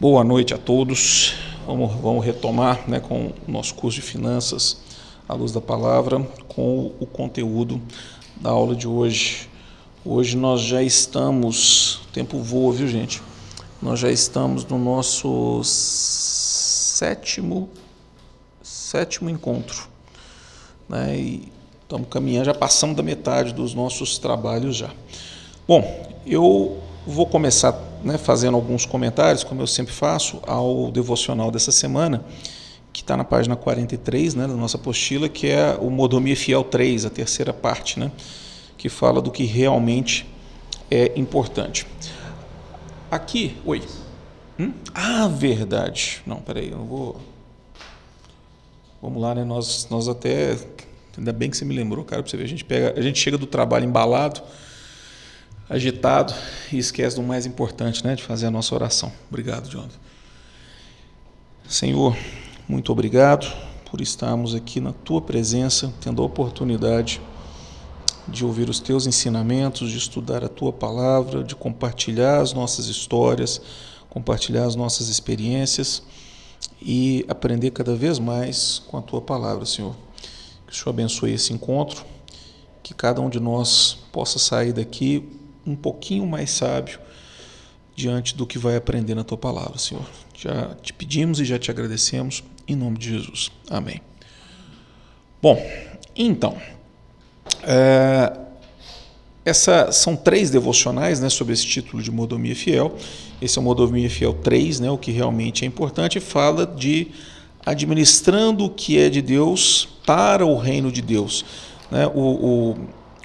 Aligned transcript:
Boa 0.00 0.22
noite 0.22 0.54
a 0.54 0.56
todos. 0.56 1.34
Vamos, 1.66 1.92
vamos 1.96 2.24
retomar 2.24 2.88
né, 2.88 3.00
com 3.00 3.32
o 3.48 3.50
nosso 3.50 3.74
curso 3.74 3.96
de 3.96 4.06
finanças 4.06 4.80
à 5.28 5.34
luz 5.34 5.50
da 5.50 5.60
palavra, 5.60 6.20
com 6.46 6.92
o 7.00 7.04
conteúdo 7.04 7.82
da 8.36 8.50
aula 8.50 8.76
de 8.76 8.86
hoje. 8.86 9.50
Hoje 10.04 10.36
nós 10.36 10.60
já 10.60 10.80
estamos, 10.84 11.96
o 11.96 12.12
tempo 12.12 12.38
voa, 12.38 12.72
viu 12.72 12.86
gente? 12.86 13.20
Nós 13.82 13.98
já 13.98 14.08
estamos 14.08 14.64
no 14.66 14.78
nosso 14.78 15.62
sétimo, 15.64 17.68
sétimo 18.62 19.28
encontro. 19.28 19.88
Né, 20.88 21.18
e 21.18 21.52
estamos 21.82 22.06
caminhando, 22.08 22.44
já 22.44 22.54
passamos 22.54 22.96
da 22.96 23.02
metade 23.02 23.52
dos 23.52 23.74
nossos 23.74 24.16
trabalhos 24.16 24.76
já. 24.76 24.92
Bom, 25.66 25.82
eu 26.24 26.78
vou 27.04 27.26
começar 27.26 27.87
né, 28.02 28.18
fazendo 28.18 28.54
alguns 28.54 28.84
comentários, 28.86 29.44
como 29.44 29.62
eu 29.62 29.66
sempre 29.66 29.92
faço, 29.92 30.40
ao 30.46 30.90
devocional 30.90 31.50
dessa 31.50 31.72
semana, 31.72 32.24
que 32.92 33.02
está 33.02 33.16
na 33.16 33.24
página 33.24 33.56
43 33.56 34.34
né, 34.34 34.46
da 34.46 34.54
nossa 34.54 34.76
apostila, 34.76 35.28
que 35.28 35.46
é 35.46 35.76
o 35.80 35.90
Modomia 35.90 36.36
Fiel 36.36 36.64
3, 36.64 37.06
a 37.06 37.10
terceira 37.10 37.52
parte, 37.52 37.98
né, 37.98 38.10
que 38.76 38.88
fala 38.88 39.20
do 39.20 39.30
que 39.30 39.44
realmente 39.44 40.26
é 40.90 41.12
importante. 41.16 41.86
Aqui, 43.10 43.56
oi. 43.64 43.82
Hum? 44.58 44.72
Ah, 44.94 45.28
verdade. 45.28 46.22
Não, 46.26 46.36
peraí, 46.36 46.70
eu 46.70 46.84
vou. 46.84 47.20
Vamos 49.00 49.22
lá, 49.22 49.34
né? 49.34 49.44
Nós, 49.44 49.86
nós 49.90 50.08
até. 50.08 50.58
Ainda 51.16 51.32
bem 51.32 51.48
que 51.48 51.56
você 51.56 51.64
me 51.64 51.74
lembrou, 51.74 52.04
cara, 52.04 52.22
para 52.22 52.30
você 52.30 52.36
ver. 52.36 52.44
A 52.44 52.48
gente, 52.48 52.64
pega, 52.64 52.98
a 52.98 53.02
gente 53.02 53.18
chega 53.18 53.38
do 53.38 53.46
trabalho 53.46 53.84
embalado 53.84 54.42
agitado 55.68 56.34
e 56.72 56.78
esquece 56.78 57.16
do 57.16 57.22
mais 57.22 57.46
importante, 57.46 58.04
né, 58.04 58.14
de 58.14 58.22
fazer 58.22 58.46
a 58.46 58.50
nossa 58.50 58.74
oração. 58.74 59.12
Obrigado, 59.28 59.68
Jonathan. 59.68 59.98
Senhor, 61.68 62.16
muito 62.66 62.90
obrigado 62.90 63.46
por 63.90 64.00
estarmos 64.00 64.54
aqui 64.54 64.80
na 64.80 64.92
tua 64.92 65.20
presença, 65.20 65.92
tendo 66.00 66.22
a 66.22 66.24
oportunidade 66.24 67.20
de 68.26 68.44
ouvir 68.44 68.68
os 68.68 68.80
teus 68.80 69.06
ensinamentos, 69.06 69.90
de 69.90 69.96
estudar 69.96 70.44
a 70.44 70.48
tua 70.48 70.72
palavra, 70.72 71.42
de 71.42 71.54
compartilhar 71.54 72.40
as 72.40 72.52
nossas 72.52 72.86
histórias, 72.86 73.60
compartilhar 74.10 74.64
as 74.64 74.74
nossas 74.74 75.08
experiências 75.08 76.02
e 76.80 77.24
aprender 77.28 77.70
cada 77.70 77.94
vez 77.94 78.18
mais 78.18 78.82
com 78.86 78.96
a 78.96 79.02
tua 79.02 79.20
palavra, 79.20 79.64
Senhor. 79.64 79.94
Que 80.66 80.72
o 80.72 80.76
Senhor 80.76 80.90
abençoe 80.90 81.32
esse 81.32 81.52
encontro, 81.52 82.04
que 82.82 82.92
cada 82.92 83.20
um 83.20 83.30
de 83.30 83.40
nós 83.40 83.98
possa 84.12 84.38
sair 84.38 84.72
daqui 84.72 85.37
um 85.68 85.76
pouquinho 85.76 86.26
mais 86.26 86.50
sábio 86.50 86.98
diante 87.94 88.36
do 88.36 88.46
que 88.46 88.58
vai 88.58 88.76
aprender 88.76 89.14
na 89.14 89.24
tua 89.24 89.36
palavra, 89.36 89.78
Senhor. 89.78 90.04
Já 90.36 90.74
te 90.82 90.92
pedimos 90.92 91.40
e 91.40 91.44
já 91.44 91.58
te 91.58 91.70
agradecemos 91.70 92.44
em 92.66 92.76
nome 92.76 92.96
de 92.96 93.10
Jesus. 93.10 93.50
Amém. 93.68 94.00
Bom, 95.42 95.60
então, 96.16 96.56
é, 97.62 98.32
essa 99.44 99.90
são 99.90 100.14
três 100.14 100.50
devocionais 100.50 101.20
né, 101.20 101.28
sobre 101.28 101.54
esse 101.54 101.66
título 101.66 102.02
de 102.02 102.10
Modomia 102.10 102.54
Fiel. 102.54 102.96
Esse 103.40 103.58
é 103.58 103.60
o 103.60 103.64
Modomia 103.64 104.08
Fiel 104.10 104.34
3, 104.34 104.80
né, 104.80 104.90
o 104.90 104.98
que 104.98 105.10
realmente 105.10 105.64
é 105.64 105.66
importante, 105.66 106.20
fala 106.20 106.66
de 106.66 107.08
administrando 107.64 108.64
o 108.64 108.70
que 108.70 108.98
é 108.98 109.08
de 109.08 109.20
Deus 109.20 109.88
para 110.06 110.46
o 110.46 110.56
reino 110.56 110.90
de 110.90 111.02
Deus. 111.02 111.44
Né? 111.90 112.06
O, 112.08 112.20
o, 112.20 112.70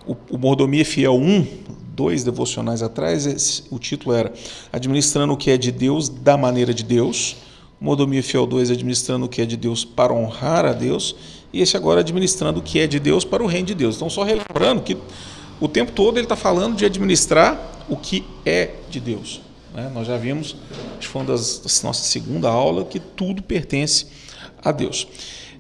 o, 0.08 0.18
o 0.32 0.38
Mordomia 0.38 0.84
Fiel 0.84 1.16
1 1.16 1.48
dois 1.96 2.24
devocionais 2.24 2.82
atrás, 2.82 3.64
o 3.70 3.78
título 3.78 4.16
era 4.16 4.34
Administrando 4.72 5.34
o 5.34 5.38
que 5.38 5.52
é 5.52 5.58
de 5.58 5.72
Deus 5.72 6.10
da 6.10 6.36
maneira 6.36 6.74
de 6.74 6.84
Deus. 6.84 7.38
Modomia 7.80 8.24
Fiel 8.24 8.46
2, 8.46 8.72
Administrando 8.72 9.26
o 9.26 9.30
que 9.30 9.42
é 9.42 9.46
de 9.46 9.58
Deus 9.58 9.84
para 9.86 10.14
honrar 10.14 10.66
a 10.66 10.74
Deus. 10.74 11.16
E 11.52 11.62
esse 11.62 11.78
agora, 11.78 12.00
Administrando 12.00 12.60
o 12.60 12.64
que 12.64 12.80
é 12.80 12.88
de 12.88 13.00
Deus 13.00 13.24
para 13.24 13.44
o 13.44 13.46
reino 13.46 13.68
de 13.68 13.76
Deus. 13.76 13.96
Então, 13.96 14.10
só 14.10 14.24
relembrando 14.24 14.82
que 14.82 14.98
o 15.60 15.68
tempo 15.68 15.92
todo 15.92 16.18
ele 16.18 16.26
está 16.26 16.36
falando 16.36 16.76
de 16.76 16.86
administrar 16.86 17.86
o 17.88 17.96
que 17.96 18.26
é 18.46 18.72
de 18.90 19.00
Deus. 19.00 19.42
Né? 19.74 19.92
Nós 19.94 20.08
já 20.08 20.18
vimos, 20.18 20.56
acho 20.98 21.00
que 21.00 21.08
foi 21.08 21.22
uma 21.22 21.28
das, 21.28 21.60
das 21.60 21.84
nossa 21.84 22.04
segunda 22.04 22.50
aula, 22.50 22.86
que 22.86 23.00
tudo 23.00 23.42
pertence 23.44 24.08
a 24.64 24.72
Deus. 24.72 25.08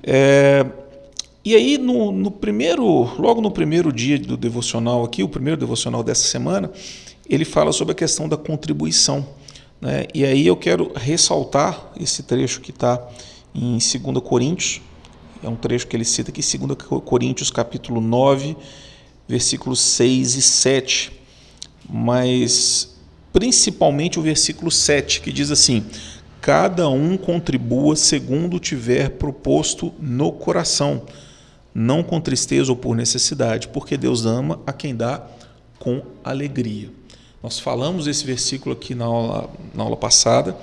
É, 0.01 0.65
e 1.45 1.55
aí, 1.55 1.77
no, 1.77 2.09
no, 2.11 2.31
primeiro, 2.31 2.85
logo 3.19 3.41
no 3.41 3.51
primeiro 3.51 3.91
dia 3.91 4.17
do 4.17 4.37
devocional 4.37 5.03
aqui, 5.03 5.21
o 5.23 5.27
primeiro 5.27 5.59
devocional 5.59 6.01
dessa 6.01 6.25
semana, 6.25 6.71
ele 7.29 7.43
fala 7.43 7.73
sobre 7.73 7.91
a 7.91 7.95
questão 7.95 8.29
da 8.29 8.37
contribuição. 8.37 9.27
Né? 9.81 10.07
E 10.13 10.23
aí 10.23 10.47
eu 10.47 10.55
quero 10.55 10.93
ressaltar 10.95 11.91
esse 11.99 12.23
trecho 12.23 12.61
que 12.61 12.71
está 12.71 13.05
em 13.53 13.77
2 13.77 14.23
Coríntios, 14.23 14.81
é 15.43 15.49
um 15.49 15.55
trecho 15.57 15.85
que 15.85 15.97
ele 15.97 16.05
cita 16.05 16.31
aqui, 16.31 16.41
2 16.41 16.77
Coríntios 17.03 17.51
capítulo 17.51 17.99
9, 17.99 18.55
versículos 19.27 19.81
6 19.81 20.35
e 20.35 20.41
7, 20.41 21.11
mas 21.89 22.95
principalmente 23.33 24.17
o 24.17 24.21
versículo 24.21 24.71
7, 24.71 25.19
que 25.19 25.33
diz 25.33 25.51
assim: 25.51 25.83
Cada 26.39 26.87
um 26.87 27.17
contribua 27.17 27.97
segundo 27.97 28.59
tiver 28.59 29.09
proposto 29.09 29.93
no 29.99 30.31
coração 30.31 31.01
não 31.73 32.03
com 32.03 32.21
tristeza 32.21 32.71
ou 32.71 32.75
por 32.75 32.95
necessidade, 32.95 33.67
porque 33.69 33.97
Deus 33.97 34.25
ama 34.25 34.59
a 34.65 34.73
quem 34.73 34.95
dá 34.95 35.25
com 35.79 36.01
alegria. 36.23 36.89
Nós 37.41 37.59
falamos 37.59 38.07
esse 38.07 38.25
versículo 38.25 38.73
aqui 38.73 38.95
na 38.95 39.05
aula, 39.05 39.49
na 39.73 39.83
aula 39.83 39.97
passada, 39.97 40.55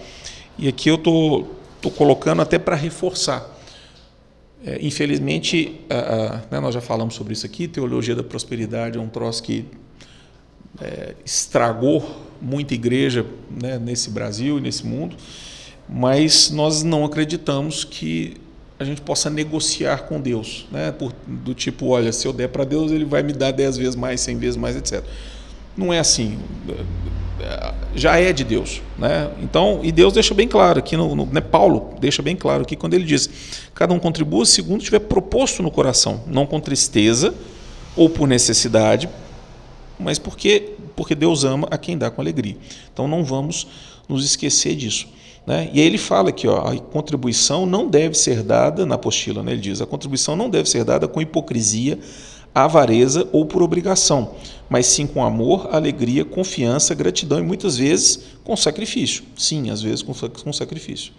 e 0.59 0.69
aqui 0.69 0.88
eu 0.88 0.94
estou 0.94 1.43
tô, 1.43 1.48
tô 1.82 1.91
colocando 1.91 2.41
até 2.41 2.59
para 2.59 2.76
reforçar. 2.76 3.59
É, 4.65 4.78
infelizmente, 4.81 5.81
né, 6.50 6.60
nós 6.60 6.75
já 6.75 6.81
falamos 6.81 7.15
sobre 7.15 7.32
isso 7.32 7.47
aqui, 7.47 7.66
teologia 7.66 8.15
da 8.15 8.22
prosperidade 8.22 8.98
é 8.98 9.00
um 9.00 9.09
troço 9.09 9.42
que 9.42 9.65
é, 10.81 11.15
estragou 11.25 12.04
muita 12.41 12.75
igreja 12.75 13.27
né, 13.50 13.78
nesse 13.78 14.10
Brasil 14.10 14.59
e 14.59 14.60
nesse 14.60 14.87
mundo, 14.87 15.16
mas 15.88 16.50
nós 16.50 16.82
não 16.82 17.04
acreditamos 17.04 17.84
que 17.84 18.37
a 18.81 18.85
gente 18.85 19.03
possa 19.03 19.29
negociar 19.29 20.05
com 20.05 20.19
Deus, 20.19 20.67
né? 20.73 20.91
Por, 20.91 21.13
do 21.27 21.53
tipo, 21.53 21.89
olha, 21.89 22.11
se 22.13 22.27
eu 22.27 22.33
der 22.33 22.49
para 22.49 22.65
Deus, 22.65 22.91
ele 22.91 23.05
vai 23.05 23.23
me 23.23 23.35
dar 23.35 23.51
dez 23.51 23.77
vezes 23.77 23.95
mais, 23.95 24.23
cem 24.23 24.39
vezes 24.39 24.57
mais, 24.57 24.75
etc. 24.75 25.05
Não 25.77 25.93
é 25.93 25.99
assim. 25.99 26.39
Já 27.95 28.19
é 28.19 28.33
de 28.33 28.43
Deus, 28.43 28.81
né? 28.97 29.31
Então, 29.43 29.81
e 29.83 29.93
Deus 29.93 30.15
deixa 30.15 30.33
bem 30.33 30.49
claro 30.49 30.79
aqui 30.79 30.97
no, 30.97 31.15
no 31.15 31.27
né, 31.27 31.43
Paulo 31.43 31.95
deixa 32.01 32.23
bem 32.23 32.35
claro 32.35 32.63
aqui 32.63 32.75
quando 32.75 32.95
ele 32.95 33.05
diz: 33.05 33.29
cada 33.75 33.93
um 33.93 33.99
contribua 33.99 34.47
segundo 34.47 34.83
tiver 34.83 35.01
proposto 35.01 35.63
no 35.63 35.71
coração, 35.71 36.25
não 36.27 36.47
com 36.47 36.59
tristeza 36.59 37.35
ou 37.95 38.09
por 38.09 38.27
necessidade, 38.27 39.11
mas 39.99 40.19
porque 40.19 40.73
porque 40.97 41.15
Deus 41.15 41.45
ama 41.45 41.69
a 41.71 41.77
quem 41.77 41.99
dá 41.99 42.11
com 42.11 42.23
alegria. 42.23 42.57
Então, 42.93 43.07
não 43.07 43.25
vamos 43.25 43.67
nos 44.09 44.25
esquecer 44.25 44.75
disso. 44.75 45.07
Né? 45.47 45.71
E 45.73 45.81
aí 45.81 45.87
ele 45.87 45.99
fala 45.99 46.28
aqui, 46.28 46.47
ó, 46.47 46.69
a 46.69 46.78
contribuição 46.78 47.67
não 47.67 47.89
deve 47.89 48.17
ser 48.17 48.43
dada, 48.43 48.84
na 48.84 48.95
apostila, 48.95 49.43
né? 49.43 49.53
ele 49.53 49.61
diz, 49.61 49.81
a 49.81 49.87
contribuição 49.87 50.37
não 50.37 50.51
deve 50.51 50.69
ser 50.69 50.84
dada 50.84 51.09
com 51.09 51.21
hipocrisia, 51.21 51.99
avareza 52.55 53.28
ou 53.33 53.47
por 53.47 53.62
obrigação, 53.62 54.34
mas 54.69 54.87
sim 54.87 55.06
com 55.06 55.25
amor, 55.25 55.69
alegria, 55.73 56.25
confiança, 56.25 56.95
gratidão 56.95 57.39
e 57.39 57.43
muitas 57.43 57.77
vezes 57.78 58.21
com 58.45 58.56
sacrifício. 58.56 59.25
Sim, 59.37 59.71
às 59.71 59.83
vezes 59.83 60.03
com, 60.03 60.12
com 60.12 60.53
sacrifício. 60.53 61.12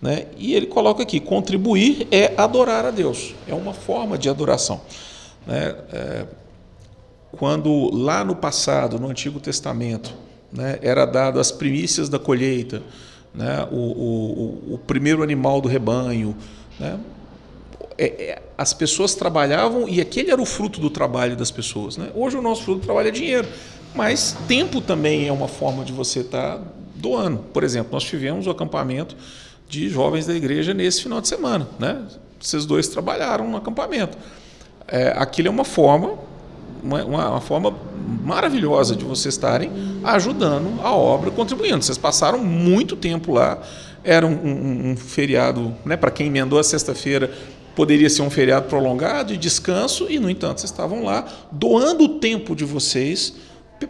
Né? 0.00 0.26
E 0.36 0.54
ele 0.54 0.66
coloca 0.66 1.02
aqui: 1.02 1.18
contribuir 1.18 2.06
é 2.10 2.32
adorar 2.36 2.84
a 2.84 2.90
Deus, 2.90 3.34
é 3.46 3.54
uma 3.54 3.74
forma 3.74 4.16
de 4.16 4.28
adoração. 4.28 4.80
Né? 5.46 5.74
É, 5.92 6.26
quando 7.32 7.90
lá 7.94 8.24
no 8.24 8.36
passado, 8.36 8.98
no 8.98 9.08
Antigo 9.08 9.40
Testamento, 9.40 10.14
né, 10.52 10.78
era 10.80 11.04
dado 11.04 11.38
as 11.38 11.52
primícias 11.52 12.08
da 12.08 12.18
colheita, 12.18 12.82
né, 13.38 13.68
o, 13.70 13.76
o, 13.76 14.74
o 14.74 14.78
primeiro 14.78 15.22
animal 15.22 15.60
do 15.60 15.68
rebanho. 15.68 16.36
Né? 16.78 16.98
É, 17.96 18.04
é, 18.04 18.42
as 18.58 18.74
pessoas 18.74 19.14
trabalhavam 19.14 19.88
e 19.88 20.00
aquele 20.00 20.32
era 20.32 20.42
o 20.42 20.44
fruto 20.44 20.80
do 20.80 20.90
trabalho 20.90 21.36
das 21.36 21.48
pessoas. 21.48 21.96
Né? 21.96 22.10
Hoje 22.16 22.36
o 22.36 22.42
nosso 22.42 22.64
fruto 22.64 22.80
do 22.80 22.84
trabalho 22.84 23.08
é 23.08 23.10
dinheiro, 23.12 23.46
mas 23.94 24.36
tempo 24.48 24.80
também 24.80 25.28
é 25.28 25.32
uma 25.32 25.46
forma 25.46 25.84
de 25.84 25.92
você 25.92 26.20
estar 26.20 26.58
tá 26.58 26.64
doando. 26.96 27.38
Por 27.52 27.62
exemplo, 27.62 27.92
nós 27.92 28.02
tivemos 28.02 28.48
o 28.48 28.50
acampamento 28.50 29.16
de 29.68 29.88
jovens 29.88 30.26
da 30.26 30.34
igreja 30.34 30.74
nesse 30.74 31.04
final 31.04 31.20
de 31.20 31.28
semana. 31.28 31.68
Né? 31.78 32.02
Vocês 32.40 32.66
dois 32.66 32.88
trabalharam 32.88 33.48
no 33.48 33.56
acampamento. 33.56 34.18
É, 34.88 35.12
aquilo 35.16 35.46
é 35.46 35.50
uma 35.50 35.64
forma, 35.64 36.18
uma, 36.82 37.04
uma 37.04 37.40
forma 37.40 37.74
maravilhosa 38.24 38.96
de 38.96 39.04
vocês 39.04 39.34
estarem 39.34 39.70
ajudando 40.04 40.80
a 40.82 40.94
obra, 40.94 41.30
contribuindo. 41.30 41.82
Vocês 41.82 41.98
passaram 41.98 42.38
muito 42.38 42.96
tempo 42.96 43.32
lá, 43.32 43.60
era 44.04 44.26
um, 44.26 44.32
um, 44.32 44.90
um 44.90 44.96
feriado, 44.96 45.74
né, 45.84 45.96
para 45.96 46.10
quem 46.10 46.28
emendou 46.28 46.58
a 46.58 46.64
sexta-feira, 46.64 47.32
poderia 47.74 48.10
ser 48.10 48.22
um 48.22 48.30
feriado 48.30 48.66
prolongado 48.66 49.32
de 49.32 49.38
descanso, 49.38 50.06
e, 50.10 50.18
no 50.18 50.28
entanto, 50.28 50.60
vocês 50.60 50.70
estavam 50.70 51.04
lá 51.04 51.26
doando 51.52 52.04
o 52.04 52.08
tempo 52.18 52.56
de 52.56 52.64
vocês 52.64 53.34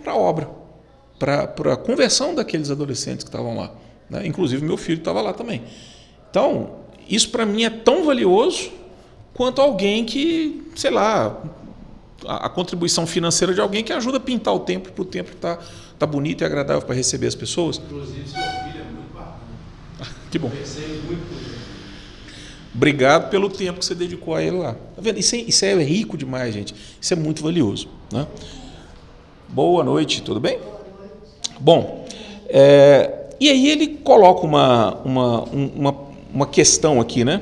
para 0.02 0.12
a 0.12 0.16
obra, 0.16 0.48
para 1.18 1.72
a 1.72 1.76
conversão 1.76 2.34
daqueles 2.34 2.70
adolescentes 2.70 3.24
que 3.24 3.30
estavam 3.30 3.56
lá. 3.56 3.72
Né? 4.10 4.26
Inclusive, 4.26 4.64
meu 4.64 4.76
filho 4.76 4.98
estava 4.98 5.20
lá 5.20 5.32
também. 5.32 5.62
Então, 6.30 6.76
isso 7.08 7.30
para 7.30 7.46
mim 7.46 7.64
é 7.64 7.70
tão 7.70 8.04
valioso 8.04 8.70
quanto 9.32 9.62
alguém 9.62 10.04
que, 10.04 10.70
sei 10.74 10.90
lá, 10.90 11.42
a, 12.26 12.46
a 12.46 12.48
contribuição 12.48 13.06
financeira 13.06 13.54
de 13.54 13.60
alguém 13.60 13.84
que 13.84 13.92
ajuda 13.92 14.16
a 14.16 14.20
pintar 14.20 14.54
o 14.54 14.60
templo 14.60 14.92
para 14.92 15.02
o 15.02 15.04
templo 15.04 15.34
estar 15.34 15.56
tá, 15.56 15.64
tá 15.98 16.06
bonito 16.06 16.42
e 16.42 16.44
agradável 16.44 16.82
para 16.82 16.94
receber 16.94 17.26
as 17.26 17.34
pessoas. 17.34 17.78
Inclusive, 17.78 18.28
seu 18.28 18.40
filho 18.40 18.80
é 18.80 18.92
muito 18.92 19.14
bacana. 19.14 20.14
que 20.30 20.38
bom. 20.38 20.48
Muito 20.48 21.38
Obrigado 22.74 23.28
pelo 23.28 23.48
tempo 23.48 23.80
que 23.80 23.84
você 23.84 23.94
dedicou 23.94 24.34
a 24.34 24.42
ele 24.42 24.58
lá. 24.58 24.74
Tá 24.74 25.02
vendo? 25.02 25.18
Isso 25.18 25.34
é, 25.34 25.38
isso 25.38 25.64
é 25.64 25.74
rico 25.82 26.16
demais, 26.16 26.54
gente. 26.54 26.74
Isso 27.00 27.12
é 27.12 27.16
muito 27.16 27.42
valioso. 27.42 27.88
Né? 28.12 28.26
Boa 29.48 29.82
noite, 29.82 30.22
tudo 30.22 30.38
bem? 30.38 30.60
Bom, 31.58 32.06
é, 32.48 33.30
e 33.40 33.48
aí 33.48 33.68
ele 33.68 33.88
coloca 33.88 34.46
uma, 34.46 34.94
uma, 34.98 35.42
uma, 35.44 35.96
uma 36.32 36.46
questão 36.46 37.00
aqui, 37.00 37.24
né? 37.24 37.40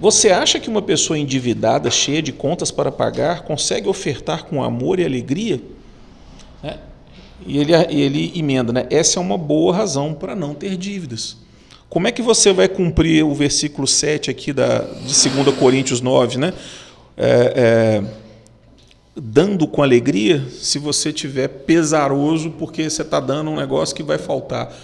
Você 0.00 0.30
acha 0.30 0.58
que 0.58 0.70
uma 0.70 0.80
pessoa 0.80 1.18
endividada, 1.18 1.90
cheia 1.90 2.22
de 2.22 2.32
contas 2.32 2.70
para 2.70 2.90
pagar, 2.90 3.42
consegue 3.42 3.86
ofertar 3.86 4.44
com 4.44 4.64
amor 4.64 4.98
e 4.98 5.04
alegria? 5.04 5.60
É. 6.64 6.78
E 7.46 7.58
ele, 7.58 7.74
ele 7.74 8.32
emenda, 8.34 8.72
né? 8.72 8.86
Essa 8.90 9.18
é 9.18 9.22
uma 9.22 9.36
boa 9.36 9.74
razão 9.74 10.14
para 10.14 10.34
não 10.34 10.54
ter 10.54 10.76
dívidas. 10.76 11.36
Como 11.90 12.08
é 12.08 12.12
que 12.12 12.22
você 12.22 12.50
vai 12.50 12.66
cumprir 12.66 13.24
o 13.24 13.34
versículo 13.34 13.86
7 13.86 14.30
aqui 14.30 14.54
da, 14.54 14.78
de 14.78 15.28
2 15.28 15.54
Coríntios 15.58 16.00
9, 16.00 16.38
né? 16.38 16.54
É, 17.16 17.52
é, 17.56 18.02
dando 19.14 19.66
com 19.66 19.82
alegria 19.82 20.42
se 20.48 20.78
você 20.78 21.12
tiver 21.12 21.48
pesaroso 21.48 22.52
porque 22.52 22.88
você 22.88 23.02
está 23.02 23.20
dando 23.20 23.50
um 23.50 23.56
negócio 23.56 23.94
que 23.94 24.02
vai 24.02 24.16
faltar. 24.16 24.74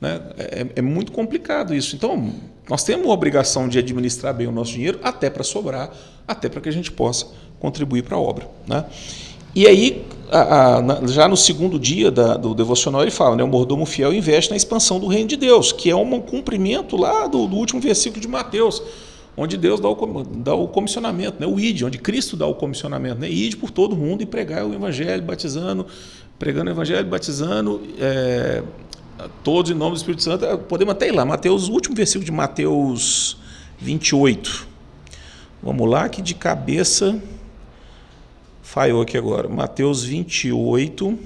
Né? 0.00 0.20
É, 0.36 0.66
é, 0.76 0.82
muito 0.82 1.12
complicado 1.12 1.74
isso. 1.74 1.94
Então, 1.94 2.32
nós 2.68 2.82
temos 2.82 3.06
a 3.06 3.10
obrigação 3.10 3.68
de 3.68 3.78
administrar 3.78 4.34
bem 4.34 4.46
o 4.46 4.52
nosso 4.52 4.72
dinheiro, 4.72 4.98
até 5.02 5.28
para 5.28 5.44
sobrar, 5.44 5.90
até 6.26 6.48
para 6.48 6.60
que 6.60 6.68
a 6.68 6.72
gente 6.72 6.90
possa 6.90 7.26
contribuir 7.60 8.02
para 8.02 8.16
a 8.16 8.20
obra. 8.20 8.48
Né? 8.66 8.84
E 9.54 9.66
aí, 9.66 10.04
a, 10.30 10.78
a, 10.78 11.06
já 11.06 11.28
no 11.28 11.36
segundo 11.36 11.78
dia 11.78 12.10
da, 12.10 12.36
do 12.36 12.54
devocional, 12.54 13.02
ele 13.02 13.10
fala: 13.10 13.36
né, 13.36 13.44
o 13.44 13.48
mordomo 13.48 13.86
fiel 13.86 14.12
investe 14.12 14.50
na 14.50 14.56
expansão 14.56 14.98
do 14.98 15.06
reino 15.06 15.28
de 15.28 15.36
Deus, 15.36 15.72
que 15.72 15.90
é 15.90 15.94
um 15.96 16.20
cumprimento 16.20 16.96
lá 16.96 17.26
do, 17.26 17.46
do 17.46 17.56
último 17.56 17.80
versículo 17.80 18.20
de 18.20 18.26
Mateus, 18.26 18.82
onde 19.36 19.56
Deus 19.56 19.78
dá 19.78 19.88
o, 19.88 20.24
dá 20.24 20.54
o 20.54 20.66
comissionamento, 20.66 21.36
né, 21.38 21.46
o 21.46 21.60
ID, 21.60 21.82
onde 21.82 21.98
Cristo 21.98 22.36
dá 22.36 22.46
o 22.46 22.54
comissionamento: 22.54 23.20
né, 23.20 23.30
ide 23.30 23.56
por 23.56 23.70
todo 23.70 23.94
mundo 23.94 24.22
e 24.22 24.26
pregar 24.26 24.66
o 24.66 24.74
evangelho, 24.74 25.22
batizando, 25.22 25.86
pregando 26.38 26.70
o 26.70 26.72
evangelho, 26.72 27.06
batizando. 27.06 27.80
É, 28.00 28.62
todos 29.42 29.70
em 29.70 29.74
nome 29.74 29.92
do 29.92 29.96
Espírito 29.96 30.22
Santo. 30.22 30.46
Podemos 30.68 30.92
até 30.92 31.08
ir 31.08 31.12
lá, 31.12 31.24
Mateus, 31.24 31.68
o 31.68 31.72
último 31.72 31.94
versículo 31.94 32.24
de 32.24 32.32
Mateus 32.32 33.36
28. 33.78 34.66
Vamos 35.62 35.88
lá, 35.88 36.08
que 36.08 36.20
de 36.20 36.34
cabeça 36.34 37.20
falhou 38.62 39.02
aqui 39.02 39.16
agora. 39.16 39.48
Mateus 39.48 40.02
28, 40.04 41.18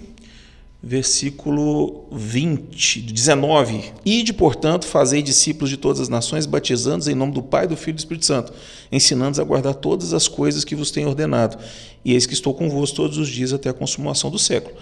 versículo 0.82 2.04
20, 2.12 3.02
19. 3.02 3.92
Ide, 4.04 4.32
portanto, 4.32 4.86
fazei 4.86 5.22
discípulos 5.22 5.70
de 5.70 5.76
todas 5.76 6.00
as 6.00 6.08
nações, 6.08 6.46
batizando-os 6.46 7.08
em 7.08 7.14
nome 7.14 7.32
do 7.32 7.42
Pai, 7.42 7.66
do 7.66 7.76
Filho 7.76 7.94
e 7.94 7.94
do 7.94 7.98
Espírito 7.98 8.26
Santo, 8.26 8.52
ensinando-os 8.92 9.40
a 9.40 9.44
guardar 9.44 9.74
todas 9.74 10.12
as 10.12 10.28
coisas 10.28 10.64
que 10.64 10.76
vos 10.76 10.90
tenho 10.90 11.08
ordenado. 11.08 11.58
E 12.04 12.12
eis 12.12 12.26
que 12.26 12.34
estou 12.34 12.54
convosco 12.54 12.96
todos 12.96 13.18
os 13.18 13.28
dias 13.28 13.52
até 13.52 13.70
a 13.70 13.74
consumação 13.74 14.30
do 14.30 14.38
século. 14.38 14.76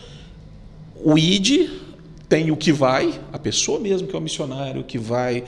O 1.03 1.17
ide 1.17 1.86
tem 2.29 2.51
o 2.51 2.57
que 2.57 2.73
vai, 2.73 3.21
a 3.33 3.39
pessoa 3.39 3.79
mesmo 3.79 4.09
que 4.09 4.15
é 4.15 4.19
o 4.19 4.23
missionário, 4.23 4.85
que 4.85 4.99
vai. 4.99 5.45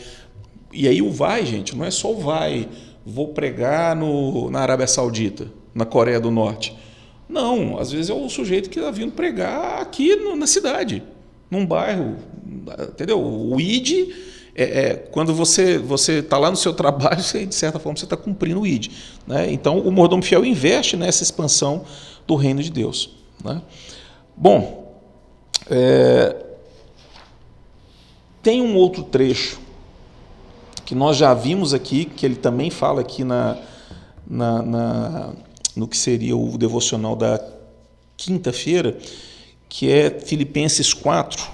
E 0.72 0.86
aí 0.86 1.00
o 1.02 1.10
vai, 1.10 1.44
gente, 1.44 1.76
não 1.76 1.84
é 1.84 1.90
só 1.90 2.12
o 2.12 2.20
vai, 2.20 2.68
vou 3.04 3.28
pregar 3.28 3.96
no, 3.96 4.50
na 4.50 4.60
Arábia 4.60 4.86
Saudita, 4.86 5.50
na 5.74 5.84
Coreia 5.84 6.20
do 6.20 6.30
Norte 6.30 6.76
não, 7.28 7.78
às 7.78 7.92
vezes 7.92 8.08
é 8.08 8.14
o 8.14 8.28
sujeito 8.28 8.70
que 8.70 8.78
está 8.78 8.90
vindo 8.90 9.12
pregar 9.12 9.82
aqui 9.82 10.16
no, 10.16 10.34
na 10.34 10.46
cidade, 10.46 11.02
num 11.50 11.66
bairro, 11.66 12.16
entendeu? 12.88 13.22
O 13.22 13.60
ID 13.60 14.14
é, 14.54 14.62
é 14.62 14.94
quando 14.94 15.34
você 15.34 15.76
você 15.76 16.20
está 16.20 16.38
lá 16.38 16.50
no 16.50 16.56
seu 16.56 16.72
trabalho, 16.74 17.20
você, 17.20 17.44
de 17.44 17.54
certa 17.54 17.78
forma 17.78 17.98
você 17.98 18.04
está 18.04 18.16
cumprindo 18.16 18.60
o 18.60 18.66
ID, 18.66 18.90
né? 19.26 19.52
Então 19.52 19.78
o 19.78 19.92
mordomo 19.92 20.22
fiel 20.22 20.44
investe 20.44 20.96
nessa 20.96 21.22
expansão 21.22 21.84
do 22.26 22.34
reino 22.34 22.62
de 22.62 22.70
Deus, 22.70 23.10
né? 23.44 23.60
Bom, 24.34 25.02
é, 25.68 26.34
tem 28.42 28.62
um 28.62 28.76
outro 28.76 29.02
trecho 29.02 29.58
que 30.84 30.94
nós 30.94 31.16
já 31.16 31.34
vimos 31.34 31.74
aqui, 31.74 32.06
que 32.06 32.24
ele 32.24 32.36
também 32.36 32.70
fala 32.70 33.02
aqui 33.02 33.22
na, 33.22 33.58
na, 34.26 34.62
na 34.62 35.32
no 35.76 35.86
que 35.86 35.96
seria 35.96 36.36
o 36.36 36.56
devocional 36.58 37.14
da 37.14 37.40
quinta-feira, 38.16 38.98
que 39.68 39.90
é 39.90 40.10
Filipenses 40.10 40.92
4, 40.92 41.46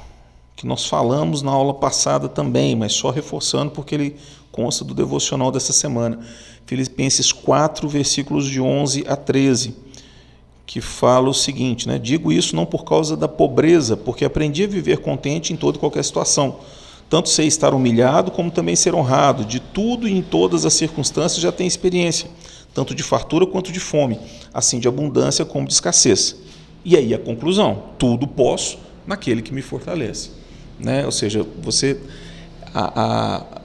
que 0.56 0.66
nós 0.66 0.86
falamos 0.86 1.42
na 1.42 1.50
aula 1.50 1.74
passada 1.74 2.28
também, 2.28 2.74
mas 2.74 2.92
só 2.92 3.10
reforçando 3.10 3.70
porque 3.72 3.94
ele 3.94 4.16
consta 4.50 4.84
do 4.84 4.94
devocional 4.94 5.50
dessa 5.50 5.72
semana. 5.72 6.20
Filipenses 6.64 7.32
4, 7.32 7.88
versículos 7.88 8.46
de 8.46 8.60
11 8.60 9.04
a 9.06 9.16
13, 9.16 9.76
que 10.66 10.80
fala 10.80 11.28
o 11.28 11.34
seguinte, 11.34 11.86
né? 11.86 11.98
Digo 11.98 12.32
isso 12.32 12.56
não 12.56 12.64
por 12.64 12.84
causa 12.84 13.16
da 13.16 13.28
pobreza, 13.28 13.96
porque 13.96 14.24
aprendi 14.24 14.64
a 14.64 14.66
viver 14.66 14.98
contente 14.98 15.52
em 15.52 15.56
toda 15.56 15.76
e 15.76 15.80
qualquer 15.80 16.04
situação. 16.04 16.60
Tanto 17.10 17.28
sei 17.28 17.46
estar 17.46 17.74
humilhado 17.74 18.30
como 18.30 18.50
também 18.50 18.74
ser 18.74 18.94
honrado, 18.94 19.44
de 19.44 19.60
tudo 19.60 20.08
e 20.08 20.12
em 20.12 20.22
todas 20.22 20.64
as 20.64 20.72
circunstâncias 20.74 21.40
já 21.40 21.52
tenho 21.52 21.68
experiência 21.68 22.28
tanto 22.74 22.94
de 22.94 23.02
fartura 23.02 23.46
quanto 23.46 23.70
de 23.70 23.78
fome, 23.78 24.18
assim 24.52 24.80
de 24.80 24.88
abundância 24.88 25.44
como 25.44 25.66
de 25.66 25.72
escassez. 25.72 26.36
E 26.84 26.96
aí 26.96 27.14
a 27.14 27.18
conclusão: 27.18 27.84
tudo 27.96 28.26
posso 28.26 28.78
naquele 29.06 29.40
que 29.40 29.54
me 29.54 29.62
fortalece. 29.62 30.30
Né? 30.78 31.06
Ou 31.06 31.12
seja, 31.12 31.46
você. 31.62 31.98
A, 32.74 33.00
a, 33.00 33.60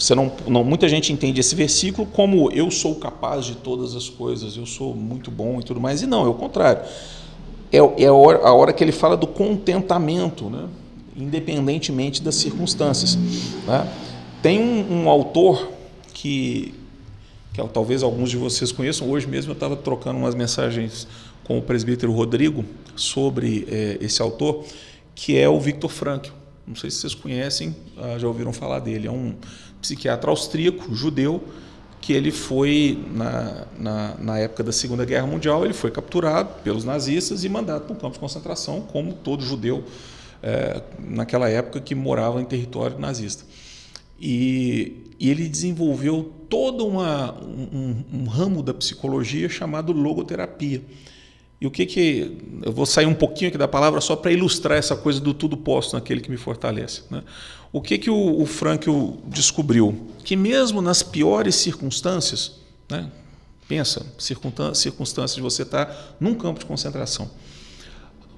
você 0.00 0.14
não, 0.14 0.32
não, 0.48 0.64
muita 0.64 0.88
gente 0.88 1.12
entende 1.12 1.40
esse 1.40 1.54
versículo 1.54 2.08
como 2.08 2.50
eu 2.52 2.70
sou 2.70 2.94
capaz 2.94 3.44
de 3.44 3.54
todas 3.56 3.94
as 3.94 4.08
coisas, 4.08 4.56
eu 4.56 4.64
sou 4.64 4.94
muito 4.94 5.30
bom 5.30 5.60
e 5.60 5.62
tudo 5.62 5.78
mais. 5.78 6.00
E 6.00 6.06
não, 6.06 6.24
é 6.24 6.28
o 6.28 6.34
contrário. 6.34 6.82
É, 7.70 7.76
é 7.76 8.06
a, 8.06 8.12
hora, 8.12 8.38
a 8.38 8.52
hora 8.54 8.72
que 8.72 8.82
ele 8.82 8.92
fala 8.92 9.14
do 9.14 9.26
contentamento, 9.26 10.48
né? 10.48 10.66
independentemente 11.14 12.22
das 12.22 12.36
circunstâncias. 12.36 13.16
Né? 13.66 13.92
Tem 14.42 14.58
um, 14.58 15.02
um 15.02 15.08
autor 15.10 15.70
que, 16.14 16.74
que 17.52 17.62
talvez 17.68 18.02
alguns 18.02 18.30
de 18.30 18.38
vocês 18.38 18.72
conheçam. 18.72 19.10
Hoje 19.10 19.26
mesmo 19.26 19.50
eu 19.50 19.54
estava 19.54 19.76
trocando 19.76 20.18
umas 20.18 20.34
mensagens 20.34 21.06
com 21.44 21.58
o 21.58 21.62
presbítero 21.62 22.10
Rodrigo 22.10 22.64
sobre 22.96 23.66
é, 23.70 23.98
esse 24.00 24.22
autor, 24.22 24.64
que 25.14 25.36
é 25.36 25.46
o 25.46 25.60
Viktor 25.60 25.90
Frankl. 25.90 26.30
Não 26.66 26.76
sei 26.76 26.90
se 26.90 26.98
vocês 26.98 27.14
conhecem, 27.14 27.74
ah, 27.98 28.16
já 28.18 28.28
ouviram 28.28 28.52
falar 28.52 28.78
dele. 28.78 29.08
É 29.08 29.10
um 29.10 29.34
psiquiatra 29.80 30.30
austríaco, 30.30 30.94
judeu, 30.94 31.42
que 32.00 32.12
ele 32.12 32.30
foi, 32.30 32.98
na, 33.12 33.66
na, 33.78 34.14
na, 34.18 34.38
época 34.38 34.62
da 34.62 34.72
Segunda 34.72 35.04
Guerra 35.04 35.26
Mundial, 35.26 35.64
ele 35.64 35.74
foi 35.74 35.90
capturado 35.90 36.62
pelos 36.62 36.84
nazistas 36.84 37.44
e 37.44 37.48
mandado 37.48 37.84
para 37.84 37.92
um 37.92 37.98
campo 37.98 38.14
de 38.14 38.18
concentração, 38.18 38.80
como 38.80 39.12
todo 39.12 39.44
judeu 39.44 39.84
é, 40.42 40.82
naquela 40.98 41.48
época 41.48 41.80
que 41.80 41.94
morava 41.94 42.40
em 42.40 42.44
território 42.44 42.98
nazista. 42.98 43.44
E, 44.18 45.12
e 45.18 45.30
ele 45.30 45.48
desenvolveu 45.48 46.32
todo 46.48 46.86
uma, 46.86 47.34
um, 47.42 48.04
um, 48.12 48.24
ramo 48.24 48.62
da 48.62 48.74
psicologia 48.74 49.48
chamado 49.48 49.92
logoterapia. 49.92 50.82
E 51.60 51.66
o 51.66 51.70
que 51.70 51.84
que 51.84 52.38
eu 52.62 52.72
vou 52.72 52.86
sair 52.86 53.06
um 53.06 53.14
pouquinho 53.14 53.48
aqui 53.48 53.58
da 53.58 53.68
palavra 53.68 54.00
só 54.00 54.16
para 54.16 54.32
ilustrar 54.32 54.78
essa 54.78 54.96
coisa 54.96 55.20
do 55.20 55.34
tudo 55.34 55.56
posto 55.56 55.94
naquele 55.94 56.20
que 56.20 56.30
me 56.30 56.38
fortalece. 56.38 57.02
Né? 57.10 57.22
O 57.70 57.82
que 57.82 57.98
que 57.98 58.08
o, 58.08 58.42
o 58.42 59.22
descobriu? 59.26 60.06
Que 60.24 60.36
mesmo 60.36 60.80
nas 60.80 61.02
piores 61.02 61.54
circunstâncias, 61.56 62.52
né? 62.88 63.10
pensa, 63.68 64.06
circunstâncias 64.18 65.34
de 65.34 65.42
você 65.42 65.62
estar 65.62 65.86
tá 65.86 66.14
num 66.18 66.34
campo 66.34 66.60
de 66.60 66.66
concentração, 66.66 67.30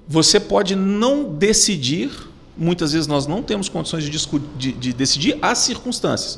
você 0.07 0.39
pode 0.39 0.75
não 0.75 1.33
decidir 1.33 2.11
muitas 2.55 2.91
vezes 2.91 3.07
nós 3.07 3.25
não 3.25 3.41
temos 3.41 3.67
condições 3.67 4.03
de, 4.03 4.11
de, 4.57 4.71
de, 4.73 4.93
decidir 4.93 5.37
as 5.41 5.57
circunstâncias, 5.59 6.37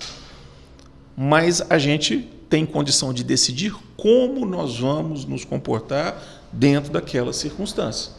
mas 1.15 1.61
a 1.69 1.77
gente 1.77 2.29
tem 2.49 2.65
condição 2.65 3.13
de 3.13 3.23
decidir 3.23 3.75
como 3.97 4.45
nós 4.45 4.79
vamos 4.79 5.25
nos 5.25 5.43
comportar 5.43 6.44
dentro 6.55 6.91
daquela 6.91 7.33
circunstância. 7.33 8.11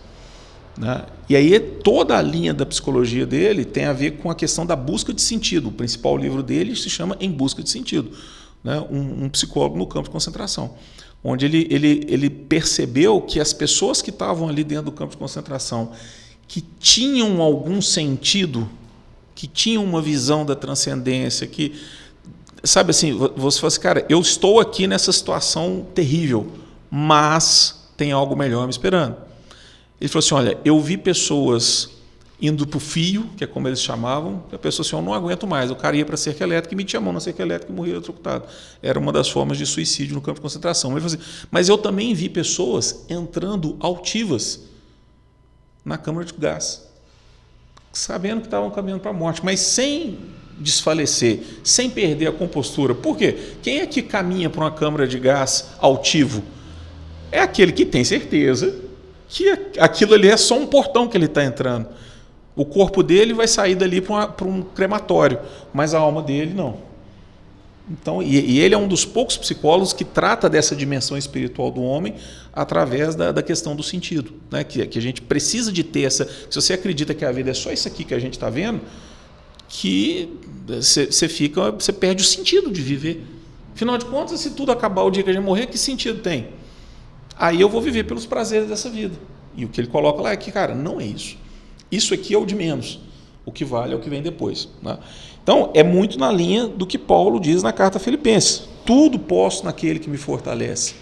Né? 0.77 1.05
E 1.29 1.35
aí 1.35 1.59
toda 1.59 2.17
a 2.17 2.23
linha 2.23 2.53
da 2.53 2.67
psicologia 2.67 3.27
dele 3.27 3.65
tem 3.65 3.87
a 3.87 3.93
ver 3.93 4.19
com 4.19 4.31
a 4.31 4.35
questão 4.35 4.67
da 4.67 4.77
busca 4.77 5.13
de 5.13 5.23
sentido. 5.23 5.69
O 5.69 5.73
principal 5.73 6.17
livro 6.17 6.43
dele 6.43 6.77
se 6.77 6.91
chama 6.91 7.17
Em 7.19 7.31
Busca 7.31 7.63
de 7.63 7.71
Sentido, 7.71 8.11
né? 8.63 8.85
um, 8.91 9.25
um 9.25 9.29
psicólogo 9.29 9.79
no 9.79 9.87
campo 9.87 10.05
de 10.05 10.11
concentração 10.11 10.75
onde 11.25 11.45
ele, 11.45 11.67
ele, 11.71 12.05
ele 12.07 12.31
percebeu 12.31 13.21
que 13.21 13.41
as 13.41 13.53
pessoas 13.53 14.01
que 14.01 14.11
estavam 14.11 14.49
ali 14.49 14.63
dentro 14.63 14.85
do 14.85 14.93
campo 14.93 15.11
de 15.11 15.17
concentração 15.17 15.91
que 16.47 16.61
tinham 16.79 17.43
algum 17.43 17.83
sentido 17.83 18.69
que 19.35 19.47
tinham 19.47 19.85
uma 19.85 20.01
visão 20.01 20.47
da 20.47 20.57
transcendência, 20.57 21.47
que 21.47 21.75
sabe 22.65 22.91
assim, 22.91 23.13
você 23.37 23.61
fala 23.61 23.69
assim, 23.69 23.81
cara, 23.81 24.07
eu 24.09 24.21
estou 24.21 24.59
aqui 24.59 24.87
nessa 24.87 25.13
situação 25.13 25.87
terrível, 25.95 26.51
mas 26.91 27.86
tem 27.97 28.13
algo 28.13 28.37
melhor 28.37 28.65
me 28.65 28.71
esperando. 28.71 29.17
Ele 30.01 30.09
falou 30.09 30.25
assim, 30.25 30.35
olha, 30.35 30.59
eu 30.65 30.79
vi 30.81 30.97
pessoas 30.97 31.91
indo 32.41 32.67
para 32.67 32.77
o 32.77 32.81
fio, 32.81 33.31
que 33.37 33.45
é 33.45 33.47
como 33.47 33.67
eles 33.67 33.81
chamavam, 33.81 34.45
a 34.53 34.59
pessoa 34.59 34.85
assim, 34.85 34.95
eu 34.95 35.01
não 35.01 35.15
aguento 35.15 35.47
mais, 35.47 35.71
o 35.71 35.77
cara 35.77 35.97
ia 35.97 36.05
para 36.05 36.17
a 36.17 36.19
cerca 36.19 36.45
elétrica 36.45 36.77
e 36.79 36.97
a 36.97 37.01
mão 37.01 37.13
na 37.13 37.21
cerca 37.21 37.43
elétrica 37.43 37.73
e 37.73 37.75
morria 37.75 37.95
eletrocutado. 37.95 38.45
Era 38.83 38.99
uma 38.99 39.11
das 39.11 39.29
formas 39.29 39.57
de 39.57 39.65
suicídio 39.65 40.15
no 40.15 40.21
campo 40.21 40.35
de 40.35 40.43
concentração. 40.43 40.91
Falou 40.91 41.07
assim, 41.07 41.19
mas 41.51 41.69
eu 41.69 41.79
também 41.79 42.13
vi 42.13 42.29
pessoas 42.29 43.07
entrando 43.09 43.77
altivas 43.81 44.65
na 45.83 45.97
câmara 45.97 46.27
de 46.27 46.35
gás, 46.35 46.87
sabendo 47.93 48.41
que 48.41 48.49
estavam 48.49 48.71
caminhando 48.71 49.01
para 49.01 49.13
a 49.13 49.15
morte, 49.15 49.43
mas 49.43 49.61
sem 49.61 50.19
desfalecer, 50.59 51.41
sem 51.65 51.89
perder 51.89 52.27
a 52.27 52.33
compostura. 52.33 52.95
Por 52.95 53.17
quê? 53.17 53.55
Quem 53.63 53.79
é 53.79 53.87
que 53.87 54.03
caminha 54.03 54.51
para 54.51 54.61
uma 54.61 54.71
câmara 54.71 55.07
de 55.07 55.19
gás 55.19 55.71
altivo? 55.79 56.43
É 57.31 57.41
aquele 57.41 57.73
que 57.73 57.85
tem 57.85 58.05
certeza 58.05 58.75
que 59.29 59.51
aquilo 59.79 60.15
ali 60.15 60.29
é 60.29 60.37
só 60.37 60.59
um 60.59 60.67
portão 60.67 61.09
que 61.09 61.17
ele 61.17 61.27
está 61.27 61.45
entrando. 61.45 61.89
O 62.55 62.65
corpo 62.65 63.03
dele 63.03 63.35
vai 63.35 63.47
sair 63.47 63.75
dali 63.75 64.01
para 64.01 64.47
um 64.47 64.63
crematório, 64.63 65.39
mas 65.75 65.93
a 65.95 65.99
alma 65.99 66.23
dele 66.23 66.55
não. 66.55 66.79
Então, 67.89 68.21
e, 68.21 68.41
e, 68.41 68.59
ele 68.59 68.75
é 68.75 68.79
um 68.79 68.89
dos 68.89 69.05
poucos 69.05 69.37
psicólogos 69.37 69.93
que 69.93 70.05
trata 70.05 70.49
dessa 70.49 70.75
dimensão 70.75 71.17
espiritual 71.17 71.71
do 71.71 71.83
homem 71.83 72.15
através 72.53 73.15
da, 73.15 73.31
da 73.31 73.43
questão 73.43 73.77
do 73.77 73.83
sentido, 73.83 74.33
né? 74.51 74.65
que, 74.65 74.85
que 74.87 74.99
a 74.99 75.03
gente 75.03 75.23
precisa 75.23 75.71
de 75.71 75.85
ter 75.85 76.03
essa. 76.03 76.29
Se 76.51 76.61
você 76.61 76.73
acredita 76.73 77.15
que 77.15 77.25
a 77.25 77.31
vida 77.31 77.51
é 77.51 77.55
só 77.55 77.71
isso 77.71 77.87
aqui 77.87 78.03
que 78.03 78.13
a 78.13 78.19
gente 78.19 78.33
está 78.33 78.51
vendo, 78.51 78.81
que 79.69 80.29
você 80.67 81.29
fica, 81.29 81.71
você 81.71 81.93
perde 81.93 82.23
o 82.23 82.27
sentido 82.27 82.73
de 82.73 82.83
viver. 82.83 83.25
Afinal 83.73 83.99
de 83.99 84.07
contas, 84.07 84.41
se 84.41 84.51
tudo 84.51 84.73
acabar 84.73 85.03
o 85.03 85.11
dia 85.11 85.23
que 85.23 85.31
a 85.31 85.33
gente 85.33 85.45
morrer, 85.45 85.67
que 85.67 85.79
sentido 85.79 86.21
tem? 86.21 86.49
Aí 87.39 87.61
eu 87.61 87.69
vou 87.69 87.81
viver 87.81 88.05
pelos 88.05 88.27
prazeres 88.27 88.69
dessa 88.69 88.89
vida. 88.89 89.17
E 89.57 89.65
o 89.65 89.69
que 89.69 89.81
ele 89.81 89.89
coloca 89.89 90.23
lá 90.23 90.33
é 90.33 90.37
que, 90.37 90.53
cara, 90.53 90.75
não 90.75 91.01
é 91.01 91.05
isso. 91.05 91.37
Isso 91.91 92.13
aqui 92.15 92.35
é 92.35 92.39
o 92.39 92.47
de 92.47 92.55
menos. 92.55 93.01
O 93.45 93.53
que 93.53 93.65
vale 93.65 93.93
é 93.93 93.97
o 93.97 94.01
que 94.01 94.11
vem 94.11 94.23
depois. 94.23 94.69
Né? 94.83 94.99
Então, 95.43 95.71
é 95.75 95.83
muito 95.83 96.19
na 96.19 96.33
linha 96.33 96.67
do 96.67 96.87
que 96.87 96.99
Paulo 96.99 97.39
diz 97.39 97.63
na 97.63 97.73
carta 97.73 97.99
Filipenses. 97.99 98.65
Tudo 98.85 99.19
posso 99.19 99.65
naquele 99.65 99.99
que 99.99 100.11
me 100.11 100.17
fortalece. 100.17 100.95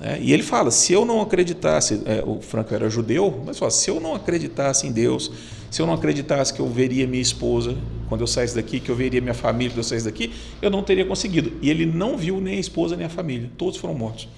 É, 0.00 0.18
e 0.20 0.32
ele 0.32 0.42
fala: 0.42 0.70
se 0.70 0.92
eu 0.92 1.04
não 1.04 1.20
acreditasse, 1.20 2.02
é, 2.04 2.22
o 2.26 2.40
Franco 2.40 2.74
era 2.74 2.90
judeu, 2.90 3.42
mas 3.46 3.58
fala, 3.58 3.70
se 3.70 3.88
eu 3.88 4.00
não 4.00 4.14
acreditasse 4.14 4.86
em 4.86 4.92
Deus, 4.92 5.30
se 5.70 5.80
eu 5.80 5.86
não 5.86 5.94
acreditasse 5.94 6.52
que 6.52 6.60
eu 6.60 6.68
veria 6.68 7.06
minha 7.06 7.22
esposa 7.22 7.76
quando 8.08 8.20
eu 8.20 8.26
saísse 8.26 8.54
daqui, 8.54 8.80
que 8.80 8.90
eu 8.90 8.96
veria 8.96 9.20
minha 9.20 9.34
família 9.34 9.70
quando 9.70 9.78
eu 9.78 9.84
saísse 9.84 10.04
daqui, 10.04 10.32
eu 10.60 10.70
não 10.70 10.82
teria 10.82 11.04
conseguido. 11.04 11.52
E 11.62 11.70
ele 11.70 11.86
não 11.86 12.16
viu 12.16 12.40
nem 12.40 12.56
a 12.56 12.60
esposa 12.60 12.96
nem 12.96 13.06
a 13.06 13.10
família, 13.10 13.50
todos 13.56 13.78
foram 13.78 13.94
mortos. 13.94 14.28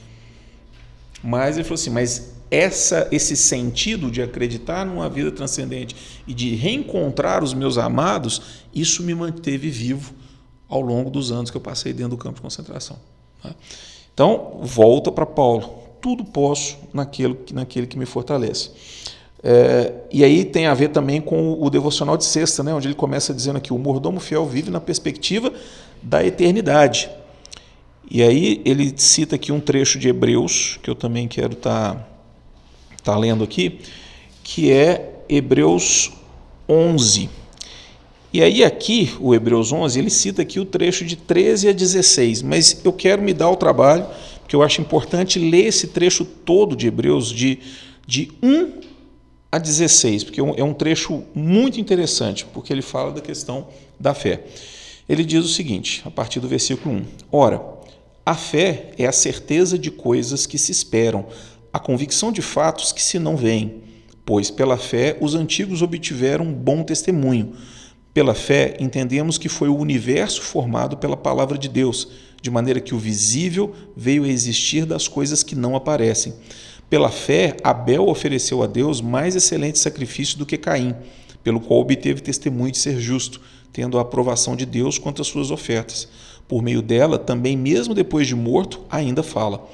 Mas 1.27 1.57
ele 1.57 1.65
falou 1.65 1.75
assim: 1.75 1.91
mas 1.91 2.35
essa, 2.49 3.09
esse 3.11 3.37
sentido 3.37 4.13
de 4.13 4.23
acreditar 4.23 4.87
numa 4.87 5.09
vida 5.09 5.33
transcendente 5.33 5.97
e 6.25 6.33
de 6.33 6.55
reencontrar 6.55 7.43
os 7.43 7.53
meus 7.53 7.77
amados, 7.77 8.63
isso 8.73 9.03
me 9.03 9.13
manteve 9.13 9.69
vivo 9.69 10.15
ao 10.69 10.81
longo 10.81 11.11
dos 11.11 11.33
anos 11.33 11.51
que 11.51 11.57
eu 11.57 11.61
passei 11.61 11.93
dentro 11.93 12.11
do 12.11 12.17
campo 12.17 12.37
de 12.37 12.43
concentração. 12.43 12.97
Tá? 13.43 13.53
Então, 14.15 14.61
volta 14.63 15.11
para 15.11 15.27
Paulo. 15.27 15.83
Tudo 16.01 16.25
posso 16.25 16.79
naquele, 16.95 17.37
naquele 17.53 17.89
que 17.89 17.99
me 17.99 18.07
fortalece. 18.07 18.71
É, 19.43 19.93
e 20.13 20.23
aí 20.23 20.45
tem 20.45 20.67
a 20.67 20.75
ver 20.75 20.91
também 20.91 21.21
com 21.21 21.61
o 21.61 21.69
devocional 21.69 22.17
de 22.17 22.25
sexta, 22.25 22.63
né, 22.63 22.73
onde 22.73 22.87
ele 22.87 22.95
começa 22.95 23.35
dizendo 23.35 23.57
aqui: 23.57 23.73
o 23.73 23.79
mordomo 23.79 24.21
fiel 24.21 24.47
vive 24.47 24.71
na 24.71 24.81
perspectiva 24.81 25.53
da 26.01 26.25
eternidade. 26.25 27.11
E 28.11 28.23
aí 28.23 28.63
ele 28.65 28.95
cita 28.97 29.35
aqui 29.35 29.51
um 29.51 29.61
trecho 29.61 29.99
de 29.99 30.09
Hebreus, 30.09 30.79
que 30.83 30.89
eu 30.89 30.95
também 30.95 31.27
quero 31.27 31.55
estar 31.55 31.95
tá, 31.95 32.07
tá 33.03 33.19
lendo 33.19 33.43
aqui, 33.43 33.81
que 34.45 34.71
é 34.71 35.23
Hebreus 35.29 36.13
11. 36.69 37.29
E 38.33 38.43
aí 38.43 38.63
aqui, 38.63 39.13
o 39.19 39.35
Hebreus 39.35 39.73
11, 39.73 39.99
ele 39.99 40.11
cita 40.11 40.43
aqui 40.43 40.61
o 40.61 40.65
trecho 40.65 41.05
de 41.05 41.17
13 41.17 41.69
a 41.69 41.73
16, 41.73 42.43
mas 42.43 42.81
eu 42.85 42.93
quero 42.93 43.23
me 43.23 43.33
dar 43.33 43.51
o 43.51 43.57
trabalho, 43.57 44.07
porque 44.41 44.55
eu 44.55 44.63
acho 44.63 44.81
importante 44.81 45.39
ler 45.39 45.67
esse 45.67 45.89
trecho 45.89 46.25
todo 46.25 46.77
de 46.77 46.87
Hebreus, 46.87 47.31
de, 47.31 47.59
de 48.07 48.31
1 48.43 48.81
a 49.51 49.59
16, 49.59 50.25
porque 50.25 50.41
é 50.41 50.65
um 50.65 50.75
trecho 50.75 51.25
muito 51.35 51.81
interessante, 51.81 52.45
porque 52.53 52.73
ele 52.73 52.83
fala 52.83 53.11
da 53.11 53.21
questão 53.21 53.67
da 53.99 54.13
fé. 54.15 54.45
Ele 55.09 55.25
diz 55.25 55.45
o 55.45 55.49
seguinte, 55.49 56.03
a 56.05 56.11
partir 56.11 56.39
do 56.41 56.49
versículo 56.49 56.97
1: 56.97 57.05
Ora, 57.33 57.76
a 58.27 58.35
fé 58.35 58.91
é 58.99 59.07
a 59.07 59.13
certeza 59.13 59.79
de 59.79 59.89
coisas 59.89 60.47
que 60.47 60.59
se 60.59 60.73
esperam, 60.73 61.27
a 61.73 61.79
convicção 61.79 62.33
de 62.33 62.43
fatos 62.43 62.91
que 62.91 63.01
se 63.01 63.21
não 63.21 63.37
veem, 63.37 63.85
pois 64.25 64.51
pela 64.51 64.77
fé 64.77 65.17
os 65.21 65.37
antigos 65.37 65.81
obtiveram 65.81 66.53
bom 66.53 66.83
testemunho. 66.83 67.53
Pela 68.13 68.35
fé 68.35 68.77
entendemos 68.81 69.39
que 69.39 69.49
foi 69.49 69.69
o 69.69 69.77
universo 69.77 70.43
formado 70.43 70.97
pela 70.97 71.17
palavra 71.17 71.57
de 71.57 71.69
Deus, 71.69 72.09
de 72.43 72.51
maneira 72.51 72.81
que 72.81 72.97
o 72.97 72.99
visível 72.99 73.73
veio 73.97 74.25
a 74.25 74.29
existir 74.29 74.85
das 74.85 75.07
coisas 75.07 75.45
que 75.45 75.55
não 75.55 75.77
aparecem. 75.77 76.35
Pela 76.91 77.11
fé, 77.11 77.57
Abel 77.63 78.09
ofereceu 78.09 78.61
a 78.61 78.67
Deus 78.67 79.01
mais 79.01 79.37
excelente 79.37 79.79
sacrifício 79.79 80.37
do 80.37 80.47
que 80.47 80.59
Caim, 80.59 80.97
pelo 81.45 81.61
qual 81.61 81.79
obteve 81.79 82.21
testemunho 82.21 82.73
de 82.73 82.79
ser 82.79 82.99
justo, 82.99 83.41
tendo 83.73 83.99
a 83.99 84.03
aprovação 84.03 84.57
de 84.57 84.67
Deus 84.67 84.99
quanto 84.99 85.23
às 85.23 85.29
suas 85.29 85.53
ofertas. 85.53 86.09
Por 86.49 86.63
meio 86.63 86.81
dela, 86.81 87.19
também, 87.19 87.57
mesmo 87.57 87.95
depois 87.95 88.27
de 88.27 88.35
morto, 88.35 88.81
ainda 88.91 89.23
fala. 89.23 89.67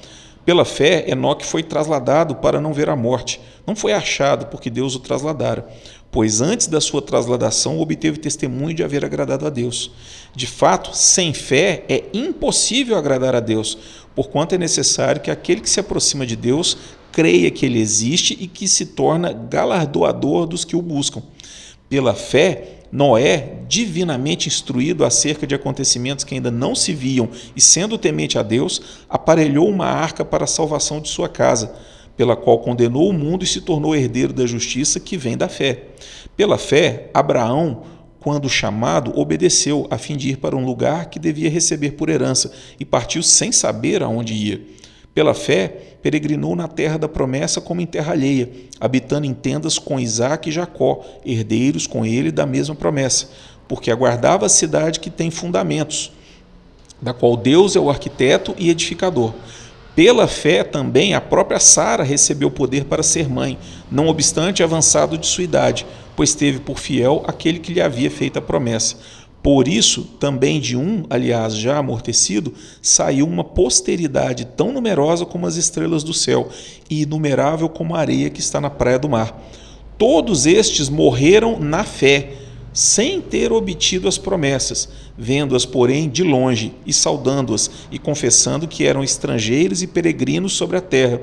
Pela 0.45 0.65
fé, 0.65 1.05
Enoque 1.09 1.47
foi 1.47 1.63
trasladado 1.63 2.37
para 2.37 2.61
não 2.61 2.73
ver 2.73 2.89
a 2.89 2.97
morte. 2.97 3.41
Não 3.65 3.77
foi 3.77 3.93
achado, 3.93 4.47
porque 4.47 4.69
Deus 4.69 4.97
o 4.97 4.99
trasladara. 4.99 5.69
Pois 6.11 6.41
antes 6.41 6.67
da 6.67 6.81
sua 6.81 7.01
trasladação 7.01 7.79
obteve 7.79 8.19
testemunho 8.19 8.75
de 8.75 8.83
haver 8.83 9.05
agradado 9.05 9.47
a 9.47 9.51
Deus. 9.51 9.93
De 10.35 10.47
fato, 10.47 10.97
sem 10.97 11.33
fé 11.33 11.85
é 11.89 12.05
impossível 12.13 12.97
agradar 12.97 13.37
a 13.37 13.41
Deus, 13.41 13.79
porquanto 14.17 14.55
é 14.55 14.59
necessário 14.59 15.23
que 15.23 15.31
aquele 15.31 15.61
que 15.61 15.71
se 15.71 15.79
aproxima 15.81 16.27
de 16.27 16.35
Deus 16.35 16.77
creia 17.13 17.51
que 17.51 17.65
ele 17.65 17.81
existe 17.81 18.37
e 18.41 18.49
que 18.49 18.67
se 18.67 18.87
torna 18.87 19.33
galardoador 19.33 20.47
dos 20.47 20.65
que 20.65 20.75
o 20.75 20.83
buscam. 20.83 21.23
Pela 21.89 22.15
fé, 22.15 22.82
Noé, 22.93 23.55
divinamente 23.67 24.49
instruído 24.49 25.03
acerca 25.03 25.47
de 25.47 25.55
acontecimentos 25.55 26.27
que 26.27 26.35
ainda 26.35 26.51
não 26.51 26.75
se 26.75 26.93
viam 26.93 27.31
e 27.57 27.61
sendo 27.61 27.97
temente 27.97 28.39
a 28.39 28.43
Deus, 28.43 28.83
aparelhou 29.09 29.67
uma 29.67 29.87
arca 29.87 30.23
para 30.27 30.45
a 30.45 30.47
salvação 30.47 31.01
de 31.01 31.09
sua 31.09 31.27
casa, 31.27 31.75
pela 32.19 32.37
qual 32.37 32.59
condenou 32.59 33.09
o 33.09 33.13
mundo 33.15 33.45
e 33.45 33.47
se 33.47 33.63
tornou 33.63 33.97
herdeiro 33.97 34.35
da 34.35 34.45
justiça 34.45 35.01
que 35.01 35.17
vem 35.17 35.39
da 35.39 35.49
fé. 35.49 35.85
Pela 36.37 36.59
fé, 36.59 37.09
Abraão, 37.15 37.83
quando 38.21 38.47
chamado, 38.47 39.19
obedeceu 39.19 39.87
a 39.91 39.97
fim 39.97 40.15
de 40.15 40.29
ir 40.29 40.37
para 40.37 40.55
um 40.55 40.65
lugar 40.65 41.07
que 41.07 41.19
devia 41.19 41.49
receber 41.49 41.93
por 41.93 42.11
herança 42.11 42.53
e 42.79 42.85
partiu 42.85 43.23
sem 43.23 43.51
saber 43.51 44.03
aonde 44.03 44.35
ia. 44.35 44.61
Pela 45.15 45.35
fé, 45.35 45.97
peregrinou 46.03 46.57
na 46.57 46.67
terra 46.67 46.99
da 46.99 47.09
promessa 47.09 47.61
como 47.61 47.81
em 47.81 47.87
terra 47.87 48.13
alheia, 48.13 48.51
habitando 48.81 49.27
em 49.27 49.35
tendas 49.35 49.79
com 49.79 50.01
Isaac 50.01 50.49
e 50.49 50.53
Jacó, 50.53 51.05
herdeiros 51.25 51.87
com 51.87 52.05
ele 52.05 52.33
da 52.33 52.47
mesma 52.47 52.75
promessa, 52.75 53.29
porque 53.69 53.91
aguardava 53.91 54.47
a 54.47 54.49
cidade 54.49 55.01
que 55.01 55.11
tem 55.11 55.31
fundamentos, 55.31 56.13
da 57.01 57.13
qual 57.13 57.37
Deus 57.37 57.77
é 57.77 57.81
o 57.81 57.91
arquiteto 57.91 58.55
e 58.57 58.71
edificador. 58.71 59.35
Pela 59.95 60.27
fé 60.27 60.65
também 60.65 61.13
a 61.13 61.21
própria 61.21 61.61
Sara 61.61 62.03
recebeu 62.03 62.51
poder 62.51 62.85
para 62.87 63.03
ser 63.03 63.29
mãe, 63.29 63.59
não 63.91 64.09
obstante 64.09 64.63
avançado 64.63 65.19
de 65.19 65.27
sua 65.27 65.45
idade, 65.45 65.85
pois 66.17 66.35
teve 66.35 66.61
por 66.61 66.79
fiel 66.79 67.23
aquele 67.27 67.59
que 67.59 67.75
lhe 67.75 67.81
havia 67.81 68.11
feito 68.11 68.39
a 68.39 68.43
promessa. 68.43 68.97
Por 69.43 69.67
isso, 69.67 70.05
também 70.21 70.61
de 70.61 70.77
um, 70.77 71.05
aliás, 71.11 71.57
já 71.57 71.77
amortecido, 71.79 72.55
saiu 72.81 73.27
uma 73.27 73.43
posteridade 73.43 74.45
tão 74.45 74.73
numerosa 74.73 75.27
como 75.27 75.47
as 75.47 75.57
estrelas 75.57 76.05
do 76.05 76.15
céu 76.15 76.49
e 76.89 77.03
inumerável 77.03 77.69
como 77.69 77.97
a 77.97 77.99
areia 77.99 78.31
que 78.31 78.39
está 78.39 78.61
na 78.61 78.71
praia 78.71 79.01
do 79.01 79.09
mar. 79.09 79.43
Todos 79.99 80.47
estes 80.47 80.89
morreram 80.89 81.59
na 81.59 81.83
fé, 81.83 82.35
sem 82.73 83.21
ter 83.21 83.53
obtido 83.53 84.09
as 84.09 84.17
promessas, 84.17 84.89
vendo-as, 85.19 85.67
porém, 85.67 86.09
de 86.09 86.23
longe 86.23 86.73
e 86.87 86.93
saudando-as 86.93 87.71
e 87.91 87.99
confessando 87.99 88.69
que 88.69 88.87
eram 88.87 89.03
estrangeiros 89.03 89.83
e 89.83 89.89
peregrinos 89.89 90.53
sobre 90.53 90.77
a 90.77 90.81
terra. 90.81 91.21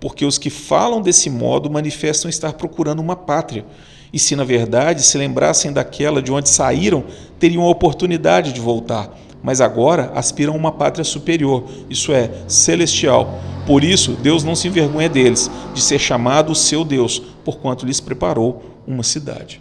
Porque 0.00 0.24
os 0.24 0.36
que 0.36 0.50
falam 0.50 1.00
desse 1.00 1.30
modo 1.30 1.70
manifestam 1.70 2.28
estar 2.28 2.54
procurando 2.54 2.98
uma 2.98 3.14
pátria. 3.14 3.64
E 4.12 4.18
se 4.18 4.36
na 4.36 4.44
verdade 4.44 5.02
se 5.02 5.16
lembrassem 5.16 5.72
daquela 5.72 6.20
de 6.20 6.30
onde 6.30 6.48
saíram, 6.48 7.04
teriam 7.38 7.62
a 7.62 7.70
oportunidade 7.70 8.52
de 8.52 8.60
voltar. 8.60 9.16
Mas 9.42 9.60
agora 9.60 10.12
aspiram 10.14 10.52
a 10.52 10.56
uma 10.56 10.70
pátria 10.70 11.04
superior, 11.04 11.64
isso 11.90 12.12
é, 12.12 12.30
celestial. 12.46 13.40
Por 13.66 13.82
isso, 13.82 14.12
Deus 14.12 14.44
não 14.44 14.54
se 14.54 14.68
envergonha 14.68 15.08
deles, 15.08 15.50
de 15.74 15.80
ser 15.80 15.98
chamado 15.98 16.52
o 16.52 16.54
seu 16.54 16.84
Deus, 16.84 17.20
porquanto 17.44 17.86
lhes 17.86 18.00
preparou 18.00 18.62
uma 18.86 19.02
cidade. 19.02 19.60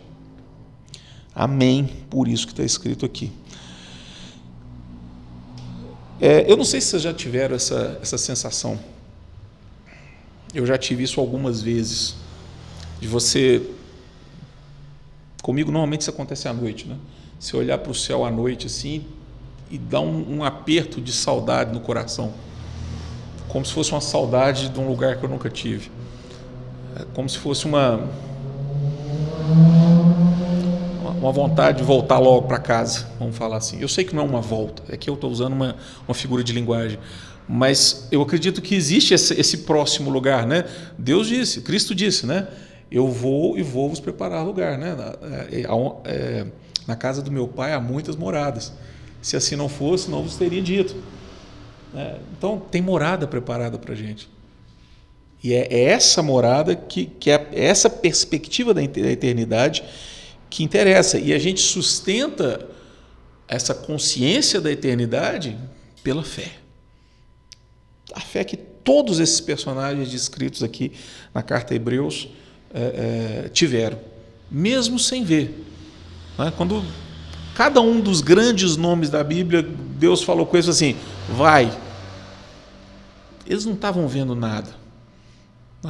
Amém, 1.33 1.89
por 2.09 2.27
isso 2.27 2.45
que 2.45 2.53
está 2.53 2.63
escrito 2.63 3.05
aqui. 3.05 3.31
É, 6.19 6.45
eu 6.47 6.55
não 6.55 6.63
sei 6.63 6.79
se 6.79 6.87
vocês 6.87 7.01
já 7.01 7.13
tiveram 7.13 7.55
essa, 7.55 7.97
essa 7.99 8.17
sensação. 8.17 8.79
Eu 10.53 10.67
já 10.67 10.77
tive 10.77 11.03
isso 11.03 11.19
algumas 11.19 11.63
vezes. 11.63 12.15
De 12.99 13.07
você. 13.07 13.63
Comigo, 15.41 15.71
normalmente, 15.71 16.01
isso 16.01 16.09
acontece 16.09 16.47
à 16.47 16.53
noite, 16.53 16.87
né? 16.87 16.95
Você 17.39 17.57
olhar 17.57 17.77
para 17.77 17.91
o 17.91 17.95
céu 17.95 18.23
à 18.23 18.29
noite 18.29 18.67
assim 18.67 19.03
e 19.69 19.77
dar 19.77 20.01
um, 20.01 20.37
um 20.37 20.43
aperto 20.43 21.01
de 21.01 21.11
saudade 21.11 21.73
no 21.73 21.79
coração. 21.79 22.33
Como 23.47 23.65
se 23.65 23.73
fosse 23.73 23.91
uma 23.91 24.01
saudade 24.01 24.69
de 24.69 24.79
um 24.79 24.87
lugar 24.87 25.17
que 25.17 25.25
eu 25.25 25.29
nunca 25.29 25.49
tive. 25.49 25.89
É 26.95 27.05
como 27.13 27.27
se 27.27 27.37
fosse 27.37 27.65
uma 27.65 28.07
uma 31.21 31.31
vontade 31.31 31.77
de 31.77 31.83
voltar 31.83 32.17
logo 32.17 32.47
para 32.47 32.57
casa, 32.57 33.07
vamos 33.19 33.37
falar 33.37 33.57
assim. 33.57 33.79
Eu 33.79 33.87
sei 33.87 34.03
que 34.03 34.15
não 34.15 34.23
é 34.23 34.25
uma 34.25 34.41
volta, 34.41 34.81
é 34.89 34.97
que 34.97 35.07
eu 35.07 35.13
estou 35.13 35.29
usando 35.29 35.53
uma, 35.53 35.75
uma 36.07 36.15
figura 36.15 36.43
de 36.43 36.51
linguagem, 36.51 36.97
mas 37.47 38.07
eu 38.11 38.23
acredito 38.23 38.59
que 38.59 38.73
existe 38.73 39.13
esse, 39.13 39.39
esse, 39.39 39.59
próximo 39.59 40.09
lugar, 40.09 40.47
né? 40.47 40.65
Deus 40.97 41.27
disse, 41.27 41.61
Cristo 41.61 41.93
disse, 41.93 42.25
né? 42.25 42.47
Eu 42.91 43.07
vou 43.07 43.57
e 43.57 43.63
vou 43.63 43.87
vos 43.87 44.01
preparar 44.01 44.45
lugar, 44.45 44.77
né? 44.77 44.95
É, 45.49 45.61
é, 45.61 45.65
é, 46.05 46.47
na 46.85 46.95
casa 46.95 47.21
do 47.21 47.31
meu 47.31 47.47
pai 47.47 47.73
há 47.73 47.79
muitas 47.79 48.17
moradas. 48.17 48.73
Se 49.21 49.37
assim 49.37 49.55
não 49.55 49.69
fosse, 49.69 50.11
não 50.11 50.23
vos 50.23 50.35
teria 50.35 50.61
dito. 50.61 50.95
É, 51.95 52.17
então 52.37 52.59
tem 52.59 52.81
morada 52.81 53.25
preparada 53.25 53.77
para 53.77 53.93
a 53.93 53.95
gente. 53.95 54.29
E 55.43 55.53
é 55.53 55.85
essa 55.85 56.21
morada 56.21 56.75
que, 56.75 57.05
que 57.05 57.31
é 57.31 57.47
essa 57.53 57.89
perspectiva 57.89 58.73
da 58.73 58.83
eternidade 58.83 59.83
que 60.49 60.63
interessa. 60.63 61.17
E 61.17 61.33
a 61.33 61.39
gente 61.39 61.61
sustenta 61.61 62.67
essa 63.47 63.73
consciência 63.73 64.59
da 64.59 64.71
eternidade 64.71 65.57
pela 66.03 66.23
fé. 66.23 66.51
A 68.13 68.19
fé 68.19 68.43
que 68.43 68.57
todos 68.57 69.19
esses 69.19 69.39
personagens 69.39 70.11
descritos 70.11 70.61
aqui 70.61 70.91
na 71.33 71.41
carta 71.41 71.73
a 71.73 71.75
Hebreus 71.75 72.29
é, 72.73 73.43
é, 73.45 73.49
tiveram, 73.49 73.99
mesmo 74.49 74.97
sem 74.97 75.23
ver. 75.23 75.65
Né? 76.37 76.51
Quando 76.55 76.83
cada 77.55 77.81
um 77.81 77.99
dos 77.99 78.21
grandes 78.21 78.77
nomes 78.77 79.09
da 79.09 79.23
Bíblia, 79.23 79.61
Deus 79.61 80.23
falou 80.23 80.45
coisas 80.45 80.75
assim: 80.75 80.95
vai. 81.29 81.71
Eles 83.45 83.65
não 83.65 83.73
estavam 83.73 84.07
vendo 84.07 84.35
nada. 84.35 84.81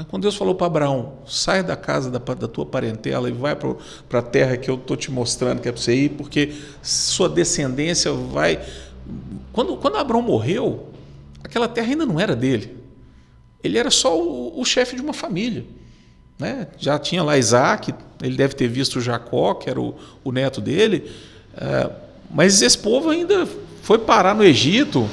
Quando 0.08 0.22
Deus 0.22 0.38
falou 0.38 0.56
para 0.56 0.68
Abraão, 0.68 1.16
sai 1.28 1.62
da 1.62 1.76
casa 1.76 2.10
da, 2.10 2.18
da 2.18 2.48
tua 2.48 2.66
parentela 2.66 3.28
e 3.28 3.34
vai 3.34 3.58
para 3.58 4.20
a 4.20 4.22
terra 4.22 4.56
que 4.56 4.72
eu 4.72 4.76
estou 4.76 4.96
te 4.96 5.12
mostrando 5.12 5.60
que 5.60 5.68
é 5.68 5.72
para 5.72 5.82
você 5.82 5.94
ir, 5.94 6.10
porque 6.12 6.54
sua 6.82 7.28
descendência 7.28 8.10
vai. 8.14 8.66
Quando, 9.52 9.76
quando 9.76 9.98
Abraão 9.98 10.22
morreu, 10.22 10.88
aquela 11.44 11.68
terra 11.68 11.90
ainda 11.90 12.06
não 12.06 12.18
era 12.18 12.34
dele. 12.38 12.78
Ele 13.62 13.78
era 13.78 13.92
só 13.92 14.18
o, 14.18 14.62
o 14.62 14.64
chefe 14.64 14.96
de 14.96 15.02
uma 15.02 15.14
família. 15.14 15.66
Né? 16.42 16.68
Já 16.80 16.98
tinha 16.98 17.22
lá 17.22 17.38
Isaac, 17.38 17.94
ele 18.20 18.36
deve 18.36 18.56
ter 18.56 18.68
visto 18.68 19.00
Jacó, 19.00 19.54
que 19.54 19.70
era 19.70 19.80
o, 19.80 19.94
o 20.24 20.32
neto 20.32 20.60
dele, 20.60 21.12
é, 21.56 21.88
mas 22.32 22.64
esse 22.64 22.80
povo 22.80 23.12
ainda 23.12 23.48
foi 23.84 24.00
parar 24.00 24.34
no 24.34 24.44
Egito, 24.44 25.08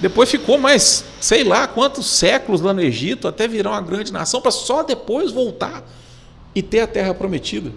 depois 0.00 0.30
ficou 0.30 0.56
mais, 0.56 1.04
sei 1.20 1.44
lá, 1.44 1.66
quantos 1.66 2.06
séculos 2.06 2.62
lá 2.62 2.72
no 2.72 2.80
Egito, 2.80 3.28
até 3.28 3.46
virar 3.46 3.72
uma 3.72 3.82
grande 3.82 4.10
nação, 4.14 4.40
para 4.40 4.50
só 4.50 4.82
depois 4.82 5.30
voltar 5.30 5.84
e 6.54 6.62
ter 6.62 6.80
a 6.80 6.86
terra 6.86 7.12
prometida. 7.12 7.70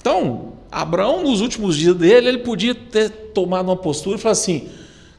Então, 0.00 0.54
Abraão, 0.72 1.22
nos 1.22 1.42
últimos 1.42 1.76
dias 1.76 1.94
dele, 1.94 2.28
ele 2.28 2.38
podia 2.38 2.74
ter 2.74 3.10
tomado 3.34 3.66
uma 3.66 3.76
postura 3.76 4.16
e 4.16 4.20
falar 4.20 4.32
assim: 4.32 4.70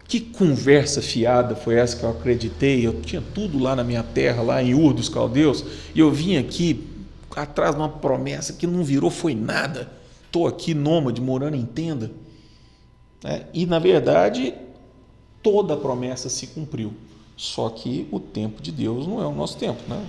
que 0.09 0.19
conversa 0.19 1.03
fiada 1.03 1.55
foi 1.55 1.75
essa 1.75 1.95
que 1.95 2.03
eu 2.03 2.09
acreditei? 2.09 2.85
Eu 2.85 2.99
tinha 2.99 3.21
tudo 3.21 3.59
lá 3.59 3.75
na 3.75 3.83
minha 3.83 4.01
terra, 4.01 4.41
lá 4.41 4.61
em 4.61 4.73
Ur 4.73 4.91
dos 4.91 5.07
Caldeus, 5.07 5.63
e 5.93 5.99
eu 5.99 6.11
vim 6.11 6.35
aqui 6.35 6.83
atrás 7.35 7.75
de 7.75 7.79
uma 7.79 7.89
promessa 7.89 8.53
que 8.53 8.65
não 8.65 8.83
virou 8.83 9.11
foi 9.11 9.35
nada. 9.35 9.87
Estou 10.25 10.47
aqui 10.47 10.73
nômade, 10.73 11.21
morando 11.21 11.55
em 11.55 11.63
tenda. 11.63 12.11
É, 13.23 13.45
e, 13.53 13.67
na 13.67 13.77
verdade, 13.77 14.55
toda 15.43 15.75
a 15.75 15.77
promessa 15.77 16.27
se 16.27 16.47
cumpriu. 16.47 16.91
Só 17.37 17.69
que 17.69 18.07
o 18.11 18.19
tempo 18.19 18.63
de 18.63 18.71
Deus 18.71 19.05
não 19.05 19.21
é 19.21 19.27
o 19.27 19.33
nosso 19.33 19.57
tempo. 19.57 19.79
Né? 19.87 20.03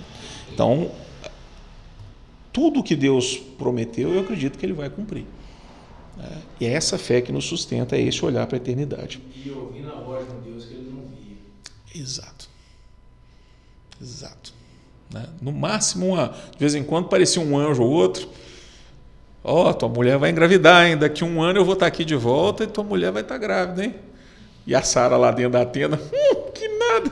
Então, 0.51 0.89
tudo 2.51 2.81
que 2.81 2.95
Deus 2.95 3.37
prometeu, 3.37 4.15
eu 4.15 4.21
acredito 4.21 4.57
que 4.57 4.65
Ele 4.65 4.73
vai 4.73 4.89
cumprir. 4.89 5.25
É, 6.19 6.37
e 6.59 6.65
é 6.65 6.73
essa 6.73 6.97
fé 6.97 7.21
que 7.21 7.31
nos 7.31 7.45
sustenta, 7.45 7.95
é 7.95 8.01
esse 8.01 8.23
olhar 8.23 8.45
para 8.47 8.57
a 8.57 8.59
eternidade. 8.59 9.21
E 9.35 9.49
ouvir 9.49 9.81
na 9.81 9.93
voz 9.93 10.27
de 10.27 10.33
um 10.33 10.41
Deus 10.41 10.65
que 10.65 10.73
ele 10.73 10.91
não 10.91 11.03
via. 11.03 11.37
Exato. 12.01 12.49
Exato. 14.01 14.53
Né? 15.11 15.25
No 15.41 15.51
máximo, 15.51 16.07
uma, 16.07 16.27
de 16.27 16.57
vez 16.59 16.75
em 16.75 16.83
quando, 16.83 17.07
parecia 17.07 17.41
um 17.41 17.57
anjo 17.57 17.83
ou 17.83 17.89
outro. 17.89 18.27
Ó, 19.43 19.69
oh, 19.69 19.73
tua 19.73 19.89
mulher 19.89 20.17
vai 20.17 20.29
engravidar, 20.29 20.85
hein? 20.85 20.97
Daqui 20.97 21.23
um 21.23 21.41
ano 21.41 21.59
eu 21.59 21.65
vou 21.65 21.73
estar 21.73 21.87
aqui 21.87 22.05
de 22.05 22.15
volta 22.15 22.63
e 22.63 22.67
tua 22.67 22.83
mulher 22.83 23.11
vai 23.11 23.23
estar 23.23 23.37
grávida, 23.37 23.83
hein? 23.85 23.95
E 24.67 24.75
a 24.75 24.83
Sara 24.83 25.17
lá 25.17 25.31
dentro 25.31 25.53
da 25.53 25.65
tenda, 25.65 25.97
hum, 25.97 26.51
que 26.53 26.67
nada. 26.67 27.11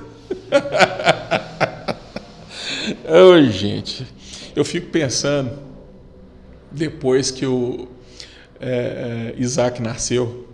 Oi, 3.32 3.50
gente. 3.50 4.06
Eu 4.56 4.64
fico 4.64 4.92
pensando, 4.92 5.58
depois 6.72 7.32
que 7.32 7.46
o 7.48 7.88
é, 8.60 9.34
é, 9.38 9.42
Isaac 9.42 9.82
nasceu, 9.82 10.48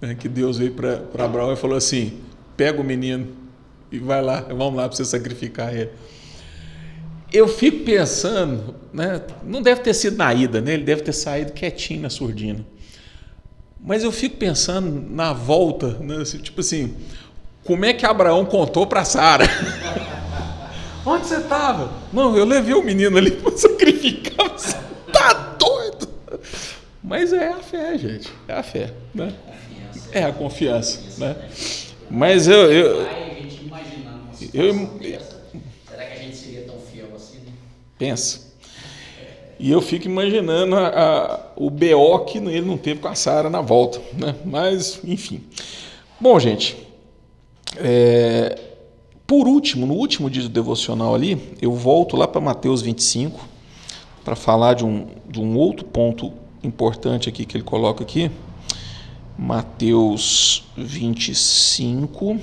né, 0.00 0.14
que 0.14 0.28
Deus 0.28 0.58
veio 0.58 0.72
para 0.72 1.24
Abraão 1.24 1.52
e 1.52 1.56
falou 1.56 1.76
assim: 1.76 2.20
pega 2.56 2.80
o 2.80 2.84
menino 2.84 3.28
e 3.90 3.98
vai 3.98 4.22
lá, 4.22 4.40
vamos 4.40 4.76
lá 4.76 4.88
para 4.88 4.96
você 4.96 5.04
sacrificar 5.04 5.74
ele. 5.74 5.90
Eu 7.32 7.48
fico 7.48 7.84
pensando, 7.84 8.74
né, 8.92 9.20
não 9.44 9.60
deve 9.60 9.80
ter 9.80 9.94
sido 9.94 10.16
na 10.16 10.32
ida, 10.32 10.60
né, 10.60 10.74
ele 10.74 10.84
deve 10.84 11.02
ter 11.02 11.12
saído 11.12 11.52
quietinho 11.52 12.02
na 12.02 12.10
surdina. 12.10 12.64
Mas 13.86 14.02
eu 14.02 14.10
fico 14.10 14.36
pensando 14.36 15.04
na 15.14 15.32
volta, 15.32 15.90
né? 16.00 16.16
Assim, 16.16 16.38
tipo 16.38 16.60
assim, 16.60 16.96
como 17.64 17.84
é 17.84 17.92
que 17.92 18.04
Abraão 18.04 18.44
contou 18.44 18.84
para 18.84 19.04
Sara? 19.04 19.44
Onde 21.06 21.28
você 21.28 21.36
estava? 21.36 21.92
Não, 22.12 22.36
eu 22.36 22.44
levei 22.44 22.74
o 22.74 22.82
menino 22.82 23.16
ali 23.16 23.30
para 23.30 23.56
sacrificar. 23.56 24.50
Você 24.50 24.76
tá 25.12 25.54
doido? 25.56 25.85
Mas 27.06 27.32
é 27.32 27.50
a 27.50 27.62
fé, 27.62 27.96
gente. 27.96 28.28
É 28.48 28.52
a 28.52 28.64
fé, 28.64 28.92
né? 29.14 29.32
É 30.10 30.24
a 30.24 30.32
confiança, 30.32 31.00
né? 31.18 31.36
Mas 32.10 32.48
eu, 32.48 32.72
eu, 32.72 33.06
eu, 34.52 34.74
Será 35.88 36.04
que 36.04 36.12
a 36.12 36.22
gente 36.22 36.36
seria 36.36 36.62
tão 36.62 36.80
fiel 36.80 37.06
assim? 37.14 37.38
Pensa. 37.96 38.56
E 39.56 39.70
eu 39.70 39.80
fico 39.80 40.06
imaginando 40.06 40.74
a, 40.74 40.88
a, 40.88 41.40
o 41.54 41.70
BO 41.70 42.24
que 42.26 42.38
ele 42.38 42.62
não 42.62 42.76
teve 42.76 43.00
com 43.00 43.06
a 43.06 43.14
Sara 43.14 43.48
na 43.48 43.60
volta. 43.60 44.00
Né? 44.12 44.34
Mas, 44.44 45.00
enfim. 45.04 45.44
Bom, 46.20 46.40
gente, 46.40 46.76
é, 47.76 48.58
por 49.24 49.46
último, 49.46 49.86
no 49.86 49.94
último 49.94 50.28
dia 50.28 50.42
do 50.42 50.48
devocional 50.48 51.14
ali, 51.14 51.54
eu 51.62 51.72
volto 51.72 52.16
lá 52.16 52.26
para 52.26 52.40
Mateus 52.40 52.82
25 52.82 53.48
para 54.24 54.34
falar 54.34 54.74
de 54.74 54.84
um, 54.84 55.06
de 55.28 55.40
um 55.40 55.56
outro 55.56 55.84
ponto 55.84 56.32
importante 56.62 57.28
aqui 57.28 57.44
que 57.44 57.56
ele 57.56 57.64
coloca 57.64 58.02
aqui. 58.02 58.30
Mateus 59.38 60.64
25 60.76 62.40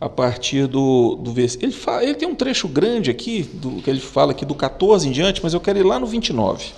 a 0.00 0.08
partir 0.08 0.66
do, 0.66 1.16
do 1.16 1.32
versículo. 1.32 1.72
Ele, 1.72 2.04
ele 2.04 2.14
tem 2.14 2.28
um 2.28 2.34
trecho 2.34 2.68
grande 2.68 3.10
aqui, 3.10 3.42
do, 3.42 3.82
que 3.82 3.90
ele 3.90 4.00
fala 4.00 4.32
aqui 4.32 4.44
do 4.44 4.54
14 4.54 5.08
em 5.08 5.12
diante, 5.12 5.42
mas 5.42 5.54
eu 5.54 5.60
quero 5.60 5.78
ir 5.78 5.82
lá 5.82 5.98
no 5.98 6.06
29. 6.06 6.72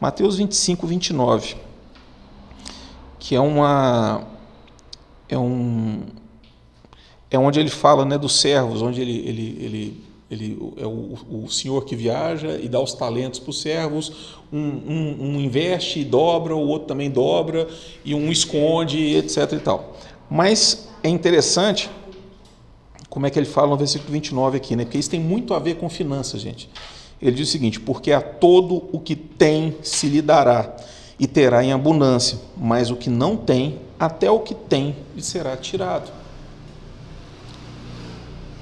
Mateus 0.00 0.36
25, 0.36 0.86
29. 0.86 1.56
Que 3.18 3.34
é 3.34 3.40
uma. 3.40 4.24
É 5.28 5.38
um. 5.38 6.02
É 7.30 7.38
onde 7.38 7.58
ele 7.58 7.70
fala 7.70 8.04
né, 8.04 8.16
dos 8.16 8.38
servos, 8.38 8.82
onde 8.82 9.00
ele, 9.00 9.18
ele, 9.26 9.58
ele, 9.60 10.04
ele 10.30 10.58
é 10.76 10.84
o, 10.84 11.44
o 11.44 11.48
senhor 11.48 11.84
que 11.84 11.94
viaja 11.94 12.58
e 12.60 12.68
dá 12.68 12.80
os 12.80 12.92
talentos 12.92 13.38
para 13.38 13.50
os 13.50 13.60
servos, 13.60 14.34
um, 14.52 14.58
um, 14.58 15.16
um 15.20 15.40
investe 15.40 16.00
e 16.00 16.04
dobra, 16.04 16.54
o 16.54 16.66
outro 16.66 16.88
também 16.88 17.10
dobra, 17.10 17.68
e 18.04 18.14
um 18.14 18.30
esconde, 18.32 19.16
etc. 19.16 19.52
e 19.52 19.60
tal. 19.60 19.96
Mas 20.28 20.88
é 21.02 21.08
interessante 21.08 21.88
como 23.08 23.24
é 23.26 23.30
que 23.30 23.38
ele 23.38 23.46
fala 23.46 23.68
no 23.68 23.76
versículo 23.76 24.12
29 24.12 24.56
aqui, 24.56 24.74
né? 24.74 24.84
Porque 24.84 24.98
isso 24.98 25.10
tem 25.10 25.20
muito 25.20 25.54
a 25.54 25.58
ver 25.60 25.76
com 25.76 25.88
finanças, 25.88 26.40
gente. 26.40 26.68
Ele 27.22 27.36
diz 27.36 27.48
o 27.48 27.52
seguinte: 27.52 27.78
porque 27.78 28.10
a 28.10 28.20
todo 28.20 28.88
o 28.92 28.98
que 28.98 29.14
tem 29.14 29.76
se 29.82 30.08
lhe 30.08 30.20
dará 30.20 30.76
e 31.18 31.26
terá 31.26 31.64
em 31.64 31.72
abundância, 31.72 32.38
mas 32.56 32.90
o 32.90 32.96
que 32.96 33.08
não 33.08 33.36
tem, 33.36 33.78
até 33.98 34.30
o 34.30 34.40
que 34.40 34.54
tem 34.54 34.96
lhe 35.14 35.22
será 35.22 35.56
tirado. 35.56 36.10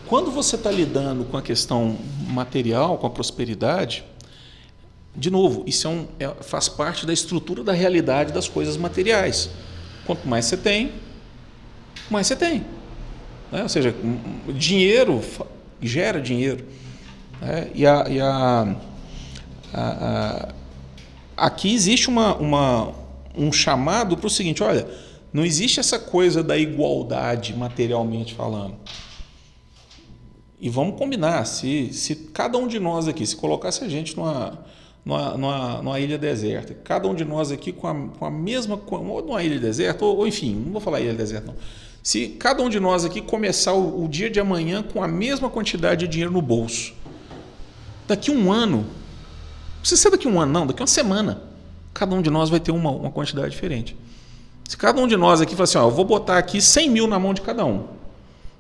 Quando 0.07 0.31
você 0.31 0.57
está 0.57 0.71
lidando 0.71 1.25
com 1.25 1.37
a 1.37 1.43
questão 1.43 1.97
material, 2.29 2.99
com 2.99 3.07
a 3.07 3.11
prosperidade, 3.11 4.05
de 5.17 5.31
novo, 5.31 5.63
isso 5.67 5.87
é 5.87 5.91
um, 5.91 6.07
é, 6.19 6.29
faz 6.43 6.69
parte 6.69 7.07
da 7.07 7.13
estrutura 7.13 7.63
da 7.63 7.73
realidade 7.73 8.33
das 8.33 8.49
coisas 8.49 8.77
materiais. 8.77 9.49
Quanto 10.07 10.29
mais 10.29 10.45
você 10.45 10.57
tem, 10.57 10.93
mais 12.11 12.27
você 12.27 12.37
tem. 12.37 12.65
Né? 13.51 13.63
Ou 13.63 13.69
seja, 13.69 13.95
dinheiro 14.49 15.23
gera 15.81 16.21
dinheiro. 16.21 16.65
Né? 17.41 17.71
E, 17.75 17.87
a, 17.87 18.07
e 18.09 18.21
a, 18.21 18.77
a, 19.73 20.49
aqui 21.37 21.73
existe 21.73 22.09
uma, 22.09 22.35
uma, 22.37 22.93
um 23.37 23.53
chamado 23.53 24.17
para 24.17 24.27
o 24.27 24.31
seguinte: 24.31 24.63
olha, 24.63 24.87
não 25.33 25.45
existe 25.45 25.81
essa 25.81 25.99
coisa 25.99 26.43
da 26.43 26.59
igualdade 26.59 27.55
materialmente 27.55 28.35
falando. 28.35 28.77
E 30.65 30.71
vamos 30.71 30.97
combinar, 30.97 31.45
se, 31.45 31.93
se 31.93 32.15
cada 32.33 32.57
um 32.57 32.67
de 32.67 32.81
nós 32.81 33.07
aqui, 33.07 33.27
se 33.27 33.37
colocasse 33.37 33.85
a 33.85 33.89
gente 33.89 34.17
numa, 34.17 34.65
numa, 35.05 35.37
numa, 35.37 35.83
numa 35.83 36.01
ilha 36.01 36.17
deserta, 36.17 36.73
cada 36.83 37.07
um 37.07 37.15
de 37.15 37.23
nós 37.23 37.53
aqui 37.53 37.71
com 37.71 37.87
a, 37.87 37.95
com 38.19 38.25
a 38.25 38.31
mesma, 38.31 38.81
ou 38.91 39.23
numa 39.23 39.43
ilha 39.43 39.61
deserta, 39.61 40.07
ou, 40.07 40.17
ou, 40.17 40.27
enfim, 40.27 40.55
não 40.55 40.73
vou 40.73 40.81
falar 40.81 41.03
ilha 41.03 41.13
deserta 41.13 41.49
não. 41.49 41.55
Se 42.03 42.29
cada 42.29 42.63
um 42.63 42.71
de 42.71 42.81
nós 42.81 43.05
aqui 43.05 43.21
começar 43.21 43.75
o, 43.75 44.05
o 44.05 44.09
dia 44.09 44.31
de 44.31 44.41
amanhã 44.41 44.83
com 44.83 45.03
a 45.03 45.07
mesma 45.07 45.51
quantidade 45.51 46.07
de 46.07 46.11
dinheiro 46.11 46.33
no 46.33 46.41
bolso, 46.41 46.95
daqui 48.09 48.31
um 48.31 48.51
ano, 48.51 48.79
não 48.79 49.81
precisa 49.81 50.01
ser 50.01 50.11
daqui 50.13 50.27
um 50.27 50.41
ano 50.41 50.51
não, 50.51 50.67
daqui 50.67 50.81
uma 50.81 50.87
semana, 50.87 51.43
cada 51.93 52.15
um 52.15 52.23
de 52.23 52.31
nós 52.31 52.49
vai 52.49 52.59
ter 52.59 52.73
uma, 52.73 52.91
uma 52.91 53.11
quantidade 53.11 53.51
diferente. 53.51 53.95
Se 54.67 54.79
cada 54.79 54.99
um 54.99 55.07
de 55.07 55.15
nós 55.19 55.43
aqui 55.43 55.53
falar 55.53 55.65
assim, 55.65 55.77
ó, 55.77 55.83
eu 55.83 55.91
vou 55.91 56.07
botar 56.07 56.39
aqui 56.39 56.59
100 56.59 56.89
mil 56.89 57.07
na 57.07 57.19
mão 57.19 57.35
de 57.35 57.43
cada 57.43 57.67
um, 57.67 57.85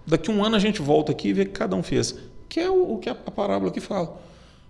Daqui 0.07 0.31
um 0.31 0.45
ano 0.45 0.57
a 0.57 0.59
gente 0.59 0.83
volta 0.83 1.12
aqui 1.12 1.29
e 1.29 1.33
vê 1.33 1.43
o 1.43 1.47
que 1.47 1.53
cada 1.53 1.75
um 1.75 1.83
fez. 1.83 2.14
Que 2.49 2.61
é 2.61 2.71
o, 2.71 2.95
o 2.95 2.99
que 2.99 3.09
a, 3.09 3.12
a 3.12 3.31
parábola 3.31 3.71
aqui 3.71 3.81
fala. 3.81 4.21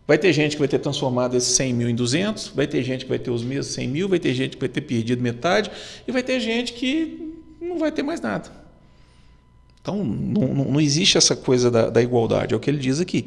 Vai 0.07 0.19
ter 0.19 0.33
gente 0.33 0.53
que 0.53 0.59
vai 0.59 0.69
ter 0.69 0.79
transformado 0.79 1.35
esses 1.35 1.55
100 1.57 1.73
mil 1.73 1.89
em 1.89 1.95
200, 1.95 2.49
vai 2.49 2.67
ter 2.67 2.83
gente 2.83 3.05
que 3.05 3.09
vai 3.09 3.19
ter 3.19 3.31
os 3.31 3.43
mesmos 3.43 3.75
100 3.75 3.89
mil, 3.89 4.09
vai 4.09 4.19
ter 4.19 4.35
gente 4.35 4.57
que 4.57 4.61
vai 4.61 4.69
ter 4.69 4.83
perdido 4.83 5.23
metade 5.23 5.71
e 6.07 6.13
vai 6.13 6.23
ter 6.23 6.39
gente 6.41 6.75
que 6.75 7.33
não 7.61 7.79
vai 7.79 7.91
ter 7.91 8.03
mais 8.03 8.21
nada. 8.21 8.51
Então, 9.81 10.05
não, 10.05 10.65
não 10.65 10.81
existe 10.81 11.17
essa 11.17 11.35
coisa 11.35 11.71
da, 11.71 11.89
da, 11.91 12.03
igualdade, 12.03 12.55
é 12.55 12.57
o 12.57 12.61
que 12.61 12.71
ele 12.71 12.79
diz 12.79 13.01
aqui. 13.01 13.27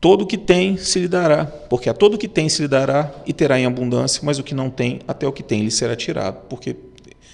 Todo 0.00 0.22
o 0.22 0.26
que 0.26 0.38
tem 0.38 0.76
se 0.76 1.00
lhe 1.00 1.08
dará, 1.08 1.44
porque 1.44 1.88
a 1.88 1.94
todo 1.94 2.14
o 2.14 2.18
que 2.18 2.28
tem 2.28 2.48
se 2.48 2.62
lhe 2.62 2.68
dará 2.68 3.12
e 3.26 3.32
terá 3.32 3.58
em 3.58 3.66
abundância, 3.66 4.20
mas 4.24 4.38
o 4.38 4.42
que 4.42 4.54
não 4.54 4.70
tem, 4.70 5.00
até 5.08 5.26
o 5.26 5.32
que 5.32 5.42
tem 5.42 5.62
lhe 5.62 5.70
será 5.70 5.96
tirado. 5.96 6.46
Porque 6.48 6.76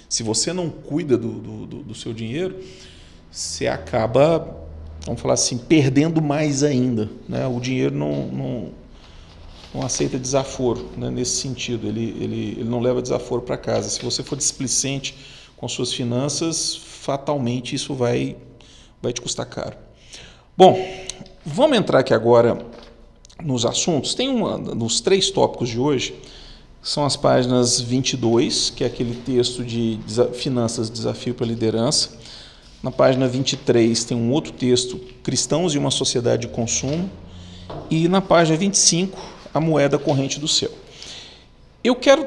se 0.09 0.23
você 0.23 0.53
não 0.53 0.71
cuida 0.71 1.19
do, 1.19 1.33
do, 1.33 1.67
do 1.67 1.95
seu 1.95 2.13
dinheiro, 2.13 2.57
você 3.35 3.67
acaba, 3.67 4.57
vamos 5.05 5.21
falar 5.21 5.35
assim, 5.35 5.59
perdendo 5.59 6.23
mais 6.23 6.63
ainda. 6.63 7.11
Né? 7.29 7.45
O 7.49 7.59
dinheiro 7.59 7.93
não, 7.93 8.27
não, 8.29 8.69
não 9.75 9.83
aceita 9.83 10.17
desaforo 10.17 10.89
né? 10.97 11.11
nesse 11.11 11.41
sentido, 11.41 11.89
ele, 11.89 12.17
ele, 12.21 12.51
ele 12.59 12.65
não 12.65 12.79
leva 12.79 13.03
desaforo 13.03 13.43
para 13.43 13.57
casa. 13.57 13.91
Se 13.91 14.01
você 14.05 14.23
for 14.23 14.37
displicente 14.37 15.17
com 15.57 15.67
suas 15.67 15.93
finanças, 15.93 16.77
fatalmente 16.77 17.75
isso 17.75 17.93
vai, 17.93 18.37
vai 19.03 19.13
te 19.13 19.21
custar 19.21 19.47
caro. 19.47 19.77
Bom, 20.57 20.79
vamos 21.45 21.77
entrar 21.77 21.99
aqui 21.99 22.15
agora 22.15 22.65
nos 23.43 23.67
assuntos. 23.67 24.15
Tem 24.15 24.29
uma, 24.29 24.57
nos 24.57 25.01
três 25.01 25.29
tópicos 25.33 25.69
de 25.69 25.81
hoje, 25.81 26.15
são 26.81 27.05
as 27.05 27.17
páginas 27.17 27.81
22, 27.81 28.71
que 28.71 28.85
é 28.85 28.87
aquele 28.87 29.17
texto 29.17 29.65
de 29.65 29.99
finanças, 30.35 30.89
desafio 30.89 31.35
para 31.35 31.47
liderança, 31.47 32.11
na 32.85 32.91
página 32.91 33.27
23 33.27 34.05
tem 34.05 34.15
um 34.15 34.31
outro 34.31 34.53
texto, 34.53 35.01
Cristãos 35.23 35.75
e 35.75 35.79
uma 35.79 35.91
Sociedade 35.91 36.43
de 36.43 36.49
Consumo. 36.49 37.09
E 37.91 38.09
na 38.09 38.21
página 38.21 38.59
25, 38.59 39.19
a 39.55 39.59
moeda 39.59 39.99
corrente 39.99 40.39
do 40.39 40.47
céu. 40.47 40.71
Eu 41.83 41.97
quero 41.97 42.27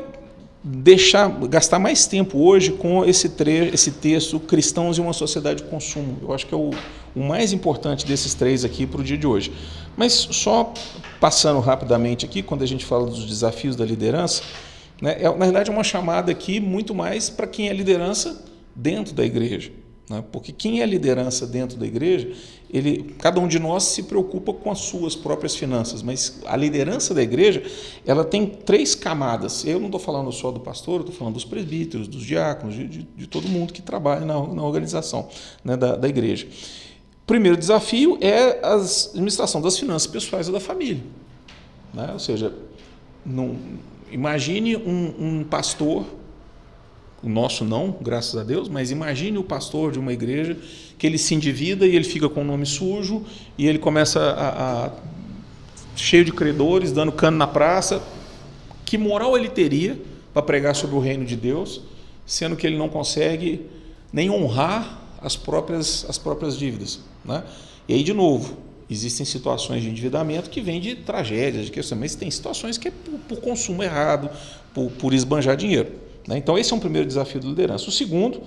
deixar 0.63 1.29
gastar 1.47 1.77
mais 1.77 2.07
tempo 2.07 2.39
hoje 2.39 2.71
com 2.71 3.05
esse, 3.05 3.29
tre 3.29 3.69
esse 3.71 3.91
texto 3.91 4.39
Cristãos 4.39 4.97
e 4.97 5.01
uma 5.01 5.13
Sociedade 5.13 5.61
de 5.61 5.69
Consumo. 5.69 6.17
Eu 6.23 6.33
acho 6.33 6.47
que 6.47 6.55
é 6.55 6.57
o, 6.57 6.71
o 7.15 7.19
mais 7.19 7.53
importante 7.53 8.03
desses 8.03 8.33
três 8.33 8.65
aqui 8.65 8.87
para 8.87 9.01
o 9.01 9.03
dia 9.03 9.15
de 9.15 9.27
hoje. 9.27 9.53
Mas 9.95 10.13
só 10.13 10.73
passando 11.19 11.59
rapidamente 11.59 12.25
aqui, 12.25 12.41
quando 12.41 12.63
a 12.63 12.67
gente 12.67 12.83
fala 12.83 13.05
dos 13.05 13.27
desafios 13.27 13.75
da 13.75 13.85
liderança, 13.85 14.41
né, 14.99 15.17
é, 15.19 15.25
na 15.25 15.45
verdade 15.45 15.69
é 15.69 15.73
uma 15.73 15.83
chamada 15.83 16.31
aqui 16.31 16.59
muito 16.59 16.95
mais 16.95 17.29
para 17.29 17.45
quem 17.45 17.69
é 17.69 17.73
liderança 17.73 18.43
dentro 18.75 19.13
da 19.13 19.23
igreja. 19.23 19.71
Né? 20.09 20.23
Porque 20.31 20.51
quem 20.51 20.81
é 20.81 20.85
liderança 20.85 21.45
dentro 21.45 21.77
da 21.77 21.85
igreja, 21.85 22.31
ele, 22.69 23.15
cada 23.19 23.39
um 23.39 23.47
de 23.47 23.59
nós 23.59 23.83
se 23.83 24.03
preocupa 24.03 24.53
com 24.53 24.71
as 24.71 24.79
suas 24.79 25.15
próprias 25.15 25.55
finanças, 25.55 26.01
mas 26.01 26.39
a 26.45 26.55
liderança 26.55 27.13
da 27.13 27.21
igreja 27.21 27.63
ela 28.05 28.23
tem 28.23 28.45
três 28.45 28.95
camadas. 28.95 29.65
Eu 29.65 29.79
não 29.79 29.87
estou 29.87 29.99
falando 29.99 30.31
só 30.31 30.51
do 30.51 30.59
pastor, 30.59 31.01
estou 31.01 31.15
falando 31.15 31.33
dos 31.33 31.45
presbíteros, 31.45 32.07
dos 32.07 32.23
diáconos, 32.23 32.75
de, 32.75 32.87
de, 32.87 33.07
de, 33.15 33.27
todo 33.27 33.47
mundo 33.47 33.73
que 33.73 33.81
trabalha 33.81 34.25
na, 34.25 34.33
na 34.33 34.63
organização 34.63 35.27
né, 35.63 35.75
da, 35.75 35.95
da 35.95 36.07
igreja. 36.07 36.47
Primeiro 37.25 37.57
desafio 37.57 38.17
é 38.21 38.65
a 38.65 38.75
administração 38.75 39.61
das 39.61 39.77
finanças 39.77 40.07
pessoais 40.07 40.47
da 40.47 40.61
família. 40.61 41.03
Né? 41.93 42.11
Ou 42.13 42.19
seja, 42.19 42.53
não, 43.25 43.57
imagine 44.09 44.77
um, 44.77 45.13
um 45.19 45.43
pastor 45.43 46.05
o 47.23 47.30
nosso 47.30 47.65
não, 47.65 47.95
graças 47.99 48.36
a 48.36 48.43
Deus, 48.43 48.69
mas 48.69 48.91
imagine 48.91 49.38
o 49.38 49.43
pastor 49.43 49.91
de 49.91 49.99
uma 49.99 50.13
igreja 50.13 50.58
que 50.97 51.08
ele 51.08 51.17
se 51.17 51.34
endivida 51.34 51.86
e 51.86 51.95
ele 51.95 52.06
fica 52.06 52.30
com 52.30 52.41
o 52.41 52.43
nome 52.43 52.65
sujo 52.65 53.25
e 53.58 53.67
ele 53.67 53.80
começa 53.80 54.19
a, 54.19 54.86
a 54.86 54.91
cheio 55.95 56.23
de 56.23 56.32
credores, 56.32 56.91
dando 56.91 57.12
cano 57.12 57.38
na 57.38 57.47
praça. 57.47 58.01
Que 58.86 58.97
moral 58.97 59.38
ele 59.38 59.49
teria 59.49 59.99
para 60.34 60.41
pregar 60.43 60.75
sobre 60.75 60.95
o 60.95 60.99
reino 60.99 61.25
de 61.25 61.36
Deus, 61.36 61.82
sendo 62.25 62.56
que 62.56 62.65
ele 62.67 62.77
não 62.77 62.88
consegue 62.88 63.65
nem 64.13 64.30
honrar 64.30 65.01
as 65.21 65.36
próprias, 65.36 66.06
as 66.08 66.17
próprias 66.17 66.58
dívidas? 66.58 66.99
Né? 67.25 67.43
E 67.88 67.95
aí, 67.95 68.03
de 68.03 68.13
novo, 68.13 68.58
existem 68.89 69.25
situações 69.25 69.82
de 69.82 69.89
endividamento 69.89 70.49
que 70.49 70.62
vêm 70.62 70.80
de 70.80 70.95
tragédias, 70.95 71.65
de 71.65 71.71
questões, 71.71 71.99
mas 71.99 72.15
tem 72.15 72.30
situações 72.30 72.77
que 72.77 72.89
é 72.89 72.91
por, 72.91 73.19
por 73.21 73.41
consumo 73.41 73.82
errado, 73.84 74.30
por, 74.73 74.91
por 74.91 75.13
esbanjar 75.13 75.58
dinheiro. 75.58 76.06
Né? 76.27 76.37
Então, 76.37 76.57
esse 76.57 76.73
é 76.73 76.75
um 76.75 76.79
primeiro 76.79 77.07
desafio 77.07 77.39
da 77.39 77.47
liderança. 77.47 77.87
O 77.87 77.91
segundo 77.91 78.41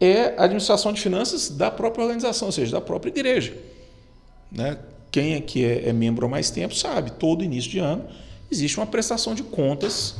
é 0.00 0.34
a 0.36 0.44
administração 0.44 0.92
de 0.92 1.00
finanças 1.00 1.50
da 1.50 1.70
própria 1.70 2.02
organização, 2.04 2.48
ou 2.48 2.52
seja, 2.52 2.72
da 2.72 2.80
própria 2.80 3.10
igreja. 3.10 3.54
Né? 4.50 4.78
Quem 5.10 5.34
aqui 5.34 5.64
é, 5.64 5.88
é 5.88 5.92
membro 5.92 6.26
há 6.26 6.28
mais 6.28 6.50
tempo 6.50 6.74
sabe, 6.74 7.12
todo 7.12 7.44
início 7.44 7.70
de 7.70 7.78
ano 7.78 8.04
existe 8.50 8.76
uma 8.78 8.86
prestação 8.86 9.34
de 9.34 9.42
contas 9.42 10.16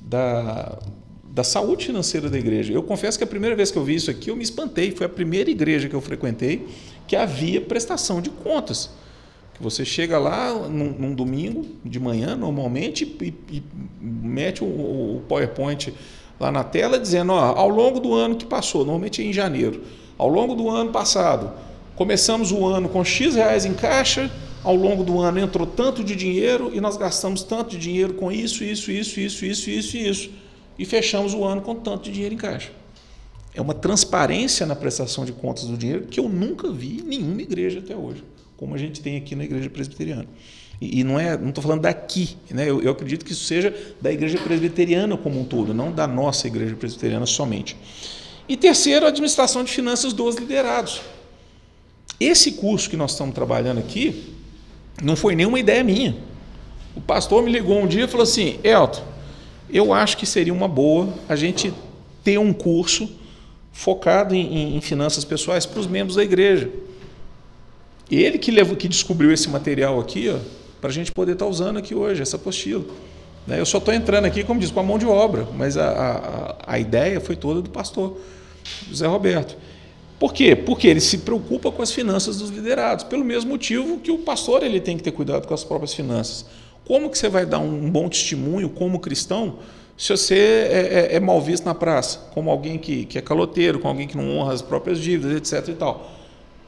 da, 0.00 0.78
da 1.24 1.44
saúde 1.44 1.86
financeira 1.86 2.28
da 2.28 2.38
igreja. 2.38 2.72
Eu 2.72 2.82
confesso 2.82 3.16
que 3.16 3.24
a 3.24 3.26
primeira 3.26 3.56
vez 3.56 3.70
que 3.70 3.78
eu 3.78 3.84
vi 3.84 3.94
isso 3.94 4.10
aqui, 4.10 4.30
eu 4.30 4.36
me 4.36 4.42
espantei. 4.42 4.90
Foi 4.90 5.06
a 5.06 5.08
primeira 5.08 5.50
igreja 5.50 5.88
que 5.88 5.94
eu 5.94 6.00
frequentei 6.00 6.66
que 7.06 7.16
havia 7.16 7.60
prestação 7.60 8.20
de 8.20 8.30
contas. 8.30 8.90
Que 9.54 9.62
você 9.62 9.84
chega 9.84 10.18
lá 10.18 10.52
num, 10.68 10.92
num 10.92 11.14
domingo 11.14 11.66
de 11.84 12.00
manhã, 12.00 12.36
normalmente, 12.36 13.04
e, 13.20 13.34
e 13.50 13.62
mete 14.00 14.62
o, 14.64 14.66
o 14.66 15.22
PowerPoint 15.28 15.92
lá 16.38 16.50
na 16.50 16.64
tela 16.64 16.98
dizendo, 16.98 17.32
ó, 17.32 17.38
ao 17.38 17.68
longo 17.68 18.00
do 18.00 18.14
ano 18.14 18.36
que 18.36 18.44
passou, 18.44 18.84
normalmente 18.84 19.22
é 19.22 19.24
em 19.24 19.32
janeiro, 19.32 19.82
ao 20.18 20.28
longo 20.28 20.54
do 20.54 20.68
ano 20.68 20.90
passado, 20.90 21.52
começamos 21.96 22.52
o 22.52 22.64
ano 22.66 22.88
com 22.88 23.04
X 23.04 23.34
reais 23.34 23.64
em 23.64 23.74
caixa, 23.74 24.30
ao 24.62 24.74
longo 24.76 25.02
do 25.02 25.20
ano 25.20 25.38
entrou 25.38 25.66
tanto 25.66 26.04
de 26.04 26.14
dinheiro 26.14 26.70
e 26.72 26.80
nós 26.80 26.96
gastamos 26.96 27.42
tanto 27.42 27.70
de 27.70 27.78
dinheiro 27.78 28.14
com 28.14 28.30
isso, 28.30 28.62
isso, 28.62 28.90
isso, 28.90 29.18
isso, 29.18 29.44
isso, 29.44 29.70
isso 29.70 29.96
isso. 29.96 30.30
E 30.78 30.84
fechamos 30.84 31.34
o 31.34 31.44
ano 31.44 31.60
com 31.60 31.74
tanto 31.74 32.04
de 32.04 32.12
dinheiro 32.12 32.34
em 32.34 32.38
caixa. 32.38 32.70
É 33.54 33.60
uma 33.60 33.74
transparência 33.74 34.64
na 34.64 34.74
prestação 34.74 35.24
de 35.24 35.32
contas 35.32 35.64
do 35.64 35.76
dinheiro 35.76 36.06
que 36.06 36.18
eu 36.18 36.28
nunca 36.28 36.70
vi 36.70 37.00
em 37.00 37.02
nenhuma 37.02 37.42
igreja 37.42 37.80
até 37.80 37.94
hoje, 37.94 38.24
como 38.56 38.74
a 38.74 38.78
gente 38.78 39.00
tem 39.00 39.16
aqui 39.16 39.34
na 39.34 39.44
igreja 39.44 39.68
presbiteriana. 39.68 40.26
E, 40.84 41.04
não 41.04 41.18
é, 41.18 41.38
não 41.38 41.50
estou 41.50 41.62
falando 41.62 41.82
daqui, 41.82 42.36
né? 42.50 42.68
Eu, 42.68 42.82
eu, 42.82 42.90
acredito 42.90 43.24
que 43.24 43.30
isso 43.30 43.44
seja 43.44 43.72
da 44.00 44.12
igreja 44.12 44.36
presbiteriana 44.38 45.16
como 45.16 45.40
um 45.40 45.44
todo, 45.44 45.72
não 45.72 45.92
da 45.92 46.08
nossa 46.08 46.48
igreja 46.48 46.74
presbiteriana 46.74 47.24
somente. 47.24 47.76
E 48.48 48.56
terceiro, 48.56 49.06
a 49.06 49.08
administração 49.08 49.62
de 49.62 49.70
finanças 49.70 50.12
dos 50.12 50.34
liderados. 50.34 51.00
Esse 52.18 52.52
curso 52.52 52.90
que 52.90 52.96
nós 52.96 53.12
estamos 53.12 53.32
trabalhando 53.32 53.78
aqui 53.78 54.34
não 55.00 55.14
foi 55.14 55.36
nenhuma 55.36 55.60
ideia 55.60 55.84
minha. 55.84 56.16
O 56.96 57.00
pastor 57.00 57.44
me 57.44 57.52
ligou 57.52 57.80
um 57.80 57.86
dia 57.86 58.04
e 58.04 58.08
falou 58.08 58.24
assim: 58.24 58.58
Elton, 58.64 59.04
eu 59.70 59.94
acho 59.94 60.16
que 60.16 60.26
seria 60.26 60.52
uma 60.52 60.66
boa 60.66 61.14
a 61.28 61.36
gente 61.36 61.72
ter 62.24 62.38
um 62.38 62.52
curso 62.52 63.08
focado 63.72 64.34
em, 64.34 64.76
em 64.76 64.80
finanças 64.80 65.24
pessoais 65.24 65.64
para 65.64 65.78
os 65.78 65.86
membros 65.86 66.16
da 66.16 66.24
igreja. 66.24 66.68
Ele 68.10 68.36
que, 68.36 68.50
levou, 68.50 68.76
que 68.76 68.88
descobriu 68.88 69.32
esse 69.32 69.48
material 69.48 70.00
aqui, 70.00 70.28
ó, 70.28 70.61
para 70.82 70.90
a 70.90 70.92
gente 70.92 71.12
poder 71.12 71.34
estar 71.34 71.44
tá 71.44 71.50
usando 71.50 71.78
aqui 71.78 71.94
hoje, 71.94 72.20
essa 72.20 72.34
apostila. 72.34 72.84
Né? 73.46 73.60
Eu 73.60 73.64
só 73.64 73.78
estou 73.78 73.94
entrando 73.94 74.24
aqui, 74.24 74.42
como 74.42 74.58
diz, 74.58 74.72
com 74.72 74.80
a 74.80 74.82
mão 74.82 74.98
de 74.98 75.06
obra, 75.06 75.46
mas 75.56 75.76
a, 75.76 76.56
a, 76.66 76.74
a 76.74 76.78
ideia 76.80 77.20
foi 77.20 77.36
toda 77.36 77.62
do 77.62 77.70
pastor 77.70 78.18
José 78.88 79.06
Roberto. 79.06 79.56
Por 80.18 80.34
quê? 80.34 80.56
Porque 80.56 80.88
ele 80.88 81.00
se 81.00 81.18
preocupa 81.18 81.70
com 81.70 81.82
as 81.82 81.92
finanças 81.92 82.38
dos 82.38 82.50
liderados, 82.50 83.04
pelo 83.04 83.24
mesmo 83.24 83.50
motivo 83.50 83.98
que 83.98 84.10
o 84.10 84.18
pastor 84.18 84.64
ele 84.64 84.80
tem 84.80 84.96
que 84.96 85.04
ter 85.04 85.12
cuidado 85.12 85.46
com 85.46 85.54
as 85.54 85.62
próprias 85.62 85.94
finanças. 85.94 86.46
Como 86.84 87.08
que 87.08 87.16
você 87.16 87.28
vai 87.28 87.46
dar 87.46 87.60
um 87.60 87.88
bom 87.88 88.08
testemunho 88.08 88.68
como 88.68 88.98
cristão 88.98 89.58
se 89.96 90.10
você 90.10 90.34
é, 90.34 91.10
é, 91.12 91.16
é 91.16 91.20
mal 91.20 91.40
visto 91.40 91.64
na 91.64 91.76
praça, 91.76 92.28
como 92.34 92.50
alguém 92.50 92.76
que, 92.76 93.04
que 93.04 93.18
é 93.18 93.20
caloteiro, 93.20 93.78
com 93.78 93.86
alguém 93.86 94.08
que 94.08 94.16
não 94.16 94.36
honra 94.36 94.52
as 94.52 94.62
próprias 94.62 94.98
dívidas, 94.98 95.36
etc. 95.36 95.68
e 95.68 95.74
tal. 95.74 96.10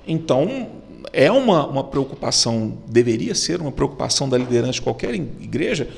Então, 0.07 0.69
é 1.13 1.31
uma, 1.31 1.67
uma 1.67 1.85
preocupação, 1.85 2.79
deveria 2.87 3.35
ser 3.35 3.61
uma 3.61 3.73
preocupação 3.73 4.29
da 4.29 4.39
liderança 4.39 4.75
de 4.75 4.83
qualquer 4.83 5.15
igreja, 5.15 5.89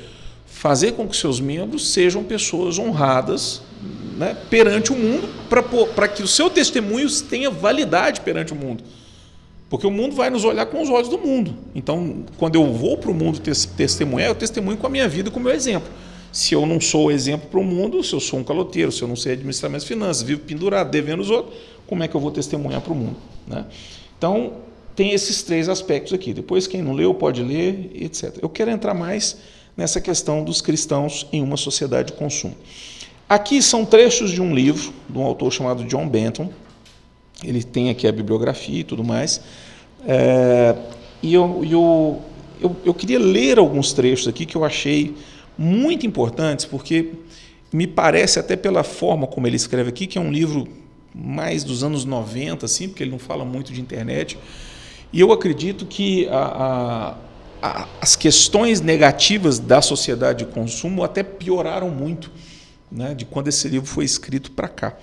fazer 0.45 0.93
com 0.93 1.07
que 1.07 1.15
seus 1.15 1.39
membros 1.39 1.89
sejam 1.91 2.23
pessoas 2.23 2.79
honradas 2.79 3.61
né, 4.17 4.35
perante 4.49 4.91
o 4.91 4.95
mundo, 4.95 5.29
para 5.95 6.07
que 6.07 6.23
o 6.23 6.27
seu 6.27 6.49
testemunho 6.49 7.07
tenha 7.23 7.49
validade 7.49 8.21
perante 8.21 8.53
o 8.53 8.55
mundo. 8.55 8.83
Porque 9.69 9.85
o 9.85 9.91
mundo 9.91 10.15
vai 10.15 10.29
nos 10.29 10.43
olhar 10.43 10.65
com 10.65 10.81
os 10.81 10.89
olhos 10.89 11.09
do 11.09 11.17
mundo. 11.17 11.53
Então, 11.75 12.23
quando 12.37 12.55
eu 12.55 12.71
vou 12.73 12.97
para 12.97 13.11
o 13.11 13.13
mundo 13.13 13.39
testemunhar, 13.39 14.29
eu 14.29 14.35
testemunho 14.35 14.77
com 14.77 14.87
a 14.87 14.89
minha 14.89 15.07
vida, 15.07 15.29
com 15.29 15.39
o 15.39 15.43
meu 15.43 15.51
exemplo. 15.51 15.89
Se 16.31 16.53
eu 16.53 16.65
não 16.65 16.79
sou 16.79 17.11
exemplo 17.11 17.49
para 17.49 17.59
o 17.59 17.63
mundo, 17.63 18.03
se 18.03 18.13
eu 18.13 18.19
sou 18.19 18.39
um 18.39 18.43
caloteiro, 18.43 18.91
se 18.91 19.01
eu 19.01 19.07
não 19.07 19.15
sei 19.15 19.33
administrar 19.33 19.69
minhas 19.69 19.83
finanças, 19.83 20.23
vivo 20.23 20.41
pendurado, 20.41 20.89
devendo 20.89 21.21
os 21.21 21.29
outros, 21.29 21.55
como 21.85 22.03
é 22.03 22.07
que 22.07 22.15
eu 22.15 22.21
vou 22.21 22.31
testemunhar 22.31 22.81
para 22.81 22.93
o 22.93 22.95
mundo? 22.95 23.17
Né? 23.45 23.65
Então, 24.17 24.53
tem 24.97 25.11
esses 25.13 25.43
três 25.43 25.69
aspectos 25.69 26.11
aqui. 26.11 26.33
Depois, 26.33 26.65
quem 26.65 26.81
não 26.81 26.91
leu, 26.91 27.13
pode 27.13 27.43
ler, 27.43 27.91
etc. 27.93 28.35
Eu 28.41 28.49
quero 28.49 28.71
entrar 28.71 28.95
mais 28.95 29.37
nessa 29.77 30.01
questão 30.01 30.43
dos 30.43 30.59
cristãos 30.59 31.27
em 31.31 31.43
uma 31.43 31.55
sociedade 31.55 32.11
de 32.11 32.17
consumo. 32.17 32.55
Aqui 33.29 33.61
são 33.61 33.85
trechos 33.85 34.31
de 34.31 34.41
um 34.41 34.55
livro, 34.55 34.91
de 35.07 35.17
um 35.17 35.21
autor 35.21 35.53
chamado 35.53 35.83
John 35.83 36.09
Benton, 36.09 36.49
ele 37.43 37.63
tem 37.63 37.91
aqui 37.91 38.07
a 38.07 38.11
bibliografia 38.11 38.79
e 38.79 38.83
tudo 38.83 39.03
mais. 39.03 39.39
É, 40.07 40.75
e 41.21 41.31
eu, 41.31 41.63
eu, 41.63 42.21
eu, 42.59 42.75
eu, 42.85 42.93
queria 42.93 43.19
ler 43.19 43.59
alguns 43.59 43.93
trechos 43.93 44.27
aqui 44.27 44.47
que 44.47 44.55
eu 44.55 44.65
achei 44.65 45.15
muito 45.55 46.07
importantes, 46.07 46.65
porque 46.65 47.11
me 47.71 47.85
parece, 47.85 48.39
até 48.39 48.55
pela 48.55 48.83
forma 48.83 49.27
como 49.27 49.45
ele 49.45 49.57
escreve 49.57 49.89
aqui, 49.89 50.07
que 50.07 50.17
é 50.17 50.21
um 50.21 50.31
livro 50.31 50.67
mais 51.13 51.63
dos 51.63 51.83
anos 51.83 52.03
90, 52.03 52.65
assim, 52.65 52.87
porque 52.87 53.03
ele 53.03 53.11
não 53.11 53.19
fala 53.19 53.45
muito 53.45 53.71
de 53.71 53.79
internet. 53.79 54.39
E 55.11 55.19
eu 55.19 55.31
acredito 55.31 55.85
que 55.85 56.27
a, 56.27 56.37
a, 56.37 57.15
a, 57.61 57.87
as 58.01 58.15
questões 58.15 58.81
negativas 58.81 59.59
da 59.59 59.81
sociedade 59.81 60.45
de 60.45 60.51
consumo 60.51 61.03
até 61.03 61.23
pioraram 61.23 61.89
muito 61.89 62.31
né, 62.91 63.13
de 63.13 63.25
quando 63.25 63.47
esse 63.47 63.67
livro 63.67 63.87
foi 63.87 64.05
escrito 64.05 64.51
para 64.51 64.67
cá. 64.67 64.97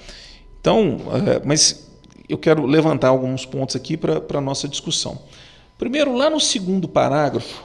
Então, 0.61 0.99
é, 1.27 1.43
mas 1.45 1.91
eu 2.29 2.39
quero 2.39 2.65
levantar 2.65 3.09
alguns 3.09 3.45
pontos 3.45 3.77
aqui 3.77 3.97
para 3.97 4.23
a 4.39 4.41
nossa 4.41 4.67
discussão. 4.67 5.21
Primeiro, 5.79 6.15
lá 6.17 6.31
no 6.31 6.41
segundo 6.41 6.89
parágrafo, 6.89 7.65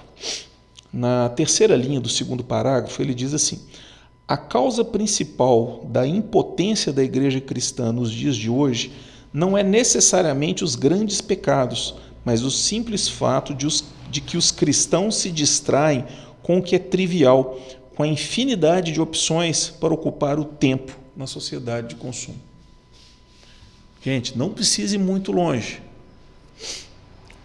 na 0.92 1.30
terceira 1.30 1.76
linha 1.76 2.00
do 2.00 2.10
segundo 2.10 2.44
parágrafo, 2.44 3.02
ele 3.02 3.14
diz 3.14 3.34
assim: 3.34 3.62
a 4.28 4.36
causa 4.36 4.84
principal 4.84 5.86
da 5.86 6.06
impotência 6.06 6.92
da 6.92 7.04
igreja 7.04 7.40
cristã 7.40 7.92
nos 7.92 8.12
dias 8.12 8.36
de 8.36 8.50
hoje 8.50 8.92
não 9.32 9.58
é 9.58 9.64
necessariamente 9.64 10.64
os 10.64 10.76
grandes 10.76 11.22
pecados, 11.22 11.96
mas 12.24 12.44
o 12.44 12.52
simples 12.52 13.08
fato 13.08 13.54
de, 13.54 13.66
os, 13.66 13.84
de 14.10 14.22
que 14.22 14.38
os 14.38 14.52
cristãos 14.52 15.16
se 15.16 15.32
distraem 15.32 16.06
com 16.42 16.58
o 16.58 16.64
que 16.64 16.76
é 16.76 16.80
trivial, 16.80 17.60
com 17.96 18.04
a 18.04 18.08
infinidade 18.08 18.92
de 18.92 19.02
opções 19.02 19.70
para 19.70 19.94
ocupar 19.94 20.40
o 20.40 20.46
tempo 20.46 20.98
na 21.16 21.28
sociedade 21.28 21.90
de 21.90 21.96
consumo. 21.96 22.40
Gente, 24.02 24.38
não 24.38 24.50
precise 24.50 24.96
ir 24.96 25.00
muito 25.00 25.32
longe. 25.32 25.82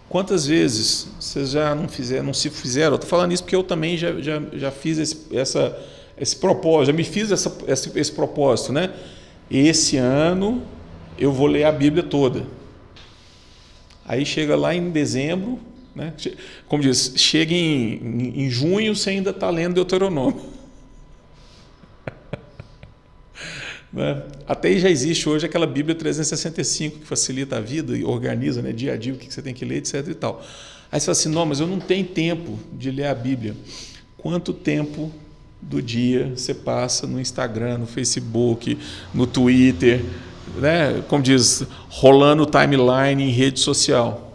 Quantas 0.08 0.46
vezes 0.46 1.08
vocês 1.18 1.50
já 1.50 1.74
não 1.74 1.88
fizeram, 1.88 2.26
não 2.26 2.34
se 2.34 2.48
fizeram? 2.48 2.94
Estou 2.94 3.10
falando 3.10 3.32
isso 3.32 3.42
porque 3.42 3.56
eu 3.56 3.64
também 3.64 3.96
já, 3.96 4.20
já, 4.20 4.40
já 4.52 4.70
fiz 4.70 4.98
esse, 4.98 5.26
essa, 5.36 5.76
esse 6.16 6.36
propósito, 6.36 6.86
já 6.86 6.92
me 6.92 7.02
fiz 7.02 7.32
essa, 7.32 7.52
esse, 7.66 7.98
esse 7.98 8.12
propósito, 8.12 8.72
né? 8.72 8.94
Esse 9.50 9.96
ano 9.96 10.62
eu 11.18 11.32
vou 11.32 11.48
ler 11.48 11.64
a 11.64 11.72
Bíblia 11.72 12.02
toda. 12.02 12.46
Aí 14.06 14.26
chega 14.26 14.54
lá 14.54 14.74
em 14.74 14.90
dezembro, 14.90 15.58
né? 15.94 16.12
como 16.68 16.82
diz, 16.82 17.14
chega 17.16 17.54
em, 17.54 18.44
em 18.44 18.50
junho 18.50 18.94
você 18.94 19.10
ainda 19.10 19.30
está 19.30 19.48
lendo 19.50 19.74
Deuteronômio. 19.74 20.40
Né? 23.92 24.24
Até 24.44 24.76
já 24.76 24.90
existe 24.90 25.28
hoje 25.28 25.46
aquela 25.46 25.68
Bíblia 25.68 25.94
365 25.94 26.98
que 26.98 27.06
facilita 27.06 27.58
a 27.58 27.60
vida 27.60 27.96
e 27.96 28.02
organiza 28.02 28.60
né, 28.60 28.72
dia 28.72 28.92
a 28.92 28.96
dia 28.96 29.14
o 29.14 29.16
que 29.16 29.32
você 29.32 29.40
tem 29.40 29.54
que 29.54 29.64
ler, 29.64 29.76
etc. 29.76 30.08
E 30.08 30.14
tal. 30.14 30.44
Aí 30.90 30.98
você 30.98 31.06
fala 31.06 31.12
assim: 31.12 31.28
não, 31.28 31.46
mas 31.46 31.60
eu 31.60 31.68
não 31.68 31.78
tenho 31.78 32.04
tempo 32.04 32.58
de 32.72 32.90
ler 32.90 33.06
a 33.06 33.14
Bíblia. 33.14 33.54
Quanto 34.18 34.52
tempo 34.52 35.12
do 35.62 35.80
dia 35.80 36.32
você 36.36 36.52
passa 36.52 37.06
no 37.06 37.20
Instagram, 37.20 37.78
no 37.78 37.86
Facebook, 37.86 38.76
no 39.14 39.26
Twitter, 39.26 40.04
né? 40.56 41.02
como 41.08 41.22
diz, 41.22 41.64
rolando 41.88 42.46
timeline 42.46 43.22
em 43.22 43.30
rede 43.30 43.60
social? 43.60 44.32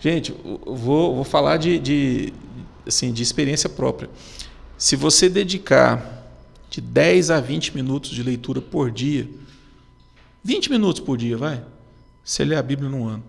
Gente, 0.00 0.34
vou, 0.66 1.14
vou 1.14 1.24
falar 1.24 1.56
de, 1.56 1.78
de, 1.78 2.32
assim, 2.86 3.12
de 3.12 3.22
experiência 3.22 3.68
própria. 3.68 4.10
Se 4.76 4.96
você 4.96 5.28
dedicar 5.28 6.14
de 6.74 6.80
10 6.80 7.30
a 7.30 7.40
20 7.40 7.72
minutos 7.76 8.10
de 8.10 8.20
leitura 8.20 8.60
por 8.60 8.90
dia. 8.90 9.30
20 10.42 10.72
minutos 10.72 11.00
por 11.00 11.16
dia, 11.16 11.36
vai. 11.36 11.62
Você 12.24 12.44
lê 12.44 12.56
a 12.56 12.62
Bíblia 12.62 12.90
num 12.90 13.06
ano. 13.06 13.22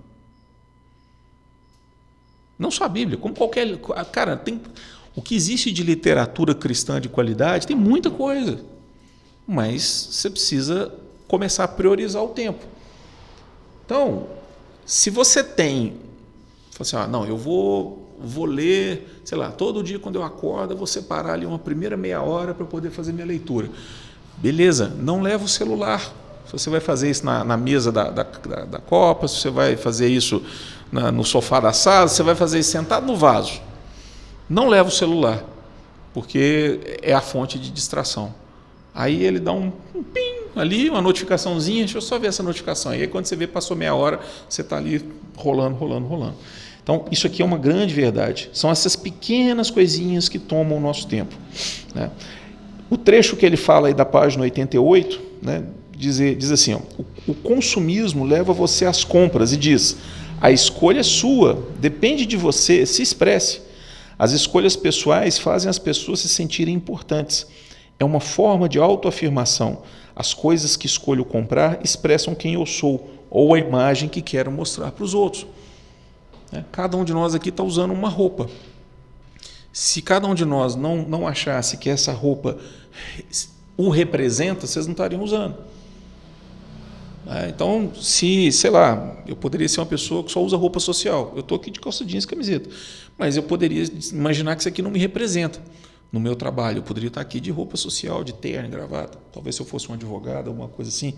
Não 2.57 2.71
só 2.71 2.85
a 2.85 2.89
Bíblia, 2.89 3.19
como 3.19 3.35
qualquer. 3.35 3.77
Cara, 4.11 4.35
tem. 4.35 4.59
O 5.15 5.21
que 5.21 5.35
existe 5.35 5.71
de 5.71 5.83
literatura 5.83 6.55
cristã 6.55 6.99
de 6.99 7.07
qualidade 7.07 7.67
tem 7.67 7.75
muita 7.75 8.09
coisa. 8.09 8.65
Mas 9.47 10.09
você 10.11 10.29
precisa 10.29 10.93
começar 11.27 11.63
a 11.63 11.67
priorizar 11.67 12.23
o 12.23 12.29
tempo. 12.29 12.65
Então, 13.85 14.27
se 14.85 15.09
você 15.09 15.43
tem. 15.43 15.97
Assim, 16.79 16.95
ah, 16.95 17.07
não, 17.07 17.25
eu 17.25 17.37
vou 17.37 18.05
vou 18.19 18.45
ler, 18.45 19.21
sei 19.25 19.37
lá, 19.37 19.51
todo 19.51 19.83
dia 19.83 19.99
quando 19.99 20.15
eu 20.15 20.23
acordo, 20.23 20.73
eu 20.73 20.77
vou 20.77 20.87
separar 20.87 21.33
ali 21.33 21.45
uma 21.45 21.59
primeira 21.59 21.97
meia 21.97 22.21
hora 22.21 22.53
para 22.53 22.65
poder 22.65 22.89
fazer 22.89 23.11
minha 23.11 23.25
leitura. 23.25 23.69
Beleza, 24.37 24.93
não 24.99 25.21
leva 25.21 25.43
o 25.43 25.47
celular. 25.47 26.01
Se 26.45 26.53
você 26.53 26.69
vai 26.69 26.79
fazer 26.79 27.09
isso 27.09 27.25
na, 27.25 27.43
na 27.43 27.57
mesa 27.57 27.91
da, 27.91 28.09
da, 28.09 28.23
da, 28.23 28.79
Copa, 28.79 29.27
se 29.27 29.37
você 29.37 29.49
vai 29.49 29.75
fazer 29.75 30.07
isso 30.07 30.41
na, 30.91 31.11
no 31.11 31.23
sofá 31.23 31.59
da 31.59 31.73
sala, 31.73 32.07
se 32.07 32.15
você 32.15 32.23
vai 32.23 32.35
fazer 32.35 32.59
isso 32.59 32.71
sentado 32.71 33.05
no 33.05 33.15
vaso. 33.15 33.59
Não 34.47 34.67
leva 34.67 34.89
o 34.89 34.91
celular, 34.91 35.43
porque 36.13 36.99
é 37.01 37.13
a 37.13 37.21
fonte 37.21 37.57
de 37.57 37.71
distração. 37.71 38.33
Aí 38.95 39.25
ele 39.25 39.39
dá 39.39 39.51
um, 39.51 39.73
um 39.93 40.01
pim 40.01 40.35
ali, 40.55 40.89
uma 40.89 41.01
notificaçãozinha, 41.01 41.79
deixa 41.79 41.97
eu 41.97 42.01
só 42.01 42.17
ver 42.17 42.27
essa 42.27 42.41
notificação. 42.41 42.95
E 42.95 43.01
aí 43.01 43.07
quando 43.07 43.25
você 43.25 43.35
vê, 43.35 43.45
passou 43.45 43.75
meia 43.75 43.93
hora, 43.93 44.21
você 44.47 44.61
está 44.61 44.77
ali 44.77 45.03
rolando, 45.35 45.75
rolando, 45.75 46.07
rolando. 46.07 46.35
Então, 46.81 47.05
isso 47.11 47.27
aqui 47.27 47.41
é 47.41 47.45
uma 47.45 47.57
grande 47.57 47.93
verdade. 47.93 48.49
São 48.53 48.69
essas 48.69 48.95
pequenas 48.95 49.69
coisinhas 49.69 50.29
que 50.29 50.39
tomam 50.39 50.77
o 50.77 50.79
nosso 50.79 51.07
tempo. 51.07 51.35
Né? 51.93 52.11
O 52.89 52.95
trecho 52.95 53.35
que 53.35 53.45
ele 53.45 53.57
fala 53.57 53.87
aí 53.87 53.93
da 53.93 54.05
página 54.05 54.43
88 54.43 55.19
né, 55.41 55.63
diz, 55.97 56.17
diz 56.17 56.51
assim: 56.51 56.75
ó, 56.75 56.79
o, 56.97 57.31
o 57.31 57.33
consumismo 57.33 58.23
leva 58.23 58.53
você 58.53 58.85
às 58.85 59.03
compras 59.03 59.51
e 59.51 59.57
diz: 59.57 59.97
a 60.39 60.51
escolha 60.51 60.99
é 60.99 61.03
sua, 61.03 61.67
depende 61.79 62.25
de 62.25 62.37
você, 62.37 62.85
se 62.85 63.01
expresse. 63.01 63.61
As 64.17 64.31
escolhas 64.31 64.75
pessoais 64.75 65.39
fazem 65.39 65.69
as 65.69 65.79
pessoas 65.79 66.19
se 66.19 66.29
sentirem 66.29 66.73
importantes. 66.73 67.47
É 67.99 68.05
uma 68.05 68.19
forma 68.19 68.67
de 68.67 68.79
autoafirmação. 68.79 69.83
As 70.15 70.33
coisas 70.33 70.75
que 70.75 70.85
escolho 70.85 71.25
comprar 71.25 71.79
expressam 71.83 72.35
quem 72.35 72.53
eu 72.53 72.65
sou 72.65 73.09
ou 73.29 73.53
a 73.53 73.59
imagem 73.59 74.07
que 74.07 74.21
quero 74.21 74.51
mostrar 74.51 74.91
para 74.91 75.03
os 75.03 75.13
outros. 75.13 75.45
Né? 76.51 76.63
Cada 76.71 76.95
um 76.95 77.03
de 77.03 77.13
nós 77.13 77.35
aqui 77.35 77.49
está 77.49 77.63
usando 77.63 77.91
uma 77.91 78.09
roupa. 78.09 78.49
Se 79.73 80.01
cada 80.01 80.27
um 80.27 80.33
de 80.33 80.45
nós 80.45 80.75
não, 80.75 80.97
não 80.97 81.27
achasse 81.27 81.77
que 81.77 81.89
essa 81.89 82.13
roupa 82.13 82.57
o 83.75 83.89
representa, 83.89 84.65
vocês 84.65 84.85
não 84.85 84.93
estariam 84.93 85.21
usando. 85.21 85.57
É, 87.27 87.49
então, 87.49 87.91
se, 87.95 88.51
sei 88.51 88.69
lá, 88.69 89.17
eu 89.27 89.35
poderia 89.35 89.67
ser 89.67 89.79
uma 89.79 89.85
pessoa 89.85 90.23
que 90.23 90.31
só 90.31 90.41
usa 90.41 90.55
roupa 90.55 90.79
social. 90.79 91.33
Eu 91.35 91.41
estou 91.41 91.57
aqui 91.57 91.71
de 91.71 91.79
calça 91.79 92.05
jeans 92.05 92.23
e 92.23 92.27
camiseta. 92.27 92.69
Mas 93.17 93.35
eu 93.35 93.43
poderia 93.43 93.83
imaginar 94.13 94.55
que 94.55 94.61
isso 94.61 94.69
aqui 94.69 94.81
não 94.81 94.91
me 94.91 94.99
representa 94.99 95.59
no 96.15 96.19
meu 96.21 96.35
trabalho. 96.35 96.77
Eu 96.77 96.83
poderia 96.83 97.09
estar 97.09 97.19
aqui 97.19 97.41
de 97.41 97.51
roupa 97.51 97.75
social, 97.75 98.23
de 98.23 98.33
terno, 98.33 98.69
gravata. 98.69 99.19
Talvez 99.33 99.55
se 99.55 99.61
eu 99.61 99.65
fosse 99.65 99.91
um 99.91 99.93
advogado, 99.93 100.47
alguma 100.47 100.69
coisa 100.69 100.89
assim. 100.89 101.13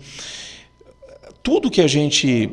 Tudo 1.40 1.70
que 1.70 1.80
a 1.80 1.86
gente 1.86 2.50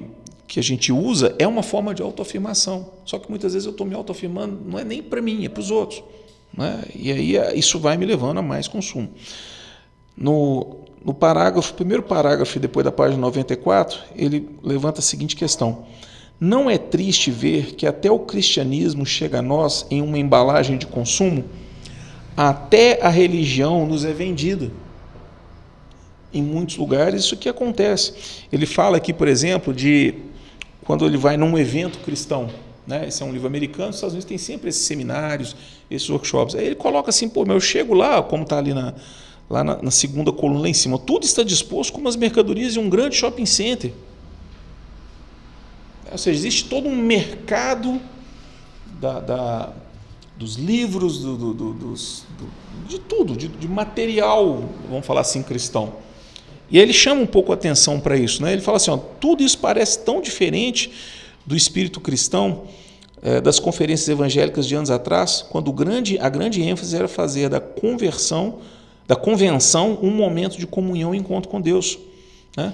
que 0.47 0.59
a 0.59 0.63
gente 0.63 0.91
usa 0.91 1.35
é 1.39 1.47
uma 1.47 1.63
forma 1.63 1.91
de 1.91 2.03
autoafirmação. 2.03 2.91
Só 3.03 3.17
que 3.17 3.27
muitas 3.27 3.53
vezes 3.53 3.65
eu 3.65 3.71
estou 3.71 3.85
me 3.85 3.95
autoafirmando, 3.95 4.61
não 4.63 4.77
é 4.77 4.83
nem 4.83 5.01
para 5.01 5.19
mim, 5.19 5.43
é 5.43 5.49
para 5.49 5.59
os 5.59 5.71
outros. 5.71 6.03
Né? 6.55 6.83
E 6.93 7.11
aí 7.11 7.35
é, 7.35 7.55
isso 7.55 7.79
vai 7.79 7.97
me 7.97 8.05
levando 8.05 8.37
a 8.37 8.41
mais 8.43 8.67
consumo. 8.67 9.09
No, 10.15 10.81
no 11.03 11.15
parágrafo, 11.15 11.73
primeiro 11.73 12.03
parágrafo, 12.03 12.59
depois 12.59 12.83
da 12.83 12.91
página 12.91 13.19
94, 13.19 13.99
ele 14.15 14.47
levanta 14.61 14.99
a 14.99 15.01
seguinte 15.01 15.35
questão: 15.35 15.83
Não 16.39 16.69
é 16.69 16.77
triste 16.77 17.31
ver 17.31 17.73
que 17.73 17.87
até 17.87 18.11
o 18.11 18.19
cristianismo 18.19 19.03
chega 19.03 19.39
a 19.39 19.41
nós 19.41 19.87
em 19.89 19.99
uma 19.99 20.19
embalagem 20.19 20.77
de 20.77 20.85
consumo? 20.85 21.43
Até 22.35 23.01
a 23.01 23.09
religião 23.09 23.85
nos 23.85 24.03
é 24.03 24.11
vendida. 24.11 24.71
Em 26.33 26.41
muitos 26.41 26.75
lugares 26.75 27.23
isso 27.23 27.37
que 27.37 27.47
acontece. 27.47 28.13
Ele 28.51 28.65
fala 28.65 28.97
aqui, 28.97 29.13
por 29.13 29.27
exemplo, 29.27 29.73
de 29.73 30.15
quando 30.83 31.05
ele 31.05 31.17
vai 31.17 31.37
num 31.37 31.57
evento 31.57 31.99
cristão. 31.99 32.49
Né? 32.85 33.07
Esse 33.07 33.23
é 33.23 33.25
um 33.25 33.31
livro 33.31 33.47
americano, 33.47 33.89
os 33.89 33.95
Estados 33.95 34.13
Unidos 34.13 34.27
tem 34.27 34.37
sempre 34.37 34.69
esses 34.69 34.85
seminários, 34.85 35.55
esses 35.89 36.09
workshops. 36.09 36.55
Aí 36.55 36.65
ele 36.65 36.75
coloca 36.75 37.09
assim, 37.09 37.27
pô, 37.27 37.43
eu 37.45 37.59
chego 37.59 37.93
lá, 37.93 38.21
como 38.21 38.43
está 38.43 38.57
ali 38.57 38.73
na, 38.73 38.93
lá 39.49 39.63
na, 39.63 39.81
na, 39.81 39.91
segunda 39.91 40.31
coluna 40.31 40.61
lá 40.61 40.69
em 40.69 40.73
cima, 40.73 40.99
tudo 40.99 41.25
está 41.25 41.41
disposto 41.41 41.93
como 41.93 42.07
as 42.07 42.15
mercadorias 42.15 42.73
de 42.73 42.79
um 42.79 42.89
grande 42.89 43.15
shopping 43.15 43.45
center. 43.45 43.91
Ou 46.11 46.17
seja, 46.17 46.37
existe 46.37 46.65
todo 46.65 46.87
um 46.87 46.95
mercado 46.95 47.99
da, 48.99 49.19
da 49.19 49.73
dos 50.37 50.55
livros, 50.55 51.19
do, 51.19 51.37
do, 51.37 51.53
do, 51.53 51.73
dos, 51.73 52.25
de 52.87 52.99
tudo, 52.99 53.35
de, 53.35 53.47
de, 53.47 53.67
material, 53.67 54.69
vamos 54.89 55.05
falar 55.05 55.21
assim, 55.21 55.41
cristão. 55.41 55.93
E 56.69 56.77
ele 56.77 56.93
chama 56.93 57.21
um 57.21 57.27
pouco 57.27 57.51
a 57.51 57.55
atenção 57.55 57.99
para 57.99 58.17
isso. 58.17 58.41
Né? 58.43 58.53
Ele 58.53 58.61
fala 58.61 58.77
assim: 58.77 58.91
ó, 58.91 58.97
tudo 58.97 59.43
isso 59.43 59.57
parece 59.57 59.99
tão 59.99 60.21
diferente 60.21 60.91
do 61.45 61.55
espírito 61.55 61.99
cristão 61.99 62.63
é, 63.21 63.39
das 63.39 63.59
conferências 63.59 64.09
evangélicas 64.09 64.67
de 64.67 64.75
anos 64.75 64.89
atrás, 64.91 65.41
quando 65.49 65.71
grande, 65.71 66.17
a 66.19 66.27
grande 66.27 66.61
ênfase 66.61 66.95
era 66.95 67.07
fazer 67.07 67.49
da 67.49 67.59
conversão, 67.59 68.59
da 69.07 69.15
convenção, 69.15 69.97
um 70.01 70.11
momento 70.11 70.57
de 70.57 70.67
comunhão 70.67 71.13
e 71.13 71.17
encontro 71.17 71.49
com 71.49 71.61
Deus. 71.61 71.97
Né? 72.57 72.73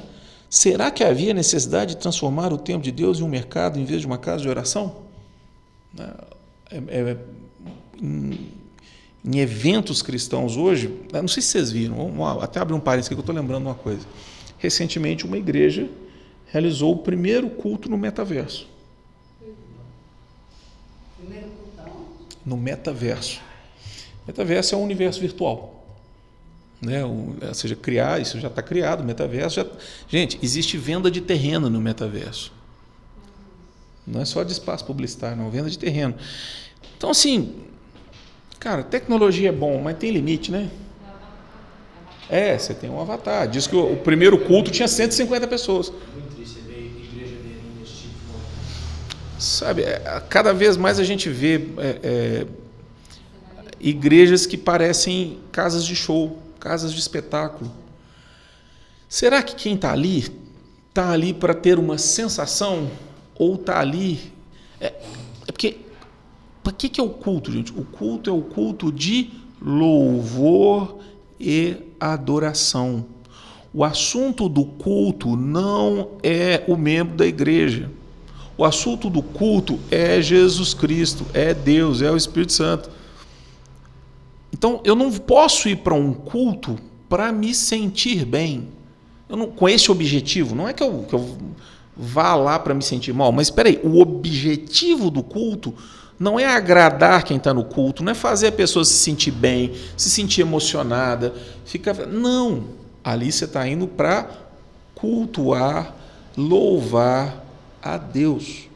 Será 0.49 0.91
que 0.91 1.03
havia 1.03 1.33
necessidade 1.33 1.95
de 1.95 2.01
transformar 2.01 2.51
o 2.51 2.57
templo 2.57 2.81
de 2.81 2.91
Deus 2.91 3.19
em 3.19 3.23
um 3.23 3.27
mercado 3.27 3.79
em 3.79 3.85
vez 3.85 4.01
de 4.01 4.07
uma 4.07 4.17
casa 4.17 4.43
de 4.43 4.49
oração? 4.49 4.95
Né? 5.93 6.09
É, 6.69 6.77
é, 6.77 7.17
em, 8.01 8.51
em, 9.23 9.39
eventos 9.39 10.01
cristãos 10.01 10.57
hoje, 10.57 10.93
não 11.13 11.27
sei 11.27 11.41
se 11.41 11.49
vocês 11.49 11.71
viram, 11.71 11.95
vamos, 11.95 12.43
até 12.43 12.59
abrir 12.59 12.73
um 12.73 12.79
parênteses 12.79 13.07
aqui 13.07 13.15
que 13.15 13.19
eu 13.19 13.23
estou 13.23 13.35
lembrando 13.35 13.65
uma 13.65 13.75
coisa. 13.75 14.05
Recentemente, 14.57 15.25
uma 15.25 15.37
igreja 15.37 15.89
realizou 16.47 16.93
o 16.93 16.97
primeiro 16.97 17.49
culto 17.49 17.89
no 17.89 17.97
metaverso. 17.97 18.67
No 22.45 22.57
metaverso. 22.57 23.39
Metaverso 24.27 24.75
é 24.75 24.77
um 24.77 24.83
universo 24.83 25.19
virtual. 25.19 25.77
Né? 26.81 27.05
ou 27.05 27.35
seja, 27.53 27.75
criar, 27.75 28.19
isso 28.19 28.39
já 28.39 28.47
está 28.47 28.61
criado, 28.61 29.01
o 29.01 29.03
metaverso. 29.03 29.57
Já... 29.57 29.67
Gente, 30.07 30.39
existe 30.41 30.77
venda 30.77 31.11
de 31.11 31.21
terreno 31.21 31.69
no 31.69 31.79
metaverso. 31.79 32.51
Não 34.05 34.21
é 34.21 34.25
só 34.25 34.43
de 34.43 34.51
espaço 34.51 34.83
publicitário, 34.85 35.37
não, 35.37 35.49
venda 35.49 35.69
de 35.69 35.77
terreno. 35.77 36.15
Então, 36.97 37.11
assim, 37.11 37.55
cara, 38.61 38.83
tecnologia 38.83 39.49
é 39.49 39.51
bom, 39.51 39.81
mas 39.81 39.97
tem 39.97 40.11
limite, 40.11 40.51
né? 40.51 40.69
É, 42.29 42.57
você 42.57 42.75
tem 42.75 42.89
um 42.89 43.01
avatar. 43.01 43.47
Diz 43.47 43.65
que 43.65 43.75
o, 43.75 43.93
o 43.93 43.97
primeiro 43.97 44.37
culto 44.37 44.71
tinha 44.71 44.87
150 44.87 45.47
pessoas. 45.47 45.91
Sabe, 49.37 49.81
é, 49.81 50.23
cada 50.29 50.53
vez 50.53 50.77
mais 50.77 50.99
a 50.99 51.03
gente 51.03 51.27
vê 51.27 51.55
é, 51.77 51.99
é, 52.03 52.47
igrejas 53.79 54.45
que 54.45 54.55
parecem 54.55 55.39
casas 55.51 55.83
de 55.83 55.95
show, 55.95 56.37
casas 56.59 56.93
de 56.93 56.99
espetáculo. 56.99 57.73
Será 59.09 59.41
que 59.41 59.55
quem 59.55 59.73
está 59.73 59.91
ali 59.91 60.31
está 60.87 61.09
ali 61.09 61.33
para 61.33 61.55
ter 61.55 61.79
uma 61.79 61.97
sensação 61.97 62.91
ou 63.33 63.55
está 63.55 63.79
ali? 63.79 64.31
É, 64.79 64.93
é 65.47 65.51
porque 65.51 65.77
para 66.63 66.73
que, 66.73 66.89
que 66.89 66.99
é 66.99 67.03
o 67.03 67.09
culto, 67.09 67.51
gente? 67.51 67.71
O 67.71 67.83
culto 67.83 68.29
é 68.29 68.33
o 68.33 68.41
culto 68.41 68.91
de 68.91 69.29
louvor 69.61 70.97
e 71.39 71.75
adoração. 71.99 73.05
O 73.73 73.83
assunto 73.83 74.49
do 74.49 74.65
culto 74.65 75.35
não 75.35 76.09
é 76.21 76.63
o 76.67 76.75
membro 76.75 77.15
da 77.15 77.25
igreja. 77.25 77.89
O 78.57 78.65
assunto 78.65 79.09
do 79.09 79.23
culto 79.23 79.79
é 79.89 80.21
Jesus 80.21 80.73
Cristo, 80.73 81.25
é 81.33 81.53
Deus, 81.53 82.01
é 82.01 82.11
o 82.11 82.17
Espírito 82.17 82.53
Santo. 82.53 82.91
Então, 84.53 84.81
eu 84.83 84.95
não 84.95 85.11
posso 85.11 85.69
ir 85.69 85.77
para 85.77 85.95
um 85.95 86.13
culto 86.13 86.77
para 87.07 87.31
me 87.31 87.55
sentir 87.55 88.25
bem. 88.25 88.67
Não, 89.27 89.47
com 89.47 89.67
esse 89.67 89.89
objetivo. 89.89 90.53
Não 90.53 90.67
é 90.67 90.73
que 90.73 90.83
eu, 90.83 91.05
que 91.07 91.15
eu 91.15 91.37
vá 91.95 92.35
lá 92.35 92.59
para 92.59 92.73
me 92.73 92.83
sentir 92.83 93.13
mal, 93.13 93.31
mas 93.31 93.47
espera 93.47 93.69
aí, 93.69 93.79
o 93.83 93.99
objetivo 93.99 95.09
do 95.09 95.23
culto 95.23 95.73
não 96.21 96.39
é 96.39 96.45
agradar 96.45 97.23
quem 97.23 97.37
está 97.37 97.51
no 97.51 97.63
culto, 97.63 98.03
não 98.03 98.11
é 98.11 98.15
fazer 98.15 98.47
a 98.47 98.51
pessoa 98.51 98.85
se 98.85 98.93
sentir 98.93 99.31
bem, 99.31 99.73
se 99.97 100.07
sentir 100.07 100.41
emocionada, 100.41 101.33
ficar. 101.65 101.95
Não. 102.05 102.65
Ali 103.03 103.31
você 103.31 103.45
está 103.45 103.67
indo 103.67 103.87
para 103.87 104.29
cultuar, 104.93 105.95
louvar, 106.37 107.43
a 107.81 107.97
Deus. 107.97 108.69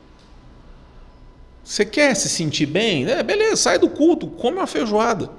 Você 1.64 1.86
quer 1.86 2.16
se 2.16 2.30
sentir 2.30 2.66
bem? 2.66 3.06
É, 3.06 3.22
beleza, 3.22 3.58
sai 3.58 3.78
do 3.78 3.90
culto, 3.90 4.26
come 4.26 4.58
uma 4.58 4.66
feijoada. 4.66 5.30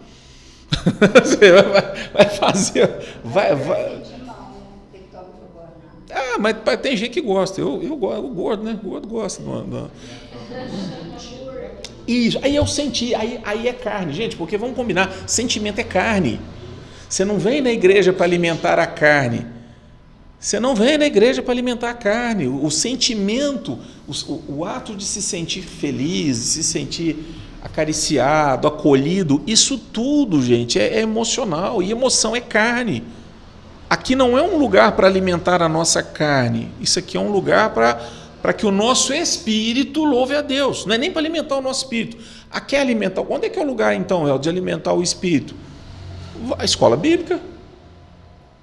Você 1.25 1.53
vai, 1.53 2.11
vai 2.13 2.31
fazer. 2.31 3.19
Vai, 3.25 3.55
vai. 3.55 4.03
Ah, 6.11 6.39
mas 6.39 6.57
tem 6.81 6.97
gente 6.97 7.11
que 7.11 7.21
gosta. 7.21 7.61
Eu, 7.61 7.83
eu, 7.83 7.91
eu 7.91 8.29
gordo, 8.29 8.63
né? 8.65 8.79
O 8.83 8.89
gordo 8.89 9.09
gosta. 9.09 9.43
Do, 9.43 9.63
do... 9.63 9.91
Isso, 12.07 12.39
aí 12.43 12.55
eu 12.55 12.67
senti, 12.67 13.15
aí, 13.15 13.41
aí 13.45 13.67
é 13.67 13.73
carne, 13.73 14.13
gente, 14.13 14.37
porque 14.37 14.57
vamos 14.57 14.77
combinar, 14.77 15.13
sentimento 15.27 15.81
é 15.81 15.85
carne. 15.85 16.41
Você 17.09 17.25
não 17.25 17.39
vem 17.39 17.61
na 17.61 17.71
igreja 17.71 18.13
para 18.13 18.25
alimentar 18.25 18.79
a 18.79 18.87
carne. 18.87 19.47
Você 20.39 20.61
não 20.61 20.75
vem 20.75 20.99
na 20.99 21.07
igreja 21.07 21.43
para 21.43 21.53
alimentar 21.53 21.91
a 21.91 21.95
carne. 21.95 22.47
O, 22.47 22.65
o 22.65 22.71
sentimento, 22.71 23.79
o, 24.07 24.59
o, 24.59 24.65
ato 24.65 24.95
de 24.95 25.05
se 25.05 25.23
sentir 25.23 25.63
feliz, 25.63 26.37
de 26.39 26.45
se 26.45 26.63
sentir 26.63 27.17
acariciado, 27.63 28.69
acolhido, 28.69 29.43
isso 29.47 29.77
tudo, 29.77 30.41
gente, 30.41 30.79
é, 30.79 30.99
é 30.99 31.01
emocional. 31.01 31.83
E 31.83 31.91
emoção 31.91 32.37
é 32.37 32.41
carne. 32.41 33.03
Aqui 33.89 34.15
não 34.15 34.37
é 34.37 34.43
um 34.43 34.57
lugar 34.57 34.93
para 34.93 35.07
alimentar 35.07 35.63
a 35.63 35.69
nossa 35.69 36.03
carne. 36.03 36.69
Isso 36.81 36.99
aqui 36.99 37.17
é 37.17 37.21
um 37.21 37.31
lugar 37.31 37.71
para 37.71 38.01
para 38.47 38.53
que 38.53 38.65
o 38.65 38.71
nosso 38.71 39.13
espírito 39.13 40.05
louve 40.05 40.37
a 40.37 40.41
Deus. 40.41 40.87
Não 40.87 40.95
é 40.95 40.99
nem 40.99 41.11
para 41.11 41.21
alimentar 41.21 41.57
o 41.57 41.61
nosso 41.61 41.83
espírito. 41.83 42.17
Aqui 42.49 42.77
é 42.77 42.81
alimentar. 42.81 43.23
Onde 43.29 43.47
é 43.47 43.49
que 43.49 43.59
é 43.59 43.63
o 43.63 43.67
lugar, 43.67 43.93
então, 43.97 44.29
El, 44.29 44.39
de 44.39 44.49
alimentar 44.49 44.93
o 44.93 45.03
espírito? 45.03 45.53
A 46.57 46.65
escola 46.65 46.97
bíblica. 46.97 47.41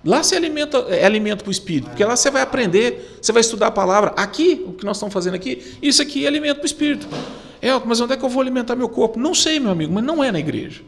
Lá 0.06 0.24
você 0.24 0.38
alimenta, 0.38 0.78
é 0.90 1.06
alimento 1.06 1.44
para 1.44 1.50
o 1.50 1.52
espírito, 1.52 1.90
porque 1.90 2.06
lá 2.06 2.16
você 2.16 2.32
vai 2.32 2.42
aprender, 2.42 3.20
você 3.22 3.34
vai 3.34 3.42
estudar 3.42 3.68
a 3.68 3.72
palavra. 3.72 4.14
Aqui, 4.16 4.64
o 4.66 4.72
que 4.72 4.86
nós 4.86 4.96
estamos 4.96 5.14
fazendo 5.14 5.34
aqui, 5.34 5.78
isso 5.82 6.02
aqui 6.02 6.24
é 6.24 6.30
alimento 6.30 6.60
para 6.60 6.64
o 6.64 6.66
espírito. 6.66 7.06
É, 7.62 7.78
mas 7.84 8.00
onde 8.00 8.14
é 8.14 8.16
que 8.16 8.24
eu 8.24 8.30
vou 8.30 8.40
alimentar 8.40 8.78
meu 8.78 8.88
corpo? 8.88 9.20
Não 9.20 9.36
sei, 9.36 9.60
meu 9.60 9.72
amigo, 9.72 9.92
mas 9.92 10.04
não 10.06 10.24
é 10.24 10.32
na 10.32 10.40
igreja. 10.40 10.82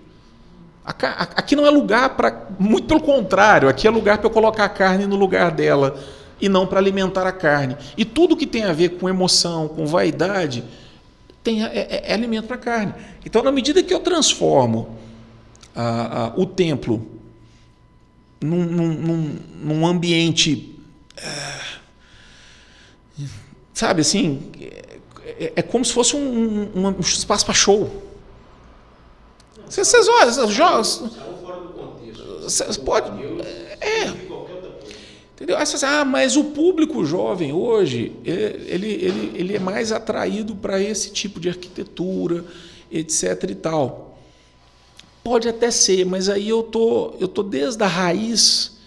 Aqui 0.86 1.54
não 1.54 1.68
é 1.68 1.70
lugar 1.70 2.16
para. 2.16 2.48
Muito 2.58 2.88
pelo 2.88 3.02
contrário, 3.02 3.68
aqui 3.68 3.90
é 3.90 3.92
lugar 3.92 4.20
para 4.20 4.28
eu 4.28 4.32
colocar 4.32 4.64
a 4.64 4.70
carne 4.70 5.06
no 5.06 5.18
lugar 5.18 5.52
dela 5.52 6.00
e 6.46 6.50
não 6.50 6.68
para 6.68 6.80
alimentar 6.80 7.26
a 7.26 7.32
carne. 7.32 7.76
E 7.98 8.06
tudo 8.06 8.38
que 8.38 8.46
tem 8.46 8.66
a 8.66 8.72
ver 8.72 9.00
com 9.00 9.10
emoção, 9.10 9.68
com 9.68 9.88
vaidade, 9.88 10.64
tem, 11.44 11.64
é, 11.64 11.68
é, 11.68 12.04
é 12.06 12.14
alimento 12.14 12.46
para 12.46 12.56
a 12.56 12.60
carne. 12.60 12.94
Então, 13.26 13.42
na 13.42 13.52
medida 13.52 13.82
que 13.82 13.92
eu 13.92 14.00
transformo 14.00 14.96
a, 15.76 16.26
a, 16.26 16.40
o 16.40 16.46
templo 16.46 17.04
num, 18.40 18.64
num, 18.64 19.40
num 19.56 19.88
ambiente. 19.88 20.80
É, 21.18 23.26
sabe 23.74 24.02
assim? 24.02 24.52
É, 25.26 25.54
é, 25.56 25.62
como 25.64 25.84
se 25.84 25.92
fosse 25.92 26.16
um, 26.16 26.70
um, 26.76 26.88
um 26.88 27.00
espaço 27.00 27.44
para 27.44 27.56
show. 27.56 28.04
Vocês, 29.68 30.08
olham, 30.08 30.52
jogos. 30.52 31.02
Pode. 32.86 33.10
É. 33.82 34.25
Entendeu? 35.36 35.58
Aí 35.58 35.66
você 35.66 35.74
diz, 35.74 35.84
ah, 35.84 36.06
mas 36.06 36.38
o 36.38 36.46
público 36.46 37.04
jovem 37.06 37.52
hoje, 37.52 38.14
ele, 38.24 38.88
ele, 38.88 39.32
ele 39.36 39.56
é 39.56 39.60
mais 39.60 39.92
atraído 39.92 40.56
para 40.56 40.82
esse 40.82 41.12
tipo 41.12 41.42
de 41.42 41.50
arquitetura, 41.50 42.46
etc. 42.90 43.50
e 43.50 43.56
tal. 43.56 44.18
Pode 45.22 45.50
até 45.50 45.70
ser, 45.72 46.06
mas 46.06 46.30
aí 46.30 46.48
eu 46.48 46.64
tô, 46.64 47.16
eu 47.20 47.28
tô 47.28 47.44
desde 47.44 47.84
a 47.84 47.88
raiz 47.88 48.78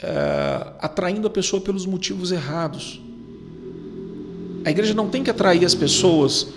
é, 0.00 0.74
atraindo 0.78 1.26
a 1.26 1.30
pessoa 1.30 1.60
pelos 1.60 1.84
motivos 1.86 2.30
errados. 2.30 3.00
A 4.64 4.70
igreja 4.70 4.94
não 4.94 5.08
tem 5.08 5.24
que 5.24 5.30
atrair 5.30 5.64
as 5.64 5.74
pessoas 5.74 6.48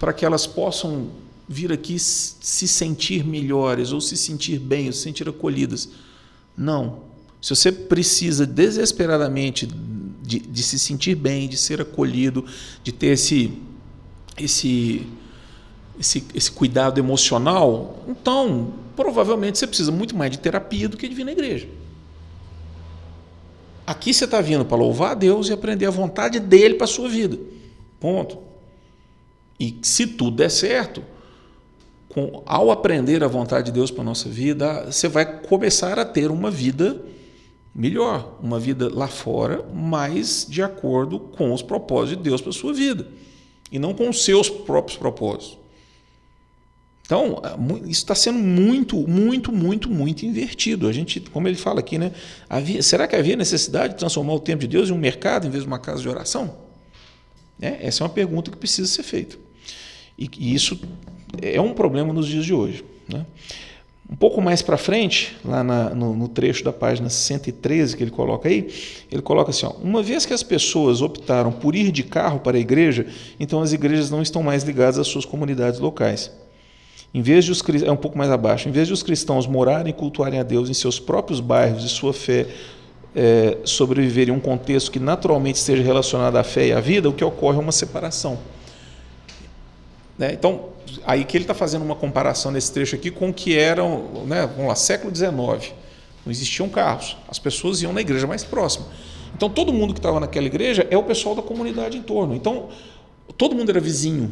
para 0.00 0.12
que 0.12 0.24
elas 0.24 0.48
possam 0.48 1.10
vir 1.48 1.70
aqui 1.70 1.96
se 1.98 2.66
sentir 2.66 3.24
melhores, 3.24 3.92
ou 3.92 4.00
se 4.00 4.16
sentir 4.16 4.58
bem, 4.58 4.86
ou 4.86 4.92
se 4.92 5.00
sentir 5.00 5.28
acolhidas. 5.28 5.90
Não. 6.56 7.09
Se 7.40 7.54
você 7.54 7.72
precisa 7.72 8.46
desesperadamente 8.46 9.66
de, 10.22 10.40
de 10.40 10.62
se 10.62 10.78
sentir 10.78 11.14
bem, 11.14 11.48
de 11.48 11.56
ser 11.56 11.80
acolhido, 11.80 12.44
de 12.84 12.92
ter 12.92 13.08
esse, 13.08 13.58
esse, 14.38 15.06
esse, 15.98 16.24
esse 16.34 16.52
cuidado 16.52 16.98
emocional, 16.98 18.04
então 18.06 18.74
provavelmente 18.94 19.58
você 19.58 19.66
precisa 19.66 19.90
muito 19.90 20.14
mais 20.14 20.30
de 20.30 20.38
terapia 20.38 20.88
do 20.88 20.96
que 20.96 21.08
de 21.08 21.14
vir 21.14 21.24
na 21.24 21.32
igreja. 21.32 21.68
Aqui 23.86 24.14
você 24.14 24.24
está 24.24 24.40
vindo 24.40 24.64
para 24.64 24.76
louvar 24.76 25.12
a 25.12 25.14
Deus 25.14 25.48
e 25.48 25.52
aprender 25.52 25.86
a 25.86 25.90
vontade 25.90 26.38
dele 26.38 26.74
para 26.74 26.84
a 26.84 26.88
sua 26.88 27.08
vida. 27.08 27.36
Ponto. 27.98 28.38
E 29.58 29.78
se 29.82 30.06
tudo 30.06 30.36
der 30.36 30.50
certo, 30.50 31.02
com, 32.08 32.42
ao 32.46 32.70
aprender 32.70 33.24
a 33.24 33.28
vontade 33.28 33.66
de 33.66 33.72
Deus 33.72 33.90
para 33.90 34.02
a 34.02 34.04
nossa 34.04 34.28
vida, 34.28 34.86
você 34.90 35.08
vai 35.08 35.40
começar 35.42 35.98
a 35.98 36.04
ter 36.04 36.30
uma 36.30 36.50
vida 36.50 37.02
melhor, 37.74 38.38
uma 38.42 38.58
vida 38.58 38.90
lá 38.92 39.08
fora, 39.08 39.62
mais 39.72 40.46
de 40.48 40.62
acordo 40.62 41.18
com 41.20 41.52
os 41.52 41.62
propósitos 41.62 42.18
de 42.18 42.28
Deus 42.28 42.40
para 42.40 42.50
a 42.50 42.54
sua 42.54 42.72
vida, 42.72 43.06
e 43.70 43.78
não 43.78 43.94
com 43.94 44.08
os 44.08 44.24
seus 44.24 44.48
próprios 44.48 44.98
propósitos. 44.98 45.58
Então, 47.10 47.42
é 47.42 47.90
isso 47.90 48.02
está 48.02 48.14
sendo 48.14 48.38
muito, 48.38 48.96
muito, 49.08 49.50
muito, 49.50 49.90
muito 49.90 50.24
invertido. 50.24 50.86
A 50.86 50.92
gente, 50.92 51.18
como 51.18 51.48
ele 51.48 51.56
fala 51.56 51.80
aqui, 51.80 51.98
né? 51.98 52.12
Havia, 52.48 52.80
será 52.84 53.08
que 53.08 53.16
havia 53.16 53.34
necessidade 53.34 53.94
de 53.94 53.98
transformar 53.98 54.34
o 54.34 54.38
tempo 54.38 54.60
de 54.60 54.68
Deus 54.68 54.90
em 54.90 54.92
um 54.92 54.98
mercado 54.98 55.44
em 55.44 55.50
vez 55.50 55.64
de 55.64 55.66
uma 55.66 55.80
casa 55.80 56.00
de 56.00 56.08
oração? 56.08 56.54
É, 57.60 57.84
essa 57.84 58.04
é 58.04 58.06
uma 58.06 58.12
pergunta 58.12 58.48
que 58.48 58.56
precisa 58.56 58.86
ser 58.86 59.02
feita. 59.02 59.36
E, 60.16 60.30
e 60.38 60.54
isso 60.54 60.80
é 61.42 61.60
um 61.60 61.74
problema 61.74 62.12
nos 62.12 62.28
dias 62.28 62.44
de 62.44 62.54
hoje. 62.54 62.84
Né? 63.08 63.26
Um 64.10 64.16
pouco 64.16 64.42
mais 64.42 64.60
para 64.60 64.76
frente, 64.76 65.36
lá 65.44 65.62
na, 65.62 65.90
no, 65.90 66.16
no, 66.16 66.26
trecho 66.26 66.64
da 66.64 66.72
página 66.72 67.08
113 67.08 67.96
que 67.96 68.02
ele 68.02 68.10
coloca 68.10 68.48
aí, 68.48 68.68
ele 69.10 69.22
coloca 69.22 69.50
assim: 69.50 69.66
ó, 69.66 69.70
uma 69.82 70.02
vez 70.02 70.26
que 70.26 70.34
as 70.34 70.42
pessoas 70.42 71.00
optaram 71.00 71.52
por 71.52 71.76
ir 71.76 71.92
de 71.92 72.02
carro 72.02 72.40
para 72.40 72.56
a 72.56 72.60
igreja, 72.60 73.06
então 73.38 73.62
as 73.62 73.72
igrejas 73.72 74.10
não 74.10 74.20
estão 74.20 74.42
mais 74.42 74.64
ligadas 74.64 74.98
às 74.98 75.06
suas 75.06 75.24
comunidades 75.24 75.78
locais. 75.78 76.32
Em 77.14 77.22
vez 77.22 77.44
de 77.44 77.52
os 77.52 77.62
é 77.84 77.90
um 77.90 77.96
pouco 77.96 78.18
mais 78.18 78.30
abaixo, 78.32 78.68
em 78.68 78.72
vez 78.72 78.88
de 78.88 78.92
os 78.92 79.02
cristãos 79.02 79.46
morarem 79.46 79.90
e 79.90 79.92
cultuarem 79.92 80.40
a 80.40 80.42
Deus 80.42 80.68
em 80.68 80.74
seus 80.74 80.98
próprios 80.98 81.38
bairros 81.38 81.84
e 81.84 81.88
sua 81.88 82.12
fé 82.12 82.46
é, 83.14 83.58
sobreviver 83.64 84.28
em 84.28 84.32
um 84.32 84.40
contexto 84.40 84.90
que 84.90 84.98
naturalmente 84.98 85.56
esteja 85.56 85.82
relacionado 85.82 86.36
à 86.36 86.42
fé 86.42 86.68
e 86.68 86.72
à 86.72 86.80
vida, 86.80 87.08
o 87.08 87.12
que 87.12 87.24
ocorre 87.24 87.58
é 87.58 87.60
uma 87.60 87.72
separação. 87.72 88.38
Né? 90.20 90.34
Então, 90.34 90.68
aí 91.06 91.24
que 91.24 91.34
ele 91.34 91.44
está 91.44 91.54
fazendo 91.54 91.82
uma 91.82 91.96
comparação 91.96 92.52
nesse 92.52 92.70
trecho 92.70 92.94
aqui 92.94 93.10
com 93.10 93.30
o 93.30 93.32
que 93.32 93.56
eram, 93.56 94.26
né, 94.26 94.46
vamos 94.46 94.68
lá, 94.68 94.74
século 94.74 95.16
XIX. 95.16 95.32
Não 96.26 96.30
existiam 96.30 96.68
carros, 96.68 97.16
as 97.26 97.38
pessoas 97.38 97.80
iam 97.80 97.90
na 97.90 98.02
igreja 98.02 98.26
mais 98.26 98.44
próxima. 98.44 98.86
Então, 99.34 99.48
todo 99.48 99.72
mundo 99.72 99.94
que 99.94 99.98
estava 99.98 100.20
naquela 100.20 100.46
igreja 100.46 100.86
é 100.90 100.98
o 100.98 101.02
pessoal 101.02 101.34
da 101.34 101.40
comunidade 101.40 101.96
em 101.96 102.02
torno. 102.02 102.34
Então, 102.34 102.68
todo 103.38 103.56
mundo 103.56 103.70
era 103.70 103.80
vizinho. 103.80 104.30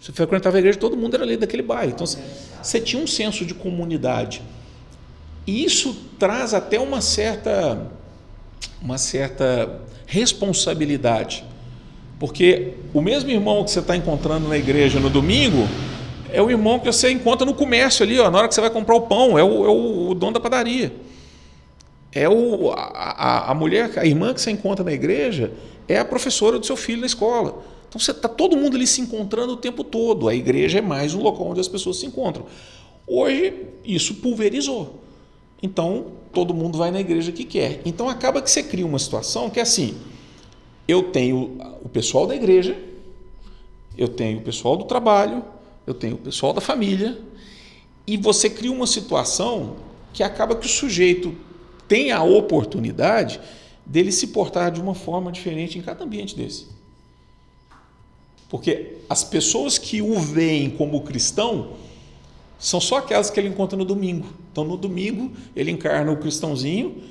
Você 0.00 0.10
frequentava 0.10 0.56
a 0.56 0.58
igreja, 0.58 0.76
todo 0.76 0.96
mundo 0.96 1.14
era 1.14 1.22
ali 1.22 1.36
daquele 1.36 1.62
bairro. 1.62 1.92
Então, 1.92 2.04
você 2.04 2.80
tinha 2.80 3.00
um 3.00 3.06
senso 3.06 3.44
de 3.44 3.54
comunidade. 3.54 4.42
E 5.46 5.64
isso 5.64 5.96
traz 6.18 6.52
até 6.52 6.80
uma 6.80 7.00
certa, 7.00 7.88
uma 8.82 8.98
certa 8.98 9.80
responsabilidade 10.06 11.44
porque 12.18 12.72
o 12.94 13.00
mesmo 13.00 13.30
irmão 13.30 13.62
que 13.62 13.70
você 13.70 13.80
está 13.80 13.94
encontrando 13.94 14.48
na 14.48 14.56
igreja 14.56 14.98
no 14.98 15.10
domingo 15.10 15.68
é 16.32 16.40
o 16.40 16.50
irmão 16.50 16.78
que 16.78 16.86
você 16.86 17.10
encontra 17.10 17.44
no 17.44 17.54
comércio 17.54 18.04
ali, 18.04 18.18
ó, 18.18 18.30
na 18.30 18.38
hora 18.38 18.48
que 18.48 18.54
você 18.54 18.60
vai 18.60 18.70
comprar 18.70 18.96
o 18.96 19.02
pão, 19.02 19.38
é 19.38 19.44
o, 19.44 19.64
é 19.64 19.68
o, 19.68 20.14
dono 20.14 20.32
da 20.32 20.40
padaria. 20.40 20.92
É 22.12 22.28
o, 22.28 22.70
a, 22.72 23.50
a, 23.50 23.54
mulher, 23.54 23.92
a 23.98 24.06
irmã 24.06 24.32
que 24.32 24.40
você 24.40 24.50
encontra 24.50 24.82
na 24.84 24.92
igreja 24.92 25.52
é 25.86 25.98
a 25.98 26.04
professora 26.04 26.58
do 26.58 26.64
seu 26.64 26.76
filho 26.76 27.00
na 27.00 27.06
escola. 27.06 27.62
Então 27.88 28.00
você 28.00 28.10
está 28.10 28.28
todo 28.28 28.56
mundo 28.56 28.76
ali 28.76 28.86
se 28.86 29.02
encontrando 29.02 29.52
o 29.52 29.56
tempo 29.56 29.84
todo. 29.84 30.28
A 30.28 30.34
igreja 30.34 30.78
é 30.78 30.82
mais 30.82 31.14
um 31.14 31.22
local 31.22 31.48
onde 31.48 31.60
as 31.60 31.68
pessoas 31.68 31.98
se 31.98 32.06
encontram. 32.06 32.46
Hoje 33.06 33.52
isso 33.84 34.14
pulverizou. 34.14 35.02
Então 35.62 36.06
todo 36.32 36.54
mundo 36.54 36.78
vai 36.78 36.90
na 36.90 37.00
igreja 37.00 37.30
que 37.30 37.44
quer. 37.44 37.82
Então 37.84 38.08
acaba 38.08 38.40
que 38.40 38.50
você 38.50 38.62
cria 38.62 38.86
uma 38.86 38.98
situação 38.98 39.50
que 39.50 39.60
é 39.60 39.62
assim 39.62 39.94
eu 40.86 41.04
tenho 41.04 41.58
o 41.82 41.88
pessoal 41.88 42.26
da 42.26 42.34
igreja, 42.34 42.76
eu 43.96 44.08
tenho 44.08 44.38
o 44.38 44.42
pessoal 44.42 44.76
do 44.76 44.84
trabalho, 44.84 45.44
eu 45.86 45.94
tenho 45.94 46.14
o 46.14 46.18
pessoal 46.18 46.52
da 46.52 46.60
família, 46.60 47.18
e 48.06 48.16
você 48.16 48.48
cria 48.48 48.70
uma 48.70 48.86
situação 48.86 49.76
que 50.12 50.22
acaba 50.22 50.56
que 50.56 50.66
o 50.66 50.68
sujeito 50.68 51.34
tem 51.88 52.12
a 52.12 52.22
oportunidade 52.22 53.40
dele 53.84 54.10
se 54.12 54.28
portar 54.28 54.70
de 54.70 54.80
uma 54.80 54.94
forma 54.94 55.30
diferente 55.30 55.78
em 55.78 55.82
cada 55.82 56.04
ambiente 56.04 56.36
desse. 56.36 56.66
Porque 58.48 58.98
as 59.08 59.24
pessoas 59.24 59.76
que 59.76 60.00
o 60.00 60.18
veem 60.20 60.70
como 60.70 61.02
cristão 61.02 61.72
são 62.58 62.80
só 62.80 62.98
aquelas 62.98 63.28
que 63.28 63.38
ele 63.38 63.48
encontra 63.48 63.76
no 63.76 63.84
domingo. 63.84 64.26
Então, 64.50 64.64
no 64.64 64.76
domingo, 64.76 65.32
ele 65.54 65.70
encarna 65.70 66.10
o 66.10 66.16
cristãozinho 66.16 67.02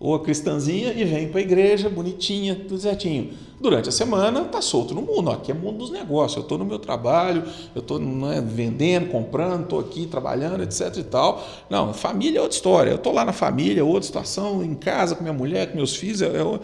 ou 0.00 0.14
a 0.14 0.20
cristãzinha 0.20 0.94
e 0.94 1.04
vem 1.04 1.28
para 1.28 1.40
a 1.40 1.42
igreja, 1.42 1.90
bonitinha, 1.90 2.54
tudo 2.56 2.80
certinho. 2.80 3.34
Durante 3.60 3.90
a 3.90 3.92
semana 3.92 4.40
está 4.40 4.62
solto 4.62 4.94
no 4.94 5.02
mundo. 5.02 5.30
Aqui 5.30 5.50
é 5.50 5.54
mundo 5.54 5.76
dos 5.76 5.90
negócios. 5.90 6.38
Eu 6.38 6.42
estou 6.44 6.56
no 6.56 6.64
meu 6.64 6.78
trabalho, 6.78 7.44
eu 7.74 7.80
estou 7.80 8.00
é, 8.32 8.40
vendendo, 8.40 9.10
comprando, 9.10 9.64
estou 9.64 9.78
aqui 9.78 10.06
trabalhando, 10.06 10.62
etc. 10.62 10.96
e 10.96 11.04
tal. 11.04 11.46
Não, 11.68 11.92
família 11.92 12.38
é 12.38 12.40
outra 12.40 12.56
história. 12.56 12.90
Eu 12.90 12.96
estou 12.96 13.12
lá 13.12 13.22
na 13.22 13.34
família, 13.34 13.84
outra 13.84 14.04
situação, 14.04 14.64
em 14.64 14.74
casa 14.74 15.14
com 15.14 15.22
minha 15.22 15.34
mulher, 15.34 15.70
com 15.70 15.76
meus 15.76 15.94
filhos. 15.94 16.22
Eu, 16.22 16.32
eu... 16.32 16.60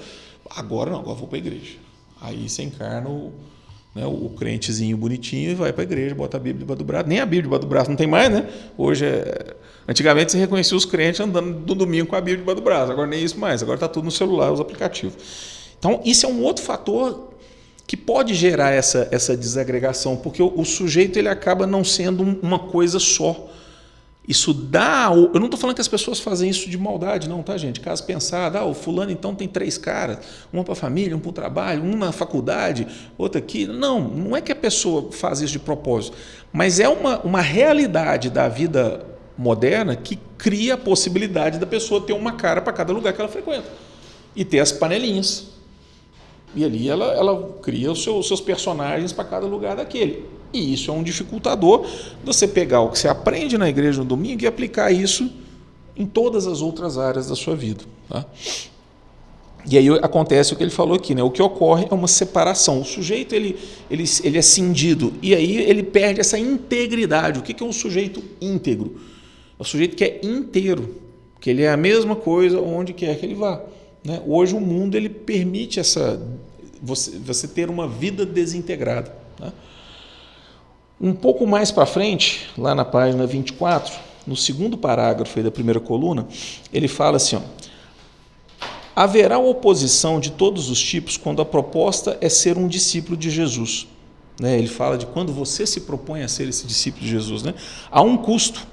agora 0.48 0.90
não, 0.90 1.00
agora 1.00 1.16
vou 1.16 1.28
para 1.28 1.36
a 1.36 1.40
igreja. 1.40 1.76
Aí 2.18 2.48
você 2.48 2.62
encarna 2.62 3.10
o, 3.10 3.30
né, 3.96 4.06
o 4.06 4.28
crentezinho 4.38 4.96
bonitinho 4.96 5.50
e 5.50 5.54
vai 5.54 5.72
para 5.72 5.82
a 5.82 5.84
igreja, 5.84 6.14
bota 6.14 6.36
a 6.36 6.40
Bíblia 6.40 6.60
debaixo 6.60 6.78
do 6.78 6.84
braço. 6.84 7.08
Nem 7.08 7.18
a 7.18 7.24
Bíblia 7.24 7.42
debaixo 7.42 7.62
do 7.62 7.68
braço 7.68 7.90
não 7.90 7.96
tem 7.96 8.06
mais, 8.06 8.30
né? 8.30 8.46
Hoje 8.76 9.06
é 9.06 9.56
Antigamente 9.88 10.32
você 10.32 10.38
reconhecia 10.38 10.76
os 10.76 10.84
crentes 10.84 11.20
andando 11.20 11.60
no 11.60 11.74
domingo 11.74 12.08
com 12.08 12.16
a 12.16 12.20
Bíblia 12.20 12.38
debaixo 12.38 12.60
do 12.60 12.64
braço, 12.64 12.90
agora 12.90 13.06
nem 13.06 13.22
isso 13.22 13.38
mais, 13.38 13.62
agora 13.62 13.76
está 13.76 13.86
tudo 13.86 14.04
no 14.04 14.10
celular, 14.10 14.52
os 14.52 14.60
aplicativos. 14.60 15.16
Então, 15.78 16.00
isso 16.04 16.26
é 16.26 16.28
um 16.28 16.42
outro 16.42 16.64
fator 16.64 17.30
que 17.86 17.96
pode 17.96 18.34
gerar 18.34 18.72
essa, 18.72 19.06
essa 19.12 19.36
desagregação, 19.36 20.16
porque 20.16 20.42
o, 20.42 20.52
o 20.56 20.64
sujeito 20.64 21.18
ele 21.18 21.28
acaba 21.28 21.66
não 21.66 21.84
sendo 21.84 22.22
uma 22.42 22.58
coisa 22.58 22.98
só. 22.98 23.48
Isso 24.28 24.52
dá. 24.52 25.08
Eu 25.12 25.38
não 25.38 25.44
estou 25.44 25.58
falando 25.58 25.76
que 25.76 25.80
as 25.80 25.88
pessoas 25.88 26.18
fazem 26.18 26.50
isso 26.50 26.68
de 26.68 26.76
maldade, 26.76 27.28
não, 27.28 27.42
tá, 27.42 27.56
gente? 27.56 27.78
Caso 27.78 28.04
pensar, 28.04 28.54
ah, 28.56 28.64
o 28.64 28.74
fulano 28.74 29.12
então 29.12 29.34
tem 29.34 29.46
três 29.46 29.78
caras, 29.78 30.18
um 30.52 30.62
para 30.64 30.72
a 30.72 30.76
família, 30.76 31.16
um 31.16 31.20
para 31.20 31.28
o 31.28 31.32
trabalho, 31.32 31.82
um 31.82 31.96
na 31.96 32.10
faculdade, 32.10 32.88
outro 33.16 33.38
aqui. 33.38 33.66
Não, 33.66 34.00
não 34.00 34.36
é 34.36 34.40
que 34.40 34.50
a 34.50 34.56
pessoa 34.56 35.12
faz 35.12 35.40
isso 35.40 35.52
de 35.52 35.60
propósito, 35.60 36.16
mas 36.52 36.80
é 36.80 36.88
uma, 36.88 37.20
uma 37.20 37.40
realidade 37.40 38.28
da 38.28 38.48
vida 38.48 39.06
moderna 39.38 39.94
que 39.94 40.18
cria 40.36 40.74
a 40.74 40.78
possibilidade 40.78 41.58
da 41.58 41.66
pessoa 41.66 42.00
ter 42.00 42.12
uma 42.12 42.32
cara 42.32 42.60
para 42.60 42.72
cada 42.72 42.92
lugar 42.92 43.12
que 43.12 43.20
ela 43.20 43.30
frequenta 43.30 43.66
e 44.34 44.44
ter 44.44 44.58
as 44.58 44.72
panelinhas. 44.72 45.48
E 46.54 46.64
ali 46.64 46.88
ela, 46.88 47.12
ela 47.14 47.58
cria 47.62 47.92
os 47.92 48.02
seus, 48.02 48.16
os 48.16 48.28
seus 48.28 48.40
personagens 48.40 49.12
para 49.12 49.24
cada 49.24 49.46
lugar 49.46 49.76
daquele. 49.76 50.24
E 50.56 50.72
isso 50.72 50.90
é 50.90 50.94
um 50.94 51.02
dificultador 51.02 51.86
você 52.24 52.48
pegar 52.48 52.80
o 52.80 52.90
que 52.90 52.98
você 52.98 53.08
aprende 53.08 53.58
na 53.58 53.68
igreja 53.68 53.98
no 53.98 54.04
domingo 54.04 54.42
e 54.42 54.46
aplicar 54.46 54.90
isso 54.90 55.30
em 55.96 56.06
todas 56.06 56.46
as 56.46 56.60
outras 56.60 56.98
áreas 56.98 57.28
da 57.28 57.36
sua 57.36 57.54
vida. 57.54 57.84
Tá? 58.08 58.24
E 59.68 59.76
aí 59.76 59.88
acontece 60.00 60.52
o 60.52 60.56
que 60.56 60.62
ele 60.62 60.70
falou 60.70 60.94
aqui, 60.94 61.14
né? 61.14 61.22
O 61.22 61.30
que 61.30 61.42
ocorre 61.42 61.88
é 61.90 61.94
uma 61.94 62.06
separação. 62.06 62.80
O 62.80 62.84
sujeito 62.84 63.34
ele, 63.34 63.56
ele, 63.90 64.04
ele 64.22 64.38
é 64.38 64.42
cindido 64.42 65.12
e 65.20 65.34
aí 65.34 65.56
ele 65.56 65.82
perde 65.82 66.20
essa 66.20 66.38
integridade. 66.38 67.40
O 67.40 67.42
que 67.42 67.62
é 67.62 67.66
um 67.66 67.72
sujeito 67.72 68.22
íntegro? 68.40 68.96
É 69.58 69.62
o 69.62 69.64
sujeito 69.64 69.96
que 69.96 70.04
é 70.04 70.20
inteiro, 70.22 70.94
que 71.40 71.50
ele 71.50 71.62
é 71.62 71.70
a 71.70 71.76
mesma 71.76 72.14
coisa 72.14 72.60
onde 72.60 72.92
quer 72.92 73.18
que 73.18 73.26
ele 73.26 73.34
vá. 73.34 73.60
Né? 74.04 74.22
Hoje 74.24 74.54
o 74.54 74.60
mundo 74.60 74.94
ele 74.94 75.08
permite 75.08 75.80
essa 75.80 76.22
você, 76.80 77.18
você 77.18 77.48
ter 77.48 77.68
uma 77.68 77.88
vida 77.88 78.24
desintegrada. 78.24 79.12
Né? 79.40 79.52
Um 81.00 81.12
pouco 81.12 81.46
mais 81.46 81.70
para 81.70 81.86
frente, 81.86 82.48
lá 82.56 82.74
na 82.74 82.84
página 82.84 83.26
24, 83.26 83.92
no 84.26 84.36
segundo 84.36 84.78
parágrafo 84.78 85.42
da 85.42 85.50
primeira 85.50 85.78
coluna, 85.78 86.26
ele 86.72 86.88
fala 86.88 87.16
assim: 87.16 87.36
ó, 87.36 87.40
haverá 88.94 89.38
oposição 89.38 90.18
de 90.18 90.30
todos 90.30 90.70
os 90.70 90.80
tipos 90.80 91.16
quando 91.16 91.42
a 91.42 91.44
proposta 91.44 92.16
é 92.20 92.28
ser 92.28 92.56
um 92.56 92.66
discípulo 92.66 93.16
de 93.16 93.30
Jesus. 93.30 93.86
Né? 94.40 94.58
Ele 94.58 94.68
fala 94.68 94.96
de 94.96 95.06
quando 95.06 95.32
você 95.32 95.66
se 95.66 95.82
propõe 95.82 96.22
a 96.22 96.28
ser 96.28 96.48
esse 96.48 96.66
discípulo 96.66 97.04
de 97.04 97.10
Jesus. 97.10 97.42
Né? 97.42 97.54
Há 97.90 98.02
um 98.02 98.16
custo 98.16 98.66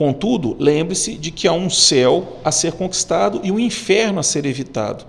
Contudo, 0.00 0.56
lembre-se 0.58 1.14
de 1.14 1.30
que 1.30 1.46
há 1.46 1.52
um 1.52 1.68
céu 1.68 2.38
a 2.42 2.50
ser 2.50 2.72
conquistado 2.72 3.42
e 3.44 3.52
um 3.52 3.58
inferno 3.58 4.18
a 4.18 4.22
ser 4.22 4.46
evitado. 4.46 5.04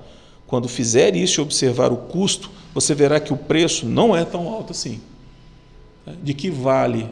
Quando 0.46 0.68
fizer 0.68 1.16
isso 1.16 1.40
e 1.40 1.42
observar 1.42 1.94
o 1.94 1.96
custo, 1.96 2.52
você 2.74 2.94
verá 2.94 3.18
que 3.18 3.32
o 3.32 3.38
preço 3.38 3.86
não 3.86 4.14
é 4.14 4.26
tão 4.26 4.50
alto 4.50 4.72
assim. 4.72 5.00
De 6.24 6.34
que 6.34 6.50
vale 6.50 7.10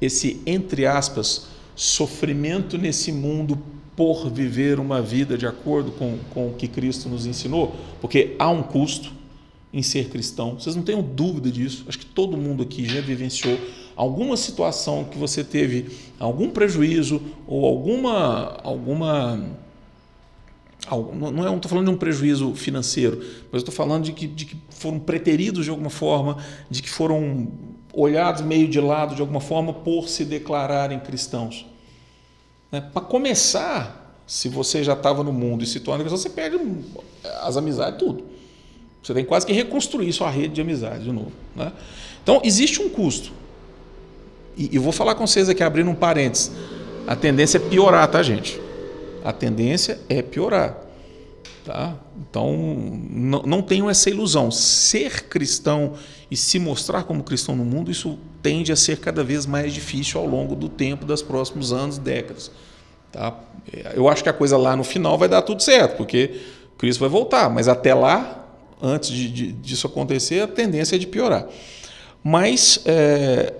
esse, 0.00 0.40
entre 0.46 0.86
aspas, 0.86 1.48
sofrimento 1.74 2.78
nesse 2.78 3.12
mundo 3.12 3.58
por 3.96 4.30
viver 4.30 4.80
uma 4.80 5.02
vida 5.02 5.36
de 5.36 5.46
acordo 5.46 5.92
com, 5.92 6.18
com 6.30 6.48
o 6.48 6.54
que 6.54 6.68
Cristo 6.68 7.08
nos 7.08 7.26
ensinou? 7.26 7.74
Porque 8.00 8.34
há 8.38 8.48
um 8.48 8.62
custo 8.62 9.12
em 9.72 9.82
ser 9.82 10.08
cristão. 10.08 10.58
Vocês 10.58 10.74
não 10.74 10.82
tenham 10.82 11.02
dúvida 11.02 11.50
disso. 11.50 11.84
Acho 11.88 11.98
que 11.98 12.06
todo 12.06 12.36
mundo 12.36 12.62
aqui 12.62 12.84
já 12.84 13.00
vivenciou 13.00 13.58
alguma 13.94 14.36
situação 14.36 15.04
que 15.04 15.18
você 15.18 15.44
teve 15.44 15.86
algum 16.18 16.50
prejuízo 16.50 17.20
ou 17.46 17.66
alguma 17.66 18.58
alguma 18.64 19.58
não 21.12 21.46
é, 21.46 21.54
estou 21.54 21.68
falando 21.68 21.86
de 21.86 21.92
um 21.92 21.96
prejuízo 21.96 22.54
financeiro, 22.54 23.22
mas 23.52 23.60
estou 23.60 23.72
falando 23.72 24.04
de 24.04 24.12
que, 24.12 24.26
de 24.26 24.46
que 24.46 24.56
foram 24.70 24.98
preteridos 24.98 25.66
de 25.66 25.70
alguma 25.70 25.90
forma, 25.90 26.38
de 26.70 26.82
que 26.82 26.88
foram 26.88 27.48
olhados 27.92 28.42
meio 28.42 28.68
de 28.68 28.80
lado 28.80 29.14
de 29.14 29.20
alguma 29.20 29.40
forma 29.40 29.72
por 29.72 30.08
se 30.08 30.24
declararem 30.24 30.98
cristãos. 31.00 31.66
Né? 32.70 32.80
Para 32.80 33.02
começar, 33.02 34.14
se 34.26 34.48
você 34.48 34.84
já 34.84 34.92
estava 34.92 35.24
no 35.24 35.32
mundo 35.32 35.64
e 35.64 35.66
se 35.66 35.80
torna 35.80 36.04
cristão, 36.04 36.18
você 36.18 36.30
perde 36.30 36.58
as 37.42 37.56
amizades, 37.56 37.98
tudo. 37.98 38.24
Você 39.02 39.14
tem 39.14 39.24
quase 39.24 39.46
que 39.46 39.52
reconstruir 39.52 40.12
sua 40.12 40.30
rede 40.30 40.54
de 40.54 40.60
amizade 40.60 41.04
de 41.04 41.12
novo. 41.12 41.32
Né? 41.56 41.72
Então, 42.22 42.40
existe 42.44 42.82
um 42.82 42.88
custo. 42.88 43.32
E 44.56 44.78
vou 44.78 44.92
falar 44.92 45.14
com 45.14 45.26
vocês 45.26 45.48
aqui, 45.48 45.62
abrindo 45.62 45.90
um 45.90 45.94
parênteses. 45.94 46.52
A 47.06 47.16
tendência 47.16 47.56
é 47.56 47.60
piorar, 47.60 48.06
tá, 48.10 48.22
gente? 48.22 48.60
A 49.24 49.32
tendência 49.32 49.98
é 50.08 50.20
piorar. 50.20 50.76
Tá? 51.64 51.96
Então, 52.18 52.54
não, 53.10 53.42
não 53.42 53.62
tenham 53.62 53.88
essa 53.88 54.10
ilusão. 54.10 54.50
Ser 54.50 55.28
cristão 55.28 55.94
e 56.30 56.36
se 56.36 56.58
mostrar 56.58 57.02
como 57.02 57.24
cristão 57.24 57.56
no 57.56 57.64
mundo, 57.64 57.90
isso 57.90 58.18
tende 58.40 58.70
a 58.70 58.76
ser 58.76 58.98
cada 58.98 59.24
vez 59.24 59.46
mais 59.46 59.74
difícil 59.74 60.20
ao 60.20 60.26
longo 60.26 60.54
do 60.54 60.68
tempo, 60.68 61.04
dos 61.04 61.22
próximos 61.22 61.72
anos, 61.72 61.98
décadas. 61.98 62.52
Tá? 63.10 63.36
Eu 63.94 64.08
acho 64.08 64.22
que 64.22 64.28
a 64.28 64.32
coisa 64.32 64.56
lá 64.56 64.76
no 64.76 64.84
final 64.84 65.18
vai 65.18 65.28
dar 65.28 65.42
tudo 65.42 65.62
certo, 65.62 65.96
porque 65.96 66.40
Cristo 66.78 67.00
vai 67.00 67.08
voltar, 67.08 67.50
mas 67.50 67.66
até 67.66 67.92
lá, 67.92 68.46
antes 68.80 69.10
de, 69.10 69.28
de, 69.28 69.52
disso 69.52 69.86
acontecer, 69.86 70.42
a 70.42 70.46
tendência 70.46 70.94
é 70.94 70.98
de 70.98 71.06
piorar. 71.06 71.48
Mas 72.22 72.80
é, 72.84 73.54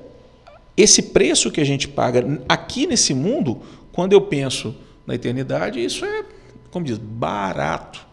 esse 0.76 1.02
preço 1.02 1.50
que 1.50 1.60
a 1.60 1.64
gente 1.64 1.88
paga 1.88 2.40
aqui 2.48 2.86
nesse 2.86 3.12
mundo, 3.12 3.60
quando 3.92 4.12
eu 4.12 4.20
penso 4.20 4.74
na 5.06 5.14
eternidade, 5.16 5.84
isso 5.84 6.04
é, 6.04 6.24
como 6.70 6.84
diz, 6.84 6.98
barato. 6.98 8.06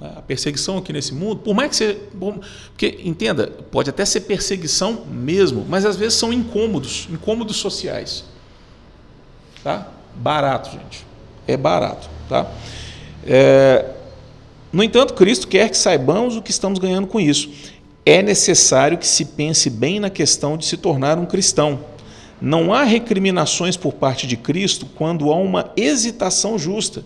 A 0.00 0.22
perseguição 0.22 0.78
aqui 0.78 0.92
nesse 0.92 1.12
mundo, 1.12 1.40
por 1.40 1.54
mais 1.54 1.70
que 1.70 1.76
seja. 1.76 1.98
Porque, 2.70 3.00
entenda, 3.04 3.48
pode 3.70 3.90
até 3.90 4.04
ser 4.04 4.20
perseguição 4.20 5.04
mesmo, 5.06 5.66
mas 5.68 5.84
às 5.84 5.96
vezes 5.96 6.14
são 6.14 6.32
incômodos, 6.32 7.08
incômodos 7.10 7.56
sociais. 7.56 8.24
Tá? 9.64 9.88
Barato, 10.14 10.70
gente. 10.70 11.04
É 11.48 11.56
barato. 11.56 12.08
Tá? 12.28 12.46
É, 13.26 13.86
no 14.72 14.82
entanto, 14.84 15.14
Cristo 15.14 15.48
quer 15.48 15.68
que 15.68 15.76
saibamos 15.76 16.36
o 16.36 16.42
que 16.42 16.50
estamos 16.50 16.78
ganhando 16.78 17.06
com 17.06 17.18
isso. 17.18 17.50
É 18.06 18.22
necessário 18.22 18.98
que 18.98 19.06
se 19.06 19.24
pense 19.24 19.68
bem 19.68 19.98
na 19.98 20.10
questão 20.10 20.56
de 20.56 20.64
se 20.64 20.76
tornar 20.76 21.18
um 21.18 21.26
cristão. 21.26 21.80
Não 22.40 22.72
há 22.72 22.84
recriminações 22.84 23.76
por 23.76 23.94
parte 23.94 24.26
de 24.26 24.36
Cristo 24.36 24.86
quando 24.94 25.32
há 25.32 25.36
uma 25.36 25.72
hesitação 25.76 26.58
justa. 26.58 27.04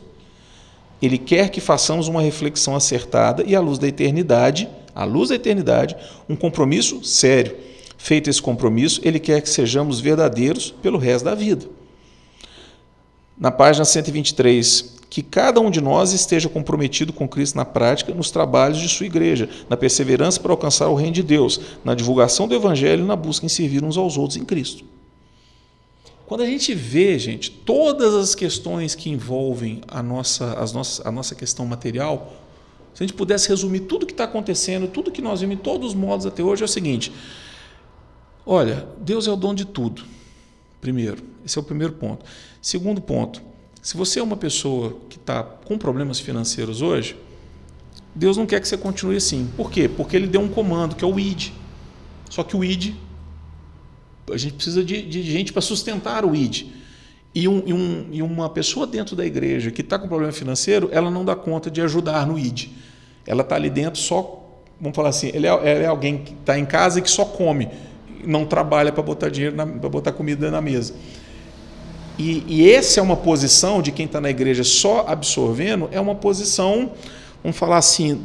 Ele 1.02 1.18
quer 1.18 1.50
que 1.50 1.60
façamos 1.60 2.06
uma 2.06 2.22
reflexão 2.22 2.76
acertada 2.76 3.42
e, 3.44 3.56
à 3.56 3.60
luz 3.60 3.76
da 3.76 3.88
eternidade, 3.88 4.68
à 4.94 5.02
luz 5.04 5.30
da 5.30 5.34
eternidade, 5.34 5.96
um 6.28 6.36
compromisso 6.36 7.02
sério. 7.04 7.56
Feito 7.98 8.30
esse 8.30 8.40
compromisso, 8.40 9.00
ele 9.02 9.18
quer 9.18 9.42
que 9.42 9.50
sejamos 9.50 9.98
verdadeiros 9.98 10.70
pelo 10.80 10.98
resto 10.98 11.24
da 11.24 11.34
vida. 11.34 11.66
Na 13.36 13.50
página 13.50 13.84
123, 13.84 15.00
que 15.10 15.22
cada 15.22 15.60
um 15.60 15.70
de 15.70 15.80
nós 15.80 16.12
esteja 16.12 16.48
comprometido 16.48 17.12
com 17.12 17.28
Cristo 17.28 17.56
na 17.56 17.64
prática, 17.64 18.14
nos 18.14 18.30
trabalhos 18.30 18.78
de 18.78 18.88
sua 18.88 19.06
igreja, 19.06 19.48
na 19.68 19.76
perseverança 19.76 20.40
para 20.40 20.52
alcançar 20.52 20.88
o 20.88 20.94
reino 20.94 21.12
de 21.12 21.22
Deus, 21.22 21.60
na 21.84 21.94
divulgação 21.94 22.46
do 22.46 22.54
evangelho 22.54 23.02
e 23.02 23.06
na 23.06 23.16
busca 23.16 23.44
em 23.44 23.48
servir 23.48 23.82
uns 23.84 23.96
aos 23.96 24.16
outros 24.16 24.36
em 24.36 24.44
Cristo. 24.44 24.84
Quando 26.32 26.44
a 26.44 26.46
gente 26.46 26.72
vê, 26.72 27.18
gente, 27.18 27.50
todas 27.50 28.14
as 28.14 28.34
questões 28.34 28.94
que 28.94 29.10
envolvem 29.10 29.82
a 29.86 30.02
nossa, 30.02 30.54
as 30.54 30.72
nossas, 30.72 31.06
a 31.06 31.12
nossa 31.12 31.34
questão 31.34 31.66
material, 31.66 32.32
se 32.94 33.02
a 33.02 33.06
gente 33.06 33.14
pudesse 33.14 33.50
resumir 33.50 33.80
tudo 33.80 34.06
que 34.06 34.14
está 34.14 34.24
acontecendo, 34.24 34.88
tudo 34.88 35.10
que 35.10 35.20
nós 35.20 35.42
vimos 35.42 35.56
em 35.56 35.58
todos 35.58 35.88
os 35.88 35.94
modos 35.94 36.24
até 36.24 36.42
hoje, 36.42 36.62
é 36.62 36.64
o 36.64 36.68
seguinte: 36.68 37.12
olha, 38.46 38.88
Deus 38.98 39.26
é 39.26 39.30
o 39.30 39.36
dono 39.36 39.56
de 39.56 39.66
tudo. 39.66 40.04
Primeiro, 40.80 41.22
esse 41.44 41.58
é 41.58 41.60
o 41.60 41.64
primeiro 41.64 41.92
ponto. 41.92 42.24
Segundo 42.62 43.02
ponto, 43.02 43.42
se 43.82 43.94
você 43.94 44.18
é 44.18 44.22
uma 44.22 44.38
pessoa 44.38 44.96
que 45.10 45.18
está 45.18 45.42
com 45.42 45.76
problemas 45.76 46.18
financeiros 46.18 46.80
hoje, 46.80 47.14
Deus 48.14 48.38
não 48.38 48.46
quer 48.46 48.58
que 48.58 48.66
você 48.66 48.78
continue 48.78 49.16
assim. 49.16 49.50
Por 49.54 49.70
quê? 49.70 49.86
Porque 49.86 50.16
Ele 50.16 50.28
deu 50.28 50.40
um 50.40 50.48
comando, 50.48 50.96
que 50.96 51.04
é 51.04 51.06
o 51.06 51.20
ID. 51.20 51.50
Só 52.30 52.42
que 52.42 52.56
o 52.56 52.64
ID 52.64 52.94
a 54.32 54.36
gente 54.36 54.54
precisa 54.54 54.84
de, 54.84 55.02
de 55.02 55.22
gente 55.22 55.52
para 55.52 55.62
sustentar 55.62 56.24
o 56.24 56.34
ID. 56.34 56.66
E, 57.34 57.48
um, 57.48 57.62
e, 57.64 57.72
um, 57.72 58.08
e, 58.12 58.22
uma 58.22 58.48
pessoa 58.50 58.86
dentro 58.86 59.16
da 59.16 59.24
igreja 59.24 59.70
que 59.70 59.80
está 59.80 59.98
com 59.98 60.06
problema 60.06 60.32
financeiro, 60.32 60.88
ela 60.92 61.10
não 61.10 61.24
dá 61.24 61.34
conta 61.34 61.70
de 61.70 61.80
ajudar 61.80 62.26
no 62.26 62.38
ID. 62.38 62.68
Ela 63.26 63.42
está 63.42 63.56
ali 63.56 63.70
dentro 63.70 63.98
só, 63.98 64.44
vamos 64.78 64.94
falar 64.94 65.08
assim, 65.08 65.30
ele 65.32 65.46
é, 65.46 65.82
é 65.82 65.86
alguém 65.86 66.18
que 66.18 66.32
está 66.34 66.58
em 66.58 66.66
casa 66.66 66.98
e 66.98 67.02
que 67.02 67.10
só 67.10 67.24
come, 67.24 67.68
não 68.24 68.44
trabalha 68.44 68.92
para 68.92 69.02
botar 69.02 69.30
dinheiro, 69.30 69.56
para 69.56 69.88
botar 69.88 70.12
comida 70.12 70.50
na 70.50 70.60
mesa. 70.60 70.94
E, 72.18 72.44
e 72.46 72.70
essa 72.70 73.00
é 73.00 73.02
uma 73.02 73.16
posição 73.16 73.80
de 73.80 73.90
quem 73.90 74.04
está 74.04 74.20
na 74.20 74.28
igreja 74.28 74.62
só 74.62 75.06
absorvendo, 75.08 75.88
é 75.90 76.00
uma 76.00 76.14
posição, 76.14 76.92
vamos 77.42 77.56
falar 77.56 77.78
assim, 77.78 78.20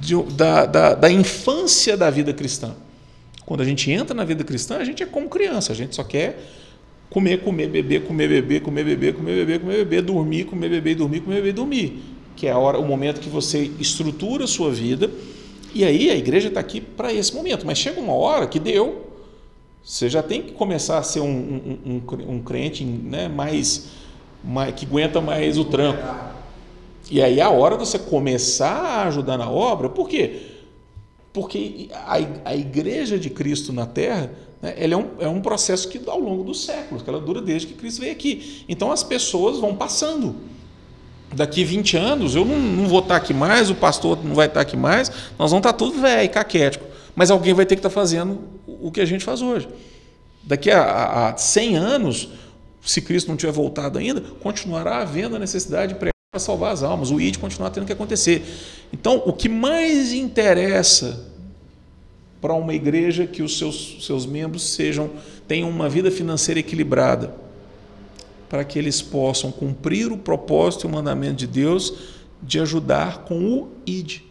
de, 0.00 0.20
da, 0.32 0.66
da, 0.66 0.94
da 0.94 1.10
infância 1.10 1.96
da 1.96 2.10
vida 2.10 2.32
cristã. 2.32 2.74
Quando 3.46 3.60
a 3.60 3.64
gente 3.64 3.90
entra 3.90 4.14
na 4.14 4.24
vida 4.24 4.42
cristã, 4.42 4.78
a 4.78 4.84
gente 4.84 5.02
é 5.02 5.06
como 5.06 5.28
criança, 5.28 5.72
a 5.72 5.74
gente 5.74 5.94
só 5.94 6.02
quer 6.02 6.38
comer, 7.10 7.42
comer, 7.42 7.68
beber, 7.68 8.04
comer, 8.04 8.28
beber, 8.28 8.62
comer, 8.62 8.84
beber, 8.84 9.14
comer, 9.14 9.34
beber, 9.34 9.60
comer, 9.60 9.76
beber, 9.76 10.02
dormir, 10.02 10.44
comer, 10.44 10.68
beber, 10.68 10.94
dormir, 10.96 11.20
comer, 11.20 11.36
beber, 11.36 11.52
dormir. 11.52 12.02
Que 12.34 12.46
é 12.46 12.50
a 12.50 12.58
hora, 12.58 12.78
o 12.78 12.84
momento 12.84 13.20
que 13.20 13.28
você 13.28 13.70
estrutura 13.78 14.44
a 14.44 14.46
sua 14.46 14.70
vida. 14.72 15.10
E 15.74 15.84
aí 15.84 16.10
a 16.10 16.16
igreja 16.16 16.48
está 16.48 16.60
aqui 16.60 16.80
para 16.80 17.12
esse 17.12 17.34
momento. 17.34 17.66
Mas 17.66 17.78
chega 17.78 18.00
uma 18.00 18.14
hora 18.14 18.46
que 18.46 18.58
deu, 18.58 19.10
você 19.84 20.08
já 20.08 20.22
tem 20.22 20.42
que 20.42 20.52
começar 20.52 20.98
a 20.98 21.02
ser 21.02 21.20
um, 21.20 21.26
um, 21.26 21.78
um, 21.86 22.36
um 22.36 22.42
crente 22.42 22.82
né, 22.82 23.28
mais, 23.28 23.90
mais, 24.42 24.74
que 24.74 24.86
aguenta 24.86 25.20
mais 25.20 25.58
o 25.58 25.66
tranco. 25.66 26.02
E 27.10 27.22
aí 27.22 27.40
a 27.40 27.50
hora 27.50 27.76
de 27.76 27.86
você 27.86 27.98
começar 27.98 28.74
a 28.74 29.08
ajudar 29.08 29.36
na 29.36 29.50
obra, 29.50 29.90
por 29.90 30.08
quê? 30.08 30.53
Porque 31.34 31.88
a, 31.92 32.20
a 32.44 32.56
igreja 32.56 33.18
de 33.18 33.28
Cristo 33.28 33.72
na 33.72 33.86
Terra 33.86 34.30
né, 34.62 34.72
ela 34.78 34.94
é, 34.94 34.96
um, 34.96 35.10
é 35.18 35.28
um 35.28 35.40
processo 35.40 35.88
que 35.88 36.00
ao 36.06 36.20
longo 36.20 36.44
dos 36.44 36.64
séculos, 36.64 37.02
que 37.02 37.10
ela 37.10 37.20
dura 37.20 37.42
desde 37.42 37.66
que 37.66 37.74
Cristo 37.74 38.00
veio 38.00 38.12
aqui. 38.12 38.64
Então 38.68 38.92
as 38.92 39.02
pessoas 39.02 39.58
vão 39.58 39.74
passando. 39.74 40.36
Daqui 41.34 41.64
20 41.64 41.96
anos 41.96 42.36
eu 42.36 42.44
não, 42.44 42.56
não 42.56 42.88
vou 42.88 43.00
estar 43.00 43.16
aqui 43.16 43.34
mais, 43.34 43.68
o 43.68 43.74
pastor 43.74 44.24
não 44.24 44.36
vai 44.36 44.46
estar 44.46 44.60
aqui 44.60 44.76
mais, 44.76 45.10
nós 45.36 45.50
vamos 45.50 45.66
estar 45.66 45.72
tudo 45.72 46.00
velho, 46.00 46.30
caquético. 46.30 46.86
Mas 47.16 47.32
alguém 47.32 47.52
vai 47.52 47.66
ter 47.66 47.74
que 47.74 47.80
estar 47.80 47.90
fazendo 47.90 48.38
o 48.64 48.92
que 48.92 49.00
a 49.00 49.04
gente 49.04 49.24
faz 49.24 49.42
hoje. 49.42 49.68
Daqui 50.40 50.70
a, 50.70 51.30
a 51.30 51.36
100 51.36 51.76
anos, 51.76 52.28
se 52.80 53.02
Cristo 53.02 53.26
não 53.26 53.36
tiver 53.36 53.52
voltado 53.52 53.98
ainda, 53.98 54.20
continuará 54.40 54.98
havendo 54.98 55.34
a 55.34 55.38
necessidade 55.40 55.94
de 55.94 55.98
pregar 55.98 56.13
para 56.34 56.40
salvar 56.40 56.72
as 56.72 56.82
almas. 56.82 57.12
O 57.12 57.20
ID 57.20 57.36
continuar 57.36 57.70
tendo 57.70 57.86
que 57.86 57.92
acontecer. 57.92 58.42
Então, 58.92 59.22
o 59.24 59.32
que 59.32 59.48
mais 59.48 60.12
interessa 60.12 61.30
para 62.40 62.52
uma 62.54 62.74
igreja 62.74 63.24
que 63.24 63.40
os 63.40 63.56
seus, 63.56 64.04
seus 64.04 64.26
membros 64.26 64.64
sejam 64.64 65.10
tenham 65.46 65.70
uma 65.70 65.88
vida 65.88 66.10
financeira 66.10 66.58
equilibrada, 66.58 67.34
para 68.48 68.64
que 68.64 68.78
eles 68.78 69.00
possam 69.00 69.52
cumprir 69.52 70.10
o 70.10 70.18
propósito 70.18 70.86
e 70.86 70.88
o 70.88 70.90
mandamento 70.90 71.36
de 71.36 71.46
Deus 71.46 71.94
de 72.42 72.58
ajudar 72.58 73.24
com 73.24 73.38
o 73.38 73.68
ID. 73.86 74.22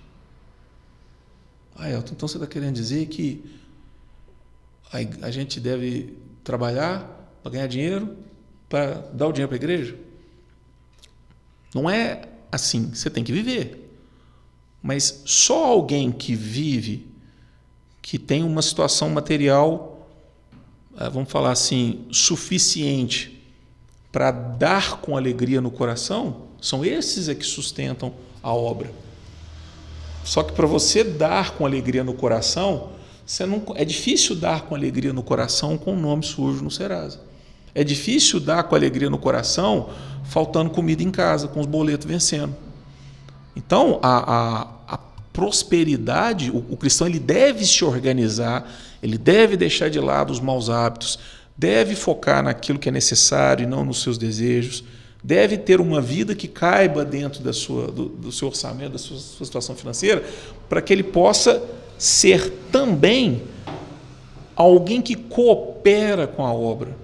Ah, 1.76 1.90
Elton, 1.90 2.14
então 2.16 2.28
você 2.28 2.38
está 2.38 2.46
querendo 2.46 2.76
dizer 2.76 3.06
que 3.06 3.44
a, 4.92 5.28
a 5.28 5.32
gente 5.32 5.60
deve 5.60 6.18
trabalhar 6.44 7.32
para 7.42 7.52
ganhar 7.54 7.68
dinheiro, 7.68 8.18
para 8.68 8.96
dar 9.14 9.28
o 9.28 9.32
dinheiro 9.32 9.48
para 9.48 9.56
a 9.56 9.62
igreja? 9.64 9.96
Não 11.74 11.90
é 11.90 12.22
assim, 12.52 12.92
você 12.94 13.10
tem 13.10 13.24
que 13.24 13.32
viver. 13.32 13.90
Mas 14.82 15.24
só 15.26 15.66
alguém 15.66 16.12
que 16.12 16.36
vive, 16.36 17.08
que 18.02 18.20
tem 18.20 18.44
uma 18.44 18.62
situação 18.62 19.10
material, 19.10 20.08
eh, 20.98 21.10
vamos 21.10 21.32
falar 21.32 21.52
assim, 21.52 22.06
suficiente 22.12 23.42
para 24.12 24.30
dar 24.30 25.02
com 25.02 25.18
alegria 25.18 25.60
no 25.60 25.72
coração, 25.72 26.50
são 26.62 26.86
esses 26.86 27.28
é 27.28 27.34
que 27.34 27.46
sustentam 27.46 28.14
a 28.44 28.54
obra. 28.54 28.92
Só 30.24 30.44
que 30.44 30.54
para 30.54 30.68
você 30.68 31.04
dar 31.04 31.56
com 31.56 31.66
alegria 31.66 32.04
no 32.04 32.14
coração, 32.14 32.92
você 33.26 33.46
não, 33.46 33.64
é 33.76 33.84
difícil 33.84 34.36
dar 34.36 34.62
com 34.64 34.76
alegria 34.76 35.12
no 35.12 35.24
coração 35.24 35.78
com 35.78 35.94
o 35.94 36.00
nome 36.00 36.24
sujo 36.24 36.64
no 36.64 36.70
Serasa. 36.70 37.20
É 37.76 37.84
difícil 37.84 38.40
dar 38.40 38.64
com 38.64 38.76
alegria 38.76 39.10
no 39.10 39.18
coração, 39.18 39.90
faltando 40.24 40.70
comida 40.70 41.02
em 41.02 41.12
casa, 41.12 41.48
com 41.48 41.60
os 41.60 41.66
boletos 41.66 42.06
vencendo. 42.06 42.56
Então, 43.56 44.00
a, 44.02 44.18
a, 44.18 44.96
a 44.96 45.00
prosperidade, 45.32 46.52
o, 46.52 46.58
o, 46.70 46.78
cristão 46.78 47.08
ele 47.08 47.20
deve 47.20 47.66
se 47.66 47.84
organizar, 47.84 48.72
ele 49.02 49.18
deve 49.18 49.58
deixar 49.58 49.90
de 49.90 50.00
lado 50.00 50.32
os 50.32 50.40
maus 50.40 50.70
hábitos, 50.70 51.20
deve 51.58 51.96
focar 51.96 52.44
naquilo 52.44 52.80
que 52.80 52.90
é 52.90 52.92
necessário 52.92 53.64
e 53.64 53.68
não 53.68 53.84
nos 53.84 54.02
seus 54.02 54.18
desejos, 54.18 54.84
deve 55.24 55.58
ter 55.58 55.80
uma 55.80 56.02
vida 56.02 56.36
que 56.36 56.48
caiba 56.48 57.06
dentro 57.06 57.42
da 57.42 57.54
sua, 57.54 57.88
do, 57.88 58.10
do 58.10 58.32
seu 58.32 58.50
orçamento, 58.50 58.94
da 58.94 58.98
sua, 58.98 59.18
sua 59.18 59.46
situação 59.46 59.76
financeira, 59.76 60.24
para 60.68 60.82
que 60.82 60.92
ele 60.92 61.04
possa 61.04 61.64
ser 61.98 62.50
também 62.72 63.44
alguém 64.56 65.02
que 65.02 65.16
coopera 65.16 66.28
com 66.28 66.46
a 66.46 66.54
obra. 66.54 67.03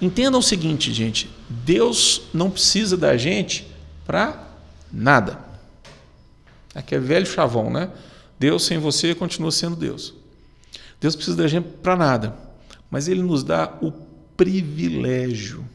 Entendam 0.00 0.40
o 0.40 0.42
seguinte, 0.42 0.92
gente: 0.92 1.30
Deus 1.48 2.22
não 2.32 2.50
precisa 2.50 2.96
da 2.96 3.16
gente 3.16 3.66
para 4.04 4.48
nada. 4.92 5.38
Aquele 6.74 7.04
velho 7.04 7.26
chavão, 7.26 7.70
né? 7.70 7.90
Deus 8.38 8.64
sem 8.64 8.78
você 8.78 9.14
continua 9.14 9.50
sendo 9.50 9.76
Deus. 9.76 10.14
Deus 11.00 11.16
precisa 11.16 11.36
da 11.36 11.48
gente 11.48 11.68
para 11.82 11.96
nada, 11.96 12.36
mas 12.90 13.08
Ele 13.08 13.22
nos 13.22 13.42
dá 13.42 13.78
o 13.80 13.92
privilégio 14.36 15.66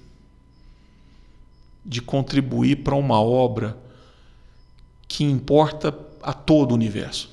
de 1.84 2.02
contribuir 2.02 2.84
para 2.84 2.96
uma 2.96 3.20
obra 3.20 3.78
que 5.08 5.24
importa 5.24 5.98
a 6.22 6.32
todo 6.32 6.72
o 6.72 6.76
universo. 6.76 7.32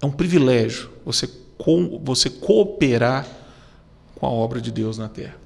É 0.00 0.06
um 0.06 0.10
privilégio 0.10 0.90
você, 1.04 1.30
você 2.02 2.28
cooperar 2.28 3.26
com 4.16 4.26
a 4.26 4.30
obra 4.30 4.60
de 4.60 4.70
Deus 4.70 4.98
na 4.98 5.08
terra, 5.08 5.36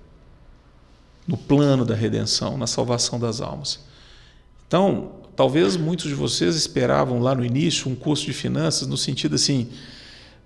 no 1.27 1.37
plano 1.37 1.85
da 1.85 1.95
redenção, 1.95 2.57
na 2.57 2.67
salvação 2.67 3.19
das 3.19 3.41
almas. 3.41 3.81
Então, 4.67 5.13
talvez 5.35 5.77
muitos 5.77 6.07
de 6.07 6.15
vocês 6.15 6.57
esperavam 6.57 7.21
lá 7.21 7.35
no 7.35 7.45
início 7.45 7.91
um 7.91 7.95
curso 7.95 8.25
de 8.27 8.33
finanças 8.33 8.89
no 8.89 8.97
sentido 8.97 9.35
assim, 9.35 9.69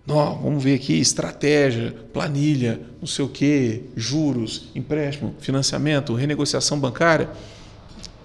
vamos 0.06 0.62
ver 0.62 0.74
aqui 0.74 0.94
estratégia, 0.94 1.94
planilha, 2.12 2.80
não 3.00 3.06
sei 3.06 3.24
o 3.24 3.28
quê, 3.28 3.84
juros, 3.96 4.68
empréstimo, 4.74 5.34
financiamento, 5.38 6.14
renegociação 6.14 6.78
bancária. 6.78 7.30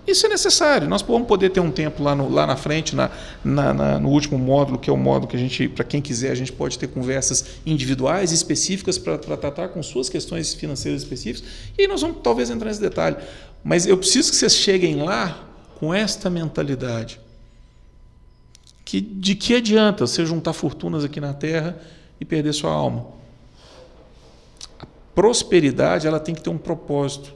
Isso 0.07 0.25
é 0.25 0.29
necessário. 0.29 0.87
Nós 0.87 1.01
vamos 1.01 1.27
poder 1.27 1.49
ter 1.49 1.59
um 1.59 1.71
tempo 1.71 2.03
lá, 2.03 2.15
no, 2.15 2.29
lá 2.29 2.45
na 2.45 2.55
frente, 2.55 2.95
na, 2.95 3.09
na, 3.43 3.73
na, 3.73 3.99
no 3.99 4.09
último 4.09 4.37
módulo, 4.37 4.77
que 4.77 4.89
é 4.89 4.93
o 4.93 4.97
módulo 4.97 5.27
que 5.27 5.35
a 5.35 5.39
gente, 5.39 5.67
para 5.67 5.83
quem 5.83 6.01
quiser, 6.01 6.31
a 6.31 6.35
gente 6.35 6.51
pode 6.51 6.77
ter 6.77 6.87
conversas 6.87 7.45
individuais, 7.65 8.31
específicas, 8.31 8.97
para 8.97 9.17
tratar 9.17 9.69
com 9.69 9.81
suas 9.81 10.07
questões 10.07 10.53
financeiras 10.53 11.01
específicas. 11.01 11.49
E 11.77 11.81
aí 11.81 11.87
nós 11.87 12.01
vamos 12.01 12.17
talvez 12.21 12.49
entrar 12.49 12.69
nesse 12.69 12.81
detalhe. 12.81 13.17
Mas 13.63 13.87
eu 13.87 13.97
preciso 13.97 14.29
que 14.29 14.37
vocês 14.37 14.55
cheguem 14.55 15.01
lá 15.01 15.43
com 15.79 15.93
esta 15.93 16.29
mentalidade. 16.29 17.19
Que, 18.85 19.01
de 19.01 19.33
que 19.33 19.55
adianta 19.55 20.05
você 20.05 20.23
juntar 20.25 20.53
fortunas 20.53 21.03
aqui 21.03 21.19
na 21.19 21.33
terra 21.33 21.77
e 22.21 22.23
perder 22.23 22.53
sua 22.53 22.71
alma? 22.71 23.07
A 24.79 24.85
prosperidade 25.15 26.05
ela 26.05 26.19
tem 26.19 26.35
que 26.35 26.41
ter 26.41 26.51
um 26.51 26.57
propósito. 26.57 27.33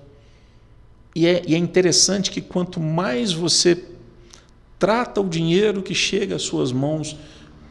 E 1.20 1.28
é, 1.28 1.44
e 1.46 1.54
é 1.54 1.58
interessante 1.58 2.32
que 2.32 2.40
quanto 2.40 2.80
mais 2.80 3.34
você 3.34 3.78
trata 4.80 5.20
o 5.20 5.28
dinheiro 5.28 5.82
que 5.82 5.94
chega 5.94 6.38
às 6.38 6.44
suas 6.44 6.72
mãos 6.72 7.18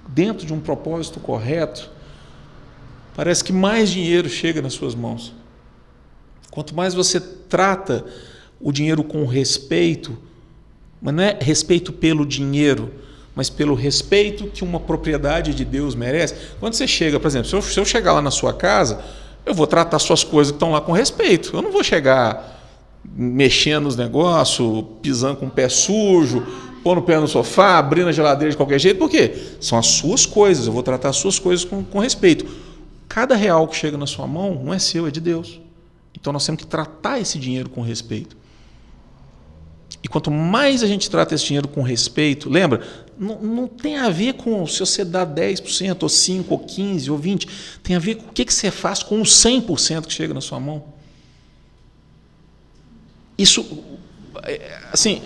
dentro 0.07 0.47
de 0.47 0.53
um 0.53 0.61
propósito 0.61 1.19
correto, 1.19 1.91
parece 3.17 3.43
que 3.43 3.51
mais 3.51 3.89
dinheiro 3.89 4.29
chega 4.29 4.61
nas 4.61 4.75
suas 4.75 4.95
mãos. 4.95 5.33
Quanto 6.51 6.75
mais 6.75 6.93
você 6.93 7.19
trata 7.19 8.05
o 8.61 8.71
dinheiro 8.71 9.03
com 9.03 9.25
respeito, 9.25 10.19
mas 11.01 11.15
não 11.15 11.23
é 11.23 11.39
respeito 11.41 11.91
pelo 11.91 12.27
dinheiro, 12.27 12.93
mas 13.35 13.49
pelo 13.49 13.75
respeito 13.75 14.49
que 14.49 14.63
uma 14.63 14.79
propriedade 14.79 15.55
de 15.55 15.65
Deus 15.65 15.95
merece. 15.95 16.35
Quando 16.61 16.75
você 16.75 16.87
chega, 16.87 17.19
por 17.19 17.29
exemplo, 17.29 17.49
se 17.49 17.57
eu, 17.57 17.63
se 17.63 17.81
eu 17.81 17.85
chegar 17.87 18.13
lá 18.13 18.21
na 18.21 18.31
sua 18.31 18.53
casa, 18.53 19.03
eu 19.47 19.55
vou 19.55 19.67
tratar 19.67 19.99
suas 20.01 20.23
coisas 20.23 20.51
que 20.51 20.57
estão 20.57 20.73
lá 20.73 20.83
com 20.83 20.93
respeito. 20.93 21.57
Eu 21.57 21.63
não 21.63 21.73
vou 21.73 21.83
chegar 21.83 22.58
mexendo 23.17 23.85
nos 23.85 23.97
negócios, 23.97 24.85
pisando 25.03 25.37
com 25.37 25.47
o 25.47 25.51
pé 25.51 25.69
sujo, 25.69 26.47
pondo 26.83 27.01
o 27.01 27.03
pé 27.03 27.19
no 27.19 27.29
sofá, 27.29 27.79
abrindo 27.79 28.09
a 28.09 28.13
geladeira 28.13 28.51
de 28.51 28.57
qualquer 28.57 28.79
jeito, 28.79 28.99
por 28.99 29.11
quê? 29.11 29.35
São 29.61 29.79
as 29.79 29.87
suas 29.87 30.25
coisas, 30.25 30.67
eu 30.67 30.73
vou 30.73 30.83
tratar 30.83 31.11
as 31.11 31.17
suas 31.17 31.39
coisas 31.39 31.65
com, 31.65 31.83
com 31.83 31.99
respeito. 31.99 32.47
Cada 33.09 33.35
real 33.35 33.67
que 33.67 33.77
chega 33.77 33.97
na 33.97 34.07
sua 34.07 34.27
mão 34.27 34.63
não 34.65 34.73
é 34.73 34.79
seu, 34.79 35.07
é 35.07 35.11
de 35.11 35.21
Deus. 35.21 35.61
Então 36.19 36.33
nós 36.33 36.45
temos 36.45 36.61
que 36.61 36.67
tratar 36.67 37.21
esse 37.21 37.39
dinheiro 37.39 37.71
com 37.71 37.81
respeito. 37.81 38.37
E 40.03 40.09
quanto 40.09 40.31
mais 40.31 40.83
a 40.83 40.87
gente 40.87 41.11
trata 41.11 41.35
esse 41.35 41.45
dinheiro 41.45 41.67
com 41.67 41.83
respeito, 41.83 42.49
lembra, 42.49 42.83
não, 43.19 43.41
não 43.41 43.67
tem 43.67 43.97
a 43.97 44.09
ver 44.09 44.35
com 44.35 44.65
se 44.67 44.79
você 44.79 45.05
dá 45.05 45.27
10%, 45.27 46.03
ou 46.03 46.09
5%, 46.09 46.45
ou 46.49 46.59
15%, 46.61 47.11
ou 47.11 47.19
20%, 47.19 47.49
tem 47.83 47.97
a 47.97 47.99
ver 47.99 48.17
com 48.17 48.29
o 48.29 48.33
que, 48.33 48.45
que 48.45 48.55
você 48.55 48.71
faz 48.71 49.03
com 49.03 49.21
os 49.21 49.31
100% 49.31 50.07
que 50.07 50.13
chega 50.13 50.33
na 50.33 50.41
sua 50.41 50.61
mão. 50.61 50.98
Isso, 53.39 53.85
é, 54.43 54.81
assim, 54.93 55.23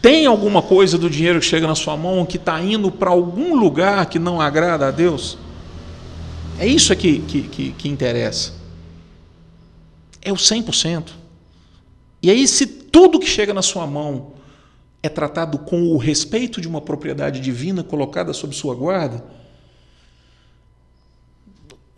tem 0.00 0.26
alguma 0.26 0.62
coisa 0.62 0.96
do 0.96 1.10
dinheiro 1.10 1.40
que 1.40 1.46
chega 1.46 1.66
na 1.66 1.74
sua 1.74 1.96
mão 1.96 2.24
que 2.24 2.36
está 2.36 2.60
indo 2.62 2.90
para 2.92 3.10
algum 3.10 3.56
lugar 3.56 4.06
que 4.06 4.18
não 4.18 4.40
agrada 4.40 4.86
a 4.86 4.90
Deus? 4.92 5.36
É 6.58 6.66
isso 6.66 6.94
que, 6.94 7.18
que, 7.20 7.42
que, 7.42 7.72
que 7.72 7.88
interessa. 7.88 8.52
É 10.22 10.32
o 10.32 10.36
100%. 10.36 11.10
E 12.22 12.30
aí, 12.30 12.46
se 12.46 12.66
tudo 12.66 13.18
que 13.18 13.26
chega 13.26 13.52
na 13.52 13.62
sua 13.62 13.86
mão 13.86 14.34
é 15.02 15.08
tratado 15.08 15.58
com 15.58 15.88
o 15.92 15.96
respeito 15.96 16.60
de 16.60 16.68
uma 16.68 16.80
propriedade 16.80 17.40
divina 17.40 17.82
colocada 17.82 18.32
sob 18.32 18.54
sua 18.54 18.74
guarda, 18.74 19.24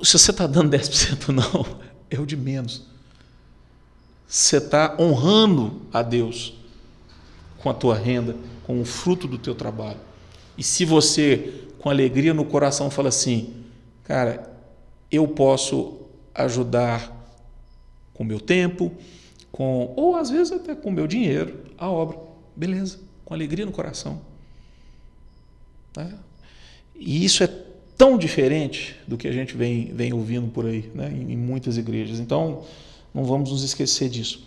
se 0.02 0.18
você 0.18 0.30
está 0.30 0.46
dando 0.46 0.76
10% 0.76 1.28
ou 1.28 1.34
não, 1.34 1.78
é 2.10 2.18
o 2.18 2.24
de 2.24 2.36
menos 2.36 2.89
você 4.30 4.58
está 4.58 4.96
honrando 4.96 5.82
a 5.92 6.02
Deus 6.02 6.54
com 7.58 7.68
a 7.68 7.74
tua 7.74 7.96
renda, 7.96 8.36
com 8.64 8.80
o 8.80 8.84
fruto 8.84 9.26
do 9.26 9.36
teu 9.36 9.56
trabalho. 9.56 9.98
E 10.56 10.62
se 10.62 10.84
você, 10.84 11.64
com 11.80 11.90
alegria 11.90 12.32
no 12.32 12.44
coração, 12.44 12.88
fala 12.92 13.08
assim, 13.08 13.52
cara, 14.04 14.48
eu 15.10 15.26
posso 15.26 16.02
ajudar 16.32 17.12
com 18.14 18.22
meu 18.22 18.38
tempo, 18.38 18.92
com 19.50 19.92
ou 19.96 20.14
às 20.14 20.30
vezes 20.30 20.52
até 20.52 20.76
com 20.76 20.92
meu 20.92 21.08
dinheiro, 21.08 21.64
a 21.76 21.90
obra, 21.90 22.16
beleza, 22.54 23.00
com 23.24 23.34
alegria 23.34 23.66
no 23.66 23.72
coração. 23.72 24.20
Né? 25.96 26.14
E 26.94 27.24
isso 27.24 27.42
é 27.42 27.48
tão 27.98 28.16
diferente 28.16 28.94
do 29.08 29.18
que 29.18 29.26
a 29.26 29.32
gente 29.32 29.56
vem, 29.56 29.92
vem 29.92 30.12
ouvindo 30.12 30.46
por 30.52 30.66
aí, 30.66 30.88
né? 30.94 31.10
em, 31.12 31.32
em 31.32 31.36
muitas 31.36 31.76
igrejas. 31.76 32.20
Então, 32.20 32.62
não 33.14 33.24
vamos 33.24 33.50
nos 33.50 33.62
esquecer 33.62 34.08
disso. 34.08 34.44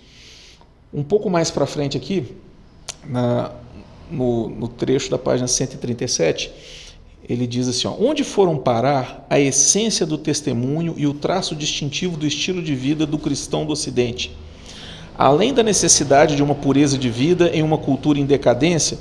Um 0.94 1.04
pouco 1.04 1.30
mais 1.30 1.52
para 1.52 1.66
frente 1.66 1.98
aqui, 1.98 2.26
na, 3.06 3.52
no, 4.10 4.50
no, 4.50 4.68
trecho 4.68 5.10
da 5.10 5.18
página 5.18 5.48
137, 5.48 6.52
ele 7.28 7.46
diz 7.46 7.68
assim: 7.68 7.88
ó, 7.88 7.96
onde 8.00 8.24
foram 8.24 8.58
parar 8.58 9.26
a 9.30 9.40
essência 9.40 10.06
do 10.06 10.18
testemunho 10.18 10.94
e 10.98 11.08
o 11.08 11.14
traço 11.14 11.56
distintivo 11.56 12.16
do 12.16 12.26
estilo 12.26 12.62
de 12.62 12.76
vida 12.76 13.06
do 13.06 13.18
cristão 13.18 13.66
do 13.66 13.74
Ocidente? 13.74 14.36
Além 15.18 15.54
da 15.54 15.62
necessidade 15.62 16.36
de 16.36 16.44
uma 16.44 16.56
pureza 16.56 16.98
de 16.98 17.10
vida 17.10 17.50
em 17.54 17.62
uma 17.62 17.78
cultura 17.78 18.20
em 18.20 18.26
decadência, 18.26 18.98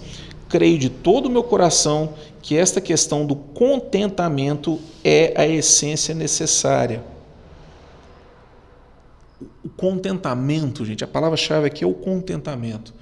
creio 0.48 0.78
de 0.78 0.90
todo 0.90 1.26
o 1.26 1.30
meu 1.30 1.42
coração 1.42 2.14
que 2.42 2.56
esta 2.56 2.80
questão 2.80 3.24
do 3.24 3.34
contentamento 3.34 4.78
é 5.02 5.32
a 5.36 5.46
essência 5.46 6.14
necessária 6.14 7.11
o 9.64 9.68
contentamento, 9.68 10.84
gente, 10.84 11.04
a 11.04 11.06
palavra-chave 11.06 11.66
aqui 11.66 11.84
é 11.84 11.86
o 11.86 11.94
contentamento. 11.94 12.94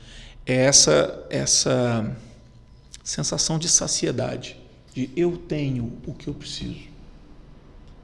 É 0.47 0.55
essa, 0.55 1.27
essa 1.31 2.17
sensação 3.03 3.59
de 3.59 3.69
saciedade, 3.69 4.57
de 4.95 5.11
eu 5.17 5.37
tenho 5.37 5.93
o 6.07 6.15
que 6.15 6.29
eu 6.29 6.35
preciso. 6.35 6.89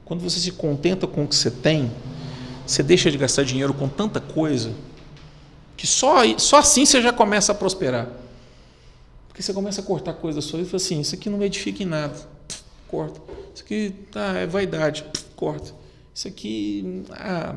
Quando 0.05 0.21
você 0.21 0.39
se 0.39 0.51
contenta 0.51 1.05
com 1.05 1.23
o 1.23 1.27
que 1.27 1.35
você 1.35 1.51
tem, 1.51 1.91
você 2.65 2.83
deixa 2.83 3.11
de 3.11 3.17
gastar 3.17 3.43
dinheiro 3.43 3.73
com 3.73 3.87
tanta 3.87 4.19
coisa 4.19 4.73
que 5.77 5.85
só, 5.85 6.23
só 6.37 6.57
assim 6.57 6.85
você 6.85 7.01
já 7.01 7.13
começa 7.13 7.51
a 7.51 7.55
prosperar. 7.55 8.09
Porque 9.27 9.41
você 9.41 9.53
começa 9.53 9.81
a 9.81 9.83
cortar 9.83 10.13
coisas 10.13 10.43
sua 10.43 10.59
e 10.59 10.65
fala 10.65 10.77
assim: 10.77 10.99
isso 10.99 11.13
aqui 11.13 11.29
não 11.29 11.37
me 11.37 11.45
edifica 11.45 11.83
em 11.83 11.85
nada, 11.85 12.15
corta. 12.87 13.21
Isso 13.53 13.63
aqui 13.63 13.93
tá, 14.11 14.33
é 14.33 14.47
vaidade, 14.47 15.05
corta. 15.35 15.71
Isso 16.13 16.27
aqui 16.27 17.03
ah, 17.11 17.55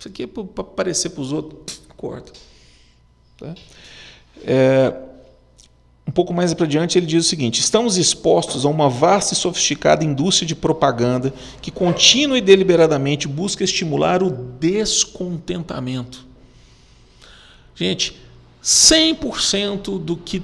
isso 0.00 0.08
aqui 0.08 0.22
é 0.22 0.26
para 0.26 0.42
aparecer 0.56 1.10
para 1.10 1.20
os 1.20 1.30
outros, 1.30 1.82
corta. 1.94 2.32
Tá? 3.38 3.54
É, 4.46 4.94
um 6.08 6.10
pouco 6.10 6.32
mais 6.32 6.54
para 6.54 6.66
diante, 6.66 6.98
ele 6.98 7.04
diz 7.04 7.26
o 7.26 7.28
seguinte: 7.28 7.60
estamos 7.60 7.98
expostos 7.98 8.64
a 8.64 8.68
uma 8.70 8.88
vasta 8.88 9.34
e 9.34 9.36
sofisticada 9.36 10.02
indústria 10.02 10.48
de 10.48 10.56
propaganda 10.56 11.34
que 11.60 11.70
contínua 11.70 12.38
e 12.38 12.40
deliberadamente 12.40 13.28
busca 13.28 13.62
estimular 13.62 14.22
o 14.22 14.30
descontentamento. 14.30 16.26
Gente, 17.74 18.16
100% 18.64 19.98
do 20.02 20.16
que 20.16 20.42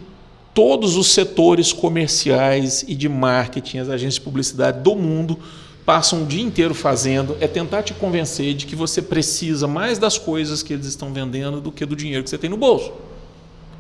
todos 0.53 0.97
os 0.97 1.09
setores 1.09 1.73
comerciais 1.73 2.85
e 2.87 2.95
de 2.95 3.09
marketing, 3.09 3.79
as 3.79 3.89
agências 3.89 4.15
de 4.15 4.21
publicidade 4.21 4.83
do 4.83 4.95
mundo 4.95 5.39
passam 5.87 6.25
o 6.25 6.27
dia 6.27 6.43
inteiro 6.43 6.75
fazendo 6.75 7.37
é 7.41 7.47
tentar 7.47 7.85
te 7.85 7.95
convencer 7.95 8.53
de 8.55 8.67
que 8.67 8.75
você 8.75 9.01
precisa 9.01 9.69
mais 9.69 9.99
das 9.99 10.19
coisas 10.19 10.61
que 10.61 10.73
eles 10.73 10.87
estão 10.87 11.13
vendendo 11.13 11.61
do 11.61 11.71
que 11.71 11.87
do 11.87 11.95
dinheiro 11.95 12.25
que 12.25 12.29
você 12.29 12.37
tem 12.37 12.51
no 12.51 12.57
bolso. 12.57 12.93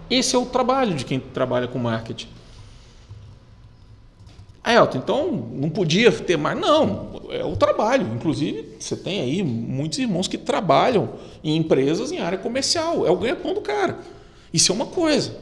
Esse 0.08 0.36
é 0.36 0.38
o 0.38 0.46
trabalho 0.46 0.94
de 0.94 1.04
quem 1.04 1.18
trabalha 1.18 1.66
com 1.66 1.80
marketing. 1.80 2.28
Ah, 4.62 4.74
Elton, 4.74 4.98
então 4.98 5.30
não 5.52 5.68
podia 5.68 6.10
ter 6.12 6.36
mais. 6.36 6.58
Não, 6.58 7.20
é 7.30 7.44
o 7.44 7.56
trabalho. 7.56 8.06
Inclusive, 8.14 8.76
você 8.78 8.96
tem 8.96 9.20
aí 9.20 9.42
muitos 9.42 9.98
irmãos 9.98 10.28
que 10.28 10.38
trabalham 10.38 11.10
em 11.42 11.56
empresas 11.56 12.12
em 12.12 12.18
área 12.18 12.38
comercial. 12.38 13.06
É 13.06 13.10
o 13.10 13.16
ganha-pão 13.16 13.52
do 13.52 13.60
cara. 13.60 13.98
Isso 14.52 14.70
é 14.70 14.74
uma 14.74 14.86
coisa. 14.86 15.36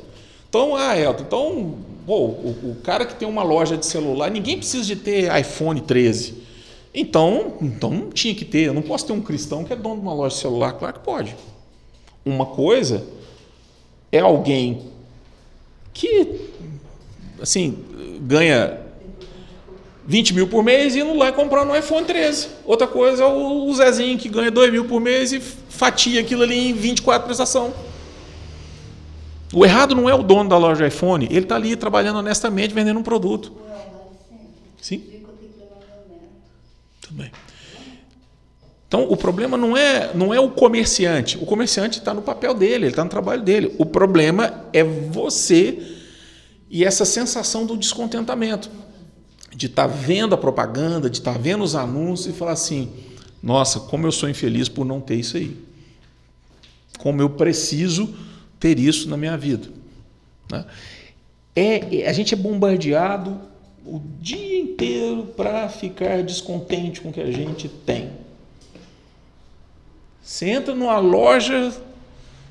Então, 0.48 0.76
ah, 0.76 0.98
Elton, 0.98 1.24
então, 1.26 1.74
o, 2.06 2.12
o, 2.12 2.76
cara 2.82 3.06
que 3.06 3.14
tem 3.14 3.26
uma 3.26 3.42
loja 3.42 3.76
de 3.76 3.86
celular, 3.86 4.30
ninguém 4.30 4.58
precisa 4.58 4.84
de 4.84 4.96
ter 4.96 5.34
iPhone 5.38 5.80
13. 5.80 6.44
Então, 6.94 7.54
então 7.60 7.90
não 7.90 8.10
tinha 8.10 8.34
que 8.34 8.44
ter. 8.44 8.66
Eu 8.66 8.74
não 8.74 8.82
posso 8.82 9.06
ter 9.06 9.12
um 9.12 9.20
cristão 9.20 9.64
que 9.64 9.72
é 9.72 9.76
dono 9.76 9.96
de 9.96 10.02
uma 10.02 10.14
loja 10.14 10.36
de 10.36 10.40
celular. 10.40 10.74
Claro 10.74 10.94
que 10.94 11.00
pode. 11.00 11.34
Uma 12.24 12.46
coisa 12.46 13.04
é 14.12 14.20
alguém 14.20 14.82
que, 15.92 16.50
assim, 17.40 17.76
ganha 18.20 18.80
20 20.06 20.34
mil 20.34 20.46
por 20.46 20.62
mês 20.62 20.94
e 20.94 21.00
indo 21.00 21.14
lá 21.14 21.32
comprar 21.32 21.66
um 21.66 21.74
iPhone 21.74 22.06
13. 22.06 22.48
Outra 22.64 22.86
coisa 22.86 23.24
é 23.24 23.26
o 23.26 23.72
Zezinho 23.74 24.16
que 24.16 24.28
ganha 24.28 24.50
2 24.50 24.70
mil 24.70 24.84
por 24.84 25.00
mês 25.00 25.32
e 25.32 25.40
fatia 25.40 26.20
aquilo 26.20 26.42
ali 26.42 26.70
em 26.70 26.72
24 26.72 27.26
prestação. 27.26 27.72
O 29.52 29.64
errado 29.64 29.94
não 29.94 30.08
é 30.08 30.14
o 30.14 30.22
dono 30.22 30.48
da 30.48 30.58
loja 30.58 30.86
iPhone, 30.86 31.26
ele 31.26 31.40
está 31.40 31.56
ali 31.56 31.76
trabalhando 31.76 32.18
honestamente 32.18 32.74
vendendo 32.74 32.98
um 32.98 33.02
produto. 33.02 33.52
Sim? 34.80 35.13
Também. 37.14 37.30
Então, 38.88 39.10
o 39.10 39.16
problema 39.16 39.56
não 39.56 39.76
é, 39.76 40.14
não 40.14 40.32
é 40.32 40.40
o 40.40 40.50
comerciante. 40.50 41.38
O 41.38 41.46
comerciante 41.46 41.98
está 41.98 42.12
no 42.12 42.22
papel 42.22 42.54
dele, 42.54 42.84
ele 42.84 42.86
está 42.88 43.04
no 43.04 43.10
trabalho 43.10 43.42
dele. 43.42 43.74
O 43.78 43.86
problema 43.86 44.66
é 44.72 44.82
você 44.82 45.78
e 46.70 46.84
essa 46.84 47.04
sensação 47.04 47.66
do 47.66 47.76
descontentamento 47.76 48.70
de 49.54 49.66
estar 49.66 49.88
tá 49.88 49.94
vendo 49.94 50.34
a 50.34 50.38
propaganda, 50.38 51.08
de 51.08 51.18
estar 51.18 51.32
tá 51.32 51.38
vendo 51.38 51.62
os 51.62 51.74
anúncios 51.74 52.34
e 52.34 52.38
falar 52.38 52.52
assim: 52.52 52.90
nossa, 53.42 53.80
como 53.80 54.06
eu 54.06 54.12
sou 54.12 54.28
infeliz 54.28 54.68
por 54.68 54.84
não 54.84 55.00
ter 55.00 55.16
isso 55.16 55.36
aí. 55.36 55.56
Como 56.98 57.20
eu 57.20 57.30
preciso 57.30 58.14
ter 58.58 58.78
isso 58.78 59.08
na 59.08 59.16
minha 59.16 59.36
vida. 59.36 59.68
Né? 60.50 60.64
É, 61.56 62.02
é, 62.02 62.08
a 62.08 62.12
gente 62.12 62.34
é 62.34 62.36
bombardeado 62.36 63.40
o 63.84 64.00
dia 64.20 64.60
inteiro 64.60 65.28
para 65.36 65.68
ficar 65.68 66.22
descontente 66.22 67.00
com 67.00 67.10
o 67.10 67.12
que 67.12 67.20
a 67.20 67.30
gente 67.30 67.68
tem. 67.68 68.10
Você 70.22 70.48
entra 70.48 70.74
numa 70.74 70.98
loja, 70.98 71.72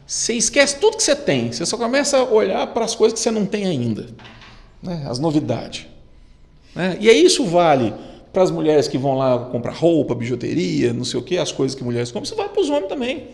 você 0.06 0.34
esquece 0.34 0.78
tudo 0.78 0.98
que 0.98 1.04
você 1.04 1.16
tem, 1.16 1.52
você 1.52 1.66
só 1.66 1.76
começa 1.76 2.18
a 2.18 2.24
olhar 2.24 2.68
para 2.68 2.86
as 2.86 2.94
coisas 2.94 3.18
que 3.18 3.24
você 3.24 3.32
não 3.32 3.48
tem 3.48 3.66
ainda, 3.66 4.08
né? 4.82 5.06
as 5.08 5.18
novidades. 5.18 5.88
Né? 6.76 6.98
E 7.00 7.10
aí 7.10 7.26
isso 7.26 7.46
vale 7.46 7.94
para 8.32 8.44
as 8.44 8.52
mulheres 8.52 8.88
que 8.88 8.98
vão 8.98 9.18
lá 9.18 9.40
comprar 9.46 9.74
roupa, 9.74 10.14
bijuteria, 10.14 10.94
não 10.94 11.04
sei 11.04 11.20
o 11.20 11.24
que, 11.24 11.38
as 11.38 11.52
coisas 11.52 11.76
que 11.76 11.84
mulheres 11.84 12.10
compram, 12.12 12.26
isso 12.26 12.36
vale 12.36 12.50
para 12.50 12.62
os 12.62 12.70
homens 12.70 12.90
também. 12.90 13.28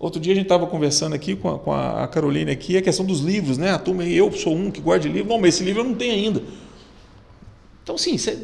Outro 0.00 0.20
dia 0.20 0.32
a 0.32 0.34
gente 0.34 0.46
estava 0.46 0.66
conversando 0.66 1.14
aqui 1.14 1.36
com 1.36 1.48
a, 1.48 1.58
com 1.58 1.72
a 1.72 2.08
Caroline 2.08 2.50
aqui, 2.50 2.76
a 2.76 2.82
questão 2.82 3.04
dos 3.04 3.20
livros, 3.20 3.58
né? 3.58 3.70
A 3.70 3.78
turma, 3.78 4.02
eu 4.04 4.32
sou 4.32 4.54
um 4.54 4.70
que 4.70 4.80
guarda 4.80 5.06
livro, 5.06 5.28
não, 5.28 5.38
mas 5.38 5.54
esse 5.54 5.62
livro 5.62 5.82
eu 5.82 5.84
não 5.84 5.94
tenho 5.94 6.14
ainda. 6.14 6.42
Então, 7.90 7.98
sim, 7.98 8.16
você, 8.16 8.38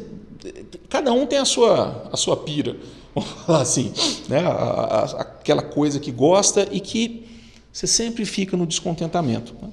cada 0.89 1.13
um 1.13 1.25
tem 1.25 1.39
a 1.39 1.45
sua, 1.45 2.09
a 2.11 2.17
sua 2.17 2.35
pira, 2.35 2.75
vamos 3.15 3.29
falar 3.45 3.61
assim, 3.61 3.93
né? 4.27 4.39
A, 4.39 4.51
a, 4.51 5.21
aquela 5.21 5.61
coisa 5.61 6.01
que 6.01 6.11
gosta 6.11 6.67
e 6.69 6.81
que 6.81 7.25
você 7.71 7.87
sempre 7.87 8.25
fica 8.25 8.57
no 8.57 8.65
descontentamento. 8.65 9.55
Né? 9.61 9.69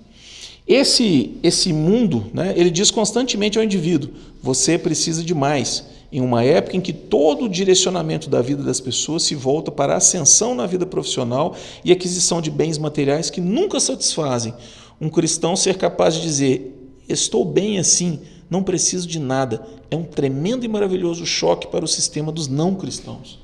Esse, 0.64 1.36
esse 1.42 1.72
mundo, 1.72 2.26
né, 2.32 2.54
ele 2.56 2.70
diz 2.70 2.92
constantemente 2.92 3.58
ao 3.58 3.64
indivíduo: 3.64 4.10
você 4.40 4.78
precisa 4.78 5.24
de 5.24 5.34
mais. 5.34 5.84
Em 6.12 6.20
uma 6.20 6.44
época 6.44 6.76
em 6.76 6.80
que 6.80 6.92
todo 6.92 7.46
o 7.46 7.48
direcionamento 7.48 8.30
da 8.30 8.40
vida 8.40 8.62
das 8.62 8.80
pessoas 8.80 9.24
se 9.24 9.34
volta 9.34 9.72
para 9.72 9.94
a 9.94 9.96
ascensão 9.96 10.54
na 10.54 10.66
vida 10.66 10.86
profissional 10.86 11.56
e 11.84 11.90
aquisição 11.90 12.40
de 12.40 12.52
bens 12.52 12.78
materiais 12.78 13.28
que 13.28 13.40
nunca 13.40 13.80
satisfazem, 13.80 14.54
um 15.00 15.08
cristão 15.08 15.56
ser 15.56 15.76
capaz 15.76 16.14
de 16.14 16.22
dizer: 16.22 16.92
Estou 17.08 17.44
bem 17.44 17.80
assim, 17.80 18.20
não 18.48 18.62
preciso 18.62 19.06
de 19.06 19.18
nada, 19.18 19.66
é 19.90 19.96
um 19.96 20.04
tremendo 20.04 20.64
e 20.64 20.68
maravilhoso 20.68 21.24
choque 21.26 21.66
para 21.66 21.84
o 21.84 21.88
sistema 21.88 22.30
dos 22.30 22.48
não 22.48 22.74
cristãos. 22.74 23.38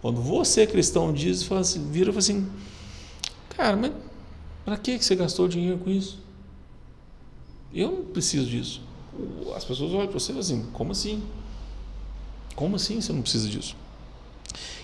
Quando 0.00 0.20
você, 0.20 0.66
cristão, 0.66 1.12
diz, 1.12 1.42
fala 1.42 1.60
assim, 1.60 1.90
vira 1.90 2.10
e 2.10 2.12
fala 2.12 2.18
assim: 2.18 2.48
Cara, 3.50 3.76
mas 3.76 3.92
para 4.64 4.76
que 4.76 4.98
você 4.98 5.14
gastou 5.14 5.46
dinheiro 5.46 5.78
com 5.78 5.90
isso? 5.90 6.18
Eu 7.74 7.90
não 7.90 8.04
preciso 8.04 8.46
disso. 8.46 8.80
As 9.54 9.64
pessoas 9.64 9.92
olham 9.92 10.06
para 10.06 10.18
você 10.18 10.32
e 10.32 10.34
falam 10.34 10.40
assim: 10.40 10.66
como 10.72 10.92
assim? 10.92 11.22
Como 12.56 12.76
assim 12.76 13.00
você 13.00 13.12
não 13.12 13.22
precisa 13.22 13.48
disso? 13.48 13.76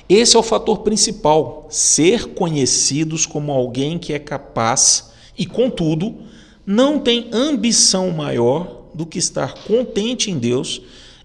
Esse 0.08 0.36
é 0.36 0.38
o 0.38 0.42
fator 0.42 0.80
principal: 0.80 1.66
ser 1.70 2.34
conhecidos 2.34 3.24
como 3.24 3.50
alguém 3.50 3.98
que 3.98 4.12
é 4.12 4.18
capaz 4.18 5.10
e, 5.38 5.46
contudo, 5.46 6.14
não 6.66 6.98
tem 6.98 7.28
ambição 7.32 8.10
maior 8.10 8.82
do 8.96 9.04
que 9.04 9.18
estar 9.18 9.52
contente 9.64 10.30
em 10.30 10.38
Deus 10.38 10.80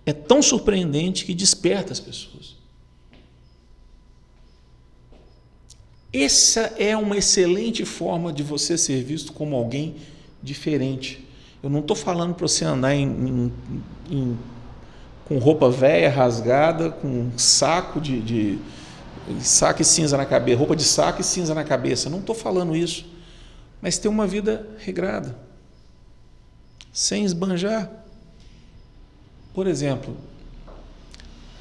é 0.05 0.11
tão 0.11 0.41
surpreendente 0.41 1.24
que 1.24 1.34
desperta 1.34 1.93
as 1.93 2.01
pessoas. 2.01 2.57
Essa 6.11 6.74
é 6.78 6.97
uma 6.97 7.15
excelente 7.15 7.86
forma 7.86 8.34
de 8.34 8.43
você 8.43 8.78
ser 8.78 9.01
visto 9.01 9.32
como 9.32 9.55
alguém 9.55 9.95
diferente. 10.43 11.26
Eu 11.63 11.69
não 11.69 11.80
estou 11.80 11.95
falando 11.95 12.36
para 12.36 12.45
você 12.45 12.65
andar 12.65 12.93
em, 12.93 13.05
em, 13.05 13.53
em, 14.09 14.38
com 15.26 15.38
roupa 15.38 15.69
velha, 15.69 16.09
rasgada, 16.09 16.91
com 16.91 17.32
saco 17.38 18.01
de, 18.01 18.19
de 18.19 18.59
saco 19.39 19.82
e 19.82 19.86
cinza 19.86 20.17
na 20.17 20.26
cabeça, 20.26 20.57
roupa 20.57 20.76
de 20.76 20.84
saco 20.84 21.22
e 21.22 21.24
cinza 21.24 21.55
na 21.55 21.63
cabeça. 21.63 22.09
Não 22.09 22.19
estou 22.19 22.36
falando 22.36 22.76
isso. 22.76 23.05
Mas 23.82 23.97
ter 23.97 24.09
uma 24.09 24.28
vida 24.28 24.67
regrada, 24.80 25.38
sem 26.92 27.24
esbanjar. 27.24 27.89
Por 29.54 29.68
exemplo, 29.68 30.16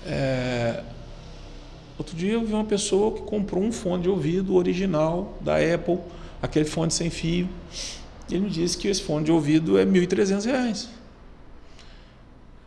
é, 0.04 0.82
Outro 2.00 2.16
dia 2.16 2.32
eu 2.32 2.42
vi 2.42 2.54
uma 2.54 2.64
pessoa 2.64 3.12
que 3.12 3.20
comprou 3.20 3.62
um 3.62 3.70
fone 3.70 4.04
de 4.04 4.08
ouvido 4.08 4.54
original 4.54 5.36
da 5.38 5.56
Apple, 5.56 5.98
aquele 6.40 6.64
fone 6.64 6.90
sem 6.90 7.10
fio. 7.10 7.46
Ele 8.30 8.40
me 8.40 8.48
disse 8.48 8.78
que 8.78 8.88
esse 8.88 9.02
fone 9.02 9.26
de 9.26 9.30
ouvido 9.30 9.78
é 9.78 9.84
R$ 9.84 9.90
1.300. 9.90 10.88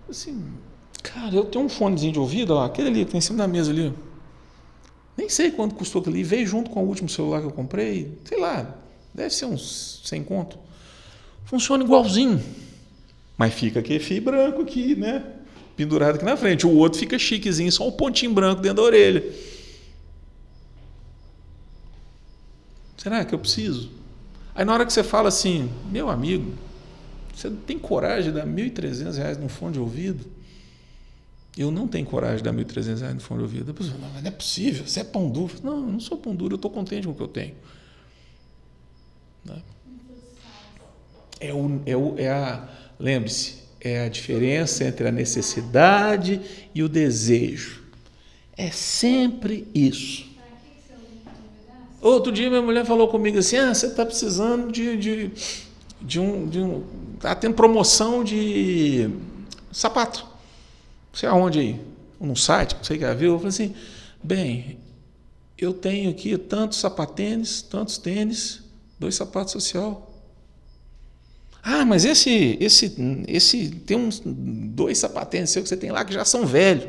Assim, 0.08 0.54
cara, 1.02 1.34
eu 1.34 1.46
tenho 1.46 1.66
um 1.66 1.70
fonezinho 1.70 2.14
de 2.14 2.20
ouvido, 2.20 2.54
ó, 2.54 2.64
aquele 2.64 2.90
ali 2.90 3.06
que 3.06 3.12
tem 3.12 3.18
em 3.18 3.22
cima 3.22 3.40
da 3.40 3.48
mesa 3.48 3.72
ali. 3.72 3.92
Nem 5.18 5.28
sei 5.28 5.50
quanto 5.50 5.74
custou 5.74 6.00
aquele. 6.00 6.22
Veio 6.22 6.46
junto 6.46 6.70
com 6.70 6.84
o 6.84 6.88
último 6.88 7.10
celular 7.10 7.42
que 7.42 7.48
eu 7.48 7.52
comprei. 7.52 8.16
Sei 8.26 8.40
lá, 8.40 8.78
deve 9.12 9.34
ser 9.34 9.46
uns 9.46 10.00
100 10.06 10.26
conto. 10.26 10.60
Funciona 11.54 11.84
igualzinho. 11.84 12.44
Mas 13.38 13.54
fica 13.54 13.80
aquele 13.80 14.00
fio 14.00 14.24
branco 14.24 14.64
aqui, 14.64 14.96
né? 14.96 15.24
pendurado 15.78 16.16
aqui 16.16 16.26
na 16.26 16.36
frente. 16.36 16.66
O 16.66 16.76
outro 16.76 16.98
fica 16.98 17.20
chiquezinho, 17.20 17.72
só 17.72 17.88
um 17.88 17.92
pontinho 17.92 18.34
branco 18.34 18.60
dentro 18.60 18.78
da 18.78 18.82
orelha. 18.82 19.24
Será 22.98 23.24
que 23.24 23.36
eu 23.36 23.38
preciso? 23.38 23.92
Aí 24.56 24.66
na 24.66 24.74
hora 24.74 24.84
que 24.84 24.92
você 24.92 25.04
fala 25.04 25.30
assim, 25.30 25.70
meu 25.92 26.10
amigo, 26.10 26.54
você 27.36 27.52
tem 27.52 27.78
coragem 27.78 28.32
de 28.32 28.40
dar 28.40 28.48
R$ 28.48 28.52
1.300 28.52 29.38
num 29.38 29.48
fone 29.48 29.74
de 29.74 29.80
ouvido? 29.80 30.26
Eu 31.56 31.70
não 31.70 31.88
tenho 31.88 32.08
coragem 32.08 32.38
de 32.38 32.44
dar 32.46 32.52
R$ 32.52 32.66
1.300 32.66 33.14
no 33.14 33.20
fone 33.20 33.42
de 33.42 33.44
ouvido. 33.44 33.70
A 33.70 33.74
pessoa, 33.76 33.96
não, 34.00 34.10
não 34.10 34.28
é 34.28 34.32
possível, 34.32 34.88
você 34.88 35.02
é 35.02 35.04
pão 35.04 35.30
duro. 35.30 35.54
Não, 35.62 35.74
eu 35.74 35.92
não 35.92 36.00
sou 36.00 36.18
pão 36.18 36.36
duro, 36.36 36.54
eu 36.54 36.56
estou 36.56 36.72
contente 36.72 37.06
com 37.06 37.14
o 37.14 37.16
que 37.16 37.22
eu 37.22 37.28
tenho. 37.28 37.54
É, 41.44 41.54
o, 41.54 41.82
é, 41.86 41.98
o, 41.98 42.16
é 42.18 42.30
a. 42.30 42.70
Lembre-se, 42.98 43.56
é 43.82 44.06
a 44.06 44.08
diferença 44.08 44.86
entre 44.86 45.06
a 45.06 45.12
necessidade 45.12 46.40
e 46.74 46.82
o 46.82 46.88
desejo. 46.88 47.84
É 48.56 48.72
sempre 48.72 49.68
isso. 49.76 50.32
Outro 52.00 52.32
dia 52.32 52.50
minha 52.50 52.62
mulher 52.62 52.86
falou 52.86 53.10
comigo 53.10 53.40
assim: 53.40 53.58
ah, 53.58 53.74
você 53.74 53.88
está 53.88 54.06
precisando 54.06 54.72
de, 54.72 54.96
de, 54.96 55.32
de 56.02 56.18
um, 56.18 56.48
de 56.48 56.60
um. 56.60 56.84
Tá 57.20 57.36
tendo 57.36 57.56
promoção 57.56 58.24
de 58.24 59.10
sapato. 59.70 60.22
Não 60.22 61.20
sei 61.20 61.28
aonde 61.28 61.60
aí. 61.60 61.82
Num 62.22 62.38
site, 62.38 62.76
não 62.76 62.84
sei 62.86 62.98
que 62.98 63.14
viu. 63.16 63.34
Eu 63.34 63.38
falei 63.38 63.50
assim, 63.50 63.76
bem, 64.24 64.78
eu 65.58 65.74
tenho 65.74 66.10
aqui 66.10 66.38
tantos 66.38 66.78
sapatênis, 66.78 67.62
tantos 67.62 67.98
tênis, 67.98 68.62
dois 68.98 69.16
sapatos 69.16 69.52
social. 69.52 70.13
Ah, 71.64 71.86
mas 71.86 72.04
esse, 72.04 72.58
esse, 72.60 72.94
esse 73.26 73.70
tem 73.70 73.96
uns 73.96 74.22
dois 74.26 74.98
sapatênis 74.98 75.50
seu 75.50 75.64
que 75.64 75.70
você 75.70 75.78
tem 75.78 75.92
lá 75.92 76.04
que 76.04 76.14
já 76.14 76.26
são 76.26 76.46
velhos. 76.46 76.88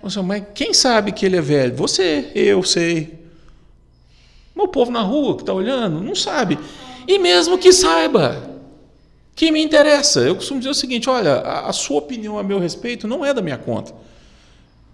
Nossa, 0.00 0.22
mas 0.22 0.44
quem 0.54 0.72
sabe 0.72 1.10
que 1.10 1.26
ele 1.26 1.36
é 1.36 1.40
velho? 1.40 1.74
Você, 1.74 2.30
eu 2.32 2.62
sei. 2.62 3.18
O 4.54 4.68
povo 4.68 4.92
na 4.92 5.02
rua 5.02 5.34
que 5.34 5.42
está 5.42 5.52
olhando 5.52 6.00
não 6.00 6.14
sabe. 6.14 6.58
E 7.08 7.18
mesmo 7.18 7.58
que 7.58 7.72
saiba, 7.72 8.60
que 9.34 9.50
me 9.50 9.62
interessa. 9.62 10.20
Eu 10.20 10.36
costumo 10.36 10.60
dizer 10.60 10.70
o 10.70 10.74
seguinte: 10.74 11.10
olha, 11.10 11.34
a, 11.34 11.68
a 11.68 11.72
sua 11.72 11.98
opinião 11.98 12.38
a 12.38 12.42
meu 12.42 12.60
respeito 12.60 13.08
não 13.08 13.24
é 13.24 13.34
da 13.34 13.42
minha 13.42 13.58
conta. 13.58 13.92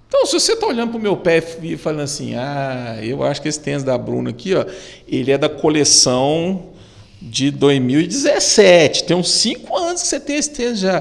Então, 0.09 0.25
se 0.25 0.33
você 0.33 0.53
está 0.53 0.67
olhando 0.67 0.91
para 0.91 0.99
o 0.99 1.03
meu 1.03 1.17
pé 1.17 1.43
e 1.63 1.77
falando 1.77 2.03
assim, 2.03 2.35
ah, 2.37 2.99
eu 3.03 3.23
acho 3.23 3.43
que 3.43 3.49
esse 3.49 3.59
tênis 3.59 3.83
da 3.83 3.99
Bruna 3.99 4.31
aqui, 4.31 4.55
ó, 4.55 4.65
ele 5.09 5.33
é 5.33 5.37
da 5.37 5.49
coleção 5.49 6.74
de 7.25 7.51
2017. 7.51 9.05
Tem 9.05 9.16
uns 9.16 9.31
5 9.31 9.77
anos 9.77 10.03
que 10.03 10.09
você 10.09 10.20
tem 10.20 10.37
esse 10.37 10.51
tênis 10.51 10.79
já. 10.79 11.01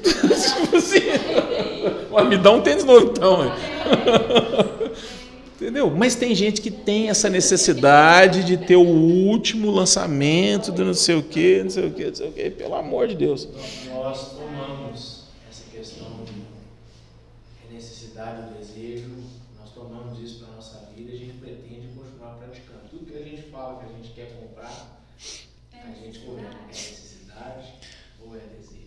tipo 0.02 0.76
assim, 0.76 1.00
me 2.28 2.38
dá 2.38 2.50
um 2.52 2.62
tênis 2.62 2.84
novo 2.84 3.12
então. 3.12 3.52
Entendeu? 5.60 5.90
Mas 5.90 6.14
tem 6.14 6.34
gente 6.34 6.62
que 6.62 6.70
tem 6.70 7.10
essa 7.10 7.28
necessidade 7.28 8.44
de 8.44 8.56
ter 8.56 8.76
o 8.76 8.86
último 8.86 9.70
lançamento 9.70 10.72
do 10.72 10.86
não 10.86 10.94
sei 10.94 11.16
o 11.16 11.22
que, 11.22 11.62
não 11.62 11.68
sei 11.68 11.86
o 11.86 11.90
que, 11.90 12.04
não 12.06 12.14
sei 12.14 12.28
o 12.28 12.32
que, 12.32 12.50
pelo 12.50 12.74
amor 12.74 13.06
de 13.08 13.14
Deus. 13.14 13.46
Nós 13.92 14.32
tomamos 14.32 15.24
essa 15.50 15.64
questão 15.70 16.24
de 16.24 17.74
necessidade, 17.74 18.44
o 18.48 18.58
desejo, 18.58 19.10
nós 19.60 19.70
tomamos 19.74 20.18
isso 20.18 20.38
para 20.38 20.54
a 20.54 20.56
nossa 20.56 20.88
vida 20.96 21.12
e 21.12 21.14
a 21.14 21.18
gente 21.18 21.34
pretende 21.34 21.88
continuar 21.94 22.38
praticando. 22.38 22.80
Tudo 22.90 23.04
que 23.04 23.18
a 23.18 23.22
gente 23.22 23.42
fala 23.50 23.80
que 23.80 23.92
a 23.92 23.96
gente 23.96 24.14
quer 24.14 24.32
comprar, 24.40 25.04
a 25.74 26.04
gente 26.04 26.20
corrige. 26.20 26.46
É 26.46 26.66
necessidade 26.68 27.74
ou 28.24 28.34
é 28.34 28.38
desejo? 28.38 28.80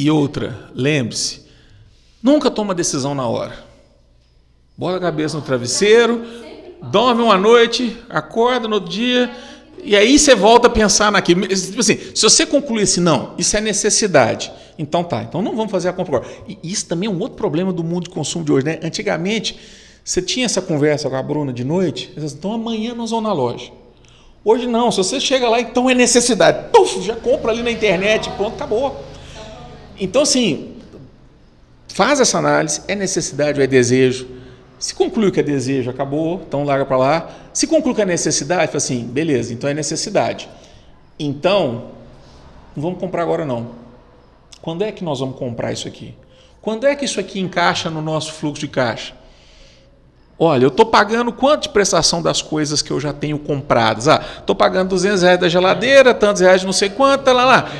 E 0.00 0.10
outra, 0.10 0.56
lembre-se, 0.74 1.42
nunca 2.22 2.50
toma 2.50 2.74
decisão 2.74 3.14
na 3.14 3.28
hora. 3.28 3.52
Bota 4.74 4.96
a 4.96 5.00
cabeça 5.00 5.36
no 5.36 5.42
travesseiro, 5.42 6.24
dorme 6.84 7.20
uma 7.20 7.36
noite, 7.36 7.94
acorda 8.08 8.66
no 8.66 8.76
outro 8.76 8.88
dia, 8.88 9.30
e 9.84 9.94
aí 9.94 10.18
você 10.18 10.34
volta 10.34 10.68
a 10.68 10.70
pensar 10.70 11.12
naquilo. 11.12 11.46
Tipo 11.46 11.80
assim, 11.80 11.98
se 12.14 12.22
você 12.22 12.46
concluir 12.46 12.84
assim, 12.84 13.02
não, 13.02 13.34
isso 13.36 13.54
é 13.58 13.60
necessidade, 13.60 14.50
então 14.78 15.04
tá, 15.04 15.22
então 15.22 15.42
não 15.42 15.54
vamos 15.54 15.70
fazer 15.70 15.90
a 15.90 15.92
compra 15.92 16.16
agora. 16.16 16.32
E 16.48 16.58
isso 16.62 16.86
também 16.86 17.06
é 17.06 17.12
um 17.12 17.20
outro 17.20 17.36
problema 17.36 17.70
do 17.70 17.84
mundo 17.84 18.04
de 18.04 18.10
consumo 18.10 18.42
de 18.42 18.52
hoje, 18.52 18.64
né? 18.64 18.80
Antigamente, 18.82 19.60
você 20.02 20.22
tinha 20.22 20.46
essa 20.46 20.62
conversa 20.62 21.10
com 21.10 21.16
a 21.16 21.22
Bruna 21.22 21.52
de 21.52 21.62
noite, 21.62 22.10
então 22.16 22.54
amanhã 22.54 22.94
nós 22.94 23.10
vamos 23.10 23.24
na 23.28 23.34
loja. 23.34 23.70
Hoje 24.42 24.66
não, 24.66 24.90
se 24.90 24.96
você 24.96 25.20
chega 25.20 25.46
lá, 25.46 25.60
então 25.60 25.90
é 25.90 25.94
necessidade. 25.94 26.70
Puf, 26.72 27.02
já 27.02 27.16
compra 27.16 27.50
ali 27.50 27.62
na 27.62 27.70
internet, 27.70 28.30
pronto, 28.30 28.54
acabou. 28.54 29.09
Então, 30.00 30.22
assim, 30.22 30.76
faz 31.88 32.20
essa 32.20 32.38
análise, 32.38 32.80
é 32.88 32.94
necessidade 32.94 33.58
ou 33.58 33.64
é 33.64 33.66
desejo? 33.66 34.26
Se 34.78 34.94
conclui 34.94 35.30
que 35.30 35.38
é 35.38 35.42
desejo, 35.42 35.90
acabou, 35.90 36.40
então 36.46 36.64
larga 36.64 36.86
para 36.86 36.96
lá. 36.96 37.30
Se 37.52 37.66
conclui 37.66 37.94
que 37.94 38.00
é 38.00 38.06
necessidade, 38.06 38.68
fala 38.68 38.78
assim, 38.78 39.04
beleza, 39.04 39.52
então 39.52 39.68
é 39.68 39.74
necessidade. 39.74 40.48
Então, 41.18 41.90
não 42.74 42.82
vamos 42.82 42.98
comprar 42.98 43.22
agora 43.22 43.44
não. 43.44 43.72
Quando 44.62 44.82
é 44.82 44.90
que 44.90 45.04
nós 45.04 45.20
vamos 45.20 45.38
comprar 45.38 45.70
isso 45.70 45.86
aqui? 45.86 46.14
Quando 46.62 46.86
é 46.86 46.96
que 46.96 47.04
isso 47.04 47.20
aqui 47.20 47.38
encaixa 47.38 47.90
no 47.90 48.00
nosso 48.00 48.32
fluxo 48.32 48.62
de 48.62 48.68
caixa? 48.68 49.12
Olha, 50.38 50.64
eu 50.64 50.68
estou 50.68 50.86
pagando 50.86 51.30
quanto 51.30 51.64
de 51.64 51.68
prestação 51.68 52.22
das 52.22 52.40
coisas 52.40 52.80
que 52.80 52.90
eu 52.90 52.98
já 52.98 53.12
tenho 53.12 53.38
compradas? 53.38 54.08
Ah, 54.08 54.24
estou 54.38 54.56
pagando 54.56 54.88
200 54.88 55.20
reais 55.20 55.38
da 55.38 55.48
geladeira, 55.50 56.14
tantos 56.14 56.40
reais 56.40 56.62
de 56.62 56.66
não 56.66 56.72
sei 56.72 56.88
quanto, 56.88 57.24
tá 57.24 57.32
lá 57.34 57.44
lá 57.44 57.70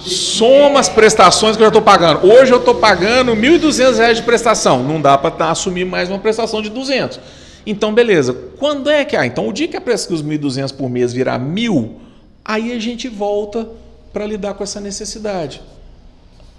soma 0.00 0.80
as 0.80 0.88
prestações 0.88 1.56
que 1.56 1.62
eu 1.62 1.66
já 1.66 1.68
estou 1.68 1.82
pagando. 1.82 2.26
Hoje 2.26 2.52
eu 2.52 2.58
estou 2.58 2.74
pagando 2.74 3.32
R$ 3.32 3.58
1.200 3.58 4.14
de 4.14 4.22
prestação. 4.22 4.82
Não 4.82 5.00
dá 5.00 5.16
para 5.16 5.30
tá, 5.30 5.50
assumir 5.50 5.84
mais 5.84 6.08
uma 6.08 6.18
prestação 6.18 6.62
de 6.62 6.70
200. 6.70 7.20
Então, 7.66 7.92
beleza. 7.92 8.32
Quando 8.58 8.90
é 8.90 9.04
que... 9.04 9.16
Ah, 9.16 9.26
então, 9.26 9.48
o 9.48 9.52
dia 9.52 9.68
que 9.68 9.76
a 9.76 9.80
prestação 9.80 10.16
dos 10.16 10.24
1.200 10.24 10.74
por 10.74 10.88
mês 10.88 11.12
virar 11.12 11.38
mil, 11.38 12.00
aí 12.44 12.72
a 12.72 12.78
gente 12.78 13.08
volta 13.08 13.68
para 14.12 14.26
lidar 14.26 14.54
com 14.54 14.64
essa 14.64 14.80
necessidade. 14.80 15.60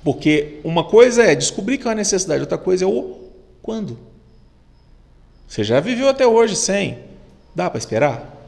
Porque 0.04 0.60
uma 0.64 0.84
coisa 0.84 1.24
é 1.24 1.36
descobrir 1.36 1.78
que 1.78 1.88
é 1.88 1.89
uma 1.89 1.96
necessidade, 1.96 2.42
outra 2.42 2.58
coisa 2.58 2.86
é 2.86 2.88
o 2.88 3.20
quando. 3.62 3.98
Você 5.48 5.64
já 5.64 5.80
viveu 5.80 6.08
até 6.08 6.26
hoje 6.26 6.56
sem. 6.56 7.00
Dá 7.54 7.70
para 7.70 7.78
esperar? 7.78 8.41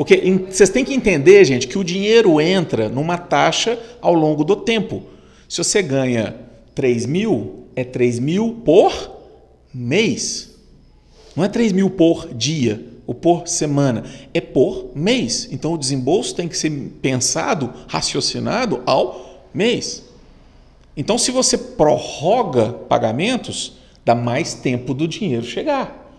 Porque 0.00 0.46
vocês 0.48 0.70
têm 0.70 0.82
que 0.82 0.94
entender, 0.94 1.44
gente, 1.44 1.68
que 1.68 1.78
o 1.78 1.84
dinheiro 1.84 2.40
entra 2.40 2.88
numa 2.88 3.18
taxa 3.18 3.78
ao 4.00 4.14
longo 4.14 4.42
do 4.42 4.56
tempo. 4.56 5.02
Se 5.46 5.58
você 5.58 5.82
ganha 5.82 6.36
3 6.74 7.04
mil, 7.04 7.66
é 7.76 7.84
3 7.84 8.18
mil 8.18 8.62
por 8.64 8.94
mês. 9.74 10.56
Não 11.36 11.44
é 11.44 11.48
3 11.48 11.72
mil 11.72 11.90
por 11.90 12.32
dia 12.32 12.82
ou 13.06 13.14
por 13.14 13.46
semana, 13.46 14.04
é 14.32 14.40
por 14.40 14.90
mês. 14.94 15.46
Então 15.52 15.74
o 15.74 15.78
desembolso 15.78 16.34
tem 16.34 16.48
que 16.48 16.56
ser 16.56 16.70
pensado, 17.02 17.70
raciocinado 17.86 18.82
ao 18.86 19.44
mês. 19.52 20.02
Então, 20.96 21.18
se 21.18 21.30
você 21.30 21.58
prorroga 21.58 22.72
pagamentos, 22.72 23.74
dá 24.02 24.14
mais 24.14 24.54
tempo 24.54 24.94
do 24.94 25.06
dinheiro 25.06 25.44
chegar. 25.44 26.10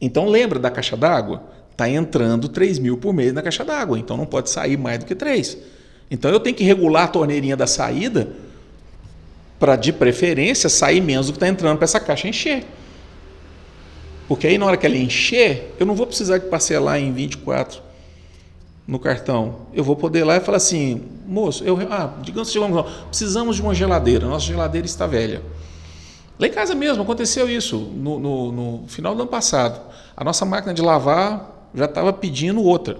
Então, 0.00 0.28
lembra 0.28 0.60
da 0.60 0.70
caixa 0.70 0.96
d'água? 0.96 1.50
Está 1.82 1.90
entrando 1.90 2.48
3 2.48 2.78
mil 2.78 2.96
por 2.96 3.12
mês 3.12 3.32
na 3.32 3.42
caixa 3.42 3.64
d'água, 3.64 3.98
então 3.98 4.16
não 4.16 4.24
pode 4.24 4.48
sair 4.50 4.76
mais 4.76 5.00
do 5.00 5.04
que 5.04 5.16
3. 5.16 5.58
Então 6.08 6.30
eu 6.30 6.38
tenho 6.38 6.54
que 6.54 6.62
regular 6.62 7.04
a 7.04 7.08
torneirinha 7.08 7.56
da 7.56 7.66
saída 7.66 8.28
para, 9.58 9.74
de 9.74 9.92
preferência, 9.92 10.68
sair 10.68 11.00
menos 11.00 11.26
do 11.26 11.32
que 11.32 11.38
está 11.38 11.48
entrando 11.48 11.78
para 11.78 11.84
essa 11.84 11.98
caixa 11.98 12.28
encher. 12.28 12.64
Porque 14.28 14.46
aí 14.46 14.56
na 14.58 14.66
hora 14.66 14.76
que 14.76 14.86
ela 14.86 14.96
encher, 14.96 15.74
eu 15.76 15.84
não 15.84 15.96
vou 15.96 16.06
precisar 16.06 16.38
de 16.38 16.46
parcelar 16.46 17.00
em 17.00 17.12
24 17.12 17.82
no 18.86 19.00
cartão. 19.00 19.62
Eu 19.74 19.82
vou 19.82 19.96
poder 19.96 20.20
ir 20.20 20.24
lá 20.24 20.36
e 20.36 20.40
falar 20.40 20.58
assim, 20.58 21.02
moço, 21.26 21.64
eu, 21.64 21.76
ah, 21.90 22.14
digamos 22.22 22.46
que 22.46 22.52
chegamos, 22.52 22.92
precisamos 23.08 23.56
de 23.56 23.62
uma 23.62 23.74
geladeira, 23.74 24.28
nossa 24.28 24.46
geladeira 24.46 24.86
está 24.86 25.04
velha. 25.08 25.42
Lá 26.38 26.46
em 26.46 26.52
casa 26.52 26.76
mesmo 26.76 27.02
aconteceu 27.02 27.50
isso 27.50 27.76
no, 27.76 28.20
no, 28.20 28.52
no 28.52 28.84
final 28.86 29.16
do 29.16 29.22
ano 29.22 29.30
passado. 29.30 29.80
A 30.16 30.22
nossa 30.22 30.44
máquina 30.44 30.72
de 30.72 30.80
lavar 30.80 31.51
já 31.74 31.86
estava 31.86 32.12
pedindo 32.12 32.62
outra. 32.62 32.96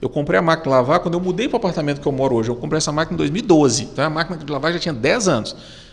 Eu 0.00 0.08
comprei 0.08 0.38
a 0.38 0.42
máquina 0.42 0.64
de 0.64 0.70
lavar 0.70 1.00
quando 1.00 1.14
eu 1.14 1.20
mudei 1.20 1.46
para 1.46 1.56
o 1.56 1.58
apartamento 1.58 2.00
que 2.00 2.06
eu 2.08 2.12
moro 2.12 2.36
hoje. 2.36 2.48
Eu 2.48 2.56
comprei 2.56 2.78
essa 2.78 2.90
máquina 2.90 3.14
em 3.14 3.18
2012. 3.18 3.84
Então 3.84 4.04
a 4.04 4.10
máquina 4.10 4.38
de 4.38 4.50
lavar 4.50 4.72
já 4.72 4.78
tinha 4.78 4.94
10 4.94 5.28
anos. 5.28 5.52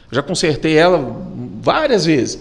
Eu 0.10 0.16
já 0.16 0.24
consertei 0.24 0.78
ela 0.78 0.98
várias 1.62 2.06
vezes. 2.06 2.40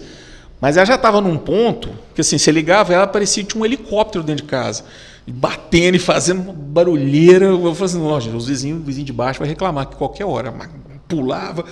Mas 0.61 0.77
ela 0.77 0.85
já 0.85 0.95
estava 0.95 1.19
num 1.19 1.37
ponto 1.37 1.89
que 2.15 2.21
assim, 2.21 2.37
você 2.37 2.51
ligava 2.51 2.93
ela 2.93 3.05
parecia 3.05 3.43
que 3.43 3.49
tinha 3.49 3.61
um 3.61 3.65
helicóptero 3.65 4.23
dentro 4.23 4.45
de 4.45 4.49
casa. 4.49 4.85
Batendo 5.27 5.97
e 5.97 5.99
fazendo 5.99 6.41
uma 6.41 6.53
barulheira. 6.53 7.47
Eu 7.47 7.75
falei 7.75 7.83
assim, 7.83 7.99
nossa, 7.99 8.29
os 8.29 8.47
vizinhos, 8.47 8.79
o 8.79 8.83
vizinho 8.83 9.05
de 9.05 9.13
baixo 9.13 9.39
vai 9.39 9.49
reclamar 9.49 9.87
que 9.87 9.97
qualquer 9.97 10.25
hora 10.25 10.49
a 10.49 10.51
máquina 10.53 10.79
pulava. 11.05 11.65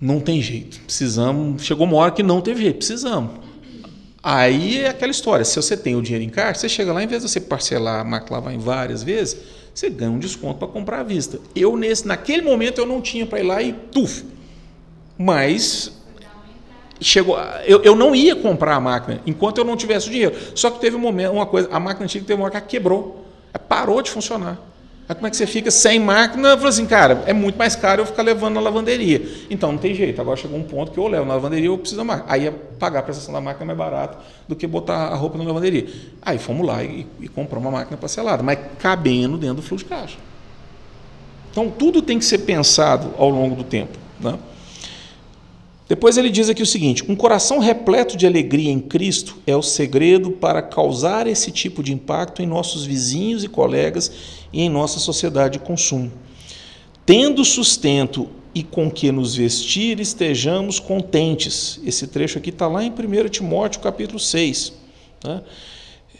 Não 0.00 0.18
tem 0.18 0.40
jeito. 0.40 0.80
Precisamos. 0.80 1.62
Chegou 1.62 1.86
uma 1.86 1.96
hora 1.96 2.10
que 2.10 2.22
não 2.22 2.40
teve 2.40 2.62
jeito. 2.62 2.78
Precisamos. 2.78 3.43
Aí 4.26 4.78
é 4.78 4.88
aquela 4.88 5.10
história, 5.10 5.44
se 5.44 5.54
você 5.54 5.76
tem 5.76 5.94
o 5.96 6.00
dinheiro 6.00 6.24
em 6.24 6.30
caixa, 6.30 6.60
você 6.60 6.68
chega 6.70 6.94
lá, 6.94 7.02
em 7.02 7.06
vez 7.06 7.22
de 7.22 7.28
você 7.28 7.38
parcelar 7.38 8.06
lavar 8.30 8.54
em 8.54 8.58
várias 8.58 9.02
vezes, 9.02 9.36
você 9.74 9.90
ganha 9.90 10.10
um 10.10 10.18
desconto 10.18 10.60
para 10.60 10.68
comprar 10.68 11.00
à 11.00 11.02
vista. 11.02 11.38
Eu, 11.54 11.76
nesse, 11.76 12.08
naquele 12.08 12.40
momento, 12.40 12.78
eu 12.78 12.86
não 12.86 13.02
tinha 13.02 13.26
para 13.26 13.40
ir 13.40 13.42
lá 13.42 13.60
e 13.60 13.74
tuf. 13.74 14.24
Mas 15.18 15.92
chegou, 16.98 17.36
eu, 17.66 17.82
eu 17.82 17.94
não 17.94 18.14
ia 18.14 18.34
comprar 18.34 18.76
a 18.76 18.80
máquina 18.80 19.20
enquanto 19.26 19.58
eu 19.58 19.64
não 19.64 19.76
tivesse 19.76 20.08
o 20.08 20.10
dinheiro. 20.10 20.34
Só 20.54 20.70
que 20.70 20.80
teve 20.80 20.96
um 20.96 21.00
momento, 21.00 21.32
uma 21.32 21.44
coisa, 21.44 21.68
a 21.70 21.78
máquina 21.78 22.04
antiga 22.04 22.24
teve 22.24 22.40
uma 22.40 22.46
hora 22.46 22.60
que 22.62 22.68
quebrou. 22.68 23.26
Parou 23.68 24.00
de 24.00 24.10
funcionar. 24.10 24.58
Aí 25.06 25.14
como 25.14 25.26
é 25.26 25.30
que 25.30 25.36
você 25.36 25.46
fica 25.46 25.70
sem 25.70 26.00
máquina? 26.00 26.56
Falei 26.56 26.68
assim, 26.68 26.86
cara, 26.86 27.22
é 27.26 27.32
muito 27.32 27.56
mais 27.56 27.76
caro 27.76 28.02
eu 28.02 28.06
ficar 28.06 28.22
levando 28.22 28.54
na 28.54 28.60
lavanderia. 28.60 29.22
Então 29.50 29.70
não 29.70 29.78
tem 29.78 29.94
jeito. 29.94 30.20
Agora 30.20 30.36
chegou 30.36 30.58
um 30.58 30.62
ponto 30.62 30.92
que 30.92 30.98
eu 30.98 31.06
levo 31.06 31.26
na 31.26 31.34
lavanderia 31.34 31.66
eu 31.66 31.76
preciso 31.76 31.98
da 31.98 32.04
máquina. 32.04 32.32
Aí 32.32 32.50
pagar 32.78 33.00
a 33.00 33.02
prestação 33.02 33.34
da 33.34 33.40
máquina 33.40 33.64
é 33.64 33.66
mais 33.66 33.78
barato 33.78 34.18
do 34.48 34.56
que 34.56 34.66
botar 34.66 35.08
a 35.08 35.14
roupa 35.14 35.36
na 35.36 35.44
lavanderia. 35.44 35.86
Aí 36.22 36.38
fomos 36.38 36.66
lá 36.66 36.82
e, 36.82 37.06
e 37.20 37.28
compramos 37.28 37.68
uma 37.68 37.78
máquina 37.78 37.98
parcelada, 37.98 38.42
mas 38.42 38.58
cabendo 38.78 39.36
dentro 39.36 39.56
do 39.56 39.62
fluxo 39.62 39.84
de 39.84 39.90
caixa. 39.90 40.16
Então 41.50 41.68
tudo 41.68 42.00
tem 42.00 42.18
que 42.18 42.24
ser 42.24 42.38
pensado 42.38 43.10
ao 43.18 43.28
longo 43.28 43.54
do 43.54 43.64
tempo. 43.64 43.98
Né? 44.18 44.38
Depois 45.94 46.16
ele 46.16 46.28
diz 46.28 46.50
aqui 46.50 46.60
o 46.60 46.66
seguinte: 46.66 47.04
um 47.08 47.14
coração 47.14 47.60
repleto 47.60 48.16
de 48.16 48.26
alegria 48.26 48.72
em 48.72 48.80
Cristo 48.80 49.38
é 49.46 49.54
o 49.54 49.62
segredo 49.62 50.32
para 50.32 50.60
causar 50.60 51.28
esse 51.28 51.52
tipo 51.52 51.84
de 51.84 51.92
impacto 51.92 52.42
em 52.42 52.46
nossos 52.46 52.84
vizinhos 52.84 53.44
e 53.44 53.48
colegas 53.48 54.10
e 54.52 54.62
em 54.62 54.68
nossa 54.68 54.98
sociedade 54.98 55.60
de 55.60 55.64
consumo. 55.64 56.10
Tendo 57.06 57.44
sustento 57.44 58.28
e 58.52 58.64
com 58.64 58.90
que 58.90 59.12
nos 59.12 59.36
vestir, 59.36 60.00
estejamos 60.00 60.80
contentes. 60.80 61.78
Esse 61.86 62.08
trecho 62.08 62.38
aqui 62.38 62.50
está 62.50 62.66
lá 62.66 62.82
em 62.82 62.90
1 62.90 63.28
Timóteo 63.28 63.80
capítulo 63.80 64.18
6. 64.18 64.72
Né? 65.22 65.42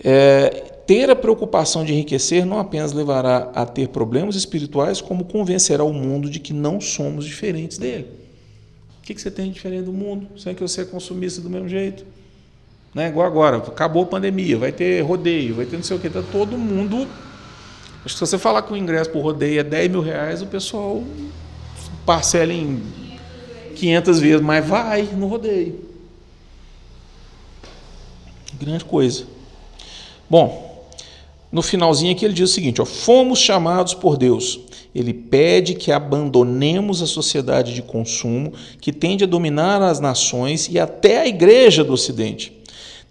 É, 0.04 0.48
ter 0.86 1.10
a 1.10 1.16
preocupação 1.16 1.84
de 1.84 1.92
enriquecer 1.92 2.46
não 2.46 2.60
apenas 2.60 2.92
levará 2.92 3.50
a 3.52 3.66
ter 3.66 3.88
problemas 3.88 4.36
espirituais, 4.36 5.00
como 5.00 5.24
convencerá 5.24 5.82
o 5.82 5.92
mundo 5.92 6.30
de 6.30 6.38
que 6.38 6.52
não 6.52 6.80
somos 6.80 7.24
diferentes 7.24 7.76
dele. 7.76 8.22
O 9.04 9.06
que, 9.06 9.14
que 9.14 9.20
você 9.20 9.30
tem 9.30 9.48
de 9.48 9.52
diferente 9.52 9.84
do 9.84 9.92
mundo? 9.92 10.28
Sem 10.40 10.54
que 10.54 10.62
você 10.62 10.82
consumista 10.82 11.38
do 11.42 11.50
mesmo 11.50 11.68
jeito? 11.68 12.06
Né? 12.94 13.10
Igual 13.10 13.26
agora, 13.26 13.58
acabou 13.58 14.04
a 14.04 14.06
pandemia, 14.06 14.56
vai 14.56 14.72
ter 14.72 15.02
rodeio, 15.02 15.56
vai 15.56 15.66
ter 15.66 15.76
não 15.76 15.84
sei 15.84 15.98
o 15.98 16.00
que, 16.00 16.08
tá 16.08 16.22
todo 16.32 16.56
mundo. 16.56 17.06
Acho 18.02 18.14
que 18.14 18.14
se 18.14 18.20
você 18.20 18.38
falar 18.38 18.62
que 18.62 18.72
o 18.72 18.76
ingresso 18.78 19.10
por 19.10 19.20
rodeio 19.20 19.60
é 19.60 19.62
10 19.62 19.90
mil 19.90 20.00
reais, 20.00 20.40
o 20.40 20.46
pessoal 20.46 21.04
parcela 22.06 22.50
em 22.50 22.82
500 23.76 24.20
vezes, 24.20 24.40
mas 24.40 24.66
vai 24.66 25.02
no 25.02 25.26
rodeio. 25.26 25.84
Grande 28.58 28.86
coisa. 28.86 29.26
Bom, 30.30 30.73
no 31.54 31.62
finalzinho 31.62 32.12
aqui 32.12 32.24
ele 32.24 32.34
diz 32.34 32.50
o 32.50 32.52
seguinte: 32.52 32.82
ó, 32.82 32.84
fomos 32.84 33.38
chamados 33.38 33.94
por 33.94 34.18
Deus 34.18 34.60
ele 34.94 35.12
pede 35.12 35.74
que 35.74 35.90
abandonemos 35.90 37.02
a 37.02 37.06
sociedade 37.06 37.74
de 37.74 37.82
consumo 37.82 38.52
que 38.80 38.92
tende 38.92 39.24
a 39.24 39.26
dominar 39.26 39.82
as 39.82 39.98
nações 39.98 40.68
e 40.70 40.78
até 40.78 41.20
a 41.20 41.26
igreja 41.26 41.82
do 41.82 41.92
Ocidente. 41.92 42.52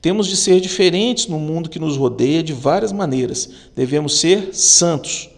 Temos 0.01 0.27
de 0.27 0.37
ser 0.37 0.61
diferentes 0.61 1.27
no 1.27 1.39
mundo 1.39 1.69
que 1.69 1.79
nos 1.79 1.97
rodeia 1.97 2.41
de 2.41 2.53
várias 2.53 2.91
maneiras. 2.91 3.49
Devemos 3.75 4.17
ser 4.19 4.49
santos. 4.53 5.29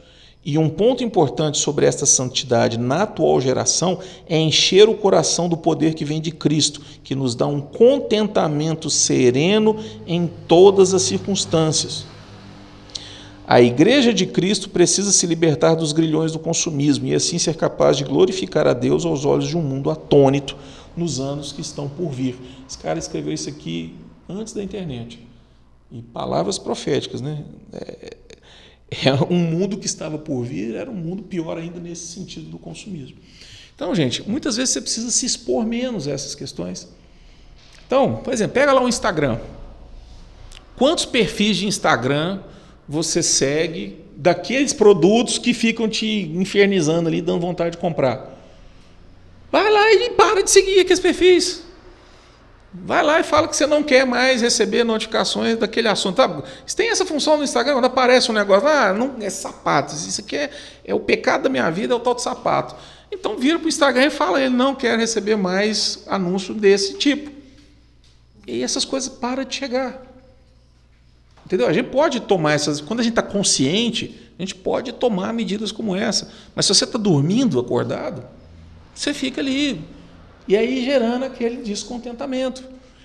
E 0.43 0.59
um 0.59 0.69
ponto 0.69 1.03
importante 1.03 1.57
sobre 1.57 1.87
esta 1.87 2.05
santidade 2.05 2.77
na 2.77 3.03
atual 3.03 3.41
geração 3.41 3.97
é 4.29 4.37
encher 4.37 4.87
o 4.87 4.93
coração 4.93 5.49
do 5.49 5.57
poder 5.57 5.95
que 5.95 6.05
vem 6.05 6.21
de 6.21 6.29
Cristo, 6.29 6.81
que 7.03 7.15
nos 7.15 7.33
dá 7.33 7.47
um 7.47 7.61
contentamento 7.61 8.87
sereno 8.87 9.77
em 10.05 10.29
todas 10.47 10.93
as 10.93 11.01
circunstâncias. 11.01 12.05
A 13.47 13.61
Igreja 13.61 14.11
de 14.11 14.25
Cristo 14.25 14.69
precisa 14.69 15.11
se 15.11 15.27
libertar 15.27 15.75
dos 15.75 15.91
grilhões 15.91 16.31
do 16.31 16.39
consumismo 16.39 17.05
e 17.05 17.13
assim 17.13 17.37
ser 17.37 17.55
capaz 17.55 17.95
de 17.95 18.03
glorificar 18.03 18.65
a 18.65 18.73
Deus 18.73 19.05
aos 19.05 19.23
olhos 19.23 19.47
de 19.47 19.55
um 19.55 19.61
mundo 19.61 19.91
atônito 19.91 20.57
nos 20.97 21.19
anos 21.19 21.51
que 21.51 21.61
estão 21.61 21.87
por 21.87 22.09
vir. 22.09 22.35
Esse 22.67 22.77
cara 22.77 22.97
escreveu 22.97 23.31
isso 23.31 23.47
aqui 23.47 23.95
antes 24.27 24.53
da 24.53 24.63
internet. 24.63 25.19
E 25.91 26.01
palavras 26.01 26.57
proféticas, 26.57 27.21
né? 27.21 27.45
É, 27.71 28.17
é 29.05 29.13
um 29.29 29.37
mundo 29.37 29.77
que 29.77 29.85
estava 29.85 30.17
por 30.17 30.43
vir, 30.43 30.73
era 30.73 30.89
um 30.89 30.95
mundo 30.95 31.21
pior 31.21 31.57
ainda 31.57 31.79
nesse 31.79 32.07
sentido 32.07 32.49
do 32.49 32.57
consumismo. 32.57 33.17
Então, 33.75 33.93
gente, 33.93 34.27
muitas 34.27 34.57
vezes 34.57 34.73
você 34.73 34.81
precisa 34.81 35.11
se 35.11 35.25
expor 35.25 35.65
menos 35.65 36.07
a 36.07 36.11
essas 36.11 36.33
questões. 36.33 36.87
Então, 37.85 38.17
por 38.23 38.33
exemplo, 38.33 38.53
pega 38.53 38.73
lá 38.73 38.81
o 38.81 38.89
Instagram. 38.89 39.37
Quantos 40.75 41.05
perfis 41.05 41.57
de 41.57 41.67
Instagram 41.67 42.39
você 42.87 43.23
segue 43.23 44.03
daqueles 44.15 44.73
produtos 44.73 45.37
que 45.37 45.53
ficam 45.53 45.89
te 45.89 46.31
infernizando 46.35 47.07
ali, 47.07 47.21
dando 47.21 47.41
vontade 47.41 47.71
de 47.71 47.77
comprar. 47.77 48.33
Vai 49.51 49.69
lá 49.71 49.91
e 49.91 50.09
para 50.11 50.43
de 50.43 50.51
seguir 50.51 50.79
aqueles 50.79 50.99
perfis. 50.99 51.63
Vai 52.73 53.01
lá 53.01 53.19
e 53.19 53.23
fala 53.23 53.47
que 53.47 53.55
você 53.55 53.65
não 53.65 53.81
quer 53.81 54.05
mais 54.05 54.41
receber 54.41 54.83
notificações 54.83 55.57
daquele 55.57 55.87
assunto. 55.87 56.17
Tá? 56.17 56.43
Tem 56.75 56.89
essa 56.89 57.05
função 57.05 57.37
no 57.37 57.43
Instagram, 57.43 57.73
quando 57.73 57.85
aparece 57.85 58.29
um 58.29 58.33
negócio, 58.33 58.67
ah, 58.67 58.93
não, 58.93 59.15
é 59.21 59.29
sapato, 59.29 59.95
isso 59.95 60.19
aqui 60.19 60.35
é, 60.35 60.49
é 60.83 60.93
o 60.93 60.99
pecado 60.99 61.43
da 61.43 61.49
minha 61.49 61.69
vida, 61.69 61.93
é 61.93 61.97
o 61.97 61.99
tal 61.99 62.13
de 62.13 62.21
sapato. 62.21 62.75
Então 63.09 63.37
vira 63.37 63.57
para 63.57 63.65
o 63.65 63.69
Instagram 63.69 64.07
e 64.07 64.09
fala, 64.09 64.41
ele 64.41 64.53
não 64.53 64.75
quer 64.75 64.99
receber 64.99 65.37
mais 65.37 66.03
anúncio 66.07 66.53
desse 66.53 66.97
tipo. 66.97 67.31
E 68.45 68.61
essas 68.61 68.83
coisas 68.83 69.09
param 69.09 69.45
de 69.45 69.55
chegar. 69.55 70.01
Entendeu? 71.45 71.67
A 71.67 71.73
gente 71.73 71.89
pode 71.89 72.21
tomar 72.21 72.53
essas. 72.53 72.81
Quando 72.81 73.01
a 73.01 73.03
gente 73.03 73.11
está 73.11 73.21
consciente, 73.21 74.15
a 74.37 74.41
gente 74.41 74.55
pode 74.55 74.91
tomar 74.93 75.31
medidas 75.31 75.71
como 75.71 75.95
essa. 75.95 76.31
Mas 76.55 76.65
se 76.65 76.73
você 76.73 76.85
está 76.85 76.97
dormindo, 76.97 77.59
acordado, 77.59 78.25
você 78.93 79.13
fica 79.13 79.41
ali. 79.41 79.79
E 80.47 80.57
aí 80.57 80.83
gerando 80.83 81.23
aquele 81.23 81.57
descontentamento. 81.57 82.63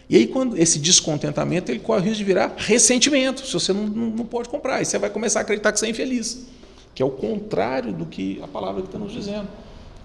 E 0.09 0.17
aí, 0.17 0.27
quando 0.27 0.59
esse 0.59 0.81
descontentamento, 0.81 1.71
ele 1.71 1.79
corre 1.79 2.01
o 2.01 2.03
risco 2.03 2.19
de 2.19 2.25
virar 2.25 2.53
ressentimento, 2.57 3.47
se 3.47 3.53
você 3.53 3.73
não, 3.73 3.87
não, 3.87 4.07
não 4.11 4.27
pode 4.27 4.49
comprar. 4.49 4.83
E 4.83 4.85
você 4.85 4.99
vai 4.99 5.09
começar 5.09 5.39
a 5.39 5.43
acreditar 5.43 5.71
que 5.71 5.79
você 5.79 5.87
é 5.87 5.91
infeliz. 5.91 6.47
Que 6.93 7.01
é 7.01 7.07
o 7.07 7.11
contrário 7.11 7.93
do 7.93 8.05
que 8.05 8.41
a 8.43 8.49
palavra 8.49 8.83
está 8.83 8.99
nos 8.99 9.13
dizendo. 9.13 9.47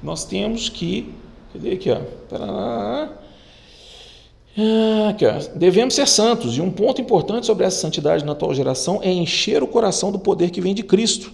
Nós 0.03 0.23
temos 0.23 0.69
que. 0.69 1.11
Cadê 1.51 1.71
aqui? 1.71 1.89
Ó, 1.89 1.99
ah, 2.33 3.09
aqui, 5.09 5.25
ó. 5.25 5.33
Devemos 5.55 5.93
ser 5.93 6.07
santos, 6.07 6.57
e 6.57 6.61
um 6.61 6.71
ponto 6.71 7.01
importante 7.01 7.45
sobre 7.45 7.65
essa 7.65 7.79
santidade 7.79 8.23
na 8.23 8.31
atual 8.31 8.53
geração 8.53 8.99
é 9.03 9.11
encher 9.11 9.61
o 9.61 9.67
coração 9.67 10.11
do 10.11 10.19
poder 10.19 10.49
que 10.49 10.61
vem 10.61 10.73
de 10.73 10.83
Cristo, 10.83 11.31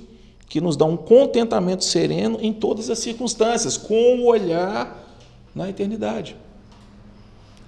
que 0.50 0.60
nos 0.60 0.76
dá 0.76 0.86
um 0.86 0.98
contentamento 0.98 1.84
sereno 1.84 2.40
em 2.42 2.52
todas 2.52 2.90
as 2.90 3.00
circunstâncias, 3.00 3.78
com 3.78 4.20
o 4.20 4.26
olhar 4.26 5.16
na 5.54 5.70
eternidade. 5.70 6.36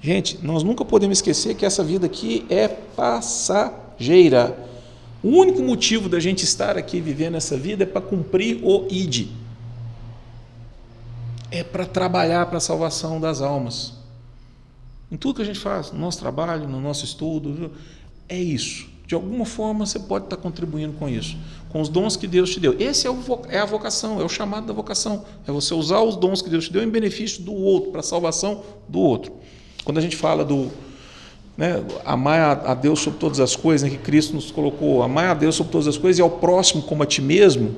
Gente, 0.02 0.38
nós 0.44 0.64
nunca 0.64 0.84
podemos 0.84 1.20
esquecer 1.20 1.56
que 1.56 1.66
essa 1.66 1.84
vida 1.84 2.08
aqui 2.08 2.46
é 2.50 2.68
passageira. 2.68 4.58
O 5.24 5.30
único 5.30 5.62
motivo 5.62 6.10
da 6.10 6.20
gente 6.20 6.44
estar 6.44 6.78
aqui 6.78 7.00
vivendo 7.00 7.36
essa 7.36 7.56
vida 7.56 7.84
é 7.84 7.86
para 7.86 8.02
cumprir 8.02 8.60
o 8.64 8.86
ID. 8.90 9.28
É 11.50 11.64
para 11.64 11.86
trabalhar 11.86 12.48
para 12.48 12.58
a 12.58 12.62
salvação 12.62 13.22
das 13.22 13.42
almas. 13.42 14.03
Em 15.12 15.18
tudo 15.18 15.36
que 15.36 15.42
a 15.42 15.46
gente 15.46 15.60
faz, 15.60 15.92
no 15.92 16.00
nosso 16.00 16.20
trabalho, 16.20 16.68
no 16.68 16.82
nosso 16.82 17.06
estudo, 17.06 17.72
é 18.28 18.38
isso. 18.38 18.94
De 19.06 19.16
alguma 19.16 19.46
forma 19.46 19.86
você 19.86 20.00
pode 20.00 20.26
estar 20.26 20.38
contribuindo 20.38 20.94
com 20.94 21.10
isso, 21.10 21.38
com 21.70 21.82
os 21.82 21.90
dons 21.90 22.16
que 22.16 22.26
Deus 22.26 22.50
te 22.50 22.60
deu. 22.60 22.76
Esse 22.80 23.06
é, 23.06 23.12
o, 23.12 23.18
é 23.50 23.60
a 23.60 23.66
vocação, 23.66 24.20
é 24.22 24.24
o 24.24 24.30
chamado 24.30 24.66
da 24.66 24.74
vocação. 24.74 25.26
É 25.48 25.52
você 25.52 25.74
usar 25.74 26.00
os 26.02 26.16
dons 26.16 26.42
que 26.42 26.50
Deus 26.50 26.66
te 26.66 26.74
deu 26.74 26.84
em 26.84 26.90
benefício 26.90 27.44
do 27.44 27.54
outro, 27.54 27.92
para 27.92 28.00
a 28.00 28.04
salvação 28.04 28.64
do 28.88 29.00
outro. 29.00 29.34
Quando 29.84 29.98
a 29.98 30.02
gente 30.02 30.16
fala 30.16 30.46
do 30.46 30.72
né, 31.58 31.84
amar 32.06 32.66
a 32.66 32.74
Deus 32.74 33.02
sobre 33.02 33.20
todas 33.20 33.40
as 33.40 33.56
coisas, 33.56 33.88
né, 33.88 33.96
que 33.96 34.02
Cristo 34.02 34.34
nos 34.34 34.50
colocou, 34.50 35.04
amar 35.04 35.32
a 35.32 35.34
Deus 35.34 35.56
sobre 35.56 35.72
todas 35.72 35.88
as 35.88 35.98
coisas 35.98 36.18
e 36.18 36.22
ao 36.22 36.30
próximo 36.30 36.82
como 36.82 37.04
a 37.04 37.06
ti 37.06 37.22
mesmo, 37.22 37.76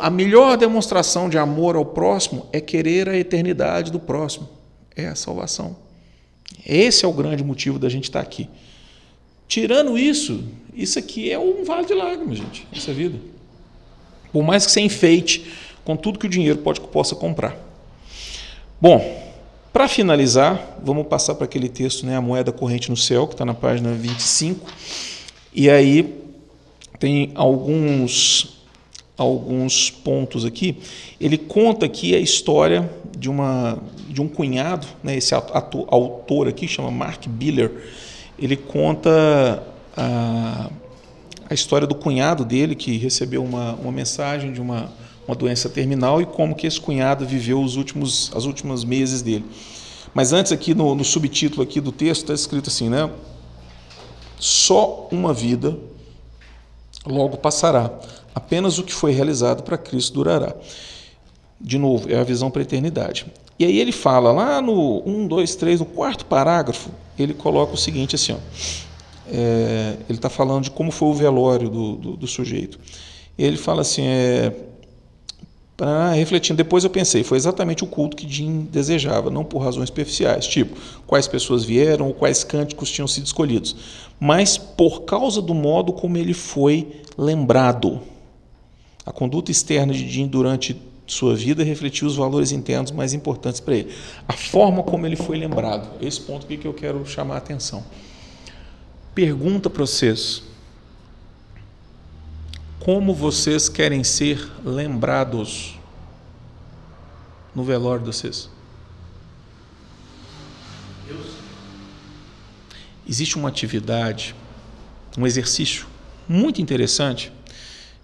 a 0.00 0.08
melhor 0.08 0.56
demonstração 0.56 1.28
de 1.28 1.36
amor 1.36 1.76
ao 1.76 1.84
próximo 1.84 2.46
é 2.50 2.60
querer 2.60 3.10
a 3.10 3.16
eternidade 3.16 3.92
do 3.92 4.00
próximo 4.00 4.55
é 4.96 5.06
a 5.06 5.14
salvação. 5.14 5.76
Esse 6.64 7.04
é 7.04 7.08
o 7.08 7.12
grande 7.12 7.44
motivo 7.44 7.78
da 7.78 7.88
gente 7.88 8.04
estar 8.04 8.20
aqui. 8.20 8.48
Tirando 9.46 9.96
isso, 9.98 10.44
isso 10.74 10.98
aqui 10.98 11.30
é 11.30 11.38
um 11.38 11.64
vale 11.64 11.86
de 11.86 11.94
lágrimas, 11.94 12.38
gente, 12.38 12.66
essa 12.72 12.92
vida. 12.92 13.18
Por 14.32 14.42
mais 14.42 14.66
que 14.66 14.72
você 14.72 14.80
enfeite 14.80 15.46
com 15.84 15.96
tudo 15.96 16.18
que 16.18 16.26
o 16.26 16.30
dinheiro 16.30 16.58
pode, 16.58 16.80
possa 16.80 17.14
comprar. 17.14 17.56
Bom, 18.80 19.24
para 19.72 19.86
finalizar, 19.88 20.78
vamos 20.82 21.06
passar 21.06 21.34
para 21.34 21.44
aquele 21.44 21.68
texto, 21.68 22.04
né, 22.04 22.16
a 22.16 22.20
moeda 22.20 22.50
corrente 22.50 22.90
no 22.90 22.96
céu, 22.96 23.26
que 23.26 23.34
está 23.34 23.44
na 23.44 23.54
página 23.54 23.92
25. 23.92 24.66
E 25.54 25.70
aí 25.70 26.14
tem 26.98 27.30
alguns 27.34 28.56
alguns 29.16 29.90
pontos 29.90 30.44
aqui. 30.44 30.76
Ele 31.20 31.38
conta 31.38 31.86
aqui 31.86 32.14
a 32.14 32.18
história 32.18 32.90
de, 33.16 33.30
uma, 33.30 33.78
de 34.16 34.22
um 34.22 34.28
cunhado, 34.28 34.86
né, 35.04 35.14
esse 35.14 35.34
autor 35.34 36.48
aqui, 36.48 36.66
chama 36.66 36.90
Mark 36.90 37.26
Biller, 37.28 37.70
ele 38.38 38.56
conta 38.56 39.62
a, 39.94 40.70
a 41.50 41.52
história 41.52 41.86
do 41.86 41.94
cunhado 41.94 42.42
dele, 42.42 42.74
que 42.74 42.96
recebeu 42.96 43.44
uma, 43.44 43.74
uma 43.74 43.92
mensagem 43.92 44.54
de 44.54 44.58
uma, 44.58 44.90
uma 45.28 45.36
doença 45.36 45.68
terminal 45.68 46.22
e 46.22 46.24
como 46.24 46.54
que 46.54 46.66
esse 46.66 46.80
cunhado 46.80 47.26
viveu 47.26 47.60
os 47.60 47.76
últimos, 47.76 48.32
as 48.34 48.46
últimos 48.46 48.86
meses 48.86 49.20
dele. 49.20 49.44
Mas 50.14 50.32
antes 50.32 50.50
aqui 50.50 50.74
no, 50.74 50.94
no 50.94 51.04
subtítulo 51.04 51.62
aqui 51.62 51.78
do 51.78 51.92
texto 51.92 52.22
está 52.22 52.32
escrito 52.32 52.70
assim, 52.70 52.88
né? 52.88 53.10
Só 54.38 55.08
uma 55.12 55.34
vida 55.34 55.76
logo 57.04 57.36
passará. 57.36 57.90
Apenas 58.34 58.78
o 58.78 58.82
que 58.82 58.94
foi 58.94 59.12
realizado 59.12 59.62
para 59.62 59.76
Cristo 59.76 60.14
durará. 60.14 60.54
De 61.60 61.76
novo, 61.76 62.10
é 62.10 62.18
a 62.18 62.24
visão 62.24 62.50
para 62.50 62.62
a 62.62 62.64
eternidade. 62.64 63.26
E 63.58 63.64
aí 63.64 63.78
ele 63.78 63.92
fala 63.92 64.32
lá 64.32 64.60
no 64.60 65.02
1, 65.06 65.26
2, 65.26 65.54
3, 65.54 65.80
no 65.80 65.86
quarto 65.86 66.26
parágrafo, 66.26 66.90
ele 67.18 67.32
coloca 67.32 67.72
o 67.74 67.76
seguinte 67.76 68.14
assim, 68.14 68.32
ó, 68.32 68.36
é, 69.28 69.96
ele 70.08 70.18
está 70.18 70.28
falando 70.28 70.64
de 70.64 70.70
como 70.70 70.90
foi 70.90 71.08
o 71.08 71.14
velório 71.14 71.68
do, 71.68 71.96
do, 71.96 72.16
do, 72.16 72.26
sujeito. 72.26 72.78
Ele 73.38 73.56
fala 73.56 73.80
assim, 73.80 74.02
é, 74.06 74.52
Para 75.76 76.12
refletindo, 76.12 76.56
depois 76.56 76.84
eu 76.84 76.90
pensei, 76.90 77.24
foi 77.24 77.38
exatamente 77.38 77.82
o 77.82 77.86
culto 77.86 78.16
que 78.16 78.28
Jim 78.28 78.68
desejava, 78.70 79.30
não 79.30 79.44
por 79.44 79.58
razões 79.58 79.88
superficiais, 79.88 80.46
tipo 80.46 80.76
quais 81.06 81.26
pessoas 81.26 81.64
vieram 81.64 82.08
ou 82.08 82.14
quais 82.14 82.44
cânticos 82.44 82.90
tinham 82.90 83.08
sido 83.08 83.26
escolhidos, 83.26 83.74
mas 84.20 84.58
por 84.58 85.02
causa 85.02 85.40
do 85.40 85.54
modo 85.54 85.92
como 85.92 86.16
ele 86.18 86.34
foi 86.34 87.00
lembrado. 87.16 88.00
A 89.04 89.12
conduta 89.12 89.50
externa 89.50 89.92
de 89.92 90.08
Jim 90.08 90.26
durante 90.26 90.76
sua 91.06 91.34
vida 91.36 91.62
refletiu 91.62 92.06
os 92.08 92.16
valores 92.16 92.50
internos 92.52 92.90
mais 92.90 93.12
importantes 93.12 93.60
para 93.60 93.76
ele. 93.76 93.94
A 94.26 94.32
forma 94.32 94.82
como 94.82 95.06
ele 95.06 95.16
foi 95.16 95.38
lembrado. 95.38 95.88
Esse 96.04 96.20
ponto 96.20 96.44
aqui 96.44 96.56
que 96.56 96.66
eu 96.66 96.74
quero 96.74 97.06
chamar 97.06 97.34
a 97.34 97.38
atenção. 97.38 97.84
Pergunta 99.14 99.70
para 99.70 99.86
vocês: 99.86 100.42
como 102.80 103.14
vocês 103.14 103.68
querem 103.68 104.04
ser 104.04 104.50
lembrados 104.64 105.78
no 107.54 107.64
velório 107.64 108.04
de 108.04 108.06
vocês? 108.06 108.50
Existe 113.08 113.36
uma 113.36 113.48
atividade, 113.48 114.34
um 115.16 115.24
exercício 115.24 115.86
muito 116.28 116.60
interessante 116.60 117.32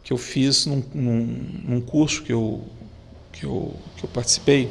que 0.02 0.12
eu 0.12 0.16
fiz 0.16 0.66
num, 0.66 0.82
num, 0.94 1.60
num 1.64 1.80
curso 1.80 2.22
que 2.22 2.32
eu, 2.32 2.64
que, 3.42 3.46
eu, 3.46 3.74
que 3.96 4.04
eu 4.04 4.08
participei, 4.08 4.70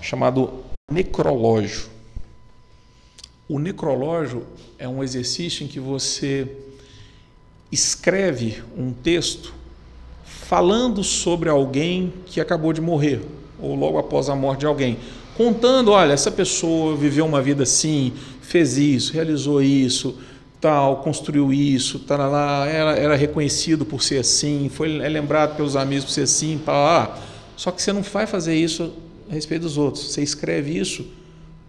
chamado 0.00 0.62
necrológio. 0.88 1.88
O 3.48 3.58
necrológio 3.58 4.46
é 4.78 4.88
um 4.88 5.02
exercício 5.02 5.64
em 5.64 5.66
que 5.66 5.80
você 5.80 6.46
escreve 7.72 8.62
um 8.78 8.92
texto 8.92 9.52
falando 10.24 11.02
sobre 11.02 11.48
alguém 11.48 12.12
que 12.26 12.40
acabou 12.40 12.72
de 12.72 12.80
morrer, 12.80 13.20
ou 13.60 13.74
logo 13.74 13.98
após 13.98 14.28
a 14.28 14.36
morte 14.36 14.60
de 14.60 14.66
alguém, 14.66 14.96
contando, 15.36 15.90
olha, 15.90 16.12
essa 16.12 16.30
pessoa 16.30 16.96
viveu 16.96 17.26
uma 17.26 17.42
vida 17.42 17.64
assim, 17.64 18.12
fez 18.40 18.78
isso, 18.78 19.12
realizou 19.12 19.60
isso, 19.60 20.16
tal, 20.60 20.98
construiu 20.98 21.52
isso, 21.52 22.00
lá, 22.08 22.64
era, 22.68 22.96
era 22.96 23.16
reconhecido 23.16 23.84
por 23.84 24.04
ser 24.04 24.18
assim, 24.18 24.70
foi 24.72 25.00
é 25.00 25.08
lembrado 25.08 25.56
pelos 25.56 25.74
amigos 25.74 26.04
por 26.04 26.12
ser 26.12 26.22
assim, 26.22 26.58
para 26.64 26.74
lá. 26.74 27.33
Só 27.56 27.70
que 27.70 27.80
você 27.82 27.92
não 27.92 28.02
vai 28.02 28.26
fazer 28.26 28.54
isso 28.54 28.92
a 29.28 29.32
respeito 29.32 29.62
dos 29.62 29.78
outros. 29.78 30.12
Você 30.12 30.22
escreve 30.22 30.76
isso 30.76 31.06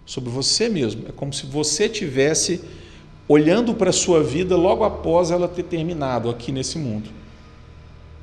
sobre 0.04 0.30
você 0.30 0.68
mesmo. 0.68 1.08
É 1.08 1.12
como 1.12 1.32
se 1.32 1.46
você 1.46 1.88
tivesse 1.88 2.60
olhando 3.28 3.74
para 3.74 3.90
a 3.90 3.92
sua 3.92 4.22
vida 4.22 4.56
logo 4.56 4.84
após 4.84 5.30
ela 5.30 5.48
ter 5.48 5.64
terminado 5.64 6.30
aqui 6.30 6.52
nesse 6.52 6.78
mundo. 6.78 7.10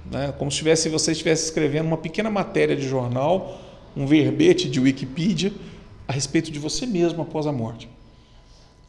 Né? 0.10 0.34
Como 0.38 0.52
se 0.52 0.58
tivesse, 0.58 0.90
você 0.90 1.12
estivesse 1.12 1.46
escrevendo 1.46 1.88
uma 1.88 1.98
pequena 1.98 2.30
matéria 2.30 2.76
de 2.76 2.88
jornal, 2.88 3.60
um 3.96 4.06
verbete 4.06 4.70
de 4.70 4.80
Wikipedia 4.80 5.54
a 6.08 6.14
respeito 6.14 6.52
de 6.52 6.60
você 6.60 6.86
mesmo 6.86 7.22
após 7.22 7.46
a 7.48 7.52
morte. 7.52 7.90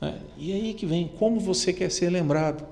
Né? 0.01 0.21
E 0.37 0.53
aí 0.53 0.75
que 0.75 0.87
vem 0.87 1.09
como 1.19 1.41
você 1.41 1.73
quer 1.73 1.91
ser 1.91 2.11
lembrado. 2.11 2.65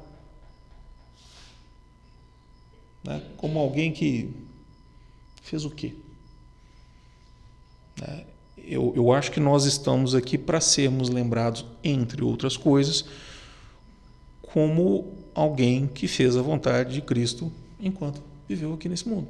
Né? 3.04 3.20
Como 3.36 3.58
alguém 3.58 3.92
que 3.92 4.30
fez 5.42 5.64
o 5.64 5.70
quê? 5.70 5.94
Né? 8.00 8.24
Eu, 8.56 8.92
eu 8.96 9.12
acho 9.12 9.30
que 9.32 9.40
nós 9.40 9.64
estamos 9.64 10.14
aqui 10.14 10.38
para 10.38 10.60
sermos 10.60 11.08
lembrados, 11.08 11.64
entre 11.82 12.22
outras 12.22 12.56
coisas, 12.56 13.04
como 14.40 15.12
alguém 15.34 15.86
que 15.86 16.06
fez 16.06 16.36
a 16.36 16.42
vontade 16.42 16.94
de 16.94 17.02
Cristo 17.02 17.52
enquanto 17.80 18.22
viveu 18.48 18.72
aqui 18.74 18.88
nesse 18.88 19.08
mundo. 19.08 19.28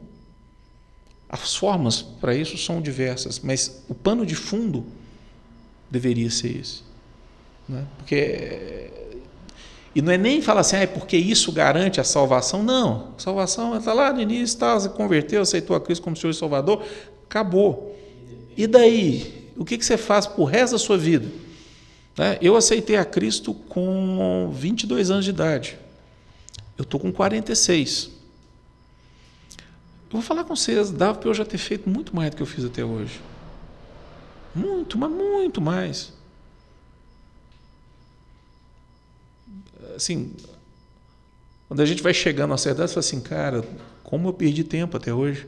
As 1.29 1.55
formas 1.57 2.03
para 2.03 2.35
isso 2.35 2.59
são 2.59 2.81
diversas, 2.83 3.41
mas 3.41 3.85
o 3.89 3.95
pano 3.95 4.27
de 4.27 4.35
fundo 4.35 4.85
deveria 5.91 6.31
ser 6.31 6.59
esse. 6.59 6.83
Né? 7.67 7.87
Porque 7.97 8.91
e 9.95 10.01
não 10.01 10.13
é 10.13 10.17
nem 10.17 10.41
falar 10.41 10.61
assim, 10.61 10.77
ah, 10.77 10.81
é 10.81 10.87
porque 10.87 11.17
isso 11.17 11.53
garante 11.53 12.01
a 12.01 12.05
salvação. 12.05 12.63
Não, 12.63 13.13
a 13.17 13.21
salvação 13.21 13.77
está 13.77 13.93
lá 13.93 14.13
no 14.13 14.21
início, 14.21 14.59
tá, 14.59 14.75
você 14.75 14.89
converteu, 14.89 15.43
aceitou 15.43 15.77
a 15.77 15.81
Cristo 15.81 16.03
como 16.03 16.17
Senhor 16.17 16.31
e 16.31 16.35
Salvador, 16.35 16.83
acabou. 17.25 17.95
E 18.57 18.67
daí? 18.67 19.51
O 19.57 19.65
que, 19.65 19.77
que 19.77 19.85
você 19.85 19.99
faz 19.99 20.31
o 20.37 20.45
resto 20.45 20.73
da 20.73 20.79
sua 20.79 20.97
vida? 20.97 21.27
Né? 22.17 22.39
Eu 22.41 22.57
aceitei 22.57 22.97
a 22.97 23.05
Cristo 23.05 23.53
com 23.53 24.51
22 24.53 25.11
anos 25.11 25.25
de 25.25 25.31
idade. 25.31 25.79
Eu 26.77 26.85
estou 26.85 26.99
com 26.99 27.13
46. 27.13 28.11
Eu 30.13 30.19
vou 30.19 30.23
falar 30.23 30.45
com 30.45 30.57
vocês, 30.57 30.91
dava 30.91 31.19
para 31.19 31.29
eu 31.29 31.35
já 31.35 31.45
ter 31.45 31.59
feito 31.59 31.89
muito 31.89 32.15
mais 32.17 32.31
do 32.31 32.37
que 32.37 32.43
eu 32.43 32.47
fiz 32.47 32.65
até 32.65 32.85
hoje. 32.85 33.21
Muito, 34.55 34.99
mas 34.99 35.11
muito 35.11 35.61
mais. 35.61 36.13
Assim, 40.03 40.33
quando 41.69 41.81
a 41.81 41.87
gente 41.87 42.03
vai 42.03 42.13
chegando 42.13 42.53
a 42.53 42.59
certa 42.59 42.79
idade, 42.79 42.91
você 42.91 42.95
fala 42.95 43.07
assim, 43.07 43.21
cara, 43.21 43.65
como 44.03 44.29
eu 44.29 44.33
perdi 44.33 44.65
tempo 44.65 44.97
até 44.97 45.15
hoje? 45.15 45.47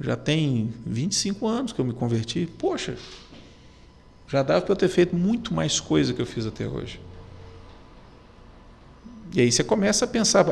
Já 0.00 0.16
tem 0.16 0.74
25 0.84 1.46
anos 1.46 1.72
que 1.72 1.80
eu 1.80 1.84
me 1.84 1.92
converti. 1.92 2.48
Poxa, 2.58 2.96
já 4.26 4.42
dava 4.42 4.62
para 4.62 4.72
eu 4.72 4.76
ter 4.76 4.88
feito 4.88 5.14
muito 5.14 5.54
mais 5.54 5.78
coisa 5.78 6.12
que 6.12 6.20
eu 6.20 6.26
fiz 6.26 6.44
até 6.44 6.66
hoje. 6.66 7.00
E 9.32 9.40
aí 9.40 9.52
você 9.52 9.62
começa 9.62 10.04
a 10.04 10.08
pensar, 10.08 10.44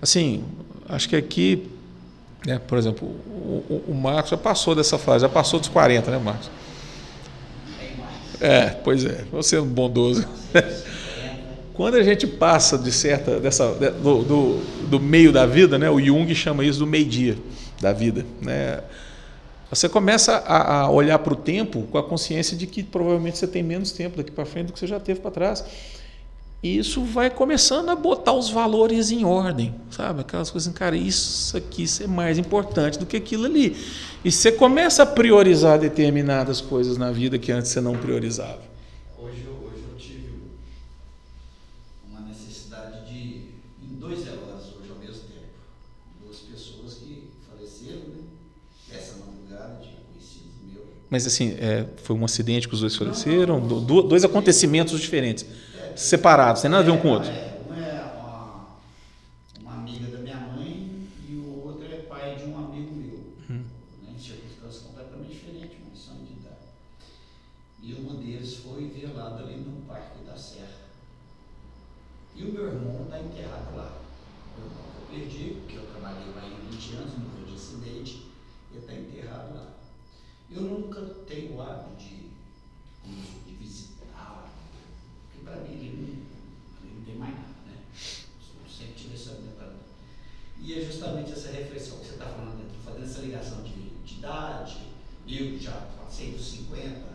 assim, 0.00 0.44
acho 0.88 1.08
que 1.08 1.16
aqui, 1.16 1.68
né, 2.46 2.60
por 2.60 2.78
exemplo, 2.78 3.08
o, 3.08 3.84
o, 3.88 3.94
Marcos 3.94 4.30
já 4.30 4.36
passou 4.36 4.76
dessa 4.76 4.98
fase, 4.98 5.22
já 5.22 5.28
passou 5.28 5.58
dos 5.58 5.68
40, 5.68 6.12
né, 6.12 6.18
Marcos? 6.18 6.48
É, 8.40 8.70
pois 8.70 9.04
é, 9.04 9.24
você 9.32 9.56
é 9.56 9.60
um 9.60 9.66
bondoso. 9.66 10.24
Quando 11.74 11.96
a 11.96 12.02
gente 12.02 12.26
passa 12.26 12.76
de 12.76 12.92
certa, 12.92 13.40
dessa, 13.40 13.72
do, 13.72 14.22
do, 14.22 14.56
do 14.88 15.00
meio 15.00 15.32
da 15.32 15.46
vida, 15.46 15.78
né, 15.78 15.90
o 15.90 16.00
Jung 16.00 16.32
chama 16.34 16.64
isso 16.64 16.78
do 16.78 16.86
meio-dia 16.86 17.36
da 17.80 17.92
vida, 17.92 18.26
né? 18.40 18.80
Você 19.70 19.88
começa 19.88 20.36
a, 20.36 20.80
a 20.80 20.90
olhar 20.90 21.18
para 21.18 21.32
o 21.32 21.36
tempo 21.36 21.82
com 21.90 21.96
a 21.96 22.02
consciência 22.02 22.54
de 22.54 22.66
que 22.66 22.82
provavelmente 22.82 23.38
você 23.38 23.46
tem 23.46 23.62
menos 23.62 23.90
tempo 23.90 24.18
daqui 24.18 24.30
para 24.30 24.44
frente 24.44 24.66
do 24.66 24.72
que 24.74 24.78
você 24.78 24.86
já 24.86 25.00
teve 25.00 25.20
para 25.20 25.30
trás. 25.30 25.64
E 26.62 26.78
isso 26.78 27.02
vai 27.02 27.28
começando 27.28 27.88
a 27.88 27.96
botar 27.96 28.34
os 28.34 28.48
valores 28.48 29.10
em 29.10 29.24
ordem, 29.24 29.74
sabe? 29.90 30.20
Aquelas 30.20 30.48
coisas 30.48 30.68
assim, 30.68 30.78
cara, 30.78 30.94
isso 30.94 31.56
aqui 31.56 31.82
isso 31.82 32.04
é 32.04 32.06
mais 32.06 32.38
importante 32.38 33.00
do 33.00 33.04
que 33.04 33.16
aquilo 33.16 33.46
ali. 33.46 33.76
E 34.24 34.30
você 34.30 34.52
começa 34.52 35.02
a 35.02 35.06
priorizar 35.06 35.76
determinadas 35.76 36.60
coisas 36.60 36.96
na 36.96 37.10
vida 37.10 37.36
que 37.36 37.50
antes 37.50 37.72
você 37.72 37.80
não 37.80 37.96
priorizava. 37.96 38.60
Hoje, 39.18 39.44
hoje 39.64 39.82
eu 39.90 39.96
tive 39.98 40.34
uma 42.08 42.20
necessidade 42.20 43.10
de, 43.12 43.48
em 43.82 43.96
dois 43.98 44.22
velórios 44.22 44.68
hoje 44.78 44.88
ao 44.88 44.98
mesmo 44.98 45.22
tempo, 45.22 45.50
duas 46.24 46.38
pessoas 46.38 46.94
que 46.94 47.28
faleceram, 47.50 48.02
né? 48.06 48.22
Essa 48.94 49.16
madrugada 49.16 49.80
de 49.80 49.88
conhecidos 50.06 50.62
meus. 50.64 50.86
Mas 51.12 51.26
assim, 51.26 51.54
é, 51.60 51.84
foi 52.04 52.16
um 52.16 52.24
acidente 52.24 52.66
que 52.66 52.72
os 52.72 52.80
dois 52.80 52.96
faleceram? 52.96 53.60
Do, 53.60 54.00
dois 54.00 54.24
acontecimentos 54.24 54.98
diferentes 54.98 55.44
separados, 55.94 56.62
sem 56.62 56.70
nada 56.70 56.82
a 56.82 56.86
ver 56.86 56.90
um 56.90 56.96
com 56.96 57.08
o 57.08 57.10
outro. 57.10 57.28
É, 57.28 57.60
um 57.68 57.74
é 57.74 58.14
uma, 58.16 58.78
uma 59.60 59.74
amiga 59.74 60.06
da 60.06 60.22
minha 60.22 60.38
mãe 60.38 61.06
e 61.28 61.34
o 61.34 61.66
outro 61.66 61.84
é 61.84 61.96
pai 61.96 62.36
de 62.36 62.44
um 62.44 62.56
amigo 62.56 62.94
meu. 62.94 63.20
Hum. 63.50 63.62
Né, 64.02 64.14
em 64.16 64.18
circunstâncias 64.18 64.84
completamente 64.84 65.32
diferentes, 65.32 65.76
mas 65.86 65.98
são 65.98 66.14
de 66.24 66.32
idade. 66.32 66.64
E 67.82 67.92
um 67.92 68.16
deles 68.16 68.54
foi 68.54 68.88
velado 68.88 69.42
ali 69.42 69.56
no 69.56 69.82
Parque 69.82 70.24
da 70.24 70.34
Serra. 70.34 70.80
E 72.34 72.42
o 72.42 72.52
meu 72.54 72.68
irmão 72.68 73.02
está 73.04 73.20
enterrado 73.20 73.76
lá. 73.76 73.98
O 74.56 74.60
meu 74.60 74.66
irmão 74.66 74.84
que 74.96 75.14
eu 75.14 75.20
perdi, 75.20 75.60
porque 75.60 75.76
eu 75.76 75.84
trabalhei 75.92 76.32
lá 76.34 76.42
em 76.46 76.70
20 76.70 76.94
anos, 76.94 77.12
morreu 77.18 77.44
de 77.46 77.54
acidente, 77.54 78.28
ele 78.70 78.80
está 78.80 78.94
enterrado 78.94 79.54
lá. 79.54 79.72
Eu 80.54 80.62
nunca 80.62 81.00
tenho 81.26 81.56
o 81.56 81.62
hábito 81.62 81.96
de, 81.96 82.28
de 83.46 83.54
visitar, 83.54 84.52
porque 85.22 85.38
para 85.52 85.62
mim 85.62 85.74
ele 85.74 86.22
não, 86.82 86.96
não 86.96 87.04
tem 87.04 87.14
mais 87.16 87.34
nada, 87.34 87.48
né? 87.66 87.76
Eu 87.92 88.70
sempre 88.70 88.94
tive 88.94 89.14
essa 89.14 89.32
mentalidade. 89.32 89.82
E 90.58 90.78
é 90.78 90.84
justamente 90.84 91.32
essa 91.32 91.50
reflexão 91.50 91.98
que 91.98 92.06
você 92.06 92.12
está 92.12 92.26
falando, 92.26 92.58
né? 92.58 92.64
fazendo 92.84 93.04
essa 93.04 93.20
ligação 93.20 93.62
de, 93.62 93.90
de 94.04 94.14
idade, 94.14 94.78
eu 95.28 95.58
já 95.58 95.72
passei 96.02 96.32
dos 96.32 96.50
50, 96.50 97.12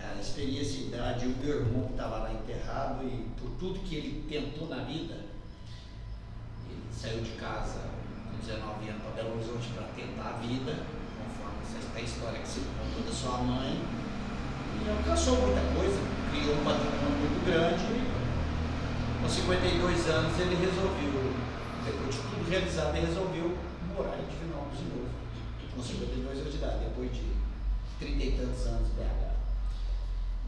a 0.00 0.20
experiência 0.20 0.80
de 0.80 0.84
idade, 0.88 1.26
o 1.26 1.36
meu 1.36 1.60
irmão 1.60 1.86
que 1.86 1.92
estava 1.92 2.18
lá 2.18 2.32
enterrado 2.32 3.06
e 3.06 3.28
por 3.40 3.50
tudo 3.58 3.80
que 3.80 3.94
ele 3.94 4.24
tentou 4.28 4.68
na 4.68 4.82
vida, 4.84 5.14
ele 6.68 6.82
saiu 6.92 7.22
de 7.22 7.30
casa 7.32 7.80
com 8.30 8.38
19 8.38 8.88
anos 8.88 9.02
para 9.02 9.22
Belo 9.22 9.36
Horizonte 9.36 9.68
para 9.74 9.84
tentar 9.94 10.28
a 10.30 10.32
vida, 10.38 10.84
conforme 11.16 11.62
essa 11.62 12.00
história 12.00 12.40
que 12.40 12.48
você 12.48 12.60
contou 12.60 13.04
da 13.04 13.12
sua 13.12 13.38
mãe, 13.38 13.80
alcançou 14.90 15.36
muita 15.36 15.60
coisa, 15.74 16.00
criou 16.30 16.54
um 16.54 16.64
patrimônio 16.64 17.18
muito 17.18 17.44
grande. 17.46 17.84
Com 19.20 19.28
52 19.28 20.08
anos 20.08 20.38
ele 20.40 20.56
resolveu, 20.56 21.32
depois 21.84 22.14
de 22.14 22.20
tudo 22.22 22.50
realizado, 22.50 22.96
ele 22.96 23.06
resolveu 23.06 23.56
morar 23.94 24.18
em 24.18 24.26
Divinópolis 24.26 24.78
de 24.78 24.84
novo. 24.90 25.08
com 25.74 25.82
52 25.82 26.38
anos 26.38 26.50
de 26.50 26.58
idade, 26.58 26.84
depois 26.84 27.10
de 27.12 27.22
30 27.98 28.24
e 28.24 28.32
tantos 28.32 28.66
anos 28.66 28.88
de 28.88 28.94
BH. 28.94 29.32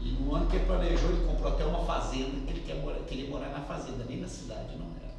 E 0.01 0.11
no 0.11 0.35
ano 0.35 0.47
que 0.47 0.57
ele 0.57 0.65
planejou, 0.65 1.09
ele 1.09 1.25
comprou 1.25 1.53
até 1.53 1.65
uma 1.65 1.85
fazenda, 1.85 2.45
que 2.45 2.51
ele 2.51 2.63
quer 2.65 2.75
morar, 2.81 2.99
queria 2.99 3.29
morar 3.29 3.49
na 3.49 3.61
fazenda, 3.61 4.03
nem 4.07 4.19
na 4.19 4.27
cidade, 4.27 4.75
não 4.77 4.91
era. 5.01 5.15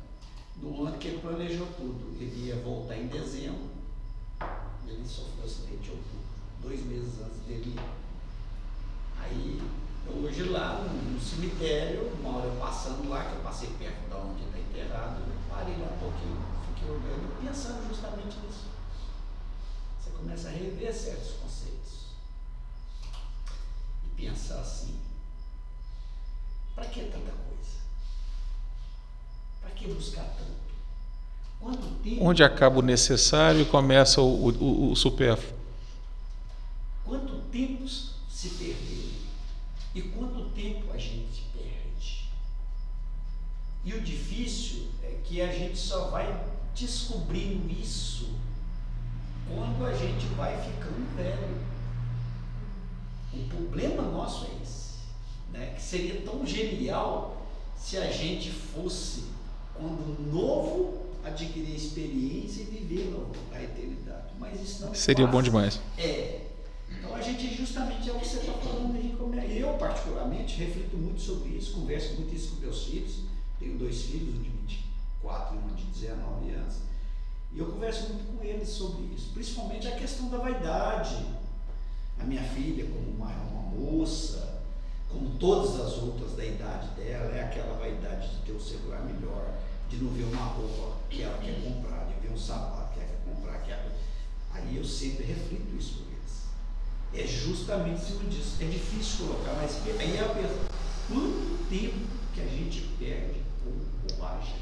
No 0.60 0.86
ano 0.86 0.98
que 0.98 1.08
ele 1.08 1.18
planejou 1.18 1.66
tudo, 1.76 2.14
ele 2.20 2.48
ia 2.48 2.56
voltar 2.56 2.96
em 2.96 3.06
dezembro, 3.06 3.70
ele 4.86 5.04
sofreu 5.06 5.42
um 5.42 5.44
acidente 5.44 5.88
em 5.88 5.92
outubro, 5.92 6.26
dois 6.62 6.84
meses 6.84 7.14
antes 7.24 7.38
dele 7.46 7.74
ir. 7.74 8.05
Aí, 9.20 9.60
hoje 10.22 10.44
lá 10.44 10.80
no, 10.80 11.12
no 11.12 11.20
cemitério, 11.20 12.12
uma 12.20 12.38
hora 12.38 12.46
eu 12.46 12.56
passando 12.56 13.08
lá, 13.08 13.24
que 13.24 13.36
eu 13.36 13.42
passei 13.42 13.70
perto 13.78 14.08
da 14.08 14.18
onde 14.18 14.44
está 14.44 14.58
enterrado, 14.58 15.20
eu 15.20 15.36
parei 15.48 15.76
lá 15.78 15.86
um 15.86 15.98
pouquinho, 15.98 16.42
fiquei 16.74 16.90
olhando, 16.90 17.40
pensando 17.40 17.88
justamente 17.88 18.36
nisso. 18.38 18.66
Você 20.00 20.10
começa 20.10 20.48
a 20.48 20.52
rever 20.52 20.94
certos 20.94 21.32
conceitos. 21.32 22.06
E 24.04 24.20
pensar 24.20 24.60
assim, 24.60 24.98
para 26.74 26.86
que 26.86 27.04
tanta 27.04 27.32
coisa? 27.32 27.80
Para 29.60 29.70
que 29.70 29.88
buscar 29.88 30.24
tanto? 30.24 30.66
Quanto 31.60 31.88
tempo? 32.02 32.24
Onde 32.24 32.44
acaba 32.44 32.78
o 32.78 32.82
necessário 32.82 33.60
e 33.60 33.64
começa 33.64 34.20
o, 34.20 34.50
o, 34.50 34.92
o 34.92 34.96
supérfluo. 34.96 35.56
Quanto 37.04 37.38
tempo 37.50 37.86
se 38.36 38.50
perdeu? 38.50 39.12
E 39.94 40.02
quanto 40.02 40.50
tempo 40.50 40.92
a 40.92 40.98
gente 40.98 41.44
perde? 41.54 42.28
E 43.82 43.94
o 43.94 44.00
difícil 44.02 44.88
é 45.02 45.20
que 45.24 45.40
a 45.40 45.50
gente 45.50 45.78
só 45.78 46.10
vai 46.10 46.44
descobrindo 46.74 47.72
isso 47.72 48.28
quando 49.48 49.86
a 49.86 49.94
gente 49.94 50.26
vai 50.36 50.54
ficando 50.62 51.16
velho. 51.16 51.64
O 53.32 53.48
problema 53.48 54.02
nosso 54.02 54.44
é 54.46 54.62
esse, 54.62 54.96
né? 55.52 55.72
que 55.74 55.82
seria 55.82 56.20
tão 56.20 56.46
genial 56.46 57.46
se 57.74 57.96
a 57.96 58.10
gente 58.10 58.50
fosse, 58.50 59.24
quando 59.74 60.30
novo, 60.30 61.06
adquirir 61.24 61.74
experiência 61.74 62.62
e 62.62 62.64
viver 62.64 63.14
a 63.54 63.62
eternidade. 63.62 64.34
Mas 64.38 64.60
isso 64.60 64.84
não 64.84 64.94
Seria 64.94 65.24
passa. 65.24 65.36
bom 65.36 65.42
demais. 65.42 65.80
É. 65.96 66.46
Então 66.90 67.14
a 67.14 67.20
gente 67.20 67.54
justamente 67.54 68.08
é 68.08 68.12
o 68.12 68.18
que 68.18 68.28
você 68.28 68.38
está 68.38 68.52
falando, 68.52 68.96
a 68.96 69.00
gente 69.00 69.16
come... 69.16 69.58
eu 69.58 69.74
particularmente 69.74 70.56
reflito 70.56 70.96
muito 70.96 71.20
sobre 71.20 71.50
isso, 71.50 71.74
converso 71.74 72.14
muito 72.14 72.34
isso 72.34 72.54
com 72.54 72.60
meus 72.60 72.84
filhos, 72.84 73.20
tenho 73.58 73.78
dois 73.78 74.02
filhos, 74.02 74.34
um 74.34 74.42
de 74.42 74.50
24 74.50 75.56
e 75.56 75.58
um 75.58 75.74
de 75.74 75.84
19 75.84 76.50
anos, 76.50 76.76
e 77.52 77.58
eu 77.58 77.66
converso 77.66 78.12
muito 78.12 78.36
com 78.36 78.44
eles 78.44 78.68
sobre 78.68 79.04
isso, 79.14 79.30
principalmente 79.32 79.88
a 79.88 79.96
questão 79.96 80.28
da 80.28 80.38
vaidade. 80.38 81.16
A 82.18 82.24
minha 82.24 82.42
filha, 82.42 82.86
como 82.86 83.10
uma, 83.10 83.30
uma 83.30 83.62
moça, 83.62 84.62
como 85.08 85.30
todas 85.38 85.80
as 85.80 85.98
outras 86.02 86.34
da 86.34 86.44
idade 86.44 86.88
dela, 86.96 87.34
é 87.34 87.44
aquela 87.44 87.78
vaidade 87.78 88.28
de 88.30 88.36
ter 88.42 88.52
o 88.52 88.60
celular 88.60 89.04
melhor, 89.04 89.54
de 89.88 89.96
não 89.96 90.12
ver 90.12 90.24
uma 90.24 90.44
roupa 90.44 90.98
que 91.08 91.22
ela 91.22 91.38
quer 91.38 91.62
comprar, 91.62 92.06
de 92.06 92.26
ver 92.26 92.34
um 92.34 92.38
sapato 92.38 92.92
que 92.94 93.00
ela 93.00 93.08
quer 93.08 93.34
comprar, 93.34 93.58
que 93.62 93.70
ela... 93.70 93.92
aí 94.52 94.76
eu 94.76 94.84
sempre 94.84 95.24
reflito 95.24 95.76
isso. 95.76 96.04
É 97.16 97.26
justamente 97.26 98.02
em 98.02 98.04
cima 98.04 98.24
disso. 98.28 98.56
É 98.60 98.64
difícil 98.64 99.26
colocar, 99.26 99.54
mas 99.60 99.78
aí 99.98 100.16
é 100.16 100.20
a 100.20 100.28
pergunta, 100.28 100.60
quanto 101.08 101.58
tempo 101.70 101.94
que 102.34 102.40
a 102.40 102.44
gente 102.44 102.82
perde 102.98 103.40
com 103.64 103.70
bobagem? 104.14 104.54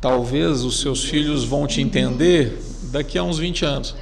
Talvez 0.00 0.62
os 0.62 0.80
seus 0.80 1.04
filhos 1.04 1.44
vão 1.44 1.66
te 1.66 1.80
entender 1.80 2.58
daqui 2.84 3.16
a 3.16 3.22
uns 3.22 3.38
20 3.38 3.64
anos. 3.64 3.94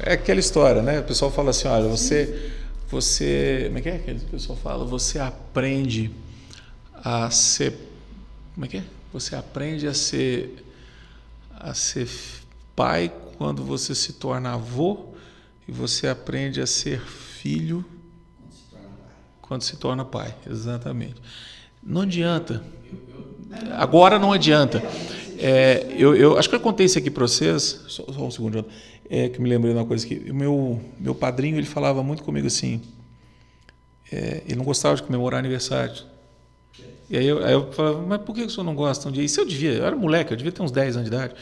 É 0.00 0.12
aquela 0.12 0.40
história, 0.40 0.82
né? 0.82 1.00
O 1.00 1.04
pessoal 1.04 1.30
fala 1.30 1.50
assim, 1.50 1.66
olha, 1.66 1.88
você, 1.88 2.52
você, 2.90 3.64
como 3.66 3.78
é 3.78 3.80
que 3.82 3.88
é 3.88 3.98
que 3.98 4.10
o 4.12 4.20
pessoal 4.28 4.58
fala? 4.58 4.84
Você 4.84 5.18
aprende 5.18 6.10
a 6.94 7.30
ser, 7.30 7.74
como 8.54 8.66
é 8.66 8.68
que 8.68 8.76
é? 8.78 8.84
Você 9.12 9.34
aprende 9.34 9.86
a 9.86 9.94
ser, 9.94 10.64
a 11.58 11.72
ser 11.72 12.08
pai 12.76 13.12
quando 13.36 13.64
você 13.64 13.94
se 13.94 14.12
torna 14.14 14.54
avô 14.54 15.07
e 15.68 15.72
você 15.72 16.08
aprende 16.08 16.60
a 16.62 16.66
ser 16.66 16.98
filho 17.00 17.84
Quando 19.42 19.62
se 19.62 19.76
torna 19.76 20.04
pai. 20.04 20.34
se 20.42 20.50
exatamente. 20.50 21.20
Não 21.82 22.00
adianta. 22.00 22.64
Agora 23.72 24.18
não 24.18 24.32
adianta. 24.32 24.82
É, 25.38 25.86
eu, 25.96 26.16
eu 26.16 26.38
acho 26.38 26.48
que 26.48 26.54
eu 26.54 26.60
contei 26.60 26.86
isso 26.86 26.98
aqui 26.98 27.10
para 27.10 27.22
vocês. 27.22 27.84
Só, 27.88 28.04
só 28.10 28.20
um 28.26 28.30
segundo. 28.30 28.64
É, 29.10 29.28
que 29.28 29.40
me 29.40 29.48
lembrei 29.48 29.72
de 29.72 29.78
uma 29.78 29.86
coisa 29.86 30.06
que 30.06 30.30
o 30.30 30.34
meu 30.34 30.82
meu 30.98 31.14
padrinho 31.14 31.56
ele 31.56 31.66
falava 31.66 32.02
muito 32.02 32.22
comigo 32.22 32.46
assim. 32.46 32.82
é, 34.12 34.42
ele 34.46 34.56
não 34.56 34.64
gostava 34.64 34.96
de 34.96 35.02
comemorar 35.02 35.38
aniversário. 35.38 35.94
E 37.10 37.16
aí 37.16 37.26
eu, 37.26 37.44
aí 37.44 37.52
eu 37.52 37.72
falava, 37.72 38.02
mas 38.02 38.20
por 38.20 38.34
que 38.34 38.42
o 38.42 38.50
senhor 38.50 38.64
não 38.64 38.74
gosta 38.74 39.08
um 39.08 39.12
dia? 39.12 39.24
Isso 39.24 39.40
eu 39.40 39.46
devia, 39.46 39.72
eu 39.72 39.86
era 39.86 39.96
moleque, 39.96 40.32
eu 40.32 40.36
devia 40.36 40.52
ter 40.52 40.62
uns 40.62 40.70
10 40.70 40.96
anos 40.96 41.10
de 41.10 41.14
idade. 41.14 41.34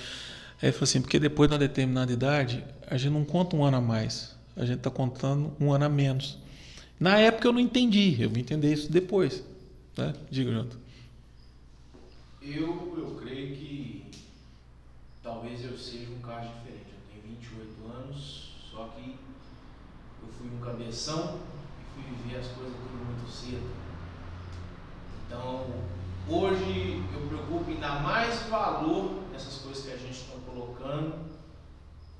Aí 0.60 0.68
ele 0.68 0.72
falou 0.72 0.84
assim, 0.84 1.00
porque 1.00 1.18
depois 1.18 1.48
de 1.48 1.54
uma 1.54 1.58
determinada 1.58 2.12
idade, 2.12 2.64
a 2.86 2.96
gente 2.96 3.12
não 3.12 3.24
conta 3.24 3.54
um 3.56 3.64
ano 3.64 3.76
a 3.76 3.80
mais, 3.80 4.34
a 4.56 4.64
gente 4.64 4.78
está 4.78 4.90
contando 4.90 5.52
um 5.60 5.72
ano 5.72 5.84
a 5.84 5.88
menos. 5.88 6.38
Na 6.98 7.18
época 7.18 7.46
eu 7.46 7.52
não 7.52 7.60
entendi, 7.60 8.16
eu 8.20 8.30
vim 8.30 8.40
entender 8.40 8.72
isso 8.72 8.90
depois. 8.90 9.44
Né? 9.96 10.14
Diga, 10.30 10.50
Jonathan. 10.50 10.78
Eu, 12.40 12.94
eu 12.96 13.18
creio 13.20 13.54
que 13.56 14.04
talvez 15.22 15.62
eu 15.64 15.76
seja 15.76 16.10
um 16.10 16.20
caso 16.20 16.48
diferente. 16.48 16.86
Eu 16.88 17.22
tenho 17.22 17.36
28 17.36 17.92
anos, 17.92 18.52
só 18.70 18.94
que 18.96 19.10
eu 19.10 20.28
fui 20.38 20.48
um 20.48 20.60
cabeção 20.60 21.38
e 21.80 21.94
fui 21.94 22.16
viver 22.16 22.38
as 22.38 22.46
coisas 22.48 22.74
tudo 22.74 23.04
muito 23.04 23.30
cedo. 23.30 23.68
Então, 25.26 25.66
hoje 26.28 27.02
eu 27.12 27.26
preocupo 27.28 27.70
em 27.70 27.80
dar 27.80 28.02
mais 28.02 28.42
valor 28.44 29.22
nessas 29.32 29.58
coisas 29.58 29.84
que 29.84 29.92
a 29.92 29.96
gente 29.96 30.24
colocando 30.56 31.26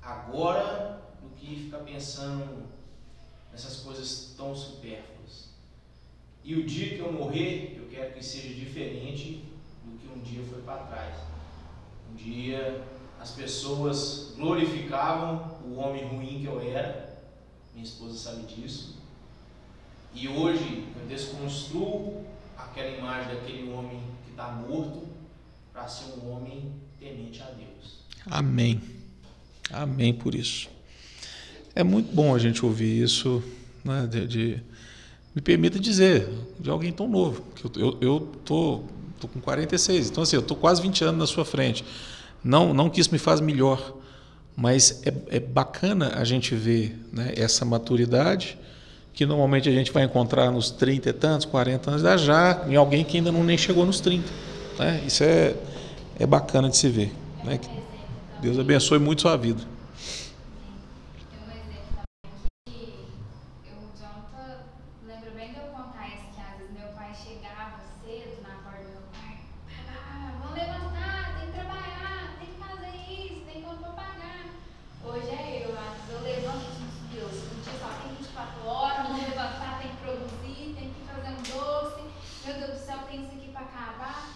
agora 0.01 1.01
do 1.21 1.29
que 1.35 1.63
ficar 1.63 1.79
pensando 1.79 2.67
nessas 3.51 3.77
coisas 3.77 4.35
tão 4.37 4.55
supérfluas. 4.55 5.49
E 6.43 6.55
o 6.55 6.65
dia 6.65 6.95
que 6.95 6.99
eu 6.99 7.11
morrer, 7.11 7.75
eu 7.77 7.89
quero 7.89 8.13
que 8.13 8.23
seja 8.23 8.53
diferente 8.53 9.43
do 9.83 9.97
que 9.97 10.07
um 10.07 10.21
dia 10.21 10.45
foi 10.45 10.61
para 10.61 10.83
trás. 10.83 11.15
Um 12.11 12.15
dia 12.15 12.85
as 13.19 13.31
pessoas 13.31 14.33
glorificavam 14.35 15.59
o 15.65 15.75
homem 15.79 16.05
ruim 16.05 16.39
que 16.39 16.45
eu 16.45 16.61
era, 16.61 17.19
minha 17.73 17.83
esposa 17.83 18.15
sabe 18.17 18.43
disso. 18.43 18.97
E 20.13 20.27
hoje 20.27 20.87
eu 20.95 21.07
desconstruo 21.07 22.23
aquela 22.55 22.95
imagem 22.95 23.35
daquele 23.35 23.71
homem 23.73 24.01
que 24.23 24.31
está 24.31 24.51
morto 24.51 25.07
para 25.73 25.87
ser 25.87 26.19
um 26.19 26.31
homem 26.31 26.71
temente 26.99 27.41
a 27.41 27.45
Deus. 27.47 27.96
Amém. 28.29 28.81
Amém 29.71 30.13
por 30.13 30.35
isso. 30.35 30.69
É 31.75 31.83
muito 31.83 32.13
bom 32.13 32.33
a 32.33 32.39
gente 32.39 32.65
ouvir 32.65 33.03
isso, 33.03 33.43
né, 33.83 34.07
de, 34.09 34.27
de- 34.27 34.61
me 35.35 35.41
permita 35.41 35.79
dizer, 35.79 36.27
de 36.59 36.69
alguém 36.69 36.91
tão 36.91 37.07
novo, 37.07 37.43
que 37.55 37.65
eu, 37.65 37.71
eu, 37.75 37.97
eu 38.01 38.19
tô, 38.43 38.81
tô 39.19 39.27
com 39.27 39.39
46, 39.39 40.09
então 40.09 40.23
assim, 40.23 40.35
eu 40.35 40.41
tô 40.41 40.55
quase 40.55 40.81
20 40.81 41.03
anos 41.03 41.19
na 41.19 41.27
sua 41.27 41.45
frente. 41.45 41.85
Não, 42.43 42.73
não 42.73 42.89
que 42.89 42.99
isso 42.99 43.11
me 43.11 43.19
faz 43.19 43.39
melhor, 43.39 43.95
mas 44.55 45.03
é, 45.05 45.37
é 45.37 45.39
bacana 45.39 46.13
a 46.15 46.23
gente 46.23 46.55
ver 46.55 46.97
né, 47.13 47.33
essa 47.35 47.63
maturidade 47.63 48.57
que 49.13 49.25
normalmente 49.25 49.67
a 49.69 49.71
gente 49.71 49.91
vai 49.91 50.03
encontrar 50.03 50.49
nos 50.51 50.71
30 50.71 51.09
e 51.09 51.13
tantos, 51.13 51.45
40 51.45 51.91
anos, 51.91 52.21
já 52.21 52.65
em 52.67 52.75
alguém 52.75 53.03
que 53.03 53.17
ainda 53.17 53.31
não 53.31 53.43
nem 53.43 53.57
chegou 53.57 53.85
nos 53.85 53.99
30. 53.99 54.27
Né? 54.79 55.03
Isso 55.05 55.23
é, 55.23 55.55
é 56.19 56.25
bacana 56.25 56.69
de 56.69 56.77
se 56.77 56.87
ver. 56.89 57.11
Né? 57.43 57.59
Deus 58.41 58.59
abençoe 58.59 58.99
muito 58.99 59.23
sua 59.23 59.35
vida. 59.35 59.61
Tem 59.61 61.39
um 61.39 61.49
exemplo 61.49 61.89
também 61.97 63.05
que 63.63 63.69
eu, 63.69 63.77
o 63.77 63.89
Jonathan, 63.97 64.61
lembro 65.07 65.31
bem 65.31 65.53
de 65.53 65.57
eu 65.59 65.65
contar 65.73 66.07
isso, 66.07 66.29
que 66.35 66.41
às 66.41 66.57
vezes 66.59 66.73
meu 66.77 66.89
pai 66.93 67.11
chegava 67.15 67.79
cedo 68.05 68.41
na 68.43 68.55
porta 68.61 68.83
do 68.83 68.89
meu 68.93 69.01
pai, 69.11 69.39
ah, 69.89 70.33
vamos 70.39 70.55
levantar, 70.55 71.39
tem 71.39 71.47
que 71.47 71.53
trabalhar, 71.53 72.37
tem 72.39 72.49
que 72.53 72.59
fazer 72.61 72.95
isso, 73.09 73.41
tem 73.51 73.61
conta 73.63 73.81
pra 73.81 73.91
pagar. 73.93 74.45
Hoje 75.03 75.29
é 75.29 75.65
eu, 75.65 75.73
às 75.73 75.97
vezes 75.97 76.09
eu 76.13 76.21
levanto 76.21 76.61
e 76.61 76.71
digo, 76.77 77.25
Deus, 77.25 77.33
um 77.51 77.61
dia 77.61 77.73
só 77.81 77.89
tem 78.03 78.15
24 78.21 78.67
horas, 78.67 79.07
vamos 79.07 79.21
levantar, 79.23 79.79
tem 79.81 79.89
que 79.89 79.97
produzir, 79.97 80.75
tem 80.77 80.93
que 80.93 81.01
fazer 81.09 81.29
um 81.33 81.41
doce, 81.41 82.01
meu 82.45 82.53
Deus 82.59 82.79
do 82.79 82.85
céu, 82.85 82.99
tem 83.09 83.21
isso 83.23 83.33
aqui 83.33 83.49
pra 83.49 83.61
acabar. 83.61 84.29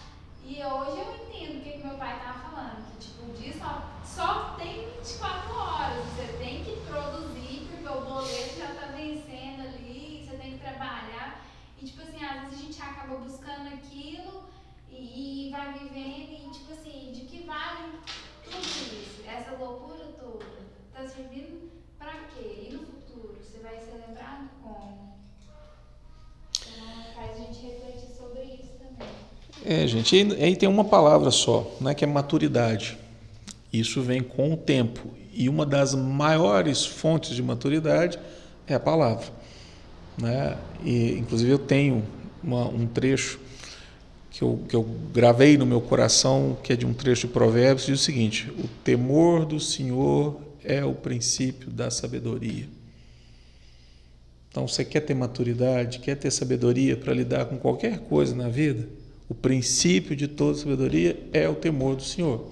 E 0.43 0.57
hoje 0.65 0.97
eu 0.99 1.15
entendo 1.15 1.59
o 1.59 1.61
que, 1.61 1.71
que 1.77 1.87
meu 1.87 1.97
pai 1.97 2.19
tava 2.19 2.39
falando, 2.49 2.83
que 2.91 3.05
tipo, 3.07 3.29
o 3.29 3.33
dia 3.33 3.53
só, 3.53 3.87
só 4.03 4.55
tem 4.57 4.89
24 4.97 5.55
horas, 5.55 6.03
você 6.05 6.33
tem 6.39 6.63
que 6.63 6.81
produzir, 6.87 7.67
porque 7.71 7.87
o 7.87 8.01
boleto 8.01 8.59
já 8.59 8.67
tá 8.73 8.87
vencendo 8.87 9.61
ali, 9.61 10.25
você 10.27 10.35
tem 10.37 10.53
que 10.53 10.59
trabalhar. 10.59 11.45
E 11.81 11.85
tipo 11.85 12.01
assim, 12.01 12.23
às 12.23 12.41
vezes 12.41 12.59
a 12.59 12.61
gente 12.63 12.81
acaba 12.81 13.15
buscando 13.17 13.67
aquilo 13.67 14.43
e, 14.89 15.47
e 15.47 15.51
vai 15.51 15.70
vivendo 15.83 16.31
e 16.31 16.49
tipo 16.51 16.71
assim, 16.73 17.11
de 17.11 17.21
que 17.21 17.43
vale 17.45 17.91
tudo 18.43 18.57
isso, 18.57 19.21
essa 19.27 19.51
loucura 19.57 20.05
toda? 20.19 20.45
tá 20.93 21.07
servindo 21.07 21.71
pra 21.97 22.11
quê? 22.33 22.67
E 22.69 22.73
no 22.73 22.79
futuro, 22.79 23.37
você 23.41 23.59
vai 23.59 23.75
ser 23.75 24.05
lembrado 24.07 24.49
como? 24.61 25.13
Então, 26.59 27.13
faz 27.15 27.31
a 27.31 27.37
gente 27.37 27.65
refletir 27.65 28.15
sobre 28.15 28.41
isso 28.55 28.71
também. 28.77 29.07
É, 29.65 29.87
gente, 29.87 30.15
aí, 30.15 30.43
aí 30.43 30.55
tem 30.55 30.69
uma 30.69 30.83
palavra 30.83 31.31
só, 31.31 31.75
né, 31.79 31.93
que 31.95 32.03
é 32.03 32.07
maturidade. 32.07 32.97
Isso 33.71 34.01
vem 34.01 34.21
com 34.21 34.53
o 34.53 34.57
tempo. 34.57 35.07
E 35.33 35.47
uma 35.47 35.65
das 35.65 35.95
maiores 35.95 36.85
fontes 36.85 37.35
de 37.35 37.41
maturidade 37.41 38.19
é 38.67 38.73
a 38.73 38.79
palavra. 38.79 39.27
Né? 40.17 40.57
E, 40.83 41.13
inclusive, 41.13 41.51
eu 41.51 41.59
tenho 41.59 42.03
uma, 42.43 42.65
um 42.67 42.85
trecho 42.85 43.39
que 44.31 44.41
eu, 44.41 44.59
que 44.67 44.75
eu 44.75 44.83
gravei 45.13 45.57
no 45.57 45.65
meu 45.65 45.81
coração, 45.81 46.57
que 46.63 46.71
é 46.71 46.75
de 46.75 46.85
um 46.85 46.93
trecho 46.93 47.27
de 47.27 47.33
Provérbios, 47.33 47.85
diz 47.85 47.99
o 47.99 48.03
seguinte: 48.03 48.49
O 48.57 48.67
temor 48.83 49.45
do 49.45 49.59
Senhor 49.59 50.39
é 50.63 50.83
o 50.83 50.93
princípio 50.93 51.69
da 51.69 51.91
sabedoria. 51.91 52.67
Então, 54.49 54.67
você 54.67 54.83
quer 54.83 55.01
ter 55.01 55.13
maturidade, 55.13 55.99
quer 55.99 56.15
ter 56.15 56.31
sabedoria 56.31 56.97
para 56.97 57.13
lidar 57.13 57.45
com 57.45 57.57
qualquer 57.57 57.99
coisa 57.99 58.35
na 58.35 58.49
vida? 58.49 58.87
O 59.29 59.33
princípio 59.33 60.13
de 60.15 60.27
toda 60.27 60.57
sabedoria 60.57 61.17
é 61.31 61.47
o 61.47 61.55
temor 61.55 61.95
do 61.95 62.03
Senhor. 62.03 62.47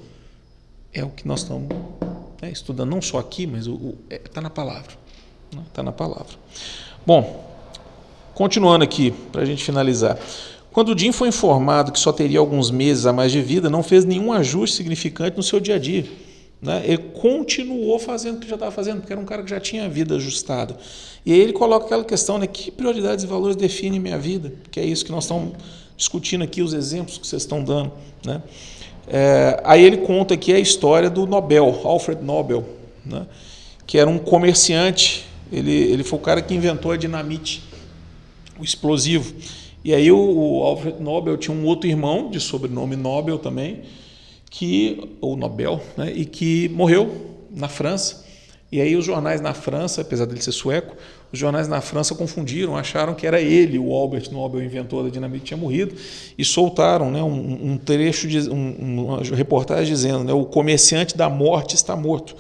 É 0.93 1.03
o 1.03 1.09
que 1.09 1.27
nós 1.27 1.41
estamos 1.41 1.67
né, 2.41 2.51
estudando, 2.51 2.89
não 2.89 3.01
só 3.01 3.19
aqui, 3.19 3.45
mas 3.45 3.67
está 3.67 3.95
é, 4.09 4.17
tá 4.17 4.41
na 4.41 4.49
palavra. 4.49 4.93
Está 5.67 5.83
né, 5.83 5.87
na 5.87 5.91
palavra. 5.91 6.37
Bom, 7.05 7.53
continuando 8.33 8.83
aqui, 8.83 9.11
para 9.31 9.41
a 9.41 9.45
gente 9.45 9.63
finalizar. 9.63 10.17
Quando 10.71 10.93
o 10.93 10.97
Jim 10.97 11.11
foi 11.11 11.29
informado 11.29 11.91
que 11.91 11.99
só 11.99 12.11
teria 12.11 12.39
alguns 12.39 12.69
meses 12.69 13.05
a 13.05 13.13
mais 13.13 13.31
de 13.31 13.41
vida, 13.41 13.69
não 13.69 13.81
fez 13.81 14.05
nenhum 14.05 14.31
ajuste 14.31 14.77
significante 14.77 15.35
no 15.35 15.43
seu 15.43 15.59
dia 15.59 15.75
a 15.75 15.79
dia. 15.79 16.05
Né? 16.61 16.81
Ele 16.85 16.97
continuou 16.97 17.97
fazendo 17.97 18.37
o 18.37 18.39
que 18.39 18.47
já 18.47 18.55
estava 18.55 18.71
fazendo, 18.71 18.99
porque 18.99 19.13
era 19.13 19.21
um 19.21 19.25
cara 19.25 19.43
que 19.43 19.49
já 19.49 19.59
tinha 19.59 19.85
a 19.85 19.87
vida 19.87 20.15
ajustada. 20.15 20.77
E 21.25 21.33
aí 21.33 21.39
ele 21.39 21.53
coloca 21.53 21.85
aquela 21.85 22.03
questão, 22.03 22.37
né? 22.37 22.47
Que 22.47 22.69
prioridades 22.69 23.23
e 23.23 23.27
valores 23.27 23.55
definem 23.55 23.99
minha 23.99 24.17
vida? 24.17 24.53
Que 24.69 24.79
é 24.79 24.85
isso 24.85 25.05
que 25.05 25.11
nós 25.11 25.23
estamos 25.23 25.53
discutindo 25.95 26.43
aqui, 26.43 26.61
os 26.61 26.73
exemplos 26.73 27.17
que 27.17 27.27
vocês 27.27 27.41
estão 27.41 27.63
dando. 27.63 27.91
Né? 28.25 28.41
É, 29.07 29.61
aí 29.65 29.83
ele 29.83 29.97
conta 29.97 30.33
aqui 30.33 30.53
a 30.53 30.59
história 30.59 31.09
do 31.09 31.25
Nobel, 31.25 31.81
Alfred 31.83 32.23
Nobel, 32.23 32.65
né? 33.05 33.25
que 33.85 33.97
era 33.97 34.09
um 34.09 34.17
comerciante, 34.17 35.25
ele, 35.51 35.71
ele 35.71 36.03
foi 36.03 36.19
o 36.19 36.21
cara 36.21 36.41
que 36.41 36.53
inventou 36.53 36.91
a 36.91 36.97
dinamite, 36.97 37.63
o 38.59 38.63
explosivo. 38.63 39.33
E 39.83 39.93
aí 39.93 40.11
o, 40.11 40.17
o 40.17 40.63
Alfred 40.63 41.01
Nobel 41.01 41.37
tinha 41.37 41.55
um 41.55 41.65
outro 41.65 41.89
irmão, 41.89 42.29
de 42.29 42.39
sobrenome 42.39 42.95
Nobel 42.95 43.39
também, 43.39 43.81
que 44.49 45.15
ou 45.21 45.37
Nobel, 45.37 45.81
né? 45.95 46.11
e 46.13 46.25
que 46.25 46.69
morreu 46.69 47.37
na 47.49 47.69
França. 47.69 48.27
E 48.71 48.79
aí 48.79 48.95
os 48.95 49.05
jornais 49.05 49.41
na 49.41 49.53
França, 49.53 50.01
apesar 50.01 50.25
dele 50.25 50.41
ser 50.41 50.51
sueco, 50.51 50.95
os 51.31 51.39
jornais 51.39 51.67
na 51.67 51.81
França 51.81 52.13
confundiram, 52.13 52.75
acharam 52.75 53.15
que 53.15 53.25
era 53.25 53.41
ele, 53.41 53.79
o 53.79 53.91
Albert 53.93 54.31
Nobel, 54.31 54.63
inventor 54.63 55.03
da 55.03 55.09
dinamite, 55.09 55.45
tinha 55.45 55.57
morrido, 55.57 55.95
e 56.37 56.45
soltaram 56.45 57.09
né, 57.09 57.23
um, 57.23 57.71
um 57.71 57.77
trecho, 57.77 58.27
de, 58.27 58.47
um, 58.49 59.05
uma 59.05 59.21
reportagem 59.35 59.91
dizendo 59.91 60.23
né, 60.23 60.33
o 60.33 60.45
comerciante 60.45 61.17
da 61.17 61.29
morte 61.29 61.75
está 61.75 61.95
morto. 61.95 62.35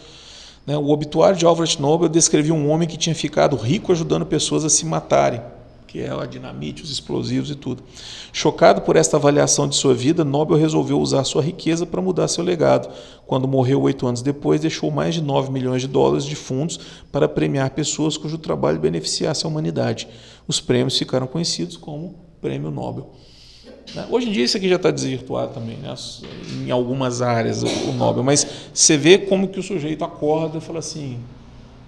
Né, 0.67 0.77
o 0.77 0.89
obituário 0.89 1.37
de 1.37 1.45
Albert 1.45 1.77
Nobel 1.79 2.09
descrevia 2.09 2.53
um 2.53 2.69
homem 2.69 2.87
que 2.87 2.97
tinha 2.97 3.15
ficado 3.15 3.55
rico 3.55 3.91
ajudando 3.91 4.25
pessoas 4.25 4.63
a 4.63 4.69
se 4.69 4.85
matarem 4.85 5.41
que 5.89 5.99
é 5.99 6.11
a 6.11 6.25
dinamite, 6.27 6.83
os 6.83 6.91
explosivos 6.91 7.49
e 7.49 7.55
tudo. 7.55 7.83
Chocado 8.31 8.81
por 8.81 8.95
esta 8.95 9.17
avaliação 9.17 9.67
de 9.67 9.75
sua 9.75 9.95
vida, 9.95 10.23
Nobel 10.23 10.55
resolveu 10.55 10.99
usar 11.01 11.23
sua 11.23 11.41
riqueza 11.41 11.83
para 11.83 11.99
mudar 11.99 12.27
seu 12.27 12.43
legado. 12.43 12.93
Quando 13.25 13.47
morreu 13.47 13.81
oito 13.81 14.05
anos 14.05 14.21
depois, 14.21 14.61
deixou 14.61 14.91
mais 14.91 15.15
de 15.15 15.21
9 15.21 15.51
milhões 15.51 15.81
de 15.81 15.87
dólares 15.87 16.25
de 16.25 16.35
fundos 16.35 16.79
para 17.11 17.27
premiar 17.27 17.71
pessoas 17.71 18.17
cujo 18.17 18.37
trabalho 18.37 18.79
beneficiasse 18.79 19.45
a 19.45 19.49
humanidade. 19.49 20.07
Os 20.47 20.61
prêmios 20.61 20.95
ficaram 20.95 21.25
conhecidos 21.25 21.75
como 21.75 22.13
Prêmio 22.39 22.69
Nobel. 22.69 23.11
Né? 23.95 24.07
Hoje 24.11 24.29
em 24.29 24.31
dia 24.31 24.45
isso 24.45 24.57
aqui 24.57 24.69
já 24.69 24.75
está 24.75 24.91
desvirtuado 24.91 25.55
também, 25.55 25.77
né? 25.77 25.95
em 26.63 26.69
algumas 26.69 27.23
áreas 27.23 27.63
o 27.63 27.91
Nobel, 27.93 28.23
mas 28.23 28.45
você 28.71 28.95
vê 28.95 29.17
como 29.17 29.47
que 29.47 29.59
o 29.59 29.63
sujeito 29.63 30.05
acorda 30.05 30.59
e 30.59 30.61
fala 30.61 30.77
assim, 30.77 31.17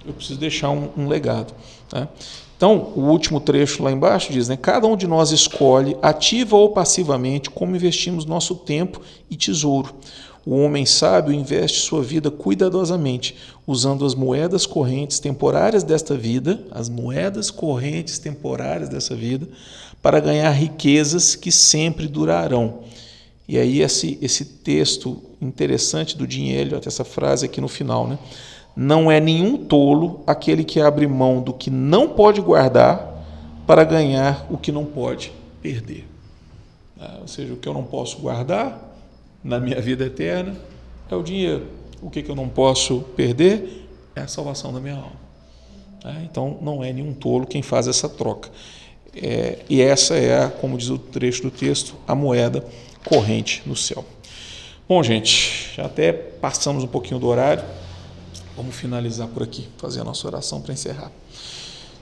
eu 0.03 0.11
preciso 0.11 0.40
deixar 0.40 0.72
um, 0.72 0.90
um 0.98 1.07
legado. 1.07 1.53
Né? 1.94 2.07
Então, 2.61 2.93
o 2.95 3.09
último 3.09 3.39
trecho 3.39 3.81
lá 3.81 3.91
embaixo 3.91 4.31
diz: 4.31 4.47
né, 4.47 4.55
cada 4.55 4.85
um 4.85 4.95
de 4.95 5.07
nós 5.07 5.31
escolhe, 5.31 5.97
ativa 5.99 6.55
ou 6.55 6.69
passivamente, 6.69 7.49
como 7.49 7.75
investimos 7.75 8.23
nosso 8.23 8.53
tempo 8.53 9.01
e 9.31 9.35
tesouro. 9.35 9.95
O 10.45 10.55
homem 10.55 10.85
sábio 10.85 11.33
investe 11.33 11.79
sua 11.79 12.03
vida 12.03 12.29
cuidadosamente, 12.29 13.35
usando 13.65 14.05
as 14.05 14.13
moedas 14.13 14.67
correntes 14.67 15.17
temporárias 15.19 15.83
desta 15.83 16.15
vida, 16.15 16.63
as 16.69 16.88
moedas 16.88 17.49
correntes 17.49 18.19
temporárias 18.19 18.89
dessa 18.89 19.15
vida, 19.15 19.47
para 19.99 20.19
ganhar 20.19 20.51
riquezas 20.51 21.35
que 21.35 21.51
sempre 21.51 22.07
durarão. 22.07 22.81
E 23.47 23.57
aí 23.57 23.81
esse, 23.81 24.19
esse 24.21 24.45
texto 24.45 25.19
interessante 25.41 26.15
do 26.15 26.27
dinheiro, 26.27 26.79
essa 26.85 27.03
frase 27.03 27.47
aqui 27.47 27.59
no 27.59 27.67
final, 27.67 28.07
né? 28.07 28.19
Não 28.76 29.11
é 29.11 29.19
nenhum 29.19 29.57
tolo 29.57 30.23
aquele 30.26 30.64
que 30.64 30.80
abre 30.80 31.06
mão 31.07 31.41
do 31.41 31.53
que 31.53 31.69
não 31.69 32.10
pode 32.10 32.41
guardar 32.41 33.11
para 33.68 33.84
ganhar 33.84 34.45
o 34.49 34.57
que 34.57 34.72
não 34.72 34.85
pode 34.85 35.31
perder. 35.61 36.07
Ah, 36.99 37.18
ou 37.22 37.27
seja, 37.27 37.53
o 37.53 37.57
que 37.57 37.68
eu 37.68 37.73
não 37.73 37.84
posso 37.84 38.19
guardar 38.19 38.80
na 39.43 39.60
minha 39.60 39.81
vida 39.81 40.06
eterna 40.06 40.56
é 41.10 41.15
o 41.15 41.23
dinheiro. 41.23 41.68
O 42.02 42.10
que, 42.10 42.23
eu 42.27 42.35
não 42.35 42.49
posso 42.49 43.02
perder 43.15 43.88
é 44.15 44.22
a 44.22 44.27
salvação 44.27 44.73
da 44.73 44.80
minha 44.80 44.95
alma. 44.95 45.22
Ah, 46.03 46.22
então, 46.23 46.57
não 46.61 46.84
é 46.84 46.91
nenhum 46.91 47.14
tolo 47.14 47.45
quem 47.45 47.61
faz 47.61 47.88
essa 47.88 48.10
troca. 48.10 48.49
É, 49.15 49.60
e 49.69 49.81
essa 49.81 50.15
é, 50.15 50.48
como 50.48 50.77
diz 50.77 50.89
o 50.89 50.98
trecho 50.98 51.43
do 51.43 51.52
texto, 51.52 51.95
a 52.07 52.15
moeda 52.15 52.65
corrente 53.06 53.61
no 53.65 53.76
céu. 53.76 54.06
Bom, 54.88 55.02
gente, 55.03 55.73
já 55.76 55.85
até 55.85 56.11
passamos 56.11 56.84
um 56.84 56.88
pouquinho 56.88 57.19
do 57.19 57.27
horário. 57.27 57.64
Vamos 58.61 58.75
finalizar 58.75 59.27
por 59.27 59.41
aqui, 59.41 59.67
fazer 59.79 60.01
a 60.01 60.03
nossa 60.03 60.27
oração 60.27 60.61
para 60.61 60.71
encerrar. 60.71 61.11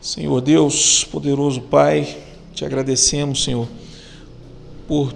Senhor 0.02 0.42
Deus, 0.42 1.06
poderoso 1.06 1.62
Pai, 1.62 2.18
te 2.54 2.66
agradecemos, 2.66 3.46
Senhor, 3.46 3.66
por 4.86 5.14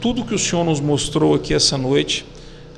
tudo 0.00 0.24
que 0.24 0.34
o 0.34 0.38
Senhor 0.38 0.64
nos 0.64 0.80
mostrou 0.80 1.34
aqui 1.34 1.52
essa 1.52 1.76
noite, 1.76 2.24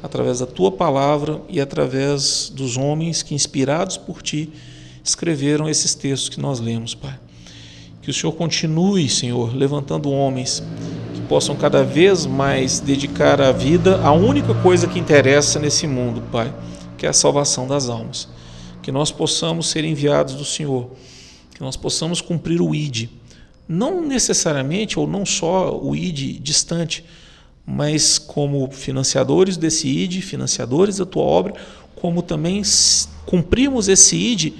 através 0.02 0.40
da 0.40 0.46
tua 0.46 0.72
palavra 0.72 1.40
e 1.48 1.60
através 1.60 2.50
dos 2.52 2.76
homens 2.76 3.22
que, 3.22 3.32
inspirados 3.32 3.96
por 3.96 4.22
ti, 4.22 4.52
escreveram 5.04 5.68
esses 5.68 5.94
textos 5.94 6.28
que 6.28 6.40
nós 6.40 6.58
lemos, 6.58 6.96
Pai. 6.96 7.16
Que 8.02 8.10
o 8.10 8.12
Senhor 8.12 8.32
continue, 8.32 9.08
Senhor, 9.08 9.54
levantando 9.54 10.10
homens 10.10 10.64
que 11.14 11.20
possam 11.28 11.54
cada 11.54 11.84
vez 11.84 12.26
mais 12.26 12.80
dedicar 12.80 13.40
a 13.40 13.52
vida 13.52 14.00
à 14.02 14.10
única 14.10 14.52
coisa 14.52 14.88
que 14.88 14.98
interessa 14.98 15.60
nesse 15.60 15.86
mundo, 15.86 16.20
Pai 16.32 16.52
que 17.00 17.06
é 17.06 17.08
a 17.08 17.14
salvação 17.14 17.66
das 17.66 17.88
almas. 17.88 18.28
Que 18.82 18.92
nós 18.92 19.10
possamos 19.10 19.70
ser 19.70 19.86
enviados 19.86 20.34
do 20.34 20.44
Senhor, 20.44 20.90
que 21.54 21.62
nós 21.62 21.74
possamos 21.74 22.20
cumprir 22.20 22.60
o 22.60 22.74
ID. 22.74 23.08
Não 23.66 24.02
necessariamente 24.02 24.98
ou 24.98 25.06
não 25.06 25.24
só 25.24 25.80
o 25.80 25.96
ID 25.96 26.38
distante, 26.42 27.02
mas 27.64 28.18
como 28.18 28.70
financiadores 28.70 29.56
desse 29.56 29.88
ID, 29.88 30.20
financiadores 30.20 30.98
da 30.98 31.06
tua 31.06 31.22
obra, 31.22 31.54
como 31.96 32.20
também 32.20 32.60
cumprimos 33.24 33.88
esse 33.88 34.16
ID 34.16 34.52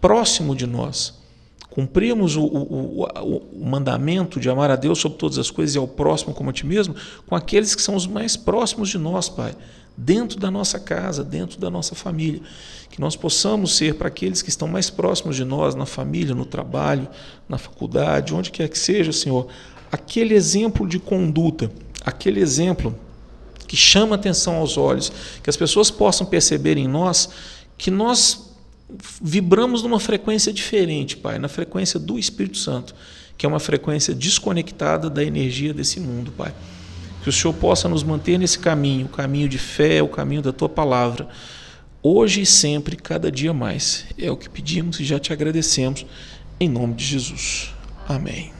próximo 0.00 0.56
de 0.56 0.66
nós. 0.66 1.22
Cumprimos 1.68 2.34
o, 2.36 2.44
o, 2.44 3.02
o, 3.02 3.36
o, 3.60 3.66
mandamento 3.66 4.40
de 4.40 4.48
amar 4.48 4.70
a 4.70 4.76
Deus 4.76 5.00
sobre 5.00 5.18
todas 5.18 5.36
as 5.38 5.50
coisas 5.50 5.74
e 5.74 5.78
ao 5.78 5.88
próximo 5.88 6.32
como 6.32 6.48
a 6.48 6.52
ti 6.52 6.64
mesmo, 6.64 6.94
com 7.26 7.34
aqueles 7.34 7.74
que 7.74 7.82
são 7.82 7.94
os 7.94 8.06
mais 8.06 8.36
próximos 8.36 8.88
de 8.88 8.96
nós, 8.96 9.28
Pai 9.28 9.54
dentro 9.96 10.38
da 10.38 10.50
nossa 10.50 10.78
casa, 10.78 11.22
dentro 11.22 11.58
da 11.58 11.70
nossa 11.70 11.94
família. 11.94 12.40
Que 12.90 13.00
nós 13.00 13.16
possamos 13.16 13.76
ser 13.76 13.94
para 13.94 14.08
aqueles 14.08 14.42
que 14.42 14.48
estão 14.48 14.68
mais 14.68 14.90
próximos 14.90 15.36
de 15.36 15.44
nós, 15.44 15.74
na 15.74 15.86
família, 15.86 16.34
no 16.34 16.44
trabalho, 16.44 17.08
na 17.48 17.58
faculdade, 17.58 18.34
onde 18.34 18.50
quer 18.50 18.68
que 18.68 18.78
seja, 18.78 19.12
Senhor, 19.12 19.48
aquele 19.90 20.34
exemplo 20.34 20.88
de 20.88 20.98
conduta, 20.98 21.70
aquele 22.04 22.40
exemplo 22.40 22.94
que 23.66 23.76
chama 23.76 24.14
atenção 24.14 24.56
aos 24.56 24.76
olhos, 24.76 25.10
que 25.42 25.50
as 25.50 25.56
pessoas 25.56 25.90
possam 25.90 26.26
perceber 26.26 26.76
em 26.76 26.86
nós 26.86 27.30
que 27.76 27.90
nós 27.90 28.54
vibramos 29.20 29.82
numa 29.82 29.98
frequência 29.98 30.52
diferente, 30.52 31.16
Pai, 31.16 31.38
na 31.38 31.48
frequência 31.48 31.98
do 31.98 32.18
Espírito 32.18 32.58
Santo, 32.58 32.94
que 33.36 33.44
é 33.44 33.48
uma 33.48 33.58
frequência 33.58 34.14
desconectada 34.14 35.10
da 35.10 35.24
energia 35.24 35.74
desse 35.74 35.98
mundo, 35.98 36.32
Pai. 36.32 36.54
Que 37.24 37.30
o 37.30 37.32
Senhor 37.32 37.54
possa 37.54 37.88
nos 37.88 38.04
manter 38.04 38.38
nesse 38.38 38.58
caminho, 38.58 39.06
o 39.06 39.08
caminho 39.08 39.48
de 39.48 39.58
fé, 39.58 40.02
o 40.02 40.08
caminho 40.08 40.42
da 40.42 40.52
tua 40.52 40.68
palavra, 40.68 41.26
hoje 42.02 42.42
e 42.42 42.46
sempre, 42.46 42.96
cada 42.96 43.32
dia 43.32 43.54
mais. 43.54 44.04
É 44.18 44.30
o 44.30 44.36
que 44.36 44.48
pedimos 44.48 45.00
e 45.00 45.04
já 45.04 45.18
te 45.18 45.32
agradecemos, 45.32 46.04
em 46.60 46.68
nome 46.68 46.92
de 46.92 47.04
Jesus. 47.04 47.74
Amém. 48.06 48.52